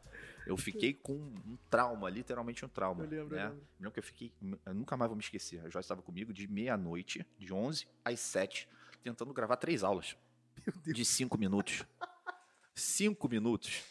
Eu 0.47 0.57
fiquei 0.57 0.93
com 0.93 1.15
um 1.15 1.57
trauma, 1.71 2.11
literalmente 2.11 2.65
um 2.65 2.69
trauma. 2.69 3.05
Eu 3.05 3.11
lembro, 3.11 3.35
eu 3.35 3.39
né? 3.39 3.45
lembro. 3.45 3.59
Eu 3.59 3.67
lembro 3.79 3.93
que 3.93 3.99
eu 4.01 4.05
fiquei. 4.05 4.33
Eu 4.67 4.75
nunca 4.75 4.97
mais 4.97 5.09
vou 5.09 5.17
me 5.17 5.23
esquecer. 5.23 5.61
A 5.61 5.71
Joyce 5.71 5.87
estava 5.87 6.03
comigo 6.03 6.33
de 6.33 6.47
meia-noite, 6.49 7.25
de 7.39 7.53
11 7.53 7.87
às 8.05 8.21
7, 8.21 8.69
tentando 9.03 9.33
gravar 9.33 9.57
três 9.57 9.83
aulas. 9.83 10.17
De 10.85 11.05
cinco 11.05 11.39
minutos. 11.39 11.85
Cinco 12.75 13.29
minutos. 13.29 13.83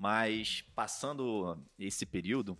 Mas 0.00 0.62
passando 0.74 1.62
esse 1.78 2.06
período, 2.06 2.56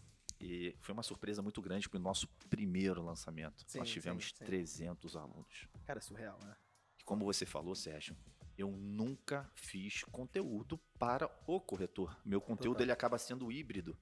foi 0.83 0.93
uma 0.93 1.03
surpresa 1.03 1.41
muito 1.41 1.63
grande 1.63 1.89
com 1.89 1.97
o 1.97 2.01
nosso 2.01 2.29
primeiro 2.51 3.03
lançamento. 3.03 3.65
Sim, 3.67 3.79
Nós 3.79 3.89
tivemos 3.89 4.27
sim, 4.27 4.35
sim. 4.37 4.45
300 4.45 5.17
alunos. 5.17 5.67
Cara, 5.87 6.01
é 6.01 6.03
surreal, 6.03 6.39
né? 6.45 6.55
E 6.99 7.03
como 7.03 7.25
você 7.25 7.47
falou, 7.47 7.75
Sérgio, 7.75 8.15
eu 8.59 8.71
nunca 8.71 9.51
fiz 9.55 10.05
conteúdo 10.05 10.79
para 10.99 11.31
o 11.47 11.59
corretor. 11.59 12.15
Meu 12.27 12.43
conteúdo 12.43 12.75
Total. 12.75 12.85
ele 12.85 12.93
acaba 12.93 13.17
sendo 13.17 13.51
híbrido. 13.51 13.97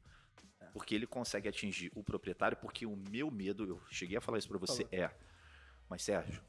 É. 0.58 0.66
Porque 0.72 0.92
ele 0.92 1.06
consegue 1.06 1.48
atingir 1.48 1.92
o 1.94 2.02
proprietário, 2.02 2.56
porque 2.56 2.86
o 2.86 2.96
meu 2.96 3.30
medo, 3.30 3.64
eu 3.64 3.80
cheguei 3.88 4.16
a 4.16 4.20
falar 4.20 4.38
isso 4.38 4.48
para 4.48 4.58
você, 4.58 4.84
Falou. 4.84 5.04
é 5.04 5.16
Mas 5.88 6.02
Sérgio, 6.02 6.42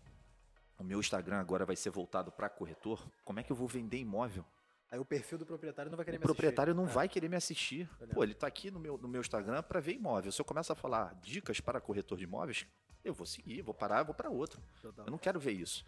o 0.76 0.84
meu 0.84 1.00
Instagram 1.00 1.38
agora 1.38 1.68
vai 1.68 1.76
ser 1.76 1.92
voltado 1.92 2.32
para 2.32 2.50
corretor. 2.50 3.08
Como 3.24 3.40
é 3.40 3.44
que 3.44 3.52
eu 3.52 3.56
vou 3.56 3.68
vender 3.68 4.00
imóvel? 4.00 4.44
Aí 4.92 5.00
o 5.00 5.06
perfil 5.06 5.38
do 5.38 5.46
proprietário 5.46 5.92
não 5.92 5.96
vai 5.98 6.06
querer 6.06 6.18
O 6.18 6.20
me 6.20 6.26
proprietário 6.26 6.74
não 6.74 6.84
assistir. 6.84 6.96
vai 6.96 7.10
querer 7.10 7.30
me 7.30 7.36
assistir. 7.36 7.90
Pô, 8.12 8.24
ele 8.24 8.34
tá 8.34 8.48
aqui 8.48 8.72
no 8.72 8.80
meu, 8.80 8.98
no 8.98 9.08
meu 9.08 9.22
Instagram 9.22 9.62
para 9.62 9.80
ver 9.80 9.94
imóvel. 9.94 10.32
Se 10.32 10.42
eu 10.42 10.46
começar 10.46 10.74
a 10.74 10.76
falar 10.76 11.14
dicas 11.22 11.60
para 11.60 11.80
corretor 11.80 12.18
de 12.18 12.24
imóveis, 12.24 12.66
eu 13.04 13.14
vou 13.14 13.26
seguir, 13.26 13.62
vou 13.62 13.74
parar, 13.74 14.04
vou 14.04 14.16
para 14.16 14.30
outro. 14.30 14.60
É, 14.78 14.82
total. 14.82 15.06
Eu 15.06 15.12
não 15.12 15.18
quero 15.18 15.40
ver 15.40 15.52
isso. 15.52 15.86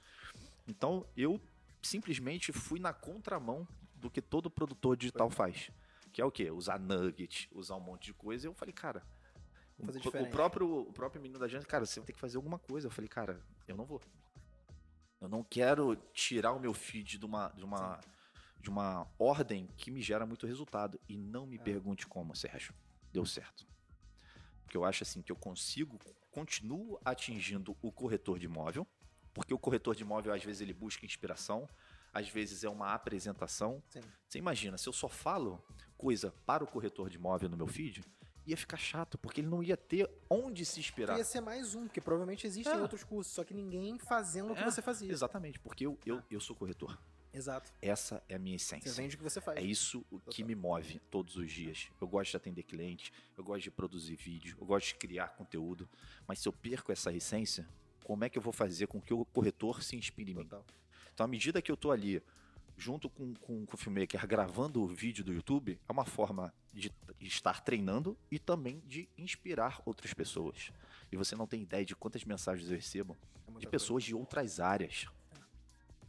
Então, 0.68 1.06
eu 1.18 1.41
simplesmente 1.82 2.52
fui 2.52 2.80
na 2.80 2.93
contramão 2.93 3.68
do 3.95 4.10
que 4.10 4.22
todo 4.22 4.49
produtor 4.52 4.95
digital 4.95 5.30
faz. 5.30 5.72
Que 6.14 6.22
é 6.22 6.26
o 6.26 6.32
quê? 6.32 6.52
Usar 6.52 6.80
nugget, 6.80 7.49
usar 7.54 7.76
um 7.76 7.80
monte 7.80 8.06
de 8.06 8.14
coisa. 8.14 8.45
E 8.45 8.49
eu 8.49 8.54
falei, 8.54 8.74
cara, 8.74 9.04
o, 9.80 9.86
Fazer 9.86 9.99
o 9.99 10.30
próprio, 10.30 10.82
o 10.82 10.93
próprio 10.93 11.22
menino 11.22 11.39
da 11.39 11.47
gente, 11.47 11.66
cara, 11.66 11.86
você 11.86 11.99
vai 11.99 12.06
ter 12.06 12.14
que 12.14 12.20
fazer 12.20 12.38
alguma 12.38 12.60
coisa. 12.60 12.88
Eu 12.88 12.91
falei, 12.91 13.08
cara, 13.08 13.41
eu 13.68 13.76
não 13.76 13.86
vou. 13.86 13.99
Eu 15.20 15.28
não 15.28 15.43
quero 15.43 15.95
tirar 16.14 16.52
o 16.52 16.60
meu 16.60 16.74
feed 16.74 17.18
de 17.18 17.26
uma, 17.26 17.49
de 17.49 17.64
uma, 17.64 17.99
de 18.62 18.70
uma 18.70 19.07
ordem 19.18 19.68
que 19.76 19.89
me 19.91 20.01
gera 20.01 20.26
muito 20.26 20.45
resultado. 20.47 20.99
E 21.09 21.18
não 21.18 21.45
me 21.45 21.57
É. 21.57 21.59
pergunte 21.59 22.05
como, 22.07 22.36
Sérgio. 22.36 22.74
Deu 23.12 23.26
certo. 23.26 23.66
Porque 24.64 24.78
eu 24.78 24.86
acho 24.86 25.03
assim 25.03 25.22
que 25.22 25.32
eu 25.32 25.36
consigo, 25.36 25.99
continuo 26.32 26.99
atingindo 27.03 27.76
o 27.82 27.91
corretor 27.91 28.39
de 28.39 28.45
imóvel, 28.45 28.88
porque 29.34 29.53
o 29.53 29.59
corretor 29.59 29.95
de 29.95 30.03
imóvel, 30.03 30.34
às 30.34 30.43
vezes, 30.43 30.62
ele 30.62 30.74
busca 30.74 31.05
inspiração, 31.05 31.68
às 32.14 32.30
vezes 32.30 32.64
é 32.64 32.70
uma 32.70 32.93
apresentação. 32.93 33.82
Sim. 33.89 34.01
Você 34.28 34.38
imagina, 34.38 34.78
se 34.78 34.88
eu 34.88 34.93
só 34.93 35.09
falo 35.09 35.62
coisa 35.97 36.34
para 36.45 36.64
o 36.64 36.68
corretor 36.68 37.09
de 37.09 37.18
imóvel 37.18 37.49
no 37.49 37.57
meu 37.57 37.68
feed, 37.68 38.03
ia 38.45 38.57
ficar 38.57 38.78
chato, 38.78 39.18
porque 39.18 39.39
ele 39.41 39.47
não 39.47 39.62
ia 39.62 39.78
ter 39.78 40.09
onde 40.30 40.66
se 40.66 40.80
inspirar. 40.80 41.18
Ia 41.18 41.24
ser 41.24 41.41
mais 41.41 41.76
um, 41.76 41.84
porque 41.86 42.01
provavelmente 42.01 42.47
existem 42.47 42.74
É. 42.74 42.82
outros 42.82 43.03
cursos, 43.03 43.34
só 43.34 43.43
que 43.43 43.53
ninguém 43.53 43.97
fazendo 43.99 44.51
o 44.51 44.55
que 44.55 44.62
É, 44.62 44.66
você 44.70 44.82
fazia. 44.82 45.12
Exatamente, 45.12 45.59
porque 45.59 45.86
eu, 45.86 45.97
eu, 46.05 46.22
eu 46.30 46.39
sou 46.39 46.55
corretor. 46.55 46.97
Exato. 47.34 47.71
Essa 47.82 48.21
é 48.27 48.36
a 48.36 48.39
minha 48.39 48.57
Você 48.59 48.75
essência. 48.75 48.91
vende 49.01 49.15
o 49.15 49.17
que 49.17 49.23
você 49.23 49.39
faz. 49.39 49.57
É 49.57 49.61
isso 49.61 50.05
o 50.11 50.19
que 50.19 50.43
me 50.43 50.53
move 50.55 50.99
todos 51.09 51.38
os 51.38 51.51
dias. 51.51 51.88
Eu 51.99 52.07
gosto 52.07 52.32
de 52.32 52.38
atender 52.38 52.63
cliente, 52.63 53.11
eu 53.38 53.43
gosto 53.43 53.63
de 53.63 53.71
produzir 53.71 54.15
vídeo, 54.15 54.57
eu 54.59 54.65
gosto 54.65 54.88
de 54.88 54.95
criar 54.95 55.29
conteúdo. 55.29 55.88
Mas 56.27 56.39
se 56.39 56.47
eu 56.47 56.53
perco 56.53 56.91
essa 56.91 57.11
essência, 57.13 57.67
como 58.03 58.23
é 58.25 58.29
que 58.29 58.38
eu 58.38 58.41
vou 58.41 58.51
fazer 58.51 58.88
com 58.88 58.99
que 58.99 59.13
o 59.13 59.23
corretor 59.25 59.82
se 59.82 59.95
inspire 59.95 60.32
em 60.32 60.36
mim? 60.36 60.43
Total. 60.43 60.65
Então, 61.13 61.23
à 61.23 61.27
medida 61.27 61.61
que 61.61 61.71
eu 61.71 61.77
tô 61.77 61.91
ali, 61.91 62.21
junto 62.77 63.09
com, 63.09 63.34
com, 63.36 63.65
com 63.65 63.75
o 63.75 63.77
filmmaker, 63.77 64.25
gravando 64.27 64.82
o 64.82 64.88
vídeo 64.88 65.23
do 65.23 65.32
YouTube, 65.34 65.79
é 65.88 65.91
uma 65.91 66.05
forma 66.05 66.53
de 66.73 66.91
estar 67.19 67.61
treinando 67.61 68.17
e 68.29 68.39
também 68.39 68.82
de 68.88 69.07
inspirar 69.17 69.82
outras 69.86 70.13
pessoas. 70.13 70.71
E 71.11 71.15
você 71.15 71.36
não 71.36 71.45
tem 71.47 71.61
ideia 71.61 71.86
de 71.86 71.95
quantas 71.95 72.25
mensagens 72.25 72.69
eu 72.69 72.75
recebo 72.75 73.15
É 73.15 73.45
de 73.45 73.53
coisa. 73.53 73.69
pessoas 73.69 74.03
de 74.03 74.15
outras 74.15 74.59
áreas. 74.59 75.05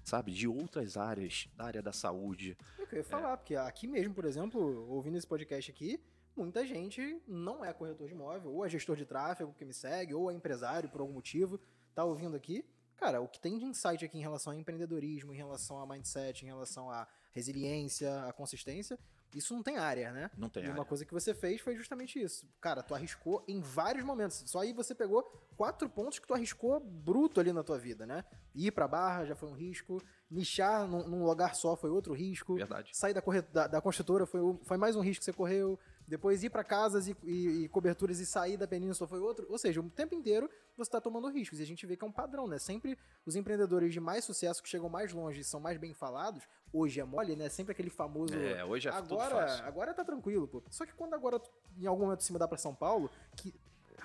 Sabe? 0.04 0.32
De 0.32 0.48
outras 0.48 0.96
áreas, 0.96 1.48
da 1.56 1.64
área 1.64 1.82
da 1.82 1.92
saúde. 1.92 2.56
É 2.78 2.82
o 2.82 2.86
que 2.86 2.94
eu 2.96 2.98
ia 2.98 3.04
falar, 3.04 3.36
porque 3.36 3.54
aqui 3.54 3.86
mesmo, 3.86 4.14
por 4.14 4.24
exemplo, 4.24 4.88
ouvindo 4.90 5.16
esse 5.16 5.26
podcast 5.26 5.70
aqui, 5.70 6.00
muita 6.36 6.66
gente 6.66 7.20
não 7.26 7.64
é 7.64 7.72
corretor 7.72 8.08
de 8.08 8.14
imóvel, 8.14 8.52
ou 8.52 8.64
é 8.64 8.68
gestor 8.68 8.96
de 8.96 9.04
tráfego 9.04 9.54
que 9.54 9.64
me 9.64 9.72
segue, 9.72 10.14
ou 10.14 10.30
é 10.30 10.34
empresário 10.34 10.88
por 10.88 11.00
algum 11.00 11.14
motivo, 11.14 11.60
tá 11.94 12.04
ouvindo 12.04 12.36
aqui. 12.36 12.64
Cara, 12.96 13.20
o 13.20 13.26
que 13.26 13.40
tem 13.40 13.58
de 13.58 13.64
insight 13.64 14.04
aqui 14.04 14.18
em 14.18 14.20
relação 14.20 14.52
a 14.52 14.56
empreendedorismo, 14.56 15.32
em 15.32 15.36
relação 15.36 15.80
a 15.80 15.86
mindset, 15.86 16.44
em 16.44 16.48
relação 16.48 16.90
a 16.90 17.06
resiliência, 17.32 18.22
a 18.24 18.32
consistência, 18.32 18.98
isso 19.34 19.54
não 19.54 19.62
tem 19.62 19.76
área, 19.76 20.12
né? 20.12 20.30
Não 20.36 20.48
tem 20.48 20.62
e 20.62 20.66
área. 20.66 20.78
uma 20.78 20.84
coisa 20.84 21.04
que 21.04 21.12
você 21.12 21.34
fez 21.34 21.60
foi 21.60 21.76
justamente 21.76 22.20
isso. 22.20 22.46
Cara, 22.60 22.82
tu 22.82 22.94
arriscou 22.94 23.44
em 23.48 23.60
vários 23.60 24.04
momentos. 24.04 24.42
Só 24.46 24.60
aí 24.60 24.72
você 24.72 24.94
pegou 24.94 25.22
quatro 25.56 25.88
pontos 25.88 26.18
que 26.18 26.26
tu 26.26 26.34
arriscou 26.34 26.80
bruto 26.80 27.40
ali 27.40 27.52
na 27.52 27.62
tua 27.62 27.78
vida, 27.78 28.06
né? 28.06 28.24
Ir 28.54 28.70
pra 28.72 28.86
barra 28.86 29.24
já 29.24 29.34
foi 29.34 29.48
um 29.48 29.54
risco. 29.54 30.02
Nichar 30.30 30.86
num, 30.86 31.06
num 31.08 31.24
lugar 31.24 31.54
só 31.54 31.76
foi 31.76 31.90
outro 31.90 32.14
risco. 32.14 32.54
Verdade. 32.54 32.90
Sair 32.94 33.14
da, 33.14 33.22
da, 33.52 33.66
da 33.66 33.80
construtora 33.80 34.26
foi, 34.26 34.40
foi 34.62 34.76
mais 34.76 34.96
um 34.96 35.00
risco 35.00 35.20
que 35.20 35.24
você 35.24 35.32
correu. 35.32 35.78
Depois 36.06 36.42
ir 36.42 36.50
pra 36.50 36.62
casas 36.64 37.08
e, 37.08 37.16
e- 37.22 37.64
e 37.64 37.68
coberturas 37.68 38.18
e 38.18 38.26
sair 38.26 38.56
da 38.56 38.66
península 38.66 39.06
foi 39.08 39.20
outro. 39.20 39.46
Ou 39.48 39.56
seja, 39.58 39.80
o 39.80 39.88
tempo 39.90 40.14
inteiro 40.14 40.48
você 40.76 40.90
tá 40.90 41.00
tomando 41.00 41.28
riscos. 41.28 41.60
E 41.60 41.62
a 41.62 41.66
gente 41.66 41.86
vê 41.86 41.96
que 41.96 42.04
é 42.04 42.06
um 42.06 42.12
padrão, 42.12 42.46
né? 42.46 42.58
Sempre 42.58 42.98
os 43.24 43.36
empreendedores 43.36 43.92
de 43.92 44.00
mais 44.00 44.24
sucesso, 44.24 44.62
que 44.62 44.68
chegam 44.68 44.88
mais 44.88 45.12
longe 45.12 45.40
e 45.40 45.44
são 45.44 45.60
mais 45.60 45.78
bem 45.78 45.94
falados, 45.94 46.42
hoje 46.72 47.00
é 47.00 47.04
mole, 47.04 47.36
né? 47.36 47.48
Sempre 47.48 47.72
aquele 47.72 47.90
famoso 47.90 48.34
É, 48.34 48.64
hoje 48.64 48.88
é 48.88 48.92
tudo 48.92 49.14
agora, 49.14 49.34
fácil. 49.46 49.64
agora 49.64 49.94
tá 49.94 50.04
tranquilo, 50.04 50.46
pô. 50.48 50.62
Só 50.70 50.84
que 50.84 50.92
quando 50.94 51.14
agora 51.14 51.40
em 51.78 51.86
algum 51.86 52.04
momento 52.04 52.22
se 52.22 52.32
mudar 52.32 52.48
pra 52.48 52.58
São 52.58 52.74
Paulo, 52.74 53.10
que 53.36 53.54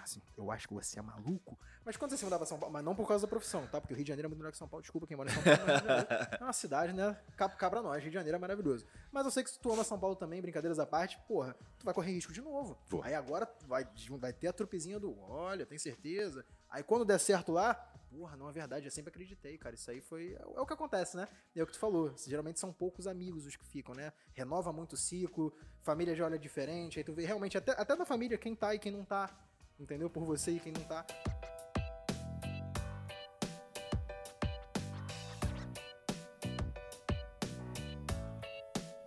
assim, 0.08 0.22
eu 0.38 0.50
acho 0.52 0.68
que 0.68 0.74
você 0.74 1.00
é 1.00 1.02
maluco, 1.02 1.58
mas 1.84 1.98
quando 1.98 2.12
você 2.12 2.18
se 2.18 2.24
mudar 2.24 2.38
pra 2.38 2.46
São 2.46 2.58
Paulo, 2.58 2.74
mas 2.74 2.84
não 2.84 2.96
por 2.96 3.08
causa 3.08 3.26
da 3.26 3.30
profissão, 3.30 3.68
tá? 3.68 3.80
Porque 3.82 3.94
o 3.94 3.96
Rio 3.96 4.06
de 4.06 4.10
Janeiro 4.10 4.28
é 4.28 4.30
muito 4.30 4.40
melhor 4.40 4.52
que 4.52 4.58
São 4.58 4.68
Paulo, 4.68 4.82
desculpa 4.82 5.06
quem 5.06 5.18
mora 5.18 5.30
em 5.30 5.34
São 5.34 5.44
Paulo, 5.44 5.60
mas 5.66 6.40
é 6.40 6.44
uma 6.44 6.54
cidade, 6.54 6.94
né? 6.94 7.18
Cabra, 7.36 7.82
nós, 7.82 8.02
Rio 8.02 8.10
de 8.10 8.16
Janeiro 8.16 8.36
é 8.38 8.40
maravilhoso. 8.40 8.86
Mas 9.12 9.26
eu 9.26 9.32
sei 9.32 9.44
que 9.44 9.50
se 9.50 9.60
tu 9.60 9.72
ama 9.72 9.84
São 9.84 10.00
Paulo 10.00 10.16
também, 10.16 10.42
brincadeiras 10.42 10.80
à 10.80 10.86
parte, 10.86 11.20
porra, 11.28 11.56
tu 11.78 11.86
vai 11.86 11.94
correr 11.94 12.12
risco 12.12 12.32
de 12.32 12.42
novo. 12.42 12.78
Aí 13.04 13.14
agora 13.14 13.50
vai, 13.68 13.88
vai 14.20 14.34
ter 14.34 14.48
a 14.48 14.54
trupezinha 14.54 15.00
do, 15.00 15.20
olha, 15.20 15.66
tem 15.66 15.78
certeza. 15.78 16.46
Aí 16.70 16.84
quando 16.84 17.06
der 17.06 17.20
certo 17.20 17.52
lá, 17.52 17.74
porra, 18.10 18.36
não 18.36 18.50
é 18.50 18.52
verdade, 18.52 18.86
eu 18.86 18.92
sempre 18.92 19.10
acreditei, 19.10 19.58
cara. 19.58 19.76
Isso 19.76 19.90
aí 19.90 20.02
foi. 20.02 20.34
É, 20.34 20.42
é 20.42 20.62
o 20.62 20.66
que 20.66 20.74
acontece, 20.74 21.16
né? 21.16 21.28
É 21.56 21.64
o 21.64 21.68
que 21.68 21.74
tu 21.74 21.80
falou. 21.80 22.14
Geralmente 22.18 22.60
são 22.60 22.74
poucos 22.74 23.08
amigos 23.08 23.46
os 23.46 23.56
que 23.56 23.66
ficam, 23.66 23.94
né? 23.94 24.12
Renova 24.34 24.74
muito 24.74 24.94
o 24.94 24.98
ciclo, 24.98 25.54
família 25.82 26.16
já 26.16 26.26
olha 26.26 26.38
diferente, 26.38 27.00
aí 27.00 27.04
tu 27.04 27.14
vê 27.14 27.26
realmente, 27.26 27.58
até, 27.58 27.72
até 27.72 27.96
da 27.96 28.06
família, 28.06 28.38
quem 28.38 28.56
tá 28.56 28.74
e 28.76 28.80
quem 28.80 28.92
não 28.92 29.06
tá. 29.06 29.47
Entendeu? 29.80 30.10
Por 30.10 30.24
você 30.24 30.52
e 30.52 30.60
quem 30.60 30.74
não 30.74 30.84
tá. 30.84 31.06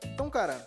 Então, 0.05 0.29
cara, 0.29 0.65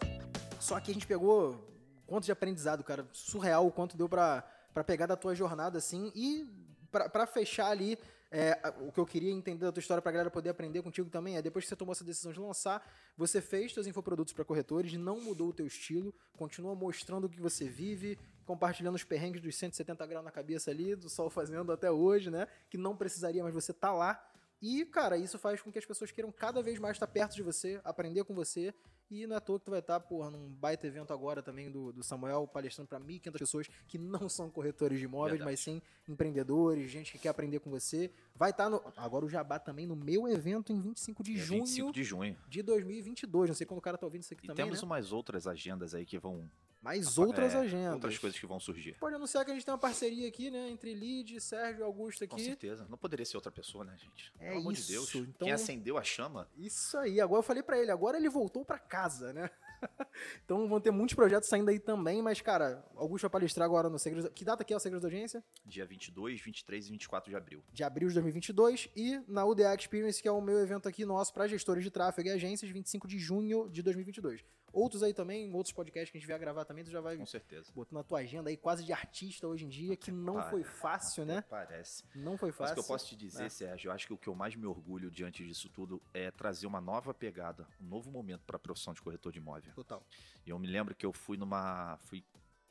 só 0.59 0.79
que 0.79 0.91
a 0.91 0.93
gente 0.93 1.07
pegou 1.07 1.73
quanto 2.05 2.25
de 2.25 2.31
aprendizado, 2.31 2.83
cara, 2.83 3.07
surreal 3.11 3.65
o 3.65 3.71
quanto 3.71 3.95
deu 3.95 4.09
pra, 4.09 4.43
pra 4.73 4.83
pegar 4.83 5.05
da 5.05 5.15
tua 5.15 5.33
jornada, 5.33 5.77
assim, 5.77 6.11
e 6.15 6.47
pra, 6.91 7.07
pra 7.07 7.25
fechar 7.25 7.67
ali, 7.67 7.97
é, 8.31 8.59
o 8.81 8.91
que 8.91 8.99
eu 8.99 9.05
queria 9.05 9.31
entender 9.31 9.63
da 9.63 9.71
tua 9.71 9.79
história 9.79 10.01
pra 10.01 10.11
galera 10.11 10.31
poder 10.31 10.49
aprender 10.49 10.81
contigo 10.81 11.09
também 11.09 11.37
é, 11.37 11.41
depois 11.41 11.65
que 11.65 11.69
você 11.69 11.75
tomou 11.75 11.91
essa 11.91 12.03
decisão 12.03 12.33
de 12.33 12.39
lançar, 12.39 12.83
você 13.15 13.39
fez 13.39 13.73
seus 13.73 13.85
infoprodutos 13.87 14.33
pra 14.33 14.43
corretores, 14.43 14.93
não 14.93 15.21
mudou 15.21 15.49
o 15.49 15.53
teu 15.53 15.67
estilo, 15.67 16.13
continua 16.35 16.75
mostrando 16.75 17.25
o 17.25 17.29
que 17.29 17.39
você 17.39 17.69
vive, 17.69 18.17
compartilhando 18.45 18.95
os 18.95 19.03
perrengues 19.03 19.41
dos 19.41 19.55
170 19.55 20.05
graus 20.07 20.25
na 20.25 20.31
cabeça 20.31 20.71
ali, 20.71 20.95
do 20.95 21.09
sol 21.09 21.29
fazendo 21.29 21.71
até 21.71 21.91
hoje, 21.91 22.29
né, 22.29 22.47
que 22.69 22.77
não 22.77 22.95
precisaria, 22.95 23.43
mas 23.43 23.53
você 23.53 23.73
tá 23.73 23.91
lá, 23.91 24.21
e, 24.61 24.85
cara, 24.85 25.17
isso 25.17 25.37
faz 25.37 25.61
com 25.61 25.69
que 25.69 25.77
as 25.77 25.85
pessoas 25.85 26.09
queiram 26.09 26.31
cada 26.31 26.61
vez 26.63 26.79
mais 26.79 26.95
estar 26.95 27.05
perto 27.07 27.35
de 27.35 27.43
você, 27.43 27.81
aprender 27.83 28.23
com 28.23 28.33
você. 28.33 28.73
E 29.11 29.27
não 29.27 29.35
é 29.35 29.37
à 29.37 29.41
toa 29.41 29.59
que 29.59 29.65
tu 29.65 29.71
vai 29.71 29.81
estar, 29.81 29.99
porra, 29.99 30.31
num 30.31 30.47
baita 30.55 30.87
evento 30.87 31.11
agora 31.11 31.43
também 31.43 31.69
do, 31.69 31.91
do 31.91 32.01
Samuel, 32.01 32.47
palestrando 32.47 32.87
para 32.87 32.97
1.500 32.97 33.37
pessoas 33.37 33.67
que 33.85 33.97
não 33.97 34.29
são 34.29 34.49
corretores 34.49 34.97
de 34.99 35.03
imóveis, 35.03 35.33
Verdade. 35.33 35.51
mas 35.51 35.59
sim 35.59 35.81
empreendedores, 36.07 36.89
gente 36.89 37.11
que 37.11 37.19
quer 37.19 37.27
aprender 37.29 37.59
com 37.59 37.69
você. 37.69 38.09
Vai 38.33 38.51
estar 38.51 38.69
no. 38.69 38.81
Agora 38.95 39.25
o 39.25 39.29
Jabá 39.29 39.59
também 39.59 39.85
no 39.85 39.97
meu 39.97 40.29
evento 40.29 40.71
em 40.71 40.79
25 40.79 41.21
de 41.23 41.33
É 41.33 41.37
junho 41.37 41.65
25 41.65 41.91
de 41.91 42.03
junho. 42.05 42.37
de 42.47 42.63
2022. 42.63 43.49
Não 43.49 43.55
sei 43.55 43.67
quando 43.67 43.79
o 43.79 43.81
cara 43.81 43.97
tá 43.97 44.05
ouvindo 44.05 44.21
isso 44.23 44.33
aqui 44.33 44.45
E 44.45 44.47
também. 44.47 44.63
temos 44.65 44.81
né? 44.81 44.85
umas 44.85 45.11
outras 45.11 45.45
agendas 45.45 45.93
aí 45.93 46.05
que 46.05 46.17
vão. 46.17 46.49
Mais 46.83 47.17
outras 47.17 47.55
é, 47.55 47.59
agendas. 47.59 47.93
Outras 47.93 48.17
coisas 48.17 48.37
que 48.37 48.45
vão 48.45 48.59
surgir. 48.59 48.97
Pode 48.99 49.15
anunciar 49.15 49.45
que 49.45 49.51
a 49.51 49.53
gente 49.53 49.63
tem 49.63 49.71
uma 49.73 49.77
parceria 49.79 50.27
aqui, 50.27 50.51
né? 50.51 50.69
Entre 50.69 50.93
Lid, 50.93 51.39
Sérgio 51.39 51.79
e 51.79 51.83
Augusto 51.83 52.27
Com 52.27 52.35
aqui. 52.35 52.43
certeza. 52.43 52.85
Não 52.89 52.97
poderia 52.97 53.25
ser 53.25 53.37
outra 53.37 53.51
pessoa, 53.51 53.85
né, 53.85 53.95
gente? 53.97 54.33
É 54.37 54.49
Pelo 54.49 54.59
amor 54.59 54.73
isso, 54.73 54.81
de 54.87 54.91
Deus. 54.91 55.15
então- 55.15 55.45
Quem 55.45 55.53
acendeu 55.53 55.97
a 55.97 56.03
chama 56.03 56.49
Isso 56.57 56.97
aí, 56.97 57.21
agora 57.21 57.39
eu 57.39 57.43
falei 57.43 57.63
pra 57.63 57.79
ele, 57.79 57.89
agora 57.89 58.17
ele 58.17 58.27
voltou 58.29 58.65
pra 58.65 58.77
casa, 58.77 59.31
né? 59.31 59.49
então 60.43 60.67
vão 60.67 60.79
ter 60.79 60.91
muitos 60.91 61.15
projetos 61.15 61.49
saindo 61.49 61.69
aí 61.69 61.79
também, 61.79 62.21
mas 62.21 62.41
cara, 62.41 62.83
Augusto 62.95 63.23
vai 63.23 63.31
palestrar 63.31 63.65
agora 63.65 63.89
no 63.89 63.99
Segredos. 63.99 64.29
Que 64.33 64.43
data 64.45 64.63
que 64.63 64.73
é 64.73 64.75
o 64.75 64.79
Segredos 64.79 65.01
da 65.03 65.07
Audiência? 65.07 65.43
dia 65.65 65.85
22, 65.85 66.41
23 66.41 66.87
e 66.87 66.91
24 66.91 67.29
de 67.29 67.35
abril. 67.35 67.63
De 67.71 67.83
abril 67.83 68.07
de 68.07 68.13
2022 68.15 68.89
e 68.95 69.21
na 69.27 69.45
UDA 69.45 69.73
Experience, 69.75 70.21
que 70.21 70.27
é 70.27 70.31
o 70.31 70.41
meu 70.41 70.59
evento 70.59 70.87
aqui 70.87 71.05
nosso 71.05 71.33
pra 71.33 71.47
gestores 71.47 71.83
de 71.83 71.91
tráfego 71.91 72.27
e 72.29 72.31
agências, 72.31 72.69
25 72.71 73.07
de 73.07 73.17
junho 73.19 73.69
de 73.69 73.81
2022. 73.81 74.43
Outros 74.71 75.03
aí 75.03 75.13
também, 75.13 75.53
outros 75.53 75.71
podcasts 75.71 76.09
que 76.09 76.17
a 76.17 76.19
gente 76.19 76.25
vier 76.27 76.39
gravar 76.39 76.65
também, 76.65 76.83
tu 76.83 76.89
já 76.89 76.99
vai 76.99 77.15
Com 77.15 77.27
certeza. 77.27 77.71
botando 77.75 77.93
na 77.99 78.03
tua 78.03 78.21
agenda 78.21 78.49
aí 78.49 78.57
quase 78.57 78.83
de 78.83 78.91
artista 78.91 79.47
hoje 79.47 79.65
em 79.65 79.69
dia, 79.69 79.95
que 79.95 80.11
não 80.11 80.41
foi 80.49 80.63
fácil, 80.63 81.25
né? 81.25 81.43
Parece. 81.47 82.03
Não 82.15 82.35
foi 82.39 82.49
Mas 82.49 82.57
fácil. 82.57 82.71
o 82.71 82.75
que 82.77 82.79
eu 82.79 82.83
posso 82.87 83.05
te 83.05 83.15
dizer, 83.15 83.43
É. 83.45 83.49
Sérgio, 83.49 83.89
eu 83.89 83.91
acho 83.93 84.07
que 84.07 84.13
o 84.13 84.17
que 84.17 84.27
eu 84.27 84.33
mais 84.33 84.55
me 84.55 84.65
orgulho 84.65 85.11
diante 85.11 85.45
disso 85.45 85.69
tudo 85.69 86.01
é 86.11 86.31
trazer 86.31 86.65
uma 86.65 86.81
nova 86.81 87.13
pegada, 87.13 87.67
um 87.79 87.85
novo 87.85 88.09
momento 88.09 88.41
para 88.47 88.55
a 88.55 88.59
profissão 88.59 88.93
de 88.95 89.01
corretor 89.03 89.31
de 89.31 89.37
imóvel. 89.37 89.71
Total. 89.73 90.05
E 90.45 90.49
eu 90.49 90.59
me 90.59 90.67
lembro 90.67 90.95
que 90.95 91.05
eu 91.05 91.13
fui 91.13 91.37
numa. 91.37 91.97
fui 92.03 92.23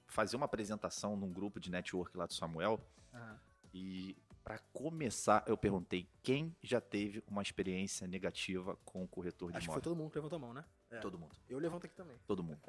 fazer 0.06 0.36
uma 0.36 0.44
apresentação 0.46 1.16
num 1.16 1.32
grupo 1.32 1.58
de 1.58 1.70
network 1.70 2.16
lá 2.16 2.26
do 2.26 2.34
Samuel. 2.34 2.80
Aham. 3.14 3.40
E 3.74 4.16
para 4.44 4.58
começar, 4.72 5.44
eu 5.46 5.56
perguntei 5.56 6.08
quem 6.22 6.54
já 6.62 6.80
teve 6.80 7.22
uma 7.28 7.42
experiência 7.42 8.06
negativa 8.06 8.76
com 8.84 9.04
o 9.04 9.08
corretor 9.08 9.50
de 9.50 9.56
Acho 9.56 9.66
que 9.66 9.66
foi 9.66 9.74
imóvel. 9.76 9.82
todo 9.82 9.96
mundo 9.96 10.10
que 10.10 10.18
levantou 10.18 10.36
a 10.36 10.40
mão, 10.40 10.52
né? 10.52 10.64
É. 10.90 10.98
Todo 10.98 11.18
mundo. 11.18 11.34
Eu 11.48 11.58
levanto 11.58 11.86
aqui 11.86 11.94
também. 11.94 12.16
Todo 12.26 12.42
mundo. 12.42 12.60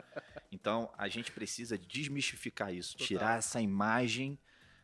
Então, 0.51 0.93
a 0.97 1.09
gente 1.09 1.31
precisa 1.31 1.77
desmistificar 1.77 2.73
isso, 2.73 2.93
Total. 2.93 3.07
tirar 3.07 3.37
essa 3.37 3.59
imagem 3.59 4.39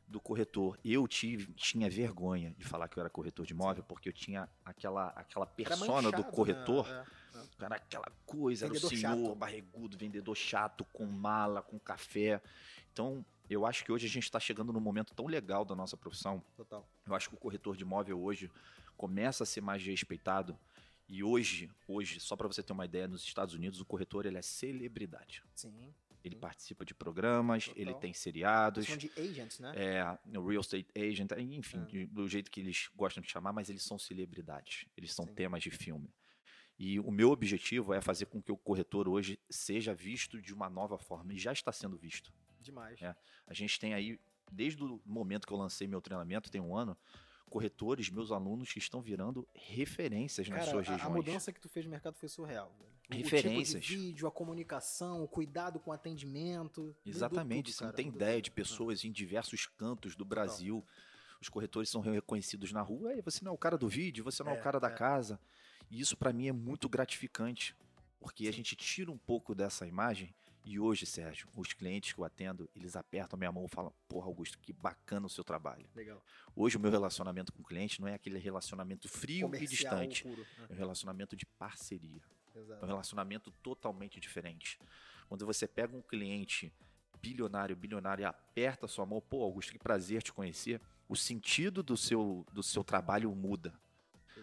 do 0.05 0.19
corretor. 0.19 0.77
Eu 0.83 1.07
tive, 1.07 1.53
tinha 1.53 1.89
vergonha 1.89 2.53
de 2.57 2.65
falar 2.65 2.87
que 2.87 2.97
eu 2.97 3.01
era 3.01 3.09
corretor 3.09 3.45
de 3.45 3.53
imóvel, 3.53 3.83
porque 3.83 4.09
eu 4.09 4.13
tinha 4.13 4.49
aquela, 4.65 5.09
aquela 5.09 5.45
persona 5.45 6.09
do 6.11 6.17
manchado, 6.17 6.35
corretor. 6.35 6.87
né? 6.87 7.05
É, 7.05 7.18
Era 7.59 7.75
aquela 7.75 8.11
coisa, 8.25 8.65
era 8.65 8.71
o 8.71 8.75
Vendedor 8.75 8.89
senhor 8.97 9.17
chato. 9.25 9.35
barrigudo, 9.35 9.97
vendedor 9.97 10.35
chato, 10.35 10.85
com 10.93 11.05
mala, 11.05 11.61
com 11.61 11.79
café. 11.79 12.41
Então, 12.91 13.25
eu 13.49 13.65
acho 13.65 13.83
que 13.83 13.91
hoje 13.91 14.05
a 14.05 14.09
gente 14.09 14.23
está 14.23 14.39
chegando 14.39 14.71
num 14.73 14.79
momento 14.79 15.13
tão 15.13 15.25
legal 15.27 15.63
da 15.65 15.75
nossa 15.75 15.97
profissão. 15.97 16.43
total. 16.55 16.87
Eu 17.05 17.15
acho 17.15 17.29
que 17.29 17.35
o 17.35 17.37
corretor 17.39 17.75
de 17.75 17.83
imóvel 17.83 18.21
hoje 18.21 18.51
começa 18.97 19.43
a 19.43 19.45
ser 19.45 19.61
mais 19.61 19.83
respeitado. 19.83 20.57
E 21.07 21.23
hoje, 21.23 21.71
hoje, 21.87 22.19
só 22.19 22.35
para 22.35 22.47
você 22.47 22.61
ter 22.61 22.71
uma 22.73 22.85
ideia, 22.85 23.07
nos 23.07 23.23
Estados 23.23 23.55
Unidos 23.55 23.79
o 23.81 23.85
corretor 23.85 24.25
ele 24.27 24.37
é 24.37 24.41
celebridade. 24.43 25.41
Sim. 25.55 25.73
Ele 26.23 26.35
Sim. 26.35 26.41
participa 26.41 26.85
de 26.85 26.93
programas, 26.93 27.65
Total. 27.65 27.81
ele 27.81 27.93
tem 27.95 28.13
seriados, 28.13 28.85
Eles 28.89 29.01
chamam 29.01 29.15
de 29.15 29.29
agents, 29.31 29.59
né? 29.59 29.71
é, 29.75 30.17
no 30.25 30.45
real 30.45 30.59
estate 30.61 30.85
agent, 30.95 31.31
enfim, 31.39 31.81
É. 31.93 32.05
do 32.07 32.27
jeito 32.27 32.51
que 32.51 32.59
eles 32.59 32.89
gostam 32.93 33.23
de 33.23 33.29
chamar, 33.31 33.53
mas 33.53 33.69
eles 33.69 33.81
são 33.83 33.97
celebridades, 33.97 34.85
eles 34.97 35.13
são 35.13 35.25
Sim. 35.25 35.33
temas 35.33 35.63
de 35.63 35.71
filme. 35.71 36.13
E 36.79 36.97
o 36.97 37.11
meu 37.11 37.29
objetivo 37.31 37.93
é 37.93 37.99
fazer 37.99 38.25
com 38.27 38.41
que 38.41 38.51
o 38.53 38.57
corretor 38.57 39.07
hoje 39.09 39.37
seja 39.49 39.93
visto 39.93 40.41
de 40.41 40.53
uma 40.53 40.69
nova 40.69 40.97
forma, 40.97 41.33
e 41.33 41.37
já 41.37 41.51
está 41.51 41.73
sendo 41.73 41.97
visto. 41.97 42.31
Demais. 42.61 43.01
É. 43.01 43.13
A 43.45 43.53
gente 43.53 43.77
tem 43.77 43.93
aí, 43.93 44.17
desde 44.49 44.81
o 44.81 45.01
momento 45.05 45.45
que 45.45 45.51
eu 45.51 45.57
lancei 45.57 45.87
meu 45.87 45.99
treinamento, 46.01 46.49
tem 46.49 46.61
um 46.61 46.73
ano, 46.73 46.97
corretores, 47.49 48.09
meus 48.09 48.31
alunos, 48.31 48.71
que 48.71 48.79
estão 48.79 49.01
virando 49.01 49.45
referências 49.53 50.47
nas 50.47 50.59
Cara, 50.59 50.71
suas 50.71 50.87
a, 50.87 50.91
a 50.91 50.95
regiões. 50.95 51.15
mudança 51.15 51.51
que 51.51 51.59
tu 51.59 51.67
fez 51.67 51.85
no 51.85 51.91
mercado 51.91 52.15
foi 52.15 52.29
surreal. 52.29 52.71
Velho. 52.79 52.89
O 53.11 53.15
Referências. 53.15 53.83
tipo 53.83 53.97
de 53.99 54.05
vídeo, 54.07 54.27
a 54.27 54.31
comunicação, 54.31 55.23
o 55.23 55.27
cuidado 55.27 55.79
com 55.79 55.89
o 55.89 55.93
atendimento. 55.93 56.95
Exatamente, 57.05 57.71
tudo, 57.71 57.75
você 57.75 57.83
não 57.85 57.91
tem 57.91 58.07
ideia 58.07 58.35
tudo. 58.35 58.43
de 58.45 58.51
pessoas 58.51 59.03
em 59.03 59.11
diversos 59.11 59.65
cantos 59.65 60.15
do 60.15 60.23
Brasil. 60.23 60.85
Os 61.41 61.49
corretores 61.49 61.89
são 61.89 62.01
reconhecidos 62.01 62.71
na 62.71 62.81
rua, 62.81 63.11
você 63.23 63.43
não 63.43 63.51
é 63.51 63.55
o 63.55 63.57
cara 63.57 63.77
do 63.77 63.87
vídeo, 63.87 64.23
você 64.23 64.43
não 64.43 64.51
é, 64.51 64.57
É, 64.57 64.59
o 64.59 64.63
cara 64.63 64.79
da 64.79 64.89
é. 64.89 64.93
casa. 64.93 65.39
E 65.89 65.99
isso 65.99 66.15
pra 66.17 66.31
mim 66.33 66.47
é 66.47 66.51
muito 66.51 66.87
gratificante, 66.87 67.75
porque 68.19 68.47
a 68.47 68.53
gente 68.53 68.75
tira 68.75 69.11
um 69.11 69.17
pouco 69.17 69.55
dessa 69.55 69.87
imagem. 69.87 70.33
E 70.65 70.77
hoje, 70.77 71.05
Sérgio, 71.05 71.47
os 71.55 71.73
clientes 71.73 72.11
que 72.13 72.19
eu 72.19 72.25
atendo, 72.25 72.69
eles 72.75 72.95
apertam 72.95 73.37
a 73.37 73.39
minha 73.39 73.51
mão 73.51 73.65
e 73.65 73.69
falam: 73.69 73.91
Porra, 74.07 74.27
Augusto, 74.27 74.59
que 74.59 74.73
bacana 74.73 75.25
o 75.25 75.29
seu 75.29 75.43
trabalho. 75.43 75.89
Legal. 75.95 76.21
Hoje 76.55 76.77
o 76.77 76.79
meu 76.79 76.91
relacionamento 76.91 77.51
com 77.53 77.61
o 77.61 77.65
cliente 77.65 77.99
não 78.01 78.07
é 78.07 78.13
aquele 78.13 78.37
relacionamento 78.37 79.07
frio 79.07 79.39
e 79.39 79.41
Comercial 79.43 79.95
distante. 79.99 80.23
puro. 80.23 80.45
É 80.69 80.73
um 80.73 80.75
relacionamento 80.75 81.35
de 81.35 81.45
parceria. 81.45 82.21
É, 82.53 82.57
É 82.57 82.59
um 82.59 82.63
exato. 82.63 82.85
relacionamento 82.85 83.51
totalmente 83.63 84.19
diferente. 84.19 84.77
Quando 85.27 85.45
você 85.45 85.67
pega 85.67 85.95
um 85.95 86.01
cliente 86.01 86.71
bilionário, 87.21 87.75
bilionário 87.75 88.21
e 88.21 88.25
aperta 88.25 88.87
sua 88.87 89.05
mão, 89.05 89.21
pô, 89.21 89.41
Augusto, 89.43 89.71
que 89.71 89.79
prazer 89.79 90.21
te 90.21 90.33
conhecer. 90.33 90.81
O 91.07 91.15
sentido 91.15 91.81
do 91.81 91.95
seu, 91.97 92.45
do 92.51 92.61
seu 92.61 92.83
trabalho 92.83 93.33
muda. 93.33 93.73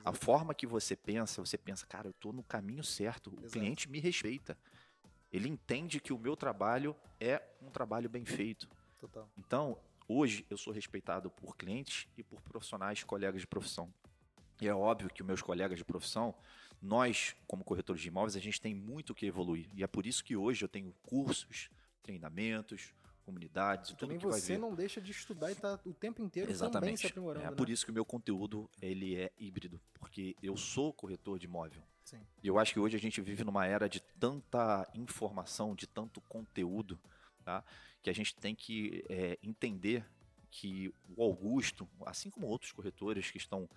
A 0.07 0.13
forma 0.13 0.55
que 0.55 0.69
você 0.69 0.95
pensa, 0.95 1.45
você 1.45 1.59
pensa, 1.59 1.85
cara, 1.85 2.07
eu 2.07 2.13
tô 2.13 2.33
no 2.33 2.45
caminho 2.45 2.85
certo. 2.85 3.31
O 3.31 3.41
Exato. 3.41 3.55
cliente 3.55 3.91
me 3.91 3.99
respeita. 3.99 4.57
Ele 5.33 5.49
entende 5.49 5.99
que 5.99 6.13
o 6.13 6.19
meu 6.19 6.37
trabalho 6.37 6.95
é 7.19 7.43
um 7.61 7.71
trabalho 7.71 8.09
bem 8.09 8.25
feito. 8.25 8.69
Total. 9.01 9.29
Então, 9.37 9.77
hoje 10.09 10.47
eu 10.49 10.57
sou 10.57 10.73
respeitado 10.73 11.29
por 11.29 11.57
clientes 11.57 12.07
e 12.17 12.23
por 12.23 12.41
profissionais, 12.41 13.03
colegas 13.03 13.41
de 13.41 13.49
profissão. 13.49 13.93
E 14.61 14.69
é 14.69 14.73
óbvio 14.73 15.11
que 15.11 15.23
os 15.23 15.27
meus 15.27 15.43
colegas 15.43 15.77
de 15.77 15.85
profissão, 15.85 16.33
nós, 16.81 17.35
como 17.45 17.65
corretores 17.65 18.01
de 18.01 18.07
imóveis, 18.07 18.37
a 18.37 18.41
gente 18.41 18.61
tem 18.61 18.77
muito 18.77 19.13
que 19.13 19.27
evoluir. 19.27 19.69
E 19.75 19.83
é 19.83 19.89
por 19.89 20.07
isso 20.07 20.23
que 20.23 20.37
hoje 20.37 20.65
eu 20.65 20.69
tenho 20.69 20.95
cursos, 21.03 21.69
treinamentos, 22.01 22.95
comunidades, 23.27 23.91
e 23.91 23.95
tudo 23.95 24.01
Também 24.07 24.19
que 24.19 24.27
vai 24.27 24.41
você 24.41 24.57
não 24.57 24.73
deixa 24.73 25.01
de 25.01 25.11
estudar 25.11 25.51
e 25.51 25.57
tá 25.57 25.79
o 25.85 25.93
tempo 25.93 26.23
inteiro 26.23 26.47
também 26.47 26.57
se 26.57 26.65
Exatamente. 26.65 27.07
aprimorando. 27.09 27.45
É 27.45 27.51
né? 27.51 27.57
por 27.57 27.69
isso 27.69 27.85
que 27.85 27.91
o 27.91 27.95
meu 27.95 28.05
conteúdo 28.05 28.71
ele 28.81 29.17
é 29.17 29.33
híbrido, 29.37 29.81
porque 29.95 30.37
eu 30.41 30.57
sou 30.57 30.93
corretor 30.93 31.39
de 31.39 31.47
imóvel. 31.47 31.83
Sim. 32.05 32.25
E 32.41 32.47
eu 32.47 32.57
acho 32.57 32.73
que 32.73 32.79
hoje 32.79 32.97
a 32.97 33.01
gente 33.01 33.21
vive 33.21 33.43
numa 33.43 33.67
era 33.67 33.89
de 33.89 34.01
tanta 34.01 34.89
informação, 34.95 35.75
de 35.75 35.89
tanto 35.89 36.21
conteúdo, 36.23 36.99
tá? 37.45 37.65
que 38.01 38.09
a 38.09 38.15
gente 38.15 38.37
tem 38.37 38.55
que 38.55 39.05
é, 39.09 39.37
entender 39.43 40.07
que 40.49 40.95
o 41.17 41.23
Augusto, 41.25 41.89
assim 42.07 42.31
como 42.31 42.47
outros 42.47 42.71
corretores 42.71 43.33
que 43.33 43.39
estão 43.39 43.69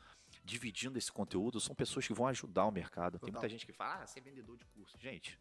dividindo 0.45 1.00
esse 1.00 1.12
conteúdo, 1.12 1.60
são 1.60 1.74
pessoas 1.76 2.06
que 2.06 2.14
vão 2.14 2.28
ajudar 2.28 2.66
o 2.68 2.72
mercado. 2.72 3.14
Tem 3.14 3.22
Total. 3.22 3.41
muita 3.41 3.50
gente 3.50 3.66
que 3.66 3.74
fala, 3.74 4.04
ah, 4.04 4.08
você 4.08 4.20
é 4.20 4.22
vendedor 4.22 4.56
de 4.56 4.66
curso. 4.66 4.95
Gente, 5.00 5.39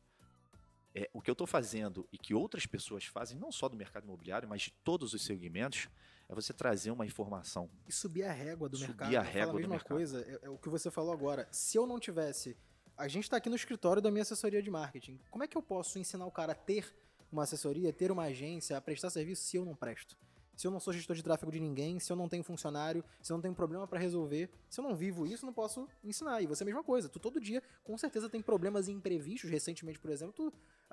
é, 0.99 1.09
o 1.13 1.21
que 1.21 1.31
eu 1.31 1.33
estou 1.33 1.47
fazendo 1.47 2.09
e 2.13 2.19
que 2.19 2.35
outras 2.35 2.67
pessoas 2.67 3.05
fazem, 3.05 3.39
não 3.39 3.53
só 3.53 3.69
do 3.69 3.77
mercado 3.77 4.05
imobiliário, 4.05 4.49
mas 4.49 4.63
de 4.63 4.73
todos 4.83 5.15
os 5.15 5.23
segmentos, 5.23 5.89
é 6.29 6.35
você 6.35 6.53
trazer 6.53 6.91
uma 6.91 7.07
informação. 7.07 7.71
E 7.87 7.93
subir 7.93 8.25
a 8.25 8.33
régua 8.33 8.69
do 8.69 8.77
Subir 8.77 8.89
mercado. 8.89 9.09
a 9.09 9.13
eu 9.13 9.23
falo 9.23 9.33
régua 9.33 9.53
do 9.53 9.59
mesma 9.59 9.75
mercado. 9.75 9.89
coisa, 9.97 10.21
é, 10.21 10.47
é 10.47 10.51
o 10.51 10.59
que 10.59 10.69
você 10.69 10.91
falou 10.91 11.13
agora. 11.13 11.49
Se 11.53 11.79
eu 11.79 11.87
não 11.87 12.01
tivesse. 12.01 12.57
A 12.97 13.07
gente 13.07 13.31
tá 13.31 13.37
aqui 13.37 13.49
no 13.49 13.55
escritório 13.55 14.03
da 14.03 14.11
minha 14.11 14.23
assessoria 14.23 14.61
de 14.61 14.69
marketing. 14.71 15.21
Como 15.31 15.45
é 15.45 15.47
que 15.47 15.57
eu 15.57 15.63
posso 15.63 16.01
ensinar 16.01 16.27
o 16.27 16.33
cara 16.33 16.51
a 16.51 16.55
ter 16.57 16.93
uma 17.31 17.45
assessoria, 17.45 17.93
ter 17.93 18.11
uma 18.11 18.25
agência, 18.25 18.77
a 18.77 18.81
prestar 18.81 19.09
serviço 19.09 19.45
se 19.45 19.57
eu 19.57 19.65
não 19.65 19.77
presto? 19.77 20.19
Se 20.57 20.67
eu 20.67 20.73
não 20.73 20.81
sou 20.81 20.93
gestor 20.93 21.15
de 21.15 21.23
tráfego 21.23 21.53
de 21.53 21.61
ninguém, 21.61 22.01
se 22.01 22.11
eu 22.11 22.17
não 22.17 22.29
tenho 22.29 22.43
funcionário, 22.43 23.05
se 23.23 23.33
eu 23.33 23.37
não 23.37 23.43
tenho 23.43 23.55
problema 23.55 23.87
pra 23.87 24.01
resolver, 24.01 24.51
se 24.69 24.81
eu 24.81 24.83
não 24.83 24.97
vivo 24.97 25.25
isso, 25.25 25.47
não 25.47 25.53
posso 25.53 25.89
ensinar. 26.03 26.43
E 26.43 26.49
você 26.49 26.65
é 26.65 26.65
a 26.65 26.67
mesma 26.67 26.83
coisa. 26.83 27.09
Tu 27.09 27.21
todo 27.21 27.41
dia, 27.41 27.63
com 27.85 27.97
certeza, 27.97 28.29
tem 28.29 28.43
problemas 28.43 28.89
imprevistos. 28.89 29.49
Recentemente, 29.49 30.01
por 30.01 30.11
exemplo, 30.11 30.35
tu 30.35 30.53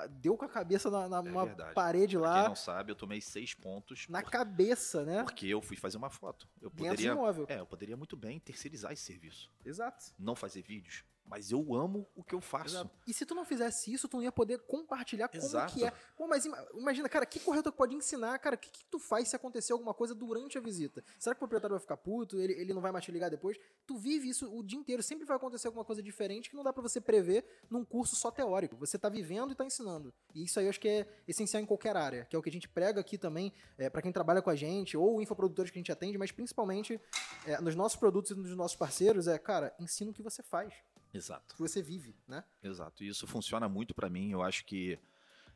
deu 0.10 0.36
com 0.38 0.46
a 0.46 0.50
cabeça 0.50 0.90
na, 0.92 1.08
na- 1.08 1.20
É 1.20 1.46
verdade. 1.46 1.74
parede 1.74 2.18
Pra 2.18 2.28
lá, 2.30 2.40
quem 2.42 2.50
não 2.50 2.56
sabe, 2.56 2.92
eu 2.92 2.96
tomei 2.96 3.22
seis 3.22 3.54
pontos 3.54 4.08
na 4.10 4.22
por- 4.22 4.30
cabeça, 4.32 5.06
né? 5.06 5.24
porque 5.24 5.48
eu 5.48 5.62
fui 5.62 5.78
fazer 5.78 5.98
uma 5.98 6.10
foto. 6.10 6.48
Eu 6.62 6.70
Dentro 6.70 6.84
do 6.86 6.90
poderia, 6.90 7.12
imóvel. 7.12 7.46
é, 7.48 7.60
eu 7.60 7.66
poderia 7.66 7.96
muito 7.98 8.18
bem 8.18 8.40
terceirizar 8.40 8.92
esse 8.92 9.04
serviço, 9.04 9.50
Exato. 9.66 10.14
não 10.20 10.36
fazer 10.36 10.62
vídeos, 10.62 11.04
mas 11.26 11.52
eu 11.52 11.74
amo 11.76 12.08
o 12.16 12.24
que 12.24 12.36
eu 12.36 12.42
faço. 12.42 12.76
Exato. 12.76 12.92
E 13.08 13.14
se 13.14 13.26
tu 13.26 13.34
não 13.34 13.44
fizesse 13.44 13.92
isso, 13.92 14.08
tu 14.08 14.18
não 14.18 14.24
ia 14.24 14.32
poder 14.32 14.60
compartilhar 14.60 15.28
como 15.28 15.42
Exato. 15.44 15.74
que 15.74 15.84
é. 15.84 15.92
Pô, 16.16 16.28
mas 16.28 16.46
ima- 16.46 16.64
imagina, 16.76 17.10
cara, 17.10 17.26
que 17.26 17.40
corretor 17.40 17.72
pode 17.72 17.96
ensinar, 17.96 18.38
cara, 18.40 18.56
o 18.56 18.60
que, 18.60 18.70
que 18.70 18.86
tu 18.86 19.00
faz 19.00 19.28
se 19.30 19.36
acontecer 19.36 19.74
alguma 19.74 19.94
coisa 19.94 20.14
durante 20.14 20.58
a 20.58 20.62
visita? 20.62 21.04
Será 21.20 21.34
que 21.34 21.40
o 21.40 21.40
proprietário 21.40 21.74
vai 21.74 21.80
ficar 21.82 21.98
puto? 21.98 22.40
Ele, 22.40 22.54
ele 22.54 22.74
não 22.74 22.82
vai 22.82 22.92
mais 22.92 23.04
te 23.04 23.12
ligar 23.12 23.30
depois? 23.30 23.58
Tu 23.88 23.98
vive 23.98 24.30
isso 24.30 24.50
o 24.56 24.64
dia 24.64 24.78
inteiro, 24.78 25.02
sempre 25.02 25.26
vai 25.26 25.36
acontecer 25.38 25.68
alguma 25.68 25.84
coisa 25.84 26.02
diferente 26.02 26.50
que 26.50 26.56
não 26.56 26.64
dá 26.64 26.72
pra 26.72 26.82
você 26.82 27.02
prever 27.02 27.46
num 27.70 27.84
curso 27.84 28.16
só 28.16 28.30
teórico. 28.30 28.76
Você 28.78 28.98
tá 28.98 29.10
vivendo 29.10 29.52
e 29.52 29.56
tá 29.56 29.66
ensinando. 29.66 30.14
E 30.34 30.44
isso 30.44 30.60
aí 30.60 30.66
eu 30.68 30.70
acho 30.70 30.80
que 30.80 30.88
é 30.88 31.08
essencial 31.28 31.62
em 31.62 31.66
qualquer 31.66 31.96
área, 31.98 32.26
que 32.26 32.36
é 32.36 32.40
o 32.40 32.42
que 32.42 32.50
a 32.50 32.52
gente 32.52 32.70
prega 32.70 33.02
aqui 33.02 33.18
também, 33.18 33.52
é, 33.78 33.90
para 33.90 34.02
quem 34.02 34.12
trabalha 34.12 34.42
com 34.42 34.50
a 34.50 34.56
gente, 34.56 34.96
ou 34.96 35.22
infoprodutores 35.22 35.72
que 35.72 35.78
a 35.78 35.82
gente 35.82 35.92
atende, 35.92 36.18
mas 36.18 36.32
principalmente 36.32 37.00
é, 37.46 37.60
nos 37.60 37.76
nossos 37.76 37.98
produtos 37.98 38.32
e 38.32 38.36
nos 38.36 38.56
nossos 38.56 38.78
parceiros, 38.78 39.28
é, 39.28 39.38
cara, 39.40 39.74
ensina 39.80 40.12
o 40.12 40.14
que 40.14 40.22
você 40.22 40.44
faz, 40.44 40.74
Exato. 41.16 41.56
que 41.56 41.62
você 41.62 41.82
vive, 41.82 42.16
né? 42.28 42.44
Exato. 42.62 43.04
E 43.04 43.08
isso 43.08 43.26
funciona 43.26 43.68
muito 43.70 43.94
pra 43.94 44.10
mim. 44.10 44.32
Eu 44.32 44.42
acho 44.42 44.66
que 44.66 45.00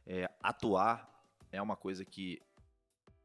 é, 0.05 0.29
atuar 0.41 1.07
é 1.51 1.61
uma 1.61 1.75
coisa 1.75 2.05
que 2.05 2.41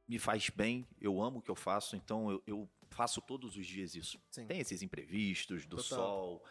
me 0.09 0.19
faz 0.19 0.51
bem. 0.51 0.87
Eu 1.01 1.23
amo 1.23 1.39
o 1.39 1.43
que 1.43 1.51
eu 1.51 1.55
faço, 1.55 1.97
então 1.97 2.31
eu, 2.31 2.43
eu 2.47 2.69
faço 2.91 3.21
todos 3.21 3.57
os 3.57 3.67
dias 3.67 3.95
isso. 3.95 4.19
Sim. 4.31 4.47
Tem 4.47 4.61
esses 4.61 4.83
imprevistos 4.83 5.65
do 5.67 5.77
Total. 5.77 5.99
sol, 5.99 6.45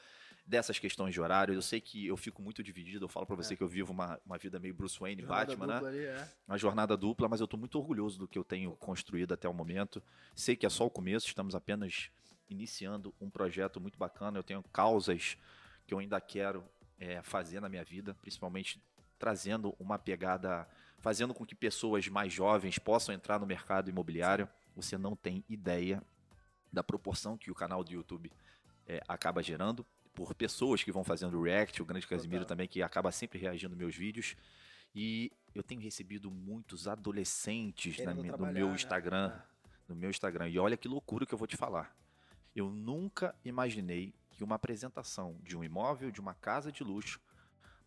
dessas 0.45 0.79
questões 0.79 1.13
de 1.13 1.21
horário. 1.21 1.53
Eu 1.53 1.61
sei 1.61 1.79
que 1.79 2.05
eu 2.07 2.17
fico 2.17 2.41
muito 2.41 2.63
dividido. 2.63 3.05
Eu 3.05 3.09
falo 3.09 3.25
pra 3.25 3.35
você 3.35 3.53
É. 3.53 3.57
que 3.57 3.63
eu 3.63 3.67
vivo 3.67 3.91
uma, 3.93 4.19
uma 4.25 4.37
vida 4.37 4.59
meio 4.59 4.73
Bruce 4.73 4.99
Wayne, 4.99 5.21
Jornada 5.21 5.55
Batman, 5.55 5.67
né? 5.81 5.87
ali, 5.87 6.05
é. 6.05 6.29
uma 6.47 6.57
jornada 6.57 6.97
dupla, 6.97 7.27
mas 7.29 7.39
eu 7.39 7.45
estou 7.45 7.59
muito 7.59 7.77
orgulhoso 7.77 8.19
do 8.19 8.27
que 8.27 8.37
eu 8.37 8.43
tenho 8.43 8.75
construído 8.77 9.33
até 9.33 9.47
o 9.47 9.53
momento. 9.53 10.01
Sei 10.35 10.55
que 10.55 10.65
é 10.65 10.69
só 10.69 10.85
o 10.85 10.89
começo, 10.89 11.27
estamos 11.27 11.55
apenas 11.55 12.09
iniciando 12.49 13.13
um 13.21 13.29
projeto 13.29 13.79
muito 13.79 13.97
bacana. 13.97 14.37
Eu 14.37 14.43
tenho 14.43 14.61
causas 14.63 15.37
que 15.85 15.93
eu 15.93 15.99
ainda 15.99 16.19
quero 16.19 16.63
é, 16.99 17.21
fazer 17.21 17.59
na 17.59 17.69
minha 17.69 17.83
vida, 17.83 18.15
principalmente 18.21 18.81
trazendo 19.17 19.75
uma 19.79 19.97
pegada, 19.97 20.67
fazendo 20.99 21.33
com 21.33 21.45
que 21.45 21.55
pessoas 21.55 22.07
mais 22.07 22.31
jovens 22.31 22.77
possam 22.77 23.13
entrar 23.13 23.39
no 23.39 23.45
mercado 23.45 23.89
imobiliário. 23.89 24.47
Você 24.75 24.97
não 24.97 25.15
tem 25.15 25.43
ideia 25.47 26.01
da 26.71 26.83
proporção 26.83 27.37
que 27.37 27.51
o 27.51 27.55
canal 27.55 27.83
do 27.83 27.91
YouTube 27.91 28.31
é, 28.87 29.01
acaba 29.07 29.43
gerando. 29.43 29.85
Por 30.13 30.35
pessoas 30.35 30.83
que 30.83 30.91
vão 30.91 31.03
fazendo 31.03 31.41
react, 31.41 31.81
o 31.81 31.85
grande 31.85 32.05
Casimiro 32.07 32.43
Total. 32.43 32.55
também, 32.55 32.67
que 32.67 32.81
acaba 32.81 33.11
sempre 33.11 33.39
reagindo 33.39 33.75
meus 33.75 33.95
vídeos. 33.95 34.35
E 34.93 35.31
eu 35.55 35.63
tenho 35.63 35.81
recebido 35.81 36.29
muitos 36.29 36.87
adolescentes 36.87 37.97
na 38.03 38.13
no 38.13 38.51
meu 38.51 38.69
né? 38.69 38.75
Instagram. 38.75 39.31
É. 39.33 39.41
No 39.87 39.95
meu 39.95 40.09
Instagram. 40.09 40.49
E 40.49 40.59
olha 40.59 40.77
que 40.77 40.87
loucura 40.87 41.25
que 41.25 41.33
eu 41.33 41.37
vou 41.37 41.47
te 41.47 41.57
falar. 41.57 41.95
Eu 42.55 42.69
nunca 42.69 43.35
imaginei 43.43 44.13
que 44.43 44.45
uma 44.45 44.55
apresentação 44.55 45.39
de 45.41 45.55
um 45.55 45.63
imóvel, 45.63 46.11
de 46.11 46.19
uma 46.19 46.33
casa 46.33 46.69
de 46.69 46.83
luxo, 46.83 47.19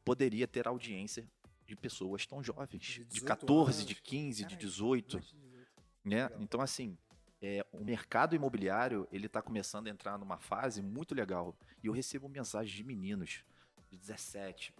poderia 0.02 0.48
ter 0.48 0.66
audiência 0.66 1.28
de 1.66 1.76
pessoas 1.76 2.26
tão 2.26 2.42
jovens. 2.42 2.80
De 2.80 3.04
De 3.04 3.04
18 3.04 3.26
14, 3.26 3.78
anos. 3.80 3.86
de 3.86 3.94
15, 3.94 4.36
de 4.38 4.42
Caralho, 4.44 4.58
18. 4.58 5.16
mais 5.16 5.26
de 5.28 5.36
18. 5.36 5.56
Né? 6.04 6.22
Legal. 6.24 6.40
Então, 6.40 6.60
assim, 6.62 6.96
é, 7.42 7.66
o 7.72 7.84
mercado 7.84 8.34
imobiliário 8.34 9.06
ele 9.12 9.26
está 9.26 9.42
começando 9.42 9.88
a 9.88 9.90
entrar 9.90 10.16
numa 10.16 10.38
fase 10.38 10.80
muito 10.80 11.14
legal. 11.14 11.54
E 11.82 11.88
eu 11.88 11.92
recebo 11.92 12.26
mensagens 12.26 12.74
de 12.74 12.82
meninos 12.82 13.44
de 13.90 13.98
17, 13.98 14.72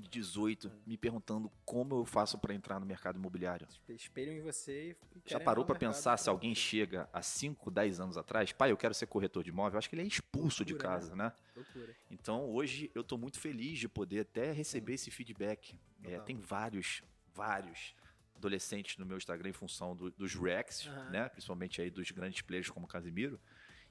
de 0.00 0.08
18 0.08 0.70
me 0.86 0.96
perguntando 0.96 1.50
como 1.64 1.94
eu 2.00 2.04
faço 2.04 2.36
para 2.38 2.52
entrar 2.54 2.80
no 2.80 2.86
mercado 2.86 3.16
imobiliário. 3.16 3.66
Espelham 3.88 4.34
em 4.34 4.40
você 4.40 4.96
e 5.14 5.22
Já 5.30 5.38
parou 5.38 5.64
para 5.64 5.78
pensar 5.78 6.16
se 6.16 6.28
alguém 6.28 6.54
chega 6.54 7.08
há 7.12 7.22
5, 7.22 7.70
10 7.70 8.00
anos 8.00 8.16
atrás, 8.16 8.52
pai, 8.52 8.72
eu 8.72 8.76
quero 8.76 8.92
ser 8.94 9.06
corretor 9.06 9.42
de 9.44 9.50
imóvel, 9.50 9.74
eu 9.74 9.78
acho 9.78 9.88
que 9.88 9.94
ele 9.94 10.02
é 10.02 10.06
expulso 10.06 10.64
de 10.64 10.72
Loucura, 10.72 10.90
né? 10.90 11.00
casa, 11.00 11.16
né? 11.16 11.32
Loucura. 11.54 11.94
Então 12.10 12.50
hoje 12.50 12.90
eu 12.94 13.04
tô 13.04 13.16
muito 13.16 13.38
feliz 13.38 13.78
de 13.78 13.88
poder 13.88 14.20
até 14.20 14.50
receber 14.52 14.94
esse 14.94 15.10
feedback. 15.10 15.76
É, 16.02 16.18
tem 16.20 16.36
vários, 16.36 17.02
vários 17.32 17.94
adolescentes 18.34 18.98
no 18.98 19.06
meu 19.06 19.16
Instagram 19.16 19.50
em 19.50 19.52
função 19.54 19.94
do- 19.96 20.10
dos 20.10 20.34
Reacts, 20.34 20.86
Aham. 20.86 21.10
né? 21.10 21.28
Principalmente 21.28 21.80
aí 21.80 21.90
dos 21.90 22.10
grandes 22.10 22.42
players 22.42 22.68
como 22.68 22.86
Casimiro. 22.86 23.40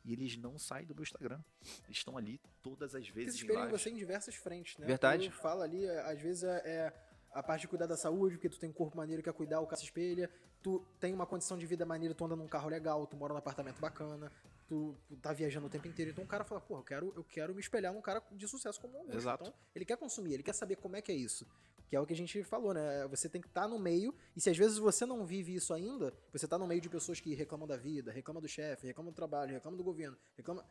E 0.04 0.12
eles 0.12 0.38
não 0.38 0.60
saem 0.60 0.86
do 0.86 0.94
meu 0.94 1.04
Instagram. 1.04 1.42
Eles 1.86 1.98
estão 1.98 2.18
ali 2.18 2.40
todas 2.62 2.94
as 2.94 3.08
vezes 3.08 3.42
em 3.42 3.48
lives. 3.48 3.72
você 3.72 3.90
em 3.90 3.96
diversas 3.96 4.36
frentes, 4.36 4.78
né? 4.78 4.86
Verdade. 4.86 5.30
Tu 5.30 5.36
fala 5.36 5.64
ali, 5.64 5.86
é, 5.86 6.00
às 6.12 6.22
vezes 6.22 6.44
é, 6.44 6.62
é 6.66 6.94
a 7.32 7.42
parte 7.42 7.62
de 7.62 7.68
cuidar 7.68 7.88
da 7.88 7.98
saúde, 7.98 8.36
porque 8.36 8.50
tu 8.50 8.60
tem 8.60 8.70
um 8.70 8.74
corpo 8.74 8.98
maneiro, 8.98 9.24
quer 9.24 9.34
cuidar, 9.34 9.60
o 9.60 9.66
cara 9.66 9.78
se 9.78 9.86
espelha. 9.86 10.30
Tu 10.62 10.86
tem 11.00 11.14
uma 11.14 11.26
condição 11.26 11.58
de 11.58 11.66
vida 11.66 11.86
maneira, 11.86 12.14
tu 12.14 12.24
anda 12.24 12.36
num 12.36 12.48
carro 12.48 12.70
legal, 12.70 13.06
tu 13.08 13.18
mora 13.18 13.34
num 13.34 13.40
apartamento 13.40 13.80
bacana, 13.80 14.32
tu, 14.68 14.96
tu 15.08 15.16
tá 15.18 15.34
viajando 15.34 15.68
o 15.68 15.70
tempo 15.70 15.88
inteiro. 15.88 16.12
Então 16.12 16.24
o 16.24 16.28
cara 16.28 16.44
fala, 16.44 16.62
pô, 16.62 16.78
eu 16.78 16.84
quero, 16.84 17.14
eu 17.16 17.24
quero 17.24 17.54
me 17.54 17.60
espelhar 17.60 17.94
num 17.94 18.02
cara 18.02 18.22
de 18.32 18.48
sucesso 18.48 18.80
como 18.80 18.94
o 18.94 18.98
Augusto. 18.98 19.18
Exato. 19.18 19.44
Então 19.44 19.54
ele 19.76 19.86
quer 19.86 19.98
consumir, 19.98 20.34
ele 20.34 20.44
quer 20.44 20.54
saber 20.54 20.78
como 20.78 20.96
é 20.96 21.02
que 21.02 21.12
é 21.12 21.16
isso. 21.16 21.46
Que 21.94 21.98
é 21.98 22.00
o 22.00 22.08
que 22.08 22.14
a 22.14 22.18
gente 22.18 22.44
falou, 22.44 22.74
né? 22.74 23.08
Você 23.10 23.30
tem 23.30 23.40
que 23.40 23.48
estar 23.48 23.68
no 23.68 23.78
meio, 23.78 24.16
e 24.36 24.42
se 24.42 24.50
às 24.50 24.58
vezes 24.58 24.80
você 24.80 25.06
não 25.06 25.24
vive 25.28 25.54
isso 25.54 25.72
ainda, 25.76 26.12
você 26.32 26.48
tá 26.48 26.58
no 26.58 26.66
meio 26.66 26.82
de 26.82 26.90
pessoas 26.90 27.20
que 27.20 27.36
reclamam 27.36 27.68
da 27.68 27.78
vida, 27.78 28.12
reclamam 28.12 28.42
do 28.42 28.48
chefe, 28.48 28.88
reclamam 28.88 29.12
do 29.12 29.16
trabalho, 29.16 29.54
reclamam 29.54 29.78
do 29.78 29.84
governo, 29.84 30.18
reclamam. 30.36 30.66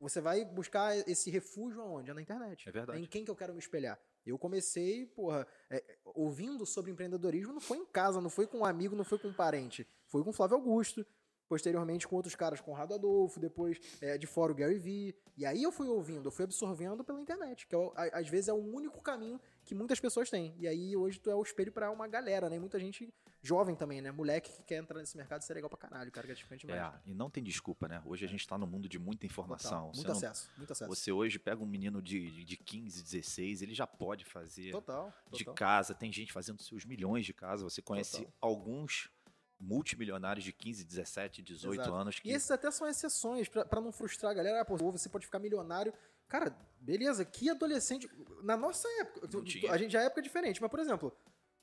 Você 0.00 0.18
vai 0.22 0.46
buscar 0.46 0.96
esse 1.06 1.28
refúgio 1.30 1.82
aonde? 1.82 2.10
É 2.10 2.14
na 2.14 2.22
internet. 2.22 2.70
É 2.70 2.72
verdade. 2.72 2.98
Em 2.98 3.04
quem 3.04 3.22
que 3.22 3.30
eu 3.30 3.36
quero 3.36 3.52
me 3.52 3.58
espelhar? 3.58 4.00
Eu 4.24 4.38
comecei, 4.38 5.04
porra, 5.04 5.46
é, 5.68 5.84
ouvindo 6.06 6.64
sobre 6.64 6.90
empreendedorismo, 6.90 7.52
não 7.52 7.60
foi 7.60 7.76
em 7.76 7.84
casa, 7.84 8.18
não 8.22 8.30
foi 8.30 8.46
com 8.46 8.60
um 8.60 8.64
amigo, 8.64 8.96
não 8.96 9.04
foi 9.04 9.18
com 9.18 9.28
um 9.28 9.34
parente. 9.34 9.86
Foi 10.06 10.24
com 10.24 10.32
Flávio 10.32 10.56
Augusto, 10.56 11.04
posteriormente 11.52 12.08
com 12.08 12.16
outros 12.16 12.34
caras, 12.34 12.62
Conrado 12.62 12.94
Adolfo, 12.94 13.38
depois 13.38 13.78
é, 14.00 14.16
de 14.16 14.26
fora 14.26 14.50
o 14.50 14.54
Gary 14.54 14.78
Vee. 14.78 15.14
E 15.36 15.44
aí 15.44 15.62
eu 15.62 15.70
fui 15.70 15.86
ouvindo, 15.86 16.28
eu 16.28 16.30
fui 16.30 16.44
absorvendo 16.46 17.04
pela 17.04 17.20
internet, 17.20 17.66
que 17.66 17.76
é 17.76 17.78
às 18.14 18.26
vezes 18.26 18.48
é 18.48 18.54
o 18.54 18.56
único 18.56 19.02
caminho 19.02 19.38
que 19.64 19.74
muitas 19.74 20.00
pessoas 20.00 20.28
têm. 20.30 20.54
E 20.58 20.66
aí 20.66 20.96
hoje 20.96 21.18
tu 21.20 21.30
é 21.30 21.34
o 21.34 21.42
espelho 21.42 21.70
pra 21.72 21.90
uma 21.90 22.06
galera, 22.08 22.48
né? 22.50 22.58
Muita 22.58 22.78
gente 22.78 23.12
jovem 23.44 23.74
também, 23.74 24.00
né? 24.00 24.10
Moleque 24.12 24.52
que 24.52 24.62
quer 24.62 24.76
entrar 24.76 24.98
nesse 25.00 25.16
mercado, 25.16 25.40
isso 25.42 25.50
é 25.50 25.54
legal 25.54 25.68
pra 25.68 25.78
caralho, 25.78 26.10
cara, 26.12 26.26
gratificante 26.26 26.66
demais. 26.66 26.94
É, 26.94 27.00
e 27.10 27.14
não 27.14 27.28
tem 27.28 27.42
desculpa, 27.42 27.88
né? 27.88 28.00
Hoje 28.06 28.24
a 28.24 28.28
gente 28.28 28.46
tá 28.46 28.56
no 28.56 28.66
mundo 28.66 28.88
de 28.88 28.98
muita 28.98 29.26
Total. 29.26 29.30
informação. 29.32 29.84
Muito 29.86 29.96
Você 30.02 30.06
não- 30.08 30.12
acesso, 30.14 30.50
muito 30.56 30.72
acesso. 30.72 30.88
Você 30.94 31.10
hoje 31.12 31.38
pega 31.38 31.60
um 31.62 31.66
menino 31.66 32.00
de, 32.00 32.30
de- 32.30 32.44
de 32.44 32.56
15, 32.56 33.02
16, 33.02 33.62
ele 33.62 33.74
já 33.74 33.86
pode 33.86 34.24
fazer 34.24 34.70
Total, 34.70 35.12
de 35.30 35.38
total. 35.44 35.54
casa. 35.54 35.94
Tem 35.94 36.12
gente 36.12 36.32
fazendo 36.32 36.62
seus 36.62 36.84
milhões 36.84 37.26
de 37.26 37.32
casa. 37.34 37.64
Você 37.64 37.82
conhece 37.82 38.18
Total. 38.18 38.32
alguns 38.40 39.10
multimilionários 39.58 40.44
de 40.44 40.52
15, 40.52 40.84
17, 40.84 41.40
18 41.40 41.80
Exato. 41.80 41.94
anos 41.94 42.18
que 42.18 42.28
E 42.28 42.32
esses 42.32 42.50
até 42.50 42.68
são 42.70 42.86
exceções, 42.88 43.48
pra 43.48 43.80
não 43.80 43.92
frustrar 43.92 44.32
a 44.32 44.34
galera. 44.34 44.60
Ah, 44.60 44.64
pô, 44.64 44.76
você 44.76 45.08
pode 45.08 45.24
ficar 45.24 45.38
milionário. 45.38 45.92
Cara, 46.32 46.56
beleza, 46.80 47.26
que 47.26 47.50
adolescente. 47.50 48.10
Na 48.42 48.56
nossa 48.56 48.88
época, 49.00 49.28
a 49.70 49.76
gente 49.76 49.92
já 49.92 50.00
é 50.00 50.06
época 50.06 50.22
diferente, 50.22 50.62
mas, 50.62 50.70
por 50.70 50.80
exemplo, 50.80 51.12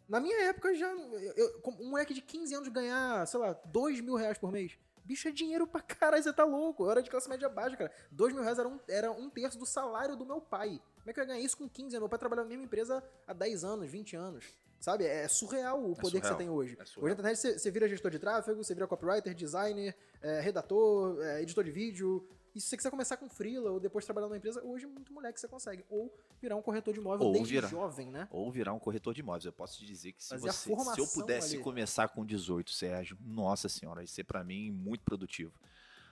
na 0.07 0.19
minha 0.19 0.43
época 0.43 0.75
já. 0.75 0.87
eu- 1.35 1.59
um 1.79 1.89
moleque 1.89 2.13
de 2.13 2.21
15 2.21 2.53
anos 2.53 2.67
ganhar, 2.69 3.25
sei 3.25 3.39
lá, 3.39 3.53
2 3.65 3.99
mil 3.99 4.13
reais 4.13 4.37
por 4.37 4.51
mês. 4.51 4.77
Bicho, 5.03 5.27
é 5.27 5.31
dinheiro 5.31 5.65
pra 5.65 5.81
caralho, 5.81 6.21
você 6.21 6.31
tá 6.31 6.43
louco. 6.45 6.83
Eu 6.85 6.91
era 6.91 7.01
de 7.01 7.09
classe 7.09 7.27
média 7.27 7.49
baixa, 7.49 7.75
cara. 7.75 7.91
2 8.11 8.31
mil 8.31 8.43
reais 8.43 8.59
era 8.59 8.69
um, 8.69 8.79
era 8.87 9.11
um 9.11 9.27
terço 9.27 9.57
do 9.57 9.65
salário 9.65 10.15
do 10.15 10.23
meu 10.23 10.39
pai. 10.39 10.79
Como 10.99 11.09
é 11.09 11.13
que 11.13 11.19
eu 11.19 11.23
ia 11.23 11.27
ganhar 11.29 11.39
isso 11.43 11.57
com 11.57 11.67
15 11.67 11.95
anos? 11.95 12.01
Meu 12.03 12.09
pai 12.09 12.19
trabalhava 12.19 12.45
na 12.45 12.49
mesma 12.49 12.65
empresa 12.65 13.03
há 13.25 13.33
10 13.33 13.63
anos, 13.63 13.89
20 13.89 14.15
anos. 14.15 14.45
Sabe? 14.79 15.05
É 15.05 15.27
surreal 15.27 15.79
o 15.83 15.95
poder 15.95 16.21
que 16.21 16.27
surreal. 16.27 16.33
você 16.33 16.37
tem 16.37 16.49
hoje. 16.49 16.77
É 16.79 16.85
surreal. 16.85 17.05
hoje 17.05 17.15
na 17.15 17.19
internet 17.31 17.37
você, 17.39 17.57
você 17.59 17.71
vira 17.71 17.87
gestor 17.89 18.11
de 18.11 18.19
tráfego, 18.19 18.63
você 18.63 18.75
vira 18.75 18.85
copywriter, 18.87 19.33
designer, 19.33 19.95
é, 20.21 20.39
redator, 20.39 21.19
é, 21.23 21.41
editor 21.41 21.63
de 21.63 21.71
vídeo. 21.71 22.25
E 22.55 22.59
se 22.59 22.67
você 22.67 22.77
quiser 22.77 22.89
começar 22.89 23.17
com 23.17 23.29
freela 23.29 23.69
ou 23.71 23.79
depois 23.79 24.05
trabalhar 24.05 24.27
numa 24.27 24.37
empresa, 24.37 24.61
hoje 24.63 24.85
é 24.85 24.87
muito 24.87 25.13
moleque 25.13 25.39
você 25.39 25.47
consegue. 25.47 25.85
Ou 25.89 26.13
virar 26.41 26.55
um 26.55 26.61
corretor 26.61 26.93
de 26.93 26.99
imóvel 26.99 27.27
Ou 27.27 27.33
desde 27.33 27.53
virar. 27.53 27.67
jovem, 27.67 28.09
né? 28.11 28.27
ou 28.31 28.51
virar 28.51 28.73
um 28.73 28.79
corretor 28.79 29.13
de 29.13 29.21
imóveis. 29.21 29.45
Eu 29.45 29.53
posso 29.53 29.77
te 29.77 29.85
dizer 29.85 30.13
que 30.13 30.23
se, 30.23 30.29
Fazer 30.29 30.49
a 30.49 30.51
você, 30.51 30.93
se 30.95 30.99
eu 30.99 31.07
pudesse 31.07 31.55
ali. 31.55 31.63
começar 31.63 32.07
com 32.09 32.25
18, 32.25 32.71
Sérgio, 32.71 33.17
nossa 33.21 33.69
senhora, 33.69 34.01
ia 34.01 34.07
ser 34.07 34.23
pra 34.23 34.43
mim 34.43 34.71
muito 34.71 35.03
produtivo. 35.03 35.53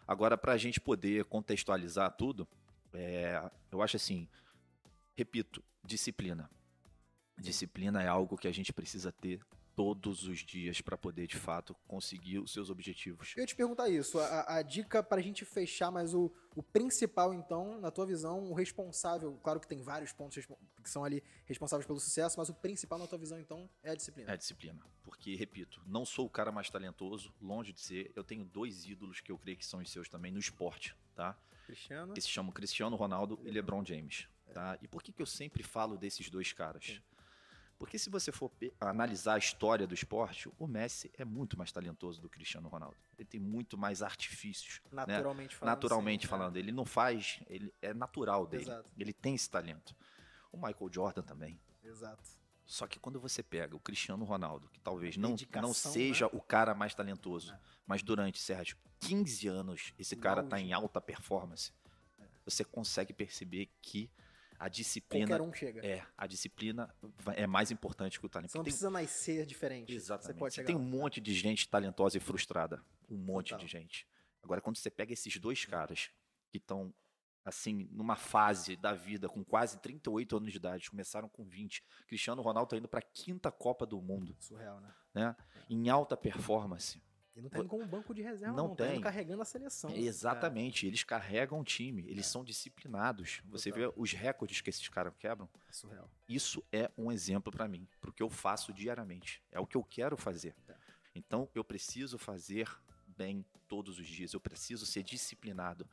Agora, 0.07 0.37
pra 0.37 0.55
gente 0.57 0.79
poder 0.79 1.25
contextualizar 1.25 2.15
tudo, 2.15 2.47
é, 2.93 3.41
eu 3.71 3.81
acho 3.81 3.97
assim, 3.97 4.27
repito, 5.15 5.61
disciplina. 5.83 6.49
Disciplina 7.37 8.01
é 8.01 8.07
algo 8.07 8.37
que 8.37 8.47
a 8.47 8.51
gente 8.51 8.71
precisa 8.71 9.11
ter 9.11 9.41
todos 9.77 10.23
os 10.23 10.39
dias 10.39 10.81
pra 10.81 10.97
poder, 10.97 11.27
de 11.27 11.37
fato, 11.37 11.75
conseguir 11.87 12.39
os 12.39 12.51
seus 12.51 12.71
objetivos. 12.71 13.35
Eu 13.37 13.41
ia 13.41 13.45
te 13.45 13.55
perguntar 13.55 13.87
isso, 13.87 14.17
a, 14.17 14.55
a 14.57 14.61
dica 14.63 15.03
pra 15.03 15.21
gente 15.21 15.45
fechar, 15.45 15.91
mas 15.91 16.15
o, 16.15 16.31
o 16.55 16.63
principal, 16.63 17.31
então, 17.31 17.79
na 17.79 17.91
tua 17.91 18.07
visão, 18.07 18.49
o 18.49 18.55
responsável, 18.55 19.39
claro 19.43 19.59
que 19.59 19.67
tem 19.67 19.79
vários 19.83 20.11
pontos 20.11 20.43
que 20.83 20.89
são 20.89 21.03
ali 21.05 21.23
responsáveis 21.45 21.85
pelo 21.85 21.99
sucesso, 21.99 22.39
mas 22.39 22.49
o 22.49 22.55
principal 22.55 22.97
na 22.97 23.05
tua 23.05 23.19
visão, 23.19 23.39
então, 23.39 23.69
é 23.83 23.91
a 23.91 23.95
disciplina. 23.95 24.31
É 24.31 24.33
a 24.33 24.35
disciplina. 24.35 24.83
Porque, 25.03 25.35
repito, 25.35 25.79
não 25.85 26.07
sou 26.07 26.25
o 26.25 26.29
cara 26.29 26.51
mais 26.51 26.71
talentoso, 26.71 27.31
longe 27.39 27.71
de 27.71 27.79
ser. 27.79 28.11
Eu 28.15 28.23
tenho 28.23 28.43
dois 28.43 28.87
ídolos 28.87 29.21
que 29.21 29.31
eu 29.31 29.37
creio 29.37 29.59
que 29.59 29.65
são 29.65 29.79
os 29.79 29.91
seus 29.91 30.09
também 30.09 30.31
no 30.31 30.39
esporte, 30.39 30.95
tá? 31.13 31.37
Cristiano. 31.67 32.13
que 32.15 32.21
se 32.21 32.29
chamam 32.29 32.51
Cristiano 32.51 32.95
Ronaldo 32.95 33.39
e 33.43 33.51
LeBron 33.51 33.85
James. 33.85 34.27
Tá? 34.53 34.75
E 34.81 34.87
por 34.87 35.03
que, 35.03 35.11
que 35.11 35.21
eu 35.21 35.25
sempre 35.27 35.61
falo 35.61 35.97
desses 35.97 36.31
dois 36.31 36.51
caras? 36.51 36.85
Sim. 36.85 37.01
Porque 37.79 37.99
se 37.99 38.09
você 38.09 38.31
for 38.31 38.51
analisar 38.79 39.35
a 39.35 39.37
história 39.37 39.85
do 39.85 39.93
esporte, 39.93 40.49
o 40.57 40.65
Messi 40.67 41.11
é 41.15 41.23
muito 41.23 41.57
mais 41.57 41.71
talentoso 41.71 42.19
do 42.19 42.27
Cristiano 42.27 42.67
Ronaldo. 42.67 42.97
Ele 43.17 43.27
tem 43.27 43.39
muito 43.39 43.77
mais 43.77 44.01
artifícios. 44.01 44.81
né? 44.91 45.05
Naturalmente 45.05 45.55
falando. 45.55 45.75
Naturalmente 45.75 46.21
sim, 46.23 46.27
falando. 46.27 46.57
Ele 46.57 46.71
não 46.71 46.85
faz, 46.85 47.39
ele 47.47 47.71
é 47.81 47.93
natural 47.93 48.47
dele. 48.47 48.63
Exato. 48.63 48.89
Ele 48.97 49.13
tem 49.13 49.35
esse 49.35 49.49
talento. 49.49 49.95
O 50.51 50.57
Michael 50.57 50.89
Jordan 50.91 51.21
também. 51.21 51.59
É, 51.83 51.87
exato. 51.87 52.23
Só 52.65 52.87
que 52.87 52.99
quando 52.99 53.19
você 53.19 53.43
pega 53.43 53.75
o 53.75 53.79
Cristiano 53.79 54.25
Ronaldo, 54.25 54.67
que 54.69 54.79
talvez 54.79 55.15
não, 55.15 55.35
não 55.61 55.73
seja 55.73 56.25
né? 56.25 56.31
o 56.33 56.41
cara 56.41 56.73
mais 56.73 56.93
talentoso, 56.95 57.53
É. 57.53 57.59
mas 57.85 58.01
durante, 58.03 58.39
Sérgio, 58.41 58.75
15 58.99 59.47
anos 59.47 59.93
esse 59.99 60.15
cara 60.15 60.43
tá 60.43 60.55
auge. 60.57 60.65
em 60.67 60.73
alta 60.73 60.99
performance, 60.99 61.71
você 62.43 62.65
consegue 62.65 63.13
perceber 63.13 63.69
que 63.81 64.09
a 64.59 64.67
disciplina 64.67 65.27
Qualquer 65.27 65.41
um 65.41 65.53
chega. 65.53 65.85
é 65.85 66.05
a 66.17 66.25
disciplina 66.27 66.93
é 67.35 67.45
mais 67.47 67.71
importante 67.71 68.19
que 68.19 68.25
o 68.25 68.29
talento. 68.29 68.51
Você 68.51 68.57
não 68.57 68.63
Porque 68.63 68.71
precisa 68.71 68.89
nascer 68.89 69.45
diferente. 69.45 69.87
tem, 69.87 69.95
exatamente. 69.95 70.39
Você 70.39 70.49
Você 70.61 70.63
tem 70.63 70.75
um 70.75 70.79
monte 70.79 71.21
de 71.21 71.33
gente 71.33 71.67
talentosa 71.69 72.17
e 72.17 72.19
frustrada, 72.19 72.83
um 73.09 73.17
monte 73.17 73.49
Total. 73.49 73.65
de 73.65 73.71
gente. 73.71 74.07
Agora 74.41 74.61
quando 74.61 74.77
você 74.77 74.89
pega 74.89 75.13
esses 75.13 75.37
dois 75.37 75.65
caras 75.65 76.09
que 76.49 76.57
estão 76.57 76.93
assim, 77.45 77.87
numa 77.91 78.17
fase 78.17 78.75
da 78.75 78.93
vida 78.93 79.29
com 79.29 79.43
quase 79.43 79.79
38 79.79 80.35
anos 80.35 80.51
de 80.51 80.57
idade, 80.57 80.89
começaram 80.89 81.29
com 81.29 81.45
20. 81.45 81.81
Cristiano 82.05 82.41
Ronaldo 82.41 82.71
tá 82.71 82.77
indo 82.77 82.89
para 82.89 82.99
a 82.99 83.01
quinta 83.01 83.49
Copa 83.49 83.85
do 83.85 84.01
Mundo, 84.01 84.35
Surreal, 84.39 84.81
né? 84.81 84.93
né? 85.13 85.35
Em 85.69 85.89
alta 85.89 86.17
performance. 86.17 87.01
E 87.37 87.41
não 87.41 87.49
tá 87.49 87.59
indo 87.59 87.67
como 87.67 87.85
banco 87.85 88.15
de 88.15 88.23
reserva, 88.23 88.55
Não 88.55 88.69
não. 88.69 88.75
Tá 88.75 88.85
tem. 88.85 88.95
indo 88.95 89.03
carregando 89.03 89.41
a 89.43 89.45
seleção. 89.45 89.91
Exatamente, 89.95 90.87
eles 90.87 91.03
carregam 91.03 91.59
o 91.59 91.63
time, 91.63 92.03
eles 92.07 92.25
são 92.25 92.43
disciplinados. 92.43 93.43
Você 93.45 93.69
Total. 93.69 93.91
vê 93.91 93.93
os 93.95 94.11
recordes 94.11 94.59
que 94.59 94.71
esses 94.71 94.89
caras 94.89 95.13
quebram. 95.19 95.47
É 95.69 95.71
surreal. 95.71 96.09
Isso 96.27 96.63
é 96.71 96.89
um 96.97 97.11
exemplo 97.11 97.51
para 97.51 97.67
mim, 97.67 97.87
pro 98.01 98.11
que 98.11 98.23
eu 98.23 98.29
faço 98.29 98.73
diariamente. 98.73 99.43
É 99.51 99.59
o 99.59 99.67
que 99.67 99.77
eu 99.77 99.83
quero 99.83 100.17
fazer. 100.17 100.55
Tá. 100.65 100.75
Então 101.13 101.47
eu 101.53 101.63
preciso 101.63 102.17
fazer 102.17 102.67
bem 103.05 103.45
todos 103.67 103.99
os 103.99 104.07
dias. 104.07 104.33
Eu 104.33 104.39
preciso 104.39 104.85
ser 104.87 105.03
disciplinado. 105.03 105.87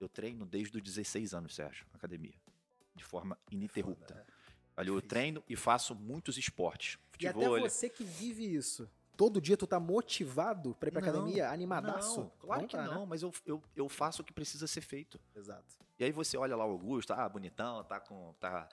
Eu 0.00 0.08
treino 0.08 0.46
desde 0.46 0.76
os 0.78 0.82
16 0.82 1.34
anos, 1.34 1.54
Sérgio, 1.54 1.86
na 1.90 1.96
academia, 1.96 2.34
de 2.94 3.04
forma 3.04 3.38
ininterrupta. 3.50 4.14
Foda, 4.14 4.26
é. 4.28 4.36
Ali 4.76 4.88
eu 4.90 5.00
treino 5.00 5.42
e 5.48 5.56
faço 5.56 5.94
muitos 5.94 6.36
esportes. 6.36 6.98
E 7.18 7.26
até 7.26 7.34
Futebol, 7.38 7.60
você 7.60 7.88
que 7.88 8.04
vive 8.04 8.44
isso. 8.44 8.88
Todo 9.16 9.40
dia 9.40 9.56
tu 9.56 9.66
tá 9.66 9.80
motivado 9.80 10.74
pra 10.74 10.88
ir 10.88 10.92
pra 10.92 11.00
Não, 11.00 11.08
academia, 11.08 11.50
animadaço? 11.50 12.20
Não, 12.20 12.32
claro 12.38 12.66
que 12.66 12.76
tá, 12.76 12.82
né? 12.86 12.94
não, 12.94 13.06
mas 13.06 13.22
eu, 13.22 13.32
eu, 13.46 13.62
eu 13.74 13.88
faço 13.88 14.22
o 14.22 14.24
que 14.24 14.32
precisa 14.32 14.66
ser 14.66 14.80
feito. 14.82 15.18
Exato. 15.34 15.64
E 15.98 16.04
aí 16.04 16.12
você 16.12 16.36
olha 16.36 16.54
lá 16.54 16.66
o 16.66 16.70
Augusto, 16.70 17.12
ah, 17.12 17.26
bonitão, 17.28 17.82
tá 17.84 17.98
com. 17.98 18.34
Tá, 18.38 18.68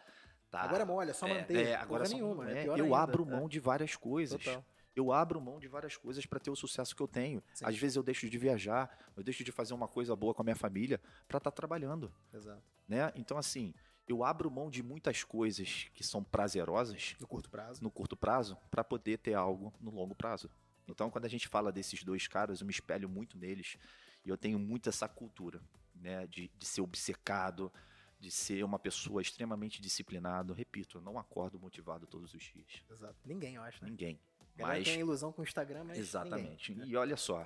tá, 0.52 0.62
Agora 0.62 0.84
é 0.84 0.86
mole, 0.86 1.10
é 1.12 1.14
só 1.14 1.26
é, 1.28 1.34
manter. 1.40 1.68
é, 1.68 1.76
agora 1.76 2.04
Porra 2.04 2.06
só- 2.08 2.14
nenhuma. 2.16 2.52
é, 2.52 2.64
É 2.64 2.68
eu 2.68 2.74
ainda. 2.74 2.98
abro 2.98 3.24
É. 3.28 3.32
mão 3.32 3.48
de 3.48 3.60
várias 3.60 3.96
coisas. 3.96 4.44
Total. 4.44 4.66
Eu 4.96 5.12
abro 5.12 5.42
mão 5.42 5.60
de 5.60 5.68
várias 5.68 5.98
coisas 5.98 6.24
para 6.26 6.40
ter 6.40 6.52
o 6.52 6.56
sucesso 6.56 6.96
que 6.96 7.02
eu 7.02 7.08
tenho. 7.08 7.42
Sim. 7.56 7.66
Às 7.66 7.76
vezes 7.78 7.96
eu 7.96 8.04
deixo 8.04 8.30
de 8.30 8.38
viajar, 8.38 8.96
eu 9.16 9.24
deixo 9.24 9.44
de 9.44 9.52
fazer 9.52 9.74
uma 9.74 9.88
coisa 9.88 10.16
boa 10.16 10.34
com 10.36 10.42
a 10.42 10.46
minha 10.46 10.56
família 10.56 11.02
para 11.28 11.38
estar 11.40 11.50
trabalhando, 11.50 12.14
Exato. 12.32 12.62
né? 12.88 13.12
Então 13.16 13.36
assim, 13.38 13.74
eu 14.08 14.24
abro 14.24 14.50
mão 14.52 14.70
de 14.70 14.84
muitas 14.84 15.24
coisas 15.24 15.90
que 15.94 16.04
são 16.04 16.24
prazerosas 16.24 17.16
No 17.20 17.28
curto 17.28 17.50
prazo. 17.50 17.84
no 17.84 17.90
curto 17.92 18.18
prazo 18.18 18.58
para 18.70 18.84
poder 18.84 19.18
ter 19.18 19.34
algo 19.34 19.74
no 19.80 19.92
longo 19.92 20.14
prazo. 20.16 20.50
Então, 20.88 21.10
quando 21.10 21.26
a 21.26 21.30
gente 21.30 21.48
fala 21.48 21.72
desses 21.72 22.04
dois 22.04 22.28
caras, 22.28 22.60
eu 22.60 22.68
me 22.68 22.72
espelho 22.74 23.08
muito 23.08 23.38
neles 23.38 23.78
e 24.26 24.30
eu 24.30 24.38
tenho 24.38 24.60
muito 24.60 24.90
essa 24.90 25.08
cultura, 25.08 25.62
né, 25.96 26.28
de, 26.28 26.50
de 26.58 26.66
ser 26.66 26.82
obcecado, 26.82 27.72
de 28.20 28.30
ser 28.30 28.64
uma 28.64 28.78
pessoa 28.78 29.22
extremamente 29.22 29.82
disciplinada. 29.82 30.54
Repito, 30.54 30.98
eu 30.98 31.02
não 31.02 31.18
acordo 31.18 31.58
motivado 31.60 32.06
todos 32.06 32.34
os 32.34 32.44
dias. 32.44 32.84
Exato. 32.92 33.16
Ninguém, 33.26 33.56
eu 33.56 33.62
acho, 33.64 33.82
né? 33.84 33.90
Ninguém. 33.90 34.20
Mas 34.58 34.84
tem 34.84 34.96
a 34.96 35.00
ilusão 35.00 35.32
com 35.32 35.42
o 35.42 35.44
Instagram, 35.46 35.86
mas 35.86 35.98
Exatamente. 35.98 36.72
ninguém, 36.72 36.88
né? 36.88 36.94
E 36.94 36.96
olha 36.98 37.18
só, 37.18 37.46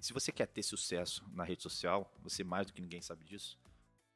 se 0.00 0.12
você 0.12 0.30
quer 0.30 0.46
ter 0.46 0.62
sucesso 0.62 1.24
na 1.32 1.44
rede 1.44 1.62
social, 1.62 2.12
você 2.22 2.44
mais 2.44 2.66
do 2.66 2.72
que 2.72 2.82
ninguém 2.82 3.00
sabe 3.00 3.24
disso, 3.24 3.58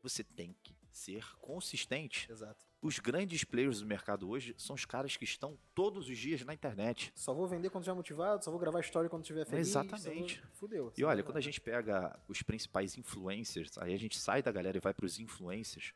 você 0.03 0.23
tem 0.23 0.55
que 0.63 0.75
ser 0.99 1.25
consistente. 1.41 2.31
Exato. 2.31 2.67
Os 2.81 2.99
grandes 2.99 3.43
players 3.45 3.81
do 3.81 3.87
mercado 3.87 4.29
hoje 4.29 4.55
são 4.59 4.75
os 4.75 4.85
caras 4.85 5.17
que 5.17 5.25
estão 5.25 5.59
todos 5.75 6.09
os 6.09 6.17
dias 6.19 6.43
na 6.45 6.55
internet. 6.55 7.13
Só 7.15 7.33
vou 7.35 7.47
vender 7.49 7.71
quando 7.71 7.83
estiver 7.83 7.97
motivado, 7.97 8.45
só 8.45 8.51
vou 8.51 8.61
gravar 8.61 8.81
história 8.81 9.09
quando 9.11 9.23
estiver 9.23 9.45
feliz. 9.47 9.69
só 9.69 9.83
vou- 9.83 9.95
Exatamente. 9.95 10.43
Fudeu. 10.53 10.93
E 10.97 11.05
olha, 11.05 11.23
quando 11.23 11.37
a 11.39 11.41
gente 11.41 11.61
pega 11.61 12.19
os 12.29 12.43
principais 12.43 12.97
influencers, 12.97 13.77
aí 13.79 13.95
a 13.95 13.99
gente 13.99 14.19
sai 14.19 14.43
da 14.43 14.53
galera 14.53 14.77
e 14.77 14.81
vai 14.81 14.93
para 14.95 15.07
os 15.07 15.19
influencers, 15.19 15.93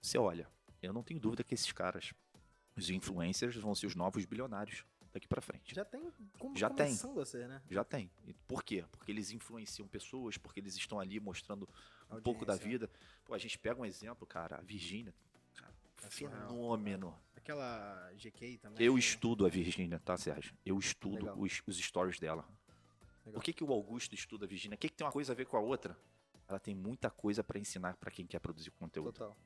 você 0.00 0.18
olha, 0.18 0.48
eu 0.82 0.92
não 0.92 1.02
tenho 1.02 1.18
dúvida 1.20 1.42
que 1.44 1.54
esses 1.54 1.72
caras, 1.72 2.12
os 2.76 2.90
influencers, 2.90 3.56
vão 3.56 3.74
ser 3.74 3.86
os 3.86 3.94
novos 3.94 4.24
bilionários 4.24 4.84
daqui 5.12 5.26
para 5.26 5.40
frente. 5.40 5.74
Já 5.74 5.84
tem 5.84 6.12
como 6.38 6.56
Já 6.56 6.68
tem. 6.68 6.86
começando 6.86 7.20
a 7.20 7.26
ser, 7.26 7.48
né? 7.48 7.62
Já 7.70 7.84
tem. 7.84 8.10
E 8.26 8.32
por 8.32 8.62
quê? 8.62 8.84
Porque 8.90 9.10
eles 9.10 9.30
influenciam 9.30 9.86
pessoas, 9.88 10.36
porque 10.36 10.60
eles 10.60 10.76
estão 10.76 11.00
ali 11.00 11.18
mostrando 11.20 11.68
um 12.10 12.20
pouco 12.20 12.44
da 12.44 12.56
vida. 12.56 12.90
Pô, 13.24 13.34
a 13.34 13.38
gente 13.38 13.58
pega 13.58 13.80
um 13.80 13.84
exemplo, 13.84 14.26
cara, 14.26 14.56
a 14.56 14.60
Virgínia, 14.60 15.14
É 16.02 16.10
fenômeno. 16.10 17.14
Aquela 17.36 18.10
GK 18.14 18.58
também. 18.58 18.84
Eu 18.84 18.96
estudo 18.96 19.46
a 19.46 19.48
Virgínia, 19.48 19.98
tá, 19.98 20.16
Sérgio? 20.16 20.54
Eu 20.64 20.78
estudo 20.78 21.32
os, 21.38 21.62
os 21.66 21.76
stories 21.78 22.18
dela. 22.18 22.46
Legal. 23.24 23.34
Por 23.34 23.42
que, 23.42 23.52
que 23.52 23.64
o 23.64 23.72
Augusto 23.72 24.14
estuda 24.14 24.44
a 24.44 24.48
Virgínia? 24.48 24.76
O 24.76 24.78
que, 24.78 24.88
que 24.88 24.94
tem 24.94 25.06
uma 25.06 25.12
coisa 25.12 25.32
a 25.32 25.36
ver 25.36 25.46
com 25.46 25.56
a 25.56 25.60
outra? 25.60 25.96
Ela 26.48 26.58
tem 26.58 26.74
muita 26.74 27.10
coisa 27.10 27.44
para 27.44 27.58
ensinar 27.58 27.96
para 27.96 28.10
quem 28.10 28.26
quer 28.26 28.40
produzir 28.40 28.70
conteúdo. 28.72 29.12
Total. 29.12 29.36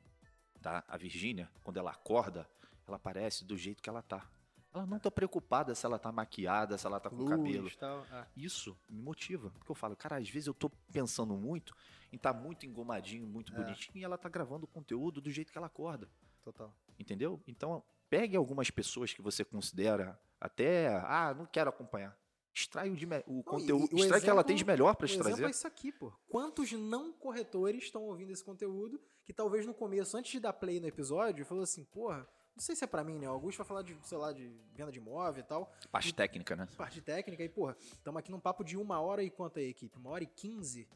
Tá? 0.63 0.85
A 0.89 0.97
Virgínia, 0.97 1.51
quando 1.63 1.77
ela 1.77 1.91
acorda, 1.91 2.49
ela 2.87 2.97
aparece 2.97 3.45
do 3.45 3.57
jeito 3.57 3.83
que 3.83 3.89
ela 3.89 4.03
tá. 4.03 4.27
Ela 4.75 4.87
não 4.87 4.99
tá 4.99 5.11
preocupada 5.11 5.75
se 5.75 5.87
ela 5.87 5.99
tá 5.99 6.11
maquiada, 6.11 6.77
se 6.77 6.85
ela 6.87 6.99
tá 6.99 7.09
com 7.09 7.17
Luz, 7.17 7.31
cabelo. 7.31 7.71
tal. 7.79 8.05
Ah, 8.11 8.27
Isso 8.37 8.77
me 8.91 9.01
motiva. 9.01 9.51
Porque 9.51 9.71
eu 9.71 9.75
falo, 9.75 9.95
cara, 9.95 10.17
às 10.17 10.29
vezes 10.29 10.49
eu 10.49 10.55
tô 10.55 10.69
pensando 10.93 11.35
muito 11.37 11.75
em 12.13 12.19
tá 12.19 12.33
muito 12.33 12.67
engomadinho, 12.67 13.27
muito 13.27 13.53
É. 13.53 13.57
bonitinho, 13.57 13.97
e 13.99 14.05
ela 14.05 14.19
tá 14.19 14.29
gravando 14.29 14.65
o 14.65 14.69
conteúdo 14.69 15.21
do 15.21 15.31
jeito 15.31 15.53
que 15.53 15.59
ela 15.59 15.69
acorda. 15.69 16.09
total. 16.43 16.75
Entendeu? 16.99 17.41
Então, 17.47 17.83
pegue 18.11 18.37
algumas 18.37 18.71
pessoas 18.71 19.15
que 19.15 19.23
você 19.23 19.43
considera 19.45 20.21
até, 20.39 20.89
ah, 21.07 21.33
não 21.35 21.47
quero 21.47 21.71
acompanhar. 21.71 22.15
Extrai 22.53 22.91
o, 22.91 22.95
de 22.95 23.07
me- 23.07 23.25
o 23.27 23.41
e- 23.41 23.43
conteúdo, 23.43 23.95
o 23.95 23.99
extrai 23.99 24.19
o 24.21 24.23
que 24.23 24.29
ela 24.29 24.45
tem 24.45 24.55
de 24.55 24.63
melhor 24.65 24.95
para 24.95 25.07
te 25.09 25.13
exemplo 25.15 25.29
trazer. 25.31 25.47
é 25.47 25.51
isso 25.51 25.67
aqui, 25.67 25.91
pô. 25.91 26.13
Quantos 26.29 26.71
não 26.73 27.13
corretores 27.15 27.85
estão 27.85 28.03
ouvindo 28.03 28.31
esse 28.31 28.45
conteúdo 28.45 29.01
que 29.25 29.33
talvez 29.33 29.65
no 29.67 29.73
começo, 29.73 30.17
antes 30.19 30.33
de 30.33 30.39
dar 30.41 30.53
play 30.53 30.79
no 30.81 30.87
episódio, 30.87 31.47
falou 31.47 31.65
assim, 31.65 31.83
porra, 31.85 32.29
não 32.57 32.63
sei 32.63 32.77
se 32.77 32.85
é 32.85 32.87
pra 32.87 33.03
mim, 33.03 33.19
né? 33.19 33.29
O 33.29 33.33
Augusto 33.33 33.59
vai 33.59 33.67
falar 33.67 33.83
de, 33.83 33.97
sei 34.03 34.17
lá, 34.19 34.33
de 34.33 34.49
venda 34.75 34.93
de 34.93 34.99
imóvel 34.99 35.43
e 35.43 35.47
tal, 35.47 35.73
Parte 35.91 36.13
técnica, 36.15 36.55
né? 36.55 36.69
parte 36.77 37.01
técnica, 37.01 37.43
e 37.43 37.49
porra, 37.49 37.77
estamos 37.81 38.19
aqui 38.19 38.31
num 38.31 38.41
papo 38.41 38.63
de 38.65 38.77
uma 38.77 39.01
hora 39.01 39.23
e 39.23 39.31
quanto 39.31 39.59
aí, 39.59 39.69
equipe? 39.69 39.97
Uma 39.99 40.11
hora 40.11 40.23
e 40.25 40.27
quinze? 40.27 40.87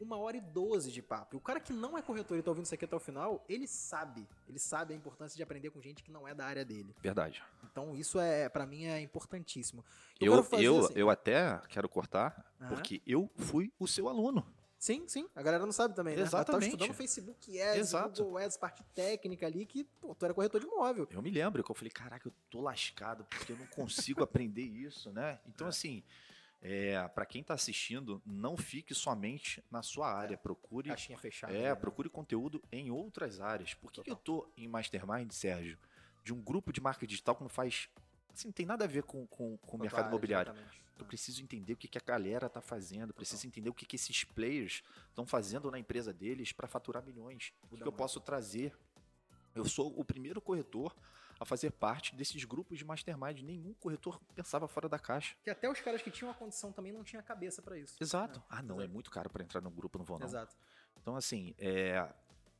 Uma 0.00 0.16
hora 0.16 0.36
e 0.36 0.40
doze 0.40 0.90
de 0.90 1.00
papo. 1.00 1.36
E 1.36 1.38
o 1.38 1.40
cara 1.40 1.60
que 1.60 1.72
não 1.72 1.96
é 1.96 2.02
corretor 2.02 2.36
e 2.36 2.42
tá 2.42 2.50
ouvindo 2.50 2.64
isso 2.64 2.74
aqui 2.74 2.84
até 2.84 2.96
o 2.96 2.98
final, 2.98 3.44
ele 3.48 3.68
sabe. 3.68 4.26
Ele 4.48 4.58
sabe 4.58 4.92
a 4.94 4.96
importância 4.96 5.36
de 5.36 5.42
aprender 5.44 5.70
com 5.70 5.80
gente 5.80 6.02
que 6.02 6.10
não 6.10 6.26
é 6.26 6.34
da 6.34 6.44
área 6.44 6.64
dele. 6.64 6.92
Verdade. 7.00 7.40
Então 7.70 7.94
isso 7.94 8.18
é, 8.18 8.48
para 8.48 8.66
mim, 8.66 8.86
é 8.86 9.00
importantíssimo. 9.00 9.84
Eu, 10.20 10.42
fazer 10.42 10.64
eu, 10.64 10.78
assim- 10.80 10.94
eu 10.96 11.08
até 11.08 11.56
quero 11.68 11.88
cortar, 11.88 12.52
Aham. 12.60 12.70
porque 12.70 13.00
eu 13.06 13.30
fui 13.36 13.72
o 13.78 13.86
seu 13.86 14.08
aluno. 14.08 14.44
Sim, 14.82 15.06
sim. 15.06 15.28
A 15.32 15.40
galera 15.44 15.64
não 15.64 15.70
sabe 15.70 15.94
também, 15.94 16.16
né? 16.16 16.22
Ela 16.22 16.28
Tava 16.28 16.42
Exatamente. 16.42 16.70
estudando 16.70 16.92
Facebook 16.92 17.60
Ads, 17.60 17.78
Exato. 17.78 18.24
Google 18.24 18.38
Ads, 18.38 18.56
parte 18.56 18.82
técnica 18.92 19.46
ali, 19.46 19.64
que 19.64 19.84
pô, 19.84 20.12
tu 20.12 20.24
era 20.24 20.34
corretor 20.34 20.60
de 20.60 20.66
imóvel. 20.66 21.06
Eu 21.08 21.22
me 21.22 21.30
lembro 21.30 21.62
que 21.62 21.70
eu 21.70 21.74
falei, 21.76 21.92
caraca, 21.92 22.26
eu 22.26 22.32
tô 22.50 22.60
lascado, 22.60 23.24
porque 23.26 23.52
eu 23.52 23.56
não 23.56 23.66
consigo 23.68 24.24
aprender 24.24 24.64
isso, 24.64 25.12
né? 25.12 25.38
Então, 25.46 25.68
assim, 25.68 26.02
é, 26.60 27.06
para 27.14 27.24
quem 27.24 27.44
tá 27.44 27.54
assistindo, 27.54 28.20
não 28.26 28.56
fique 28.56 28.92
somente 28.92 29.62
na 29.70 29.84
sua 29.84 30.12
área. 30.12 30.36
Procure 30.36 30.88
Caixinha 30.88 31.16
fechada. 31.16 31.52
É, 31.52 31.68
né? 31.68 31.74
procure 31.76 32.08
conteúdo 32.08 32.60
em 32.72 32.90
outras 32.90 33.40
áreas. 33.40 33.74
Por 33.74 33.92
que, 33.92 34.02
que 34.02 34.10
eu 34.10 34.16
tô 34.16 34.50
em 34.56 34.66
Mastermind, 34.66 35.30
Sérgio? 35.30 35.78
De 36.24 36.34
um 36.34 36.42
grupo 36.42 36.72
de 36.72 36.80
marketing 36.80 37.08
digital 37.08 37.36
que 37.36 37.42
não 37.42 37.48
faz. 37.48 37.88
Assim, 38.32 38.48
não 38.48 38.52
tem 38.52 38.66
nada 38.66 38.84
a 38.84 38.88
ver 38.88 39.02
com, 39.02 39.26
com, 39.26 39.56
com 39.58 39.76
o 39.76 39.80
mercado 39.80 40.08
imobiliário. 40.08 40.52
exatamente. 40.52 40.82
Eu 40.98 41.06
preciso 41.06 41.42
entender 41.42 41.72
o 41.72 41.76
que, 41.76 41.88
que 41.88 41.98
a 41.98 42.02
galera 42.04 42.48
tá 42.48 42.60
fazendo, 42.60 43.12
preciso 43.12 43.46
entender 43.46 43.68
o 43.68 43.74
que, 43.74 43.84
que 43.84 43.96
esses 43.96 44.24
players 44.24 44.82
estão 45.08 45.26
fazendo 45.26 45.70
na 45.70 45.78
empresa 45.78 46.12
deles 46.12 46.52
para 46.52 46.68
faturar 46.68 47.04
milhões. 47.04 47.52
O 47.64 47.68
que, 47.68 47.82
eu 47.82 47.86
muito. 47.86 47.92
posso 47.96 48.20
trazer? 48.20 48.72
Eu 49.54 49.64
sou 49.64 49.92
o 49.98 50.04
primeiro 50.04 50.40
corretor 50.40 50.94
a 51.40 51.44
fazer 51.44 51.72
parte 51.72 52.14
desses 52.14 52.44
grupos 52.44 52.78
de 52.78 52.84
mastermind. 52.84 53.40
Nenhum 53.40 53.74
corretor 53.74 54.20
pensava 54.34 54.68
fora 54.68 54.88
da 54.88 54.98
caixa. 54.98 55.34
Que 55.42 55.50
até 55.50 55.68
os 55.68 55.80
caras 55.80 56.00
que 56.00 56.10
tinham 56.10 56.30
a 56.30 56.34
condição 56.34 56.70
também 56.72 56.92
não 56.92 57.02
tinham 57.02 57.22
cabeça 57.22 57.60
pra 57.60 57.76
isso. 57.76 57.96
Exato. 58.00 58.38
É, 58.40 58.42
ah, 58.48 58.62
não, 58.62 58.76
é 58.76 58.84
exato. 58.84 58.92
muito 58.92 59.10
caro 59.10 59.28
para 59.28 59.42
entrar 59.42 59.60
no 59.60 59.70
grupo, 59.70 59.98
não 59.98 60.04
vou 60.04 60.18
não. 60.18 60.26
Exato. 60.26 60.56
Então, 61.00 61.16
assim, 61.16 61.52
é, 61.58 62.08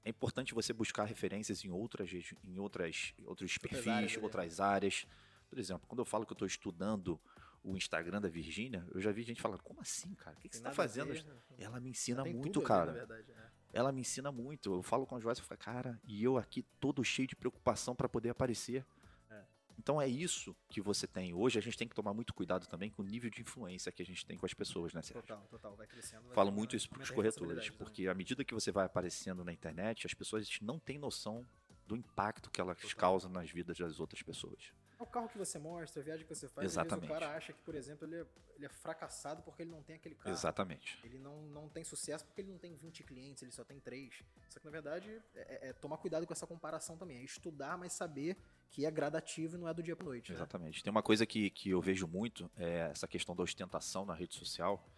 é 0.05 0.11
importante 0.11 0.53
você 0.53 0.73
buscar 0.73 1.05
referências 1.05 1.65
em 1.65 1.71
outras, 1.71 2.11
em 2.45 2.59
outras, 2.59 3.15
outros 3.25 3.57
perfis, 3.57 3.87
áreas 3.87 4.17
outras 4.17 4.59
áreas. 4.59 5.07
Por 5.53 5.59
exemplo, 5.59 5.87
quando 5.87 5.99
eu 5.99 6.07
falo 6.07 6.25
que 6.25 6.33
eu 6.33 6.35
estou 6.35 6.49
estudando 6.49 7.21
o 7.63 7.77
Instagram 7.77 8.23
da 8.23 8.29
Virgínia, 8.31 8.87
eu 8.91 9.03
já 9.03 9.13
vi 9.13 9.23
gente 9.23 9.43
falando, 9.43 9.63
como 9.63 9.83
assim, 9.83 10.15
cara? 10.15 10.35
O 10.35 10.41
que, 10.41 10.49
que 10.49 10.57
você 10.57 10.67
a 10.67 10.73
fazendo? 10.73 11.13
ver, 11.13 11.23
né? 11.27 11.37
Ela 11.59 11.79
me 11.79 11.91
ensina 11.91 12.25
muito, 12.25 12.61
ver, 12.61 12.67
cara. 12.67 12.93
verdade, 12.93 13.31
é. 13.31 13.51
Ela 13.71 13.93
me 13.93 14.01
ensina 14.01 14.33
muito. 14.33 14.73
Eu 14.73 14.83
falo 14.83 15.07
com 15.07 15.15
a 15.15 15.21
Joyce 15.21 15.43
e 15.43 15.45
falo, 15.45 15.59
cara, 15.59 16.01
e 16.05 16.25
eu 16.25 16.39
aqui 16.39 16.63
todo 16.81 17.05
cheio 17.05 17.29
de 17.29 17.37
preocupação 17.37 17.95
para 17.95 18.09
poder 18.09 18.31
aparecer. 18.31 18.83
É. 19.29 19.45
Então 19.79 20.01
é 20.01 20.09
isso 20.09 20.57
que 20.71 20.81
você 20.81 21.07
tem. 21.07 21.35
Hoje 21.35 21.59
a 21.59 21.63
gente 21.63 21.77
tem 21.77 21.87
que 21.87 21.95
tomar 21.95 22.15
muito 22.15 22.33
cuidado 22.33 22.67
também 22.67 22.89
com 22.89 23.03
o 23.03 23.05
nível 23.05 23.29
de 23.29 23.43
influência 23.43 23.93
que 23.93 24.01
a 24.01 24.07
gente 24.07 24.25
tem 24.25 24.39
com 24.39 24.47
as 24.47 24.55
pessoas, 24.55 24.95
né, 24.95 25.03
Sérgio? 25.03 25.21
Total, 25.21 25.47
total. 25.51 25.77
Vai 25.77 25.87
crescendo. 25.87 26.23
vai 26.23 26.35
Falo 26.35 26.51
muito 26.51 26.75
isso 26.75 26.89
para 26.89 27.03
os 27.03 27.11
corretores, 27.11 27.57
responsabilidade 27.57 27.73
porque 27.73 28.09
à 28.09 28.15
medida 28.15 28.43
que 28.43 28.55
você 28.55 28.73
vai 28.73 28.87
aparecendo 28.87 29.45
na 29.45 29.53
internet, 29.53 30.07
as 30.07 30.15
pessoas 30.15 30.49
não 30.63 30.79
têm 30.79 30.97
noção 30.97 31.47
do 31.87 31.95
impacto 31.95 32.51
que 32.51 32.59
elas 32.59 32.79
Total. 32.79 32.97
causam 32.97 33.31
nas 33.31 33.51
vidas 33.51 33.77
das 33.77 34.01
outras 34.01 34.23
pessoas. 34.23 34.73
É 34.99 35.03
O 35.03 35.07
carro 35.07 35.29
que 35.29 35.39
você 35.39 35.59
mostra, 35.59 36.01
a 36.01 36.05
viagem 36.05 36.27
que 36.27 36.35
você 36.35 36.49
faz, 36.49 36.65
Exatamente. 36.73 37.11
o 37.11 37.13
cara 37.13 37.35
acha 37.37 37.53
que, 37.53 37.61
por 37.61 37.75
exemplo, 37.75 38.07
ele 38.07 38.17
é, 38.17 38.27
ele 38.57 38.67
é 38.67 38.69
fracassado 38.69 39.43
porque 39.43 39.63
ele 39.63 39.71
não 39.71 39.83
tem 39.83 39.97
aquele 39.97 40.15
carro. 40.15 40.31
Exatamente. 40.35 41.01
Ele 41.05 41.19
não, 41.19 41.43
não 41.43 41.69
tem 41.69 41.83
sucesso 41.85 42.25
porque 42.25 42.41
ele 42.41 42.51
não 42.51 42.59
tem 42.59 42.75
20 42.77 43.03
clientes, 43.05 43.43
ele 43.43 43.53
só 43.53 43.65
tem 43.65 43.81
3. 43.81 44.23
Só 44.49 44.61
que, 44.61 44.65
na 44.65 44.71
verdade, 44.71 45.21
é, 45.35 45.69
é 45.69 45.73
tomar 45.73 45.97
cuidado 45.99 46.27
com 46.27 46.33
essa 46.33 46.47
comparação 46.47 46.97
também. 46.97 47.19
É 47.19 47.23
estudar, 47.23 47.77
mas 47.77 47.93
saber 47.93 48.37
que 48.71 48.87
é 48.87 48.91
gradativo 48.91 49.57
e 49.57 49.59
não 49.59 49.69
é 49.69 49.75
do 49.75 49.83
dia 49.83 49.95
pra 49.95 50.07
noite. 50.07 50.31
né? 50.31 50.37
Exatamente. 50.37 50.83
Tem 50.83 50.91
uma 50.91 51.03
coisa 51.03 51.27
que, 51.27 51.51
que 51.51 51.71
eu 51.71 51.81
vejo 51.81 52.07
muito, 52.07 52.51
é 52.57 52.89
essa 52.91 53.07
questão 53.07 53.35
da 53.37 53.43
ostentação 53.43 54.07
na 54.07 54.15
rede 54.15 54.35
social. 54.35 54.89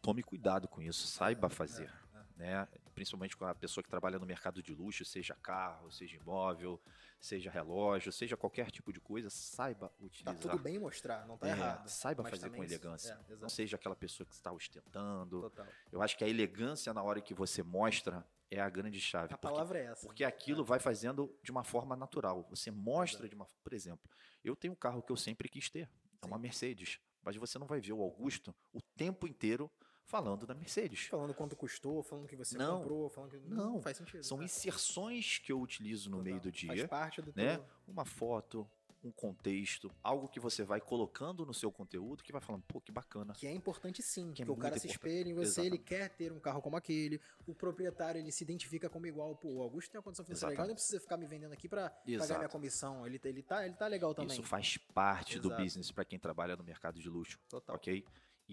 Tome 0.00 0.22
cuidado 0.22 0.66
com 0.66 0.82
isso, 0.82 1.06
saiba 1.06 1.48
fazer. 1.48 1.92
Né? 2.36 2.66
Principalmente 2.94 3.36
com 3.36 3.44
a 3.44 3.54
pessoa 3.54 3.82
que 3.82 3.88
trabalha 3.90 4.18
no 4.18 4.26
mercado 4.26 4.62
de 4.62 4.72
luxo, 4.74 5.04
seja 5.04 5.34
carro, 5.36 5.90
seja 5.90 6.16
imóvel, 6.16 6.80
seja 7.20 7.50
relógio, 7.50 8.12
seja 8.12 8.36
qualquer 8.36 8.70
tipo 8.70 8.92
de 8.92 9.00
coisa, 9.00 9.30
saiba 9.30 9.88
Tá 9.88 9.94
utilizar. 10.04 10.36
tudo 10.38 10.58
bem 10.58 10.78
mostrar, 10.78 11.26
não 11.26 11.38
tá 11.38 11.48
É, 11.48 11.50
errado. 11.50 11.88
Saiba 11.88 12.22
fazer 12.24 12.50
com 12.50 12.62
elegância. 12.62 13.12
é, 13.12 13.16
não 13.28 13.34
exato. 13.36 13.52
seja 13.52 13.76
aquela 13.76 13.96
pessoa 13.96 14.26
que 14.26 14.34
está 14.34 14.52
ostentando. 14.52 15.40
Total. 15.42 15.66
Eu 15.90 16.02
acho 16.02 16.16
que 16.16 16.24
a 16.24 16.28
elegância 16.28 16.92
na 16.92 17.02
hora 17.02 17.20
que 17.20 17.32
você 17.34 17.62
mostra 17.62 18.26
é 18.50 18.60
a 18.60 18.68
grande 18.68 19.00
chave. 19.00 19.32
A 19.32 19.38
porque 19.38 19.46
palavra 19.54 19.78
é 19.78 19.84
essa. 19.86 20.06
porque 20.06 20.24
aquilo 20.24 20.64
vai 20.64 20.78
fazendo 20.78 21.34
de 21.42 21.50
uma 21.50 21.64
forma 21.64 21.96
natural. 21.96 22.46
Você 22.50 22.70
mostra 22.70 23.26
de 23.28 23.34
uma. 23.34 23.46
Por 23.64 23.72
exemplo, 23.72 24.10
eu 24.44 24.54
tenho 24.54 24.74
um 24.74 24.76
carro 24.76 25.02
que 25.02 25.10
eu 25.10 25.16
sempre 25.16 25.48
quis 25.48 25.70
ter. 25.70 25.88
É 26.20 26.26
uma 26.26 26.36
Sim. 26.36 26.42
Mercedes. 26.42 27.00
Mas 27.24 27.36
você 27.36 27.58
não 27.58 27.66
vai 27.66 27.80
ver 27.80 27.92
o 27.92 28.02
Augusto 28.02 28.54
o 28.72 28.82
tempo 28.82 29.26
inteiro 29.26 29.70
falando 30.04 30.46
da 30.46 30.54
Mercedes. 30.54 31.06
Falando 31.06 31.34
quanto 31.34 31.56
custou, 31.56 32.02
falando 32.02 32.26
que 32.26 32.36
você 32.36 32.56
Não. 32.56 32.78
comprou, 32.80 33.08
falando 33.08 33.30
que. 33.30 33.48
Não. 33.48 33.80
faz 33.80 33.96
sentido. 33.96 34.22
São 34.24 34.38
tá? 34.38 34.44
inserções 34.44 35.38
que 35.38 35.52
eu 35.52 35.60
utilizo 35.60 36.10
no 36.10 36.22
meio 36.22 36.36
Total. 36.36 36.50
do 36.52 36.66
Faz 36.66 36.78
dia, 36.78 36.88
parte 36.88 37.22
do 37.22 37.32
né? 37.34 37.60
Uma 37.86 38.04
foto, 38.04 38.68
um 39.04 39.10
contexto, 39.10 39.90
algo 40.02 40.28
que 40.28 40.38
você 40.38 40.62
vai 40.62 40.80
colocando 40.80 41.44
no 41.44 41.52
seu 41.52 41.72
conteúdo 41.72 42.22
que 42.22 42.30
vai 42.30 42.40
falando, 42.40 42.62
pô, 42.62 42.80
que 42.80 42.92
bacana. 42.92 43.32
Que 43.34 43.46
é 43.46 43.52
importante 43.52 44.00
sim, 44.02 44.32
Que 44.32 44.42
é 44.42 44.46
porque 44.46 44.58
o 44.58 44.62
cara 44.62 44.78
se 44.78 44.86
espelha 44.86 45.28
em 45.28 45.34
você, 45.34 45.62
ele 45.62 45.76
Exatamente. 45.76 45.84
quer 45.84 46.08
ter 46.10 46.32
um 46.32 46.38
carro 46.38 46.62
como 46.62 46.76
aquele, 46.76 47.20
o 47.46 47.54
proprietário 47.54 48.20
ele 48.20 48.30
se 48.30 48.44
identifica 48.44 48.88
como 48.88 49.06
igual, 49.06 49.34
pô, 49.34 49.48
o 49.48 49.62
Augusto 49.62 49.90
tem 49.90 49.98
uma 49.98 50.04
condição 50.04 50.24
financeira 50.24 50.50
legal, 50.50 50.66
Exatamente. 50.66 50.68
não 50.70 50.76
precisa 50.76 51.00
ficar 51.00 51.16
me 51.16 51.26
vendendo 51.26 51.52
aqui 51.52 51.68
pra 51.68 51.90
pagar 51.90 52.38
minha 52.38 52.48
comissão, 52.48 53.06
ele, 53.06 53.20
ele, 53.24 53.42
tá, 53.42 53.64
ele 53.66 53.74
tá 53.74 53.86
legal 53.88 54.14
também. 54.14 54.32
Isso 54.32 54.42
faz 54.42 54.76
parte 54.76 55.38
do 55.38 55.48
Exato. 55.48 55.62
business 55.62 55.90
para 55.90 56.04
quem 56.04 56.18
trabalha 56.18 56.56
no 56.56 56.62
mercado 56.62 57.00
de 57.00 57.08
luxo. 57.08 57.40
Total. 57.48 57.74
ok? 57.74 58.04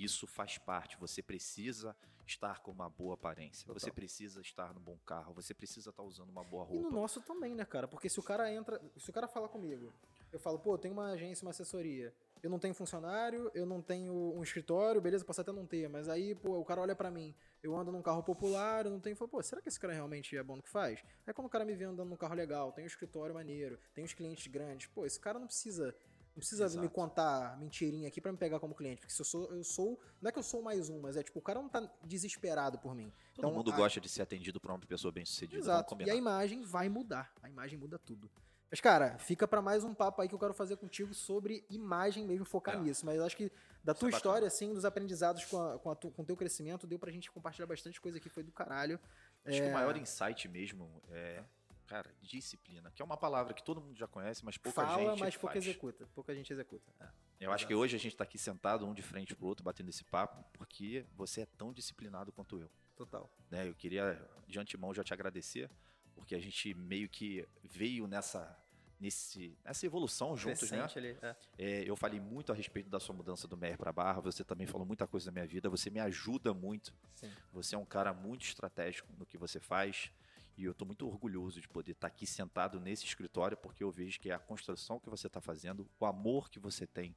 Isso 0.04 0.26
faz 0.26 0.58
parte. 0.58 0.98
Você 0.98 1.22
precisa 1.22 1.96
estar 2.26 2.60
com 2.60 2.72
uma 2.72 2.90
boa 2.90 3.16
aparência. 3.16 3.66
Você 3.74 3.88
Total. 3.88 3.96
precisa 3.96 4.40
estar 4.40 4.74
no 4.74 4.80
bom 4.80 4.98
carro. 5.06 5.34
Você 5.34 5.54
precisa 5.54 5.90
estar 5.90 6.04
usando 6.04 6.30
uma 6.30 6.44
boa 6.44 6.66
E 6.70 6.76
no 6.76 6.82
roupa. 6.84 6.96
nosso 6.96 7.22
também, 7.22 7.54
né, 7.54 7.66
cara? 7.66 7.88
Porque 7.88 8.08
se 8.08 8.20
o 8.20 8.24
cara 8.24 8.52
entra, 8.52 8.80
se 8.98 9.10
o 9.10 9.14
cara 9.14 9.28
fala 9.28 9.50
comigo, 9.50 9.92
eu 10.32 10.40
falo, 10.40 10.58
pô, 10.60 10.78
tem 10.78 10.92
uma 10.92 11.12
agência, 11.12 11.44
uma 11.44 11.50
assessoria, 11.50 12.14
eu 12.42 12.50
não 12.50 12.60
tenho 12.60 12.74
funcionário, 12.74 13.52
eu 13.54 13.66
não 13.66 13.82
tenho 13.82 14.14
um 14.14 14.44
escritório, 14.44 15.02
beleza, 15.02 15.26
posso 15.26 15.42
até 15.42 15.52
não 15.52 15.66
ter, 15.66 15.90
mas 15.90 16.08
aí, 16.08 16.36
pô, 16.36 16.58
o 16.60 16.64
cara 16.64 16.80
olha 16.82 16.96
pra 16.96 17.10
mim, 17.10 17.34
eu 17.64 17.76
ando 17.76 17.92
num 17.92 18.02
carro 18.02 18.22
popular, 18.24 18.86
eu 18.86 18.92
não 18.92 19.00
tenho, 19.00 19.16
fala, 19.16 19.28
pô, 19.28 19.42
será 19.42 19.60
que 19.60 19.68
esse 19.68 19.80
cara 19.80 19.92
realmente 19.92 20.38
é 20.38 20.44
bom 20.44 20.56
no 20.56 20.62
que 20.62 20.70
faz? 20.70 21.04
Aí 21.26 21.34
quando 21.34 21.48
o 21.48 21.50
cara 21.50 21.66
me 21.66 21.74
vê 21.74 21.84
andando 21.86 22.08
num 22.08 22.16
carro 22.16 22.36
legal, 22.36 22.72
tem 22.72 22.84
um 22.84 22.88
escritório 22.88 23.34
maneiro, 23.34 23.80
tem 23.94 24.06
os 24.06 24.14
clientes 24.14 24.46
grandes, 24.48 24.86
pô, 24.88 25.04
esse 25.04 25.20
cara 25.20 25.40
não 25.40 25.48
precisa 25.48 25.96
não 26.40 26.42
precisa 26.42 26.64
Exato. 26.66 26.82
me 26.82 26.88
contar 26.90 27.58
mentirinha 27.60 28.08
aqui 28.08 28.22
pra 28.22 28.32
me 28.32 28.38
pegar 28.38 28.60
como 28.60 28.74
cliente, 28.74 29.02
porque 29.02 29.14
se 29.14 29.22
eu 29.22 29.26
sou, 29.26 29.54
eu 29.54 29.64
sou, 29.64 30.00
não 30.22 30.30
é 30.30 30.32
que 30.32 30.40
eu 30.40 30.44
sou 30.44 30.62
mais 30.62 30.90
um, 30.90 31.00
mas 31.02 31.18
é 31.18 31.24
tipo, 31.24 31.38
o 31.40 31.42
cara 31.42 31.62
não 31.62 31.68
tá 31.70 31.82
desesperado 32.04 32.80
por 32.80 32.96
mim. 32.96 33.12
Todo 33.36 33.46
Então, 33.48 33.52
mundo 33.52 33.72
a- 33.72 33.76
gosta 33.76 34.00
de 34.00 34.08
ser 34.08 34.22
atendido 34.22 34.60
por 34.60 34.72
uma 34.72 34.80
pessoa 34.80 35.12
bem 35.12 35.26
sucedida. 35.26 35.60
Exato. 35.60 35.98
E 36.02 36.10
a 36.10 36.16
imagem 36.16 36.64
vai 36.64 36.88
mudar. 36.90 37.32
A 37.44 37.50
imagem 37.50 37.78
muda 37.78 38.00
tudo. 38.00 38.30
Mas, 38.72 38.80
cara, 38.80 39.18
fica 39.18 39.48
pra 39.48 39.62
mais 39.62 39.84
um 39.84 39.94
papo 39.96 40.22
aí 40.22 40.28
que 40.30 40.36
eu 40.36 40.40
quero 40.40 40.54
fazer 40.54 40.78
contigo 40.78 41.14
sobre 41.14 41.66
imagem 41.70 42.26
mesmo, 42.26 42.46
focar 42.46 42.76
É. 42.76 42.80
nisso. 42.80 43.06
Mas 43.06 43.18
eu 43.18 43.26
acho 43.26 43.36
que 43.36 43.52
da 43.84 43.92
Isso 43.94 44.00
tua 44.00 44.10
é 44.10 44.12
história, 44.12 44.48
assim, 44.48 44.74
dos 44.74 44.86
aprendizados 44.86 45.44
com, 45.46 45.60
a, 45.60 45.80
com, 45.80 45.90
a 45.90 45.96
tu- 45.96 46.12
com 46.12 46.22
o 46.22 46.26
teu 46.26 46.38
crescimento, 46.38 46.86
deu 46.86 47.00
pra 47.00 47.12
gente 47.12 47.32
compartilhar 47.32 47.66
bastante 47.66 48.00
coisa 48.00 48.18
aqui, 48.20 48.30
foi 48.30 48.44
do 48.44 48.52
caralho. 48.52 49.00
Acho 49.44 49.58
que 49.58 49.64
É. 49.68 49.70
o 49.70 49.74
maior 49.74 49.98
insight 49.98 50.48
mesmo 50.48 51.02
é, 51.10 51.44
cara, 51.90 52.14
disciplina, 52.22 52.92
que 52.92 53.02
é 53.02 53.06
uma 53.06 53.18
palavra 53.18 53.52
que 53.52 53.64
todo 53.64 53.82
mundo 53.82 53.98
já 53.98 54.08
conhece, 54.08 54.46
mas 54.46 54.58
pouca 54.58 54.86
Fala, 54.86 55.10
gente 55.10 55.20
mas 55.20 55.36
pouca 55.36 55.56
faz. 55.56 55.66
executa. 55.66 56.08
Pouca 56.14 56.36
gente 56.36 56.54
executa. 56.54 56.94
Eu 57.40 57.52
acho 57.52 57.66
que 57.66 57.74
hoje 57.74 57.96
a 57.96 58.00
gente 58.00 58.16
tá 58.16 58.24
aqui 58.24 58.38
sentado 58.38 58.86
um 58.86 58.94
de 58.94 59.02
frente 59.02 59.36
pro 59.36 59.48
outro, 59.48 59.64
batendo 59.64 59.90
esse 59.90 60.04
papo, 60.04 60.46
porque 60.54 61.04
você 61.16 61.42
é 61.42 61.46
tão 61.58 61.74
disciplinado 61.74 62.32
quanto 62.32 62.60
eu. 62.60 62.70
Total. 62.96 63.32
né? 63.50 63.68
Eu 63.68 63.74
queria 63.74 64.22
de 64.46 64.60
antemão 64.60 64.94
já 64.94 65.04
te 65.04 65.14
agradecer, 65.14 65.72
porque 66.14 66.36
a 66.36 66.40
gente 66.40 66.74
meio 66.74 67.10
que 67.10 67.48
veio 67.64 68.06
nessa 68.08 68.56
nesse 69.00 69.58
nessa 69.64 69.86
evolução 69.86 70.36
juntos, 70.36 70.70
né? 70.70 70.86
Ali. 70.96 71.18
é. 71.22 71.36
É, 71.58 71.90
eu 71.90 71.96
falei 71.96 72.20
muito 72.20 72.52
a 72.52 72.56
respeito 72.56 72.90
da 72.90 73.00
sua 73.00 73.16
mudança 73.16 73.48
do 73.48 73.56
Meyer 73.56 73.78
para 73.78 73.94
Barra, 73.94 74.20
você 74.20 74.44
também 74.44 74.68
falou 74.68 74.86
muita 74.86 75.08
coisa 75.08 75.28
da 75.28 75.32
minha 75.32 75.48
vida, 75.48 75.70
você 75.70 75.90
me 75.90 76.02
ajuda 76.02 76.54
muito. 76.54 76.94
Sim. 77.14 77.32
Você 77.54 77.74
é 77.74 77.78
um 77.78 77.86
cara 77.86 78.14
muito 78.14 78.44
estratégico 78.44 79.08
no 79.18 79.26
que 79.26 79.38
você 79.38 79.60
faz. 79.60 80.12
E 80.60 80.66
eu 80.66 80.74
estou 80.74 80.86
muito 80.86 81.08
orgulhoso 81.08 81.62
de 81.62 81.70
poder 81.70 81.94
estar 81.94 82.08
aqui 82.08 82.28
sentado 82.28 82.82
nesse 82.82 83.06
escritório, 83.06 83.56
porque 83.56 83.82
eu 83.82 83.90
vejo 83.90 84.20
que 84.20 84.30
é 84.30 84.34
a 84.34 84.40
construção 84.40 85.00
que 85.00 85.10
você 85.10 85.28
está 85.28 85.40
fazendo, 85.40 85.90
o 85.98 86.06
amor 86.06 86.50
que 86.50 86.60
você 86.60 86.86
tem 86.86 87.16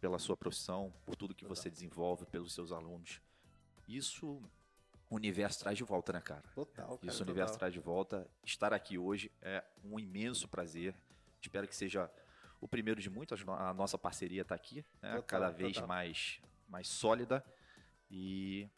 pela 0.00 0.18
sua 0.18 0.36
profissão, 0.36 0.92
por 1.04 1.14
tudo 1.14 1.32
que 1.32 1.44
você 1.44 1.70
desenvolve, 1.70 2.26
pelos 2.26 2.52
seus 2.52 2.72
alunos. 2.72 3.22
Isso 3.86 4.42
o 5.08 5.14
universo 5.14 5.60
traz 5.60 5.78
de 5.78 5.84
volta, 5.84 6.12
né, 6.12 6.20
cara? 6.20 6.42
Total, 6.56 6.98
cara. 6.98 7.12
Isso 7.12 7.22
o 7.22 7.26
universo 7.26 7.52
total. 7.52 7.58
traz 7.60 7.72
de 7.72 7.78
volta. 7.78 8.28
Estar 8.42 8.72
aqui 8.72 8.98
hoje 8.98 9.30
é 9.40 9.62
um 9.84 9.96
imenso 9.96 10.48
prazer. 10.48 10.92
Espero 11.40 11.68
que 11.68 11.76
seja 11.76 12.10
o 12.60 12.66
primeiro 12.66 13.00
de 13.00 13.08
muitos. 13.08 13.44
A 13.46 13.72
nossa 13.74 13.96
parceria 13.96 14.42
está 14.42 14.56
aqui, 14.56 14.84
né? 15.00 15.10
Total, 15.10 15.22
cada 15.22 15.50
vez 15.50 15.74
total. 15.74 15.86
mais, 15.86 16.40
mais 16.68 16.88
sólida. 16.88 17.44
E, 18.10 18.68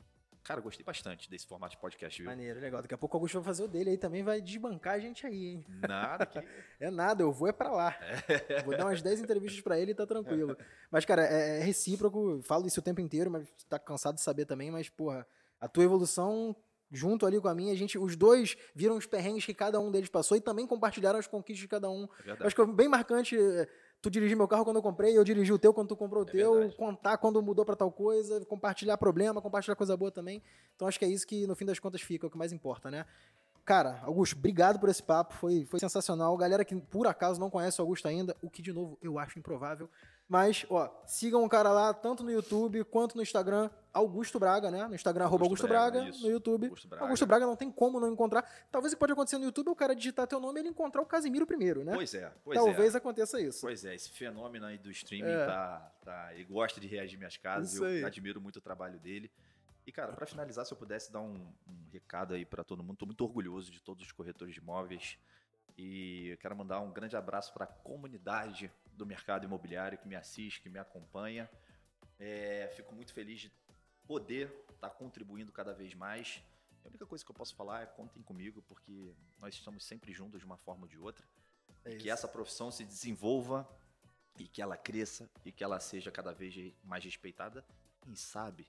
cara, 0.48 0.62
gostei 0.62 0.82
bastante 0.82 1.30
desse 1.30 1.46
formato 1.46 1.72
de 1.72 1.78
podcast, 1.78 2.22
viu? 2.22 2.30
Maneiro, 2.30 2.58
legal. 2.58 2.80
Daqui 2.80 2.94
a 2.94 2.98
pouco 2.98 3.14
o 3.14 3.18
Augusto 3.18 3.34
vai 3.34 3.44
fazer 3.44 3.64
o 3.64 3.68
dele 3.68 3.90
aí 3.90 3.98
também, 3.98 4.22
vai 4.22 4.40
desbancar 4.40 4.94
a 4.94 4.98
gente 4.98 5.26
aí, 5.26 5.46
hein? 5.48 5.64
Nada 5.86 6.24
que. 6.24 6.38
É 6.80 6.90
nada, 6.90 7.22
eu 7.22 7.32
vou 7.32 7.48
é 7.48 7.52
pra 7.52 7.70
lá. 7.70 7.98
Vou 8.64 8.76
dar 8.76 8.86
umas 8.86 9.02
10 9.02 9.20
entrevistas 9.20 9.60
pra 9.60 9.78
ele 9.78 9.90
e 9.90 9.94
tá 9.94 10.06
tranquilo. 10.06 10.56
Mas, 10.90 11.04
cara, 11.04 11.26
é, 11.26 11.58
é 11.58 11.62
recíproco, 11.62 12.40
falo 12.44 12.66
isso 12.66 12.78
o 12.78 12.82
tempo 12.82 13.00
inteiro, 13.00 13.30
mas 13.30 13.48
tá 13.68 13.78
cansado 13.80 14.14
de 14.14 14.20
saber 14.20 14.46
também, 14.46 14.70
mas, 14.70 14.88
porra, 14.88 15.26
a 15.60 15.68
tua 15.68 15.82
evolução 15.82 16.56
junto 16.90 17.26
ali 17.26 17.40
com 17.40 17.48
a 17.48 17.54
minha, 17.54 17.72
a 17.72 17.76
gente, 17.76 17.98
os 17.98 18.16
dois 18.16 18.56
viram 18.74 18.96
os 18.96 19.06
perrengues 19.06 19.44
que 19.44 19.52
cada 19.52 19.78
um 19.78 19.90
deles 19.90 20.08
passou 20.08 20.36
e 20.36 20.40
também 20.40 20.66
compartilharam 20.66 21.18
as 21.18 21.26
conquistas 21.26 21.60
de 21.60 21.68
cada 21.68 21.90
um. 21.90 22.08
É 22.24 22.46
acho 22.46 22.54
que 22.54 22.62
é 22.62 22.66
bem 22.66 22.88
marcante 22.88 23.36
é, 23.36 23.68
tu 24.00 24.10
dirigir 24.10 24.36
meu 24.36 24.46
carro 24.48 24.64
quando 24.64 24.76
eu 24.76 24.82
comprei, 24.82 25.16
eu 25.16 25.24
dirigi 25.24 25.52
o 25.52 25.58
teu 25.58 25.72
quando 25.74 25.88
tu 25.88 25.96
comprou 25.96 26.24
o 26.24 26.28
É 26.28 26.30
teu, 26.30 26.52
verdade. 26.54 26.76
contar 26.76 27.18
quando 27.18 27.42
mudou 27.42 27.64
pra 27.64 27.76
tal 27.76 27.90
coisa, 27.90 28.44
compartilhar 28.46 28.96
problema, 28.96 29.40
compartilhar 29.42 29.76
coisa 29.76 29.96
boa 29.96 30.10
também. 30.10 30.42
Então 30.76 30.86
acho 30.86 30.98
que 30.98 31.04
é 31.04 31.08
isso 31.08 31.26
que 31.26 31.46
no 31.46 31.54
fim 31.56 31.64
das 31.64 31.78
contas 31.78 32.00
fica, 32.00 32.26
é 32.26 32.28
o 32.28 32.30
que 32.30 32.38
mais 32.38 32.52
importa, 32.52 32.90
né? 32.90 33.04
Cara, 33.64 34.00
Augusto, 34.04 34.34
obrigado 34.36 34.78
por 34.80 34.88
esse 34.88 35.02
papo, 35.02 35.34
foi, 35.34 35.66
foi 35.66 35.78
sensacional. 35.78 36.34
Galera 36.36 36.64
que 36.64 36.74
por 36.74 37.06
acaso 37.06 37.38
não 37.38 37.50
conhece 37.50 37.80
o 37.80 37.82
Augusto 37.82 38.08
ainda, 38.08 38.34
o 38.40 38.48
que 38.48 38.62
de 38.62 38.72
novo 38.72 38.96
eu 39.02 39.18
acho 39.18 39.38
improvável. 39.38 39.90
Mas, 40.28 40.66
ó, 40.68 40.90
sigam 41.06 41.42
o 41.42 41.48
cara 41.48 41.72
lá, 41.72 41.94
tanto 41.94 42.22
no 42.22 42.30
YouTube 42.30 42.84
quanto 42.84 43.16
no 43.16 43.22
Instagram, 43.22 43.70
Augusto 43.94 44.38
Braga, 44.38 44.70
né? 44.70 44.86
No 44.86 44.94
Instagram, 44.94 45.24
arroba 45.24 45.44
Augusto 45.46 45.62
Augusto 45.64 45.68
Braga, 45.68 46.02
Braga, 46.02 46.18
no 46.18 46.30
YouTube. 46.30 46.66
Augusto 46.66 46.86
Braga. 46.88 47.04
Augusto 47.04 47.26
Braga 47.26 47.46
não 47.46 47.56
tem 47.56 47.72
como 47.72 47.98
não 47.98 48.12
encontrar. 48.12 48.44
Talvez 48.70 48.92
o 48.92 48.96
que 48.96 49.00
pode 49.00 49.12
acontecer 49.12 49.38
no 49.38 49.44
YouTube 49.44 49.68
é 49.68 49.70
o 49.70 49.74
cara 49.74 49.96
digitar 49.96 50.26
teu 50.26 50.38
nome 50.38 50.58
e 50.58 50.62
ele 50.62 50.68
encontrar 50.68 51.00
o 51.00 51.06
Casimiro 51.06 51.46
primeiro, 51.46 51.82
né? 51.82 51.94
Pois 51.94 52.12
é, 52.12 52.30
pois 52.44 52.58
Talvez 52.58 52.94
é. 52.94 52.98
aconteça 52.98 53.40
isso. 53.40 53.62
Pois 53.62 53.86
é, 53.86 53.94
esse 53.94 54.10
fenômeno 54.10 54.66
aí 54.66 54.76
do 54.76 54.90
streaming 54.90 55.30
É. 55.30 55.46
tá, 55.46 55.92
tá. 56.04 56.34
Ele 56.34 56.44
gosta 56.44 56.78
de 56.78 56.86
reagir 56.86 57.16
minhas 57.16 57.38
casas, 57.38 57.72
Isso 57.72 57.84
aí. 57.84 58.02
eu 58.02 58.06
admiro 58.06 58.38
muito 58.38 58.56
o 58.56 58.60
trabalho 58.60 58.98
dele. 58.98 59.30
E, 59.86 59.90
cara, 59.92 60.12
pra 60.12 60.26
finalizar, 60.26 60.66
se 60.66 60.72
eu 60.74 60.76
pudesse 60.76 61.10
dar 61.10 61.20
um, 61.22 61.32
um 61.66 61.88
recado 61.90 62.34
aí 62.34 62.44
pra 62.44 62.62
todo 62.62 62.82
mundo, 62.82 62.98
tô 62.98 63.06
muito 63.06 63.24
orgulhoso 63.24 63.70
de 63.70 63.80
todos 63.80 64.04
os 64.04 64.12
corretores 64.12 64.52
de 64.52 64.60
imóveis. 64.60 65.16
E 65.78 66.28
eu 66.28 66.36
quero 66.36 66.54
mandar 66.54 66.80
um 66.80 66.92
grande 66.92 67.16
abraço 67.16 67.54
para 67.54 67.64
a 67.64 67.68
comunidade 67.68 68.70
do 68.98 69.06
mercado 69.06 69.44
imobiliário 69.44 69.96
que 69.96 70.06
me 70.08 70.16
assiste, 70.16 70.60
que 70.60 70.68
me 70.68 70.78
acompanha. 70.78 71.48
É, 72.18 72.70
fico 72.76 72.94
muito 72.94 73.14
feliz 73.14 73.40
de 73.40 73.52
poder 74.06 74.52
estar 74.74 74.90
contribuindo 74.90 75.52
cada 75.52 75.72
vez 75.72 75.94
mais. 75.94 76.42
A 76.84 76.88
única 76.88 77.06
coisa 77.06 77.24
que 77.24 77.30
eu 77.30 77.34
posso 77.34 77.54
falar 77.54 77.82
é 77.82 77.86
contem 77.86 78.22
comigo, 78.22 78.60
porque 78.62 79.14
nós 79.38 79.54
estamos 79.54 79.84
sempre 79.84 80.12
juntos 80.12 80.40
de 80.40 80.46
uma 80.46 80.56
forma 80.56 80.82
ou 80.82 80.88
de 80.88 80.98
outra. 80.98 81.24
É 81.84 81.96
que 81.96 82.10
essa 82.10 82.26
profissão 82.26 82.70
se 82.70 82.84
desenvolva 82.84 83.66
e 84.38 84.46
que 84.48 84.60
ela 84.60 84.76
cresça 84.76 85.30
e 85.44 85.52
que 85.52 85.62
ela 85.62 85.78
seja 85.80 86.10
cada 86.10 86.32
vez 86.32 86.74
mais 86.82 87.04
respeitada. 87.04 87.64
Quem 88.02 88.14
sabe, 88.16 88.66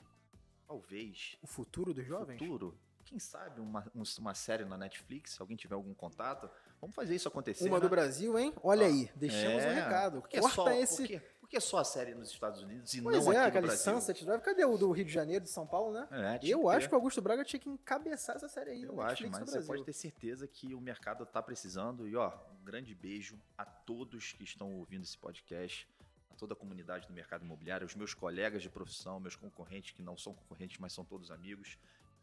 talvez, 0.68 1.38
O 1.42 1.48
futuro 1.48 1.94
dos 1.94 2.06
jovens? 2.06 2.38
futuro, 2.38 2.78
quem 3.06 3.18
sabe 3.20 3.60
uma, 3.62 3.90
um- 3.96 4.04
uma 4.20 4.34
série 4.36 4.66
na 4.66 4.78
Netflix, 4.78 5.32
se 5.32 5.42
alguém 5.42 5.58
tiver 5.58 5.76
algum 5.76 5.94
contato, 5.94 6.50
vamos 6.80 6.96
fazer 6.96 7.16
isso 7.16 7.28
acontecer. 7.28 7.68
Uma 7.68 7.78
né? 7.78 7.82
do 7.84 7.90
Brasil, 7.90 8.38
hein? 8.38 8.54
Olha 8.64 8.86
Ó, 8.86 8.90
aí, 8.90 9.12
deixamos 9.16 9.64
um 9.64 9.68
É, 9.68 9.74
recado. 9.84 10.22
Por 10.22 10.30
que, 10.30 10.40
Corta 10.40 10.56
só, 10.56 10.72
esse. 10.72 10.98
por, 10.98 11.08
que, 11.08 11.20
por 11.20 11.50
que 11.50 11.60
só 11.60 11.78
a 11.80 11.84
série 11.84 12.14
nos 12.16 12.30
Estados 12.30 12.62
Unidos 12.62 12.94
e 12.94 13.02
Pois 13.02 13.26
não 13.26 13.34
é, 13.34 13.38
aqui 13.38 13.42
no 13.44 13.48
aquele 13.50 13.68
Brasil? 13.68 13.94
Sunset 13.94 14.26
Drive. 14.26 14.42
Cadê 14.42 14.66
o 14.66 14.78
do 14.78 14.92
Rio 14.92 15.06
de 15.06 15.12
Janeiro, 15.12 15.44
de 15.44 15.50
São 15.50 15.66
Paulo, 15.68 15.92
né? 15.94 16.08
É, 16.12 16.40
Eu 16.44 16.62
que 16.64 16.68
acho 16.70 16.88
que 16.88 16.94
o 16.96 16.98
Augusto 16.98 17.22
Braga 17.22 17.44
tinha 17.44 17.60
que 17.60 17.70
encabeçar 17.70 18.36
essa 18.36 18.48
série 18.48 18.72
aí. 18.72 18.84
Eu 18.84 19.02
acho, 19.02 19.30
mas 19.30 19.50
você 19.50 19.62
pode 19.62 19.84
ter 19.84 19.94
certeza 19.94 20.48
que 20.48 20.74
o 20.74 20.82
mercado 20.82 21.24
está 21.24 21.42
precisando. 21.42 22.08
E 22.08 22.16
ó, 22.16 22.32
um 22.60 22.64
grande 22.64 22.94
beijo 22.96 23.40
a 23.58 23.66
todos 23.66 24.34
que 24.34 24.44
estão 24.44 24.72
ouvindo 24.78 25.04
esse 25.04 25.18
podcast, 25.18 25.88
a 26.32 26.36
toda 26.36 26.54
a 26.54 26.56
comunidade 26.56 27.08
do 27.08 27.14
mercado 27.14 27.44
imobiliário, 27.44 27.86
os 27.86 27.96
meus 27.96 28.14
colegas 28.14 28.62
de 28.62 28.70
profissão, 28.70 29.20
meus 29.20 29.36
concorrentes 29.36 29.92
que 29.92 30.02
não 30.02 30.18
são 30.18 30.34
concorrentes, 30.34 30.78
mas 30.80 30.94
são 30.94 31.04
todos 31.04 31.32
amigos, 31.32 31.78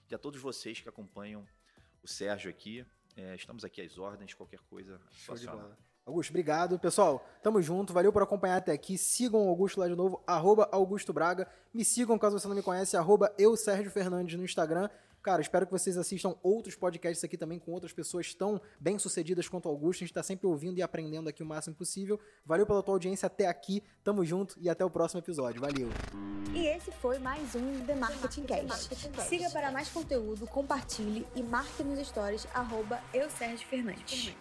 e 0.09 0.15
a 0.15 0.19
todos 0.19 0.41
vocês 0.41 0.81
que 0.81 0.89
acompanham 0.89 1.47
o 2.03 2.07
Sérgio 2.09 2.49
aqui. 2.49 2.87
É, 3.17 3.35
estamos 3.35 3.65
aqui 3.65 3.81
às 3.81 3.97
ordens, 3.99 4.35
qualquer 4.35 4.61
coisa. 4.69 5.01
Show 5.11 5.35
de 5.35 5.49
aciona. 5.49 5.63
bola. 5.63 5.79
Augusto, 6.05 6.31
obrigado. 6.31 6.79
Pessoal, 6.79 7.27
tamo 7.43 7.61
junto. 7.61 7.93
Valeu 7.93 8.13
por 8.13 8.23
acompanhar 8.23 8.59
até 8.59 8.73
aqui. 8.73 8.97
Sigam 8.97 9.47
o 9.47 9.49
Augusto 9.49 9.81
lá 9.81 9.89
de 9.89 9.97
novo, 9.97 10.23
arroba 10.27 10.69
Augusto 10.71 11.13
Braga. 11.13 11.49
Me 11.75 11.85
sigam, 11.85 12.17
caso 12.19 12.39
você 12.39 12.47
não 12.47 12.55
me 12.55 12.63
conhece, 12.63 12.97
arroba 12.97 13.35
eu, 13.37 13.57
Sérgio 13.57 13.91
Fernandes, 13.91 14.39
no 14.39 14.45
Instagram. 14.45 14.89
Cara, 15.27 15.43
espero 15.43 15.67
que 15.67 15.73
vocês 15.73 15.97
assistam 15.97 16.37
outros 16.41 16.77
podcasts 16.77 17.25
aqui 17.25 17.37
também 17.37 17.59
com 17.59 17.73
outras 17.73 17.93
pessoas 17.93 18.33
tão 18.33 18.61
bem 18.79 18.97
sucedidas 18.97 19.49
quanto 19.49 19.67
o 19.67 19.69
Augusto. 19.69 20.05
A 20.05 20.07
gente 20.07 20.15
tá 20.15 20.23
sempre 20.23 20.47
ouvindo 20.47 20.79
e 20.79 20.83
aprendendo 20.83 21.29
aqui 21.29 21.43
o 21.43 21.47
máximo 21.47 21.75
possível. 21.75 22.21
Valeu 22.45 22.65
pela 22.65 22.81
tua 22.81 22.95
audiência 22.95 23.27
até 23.27 23.49
aqui. 23.49 23.83
Tamo 24.05 24.25
junto 24.25 24.57
e 24.61 24.71
até 24.71 24.85
o 24.85 24.89
próximo 24.89 25.19
episódio. 25.19 25.61
Valeu. 25.61 25.89
E 26.55 26.69
esse 26.69 26.93
foi 26.93 27.19
mais 27.19 27.57
um 27.57 27.85
The 27.85 27.97
Marketing 27.97 28.45
Cast. 28.45 28.95
Siga 29.29 29.51
para 29.51 29.73
mais 29.73 29.89
conteúdo, 29.89 30.47
compartilhe 30.47 31.27
e 31.35 31.43
marque 31.43 31.83
nos 31.83 32.07
stories 32.07 32.47
arroba 32.55 33.03
eu, 33.13 33.29
Sérgio 33.29 33.67
Fernandes. 33.67 34.33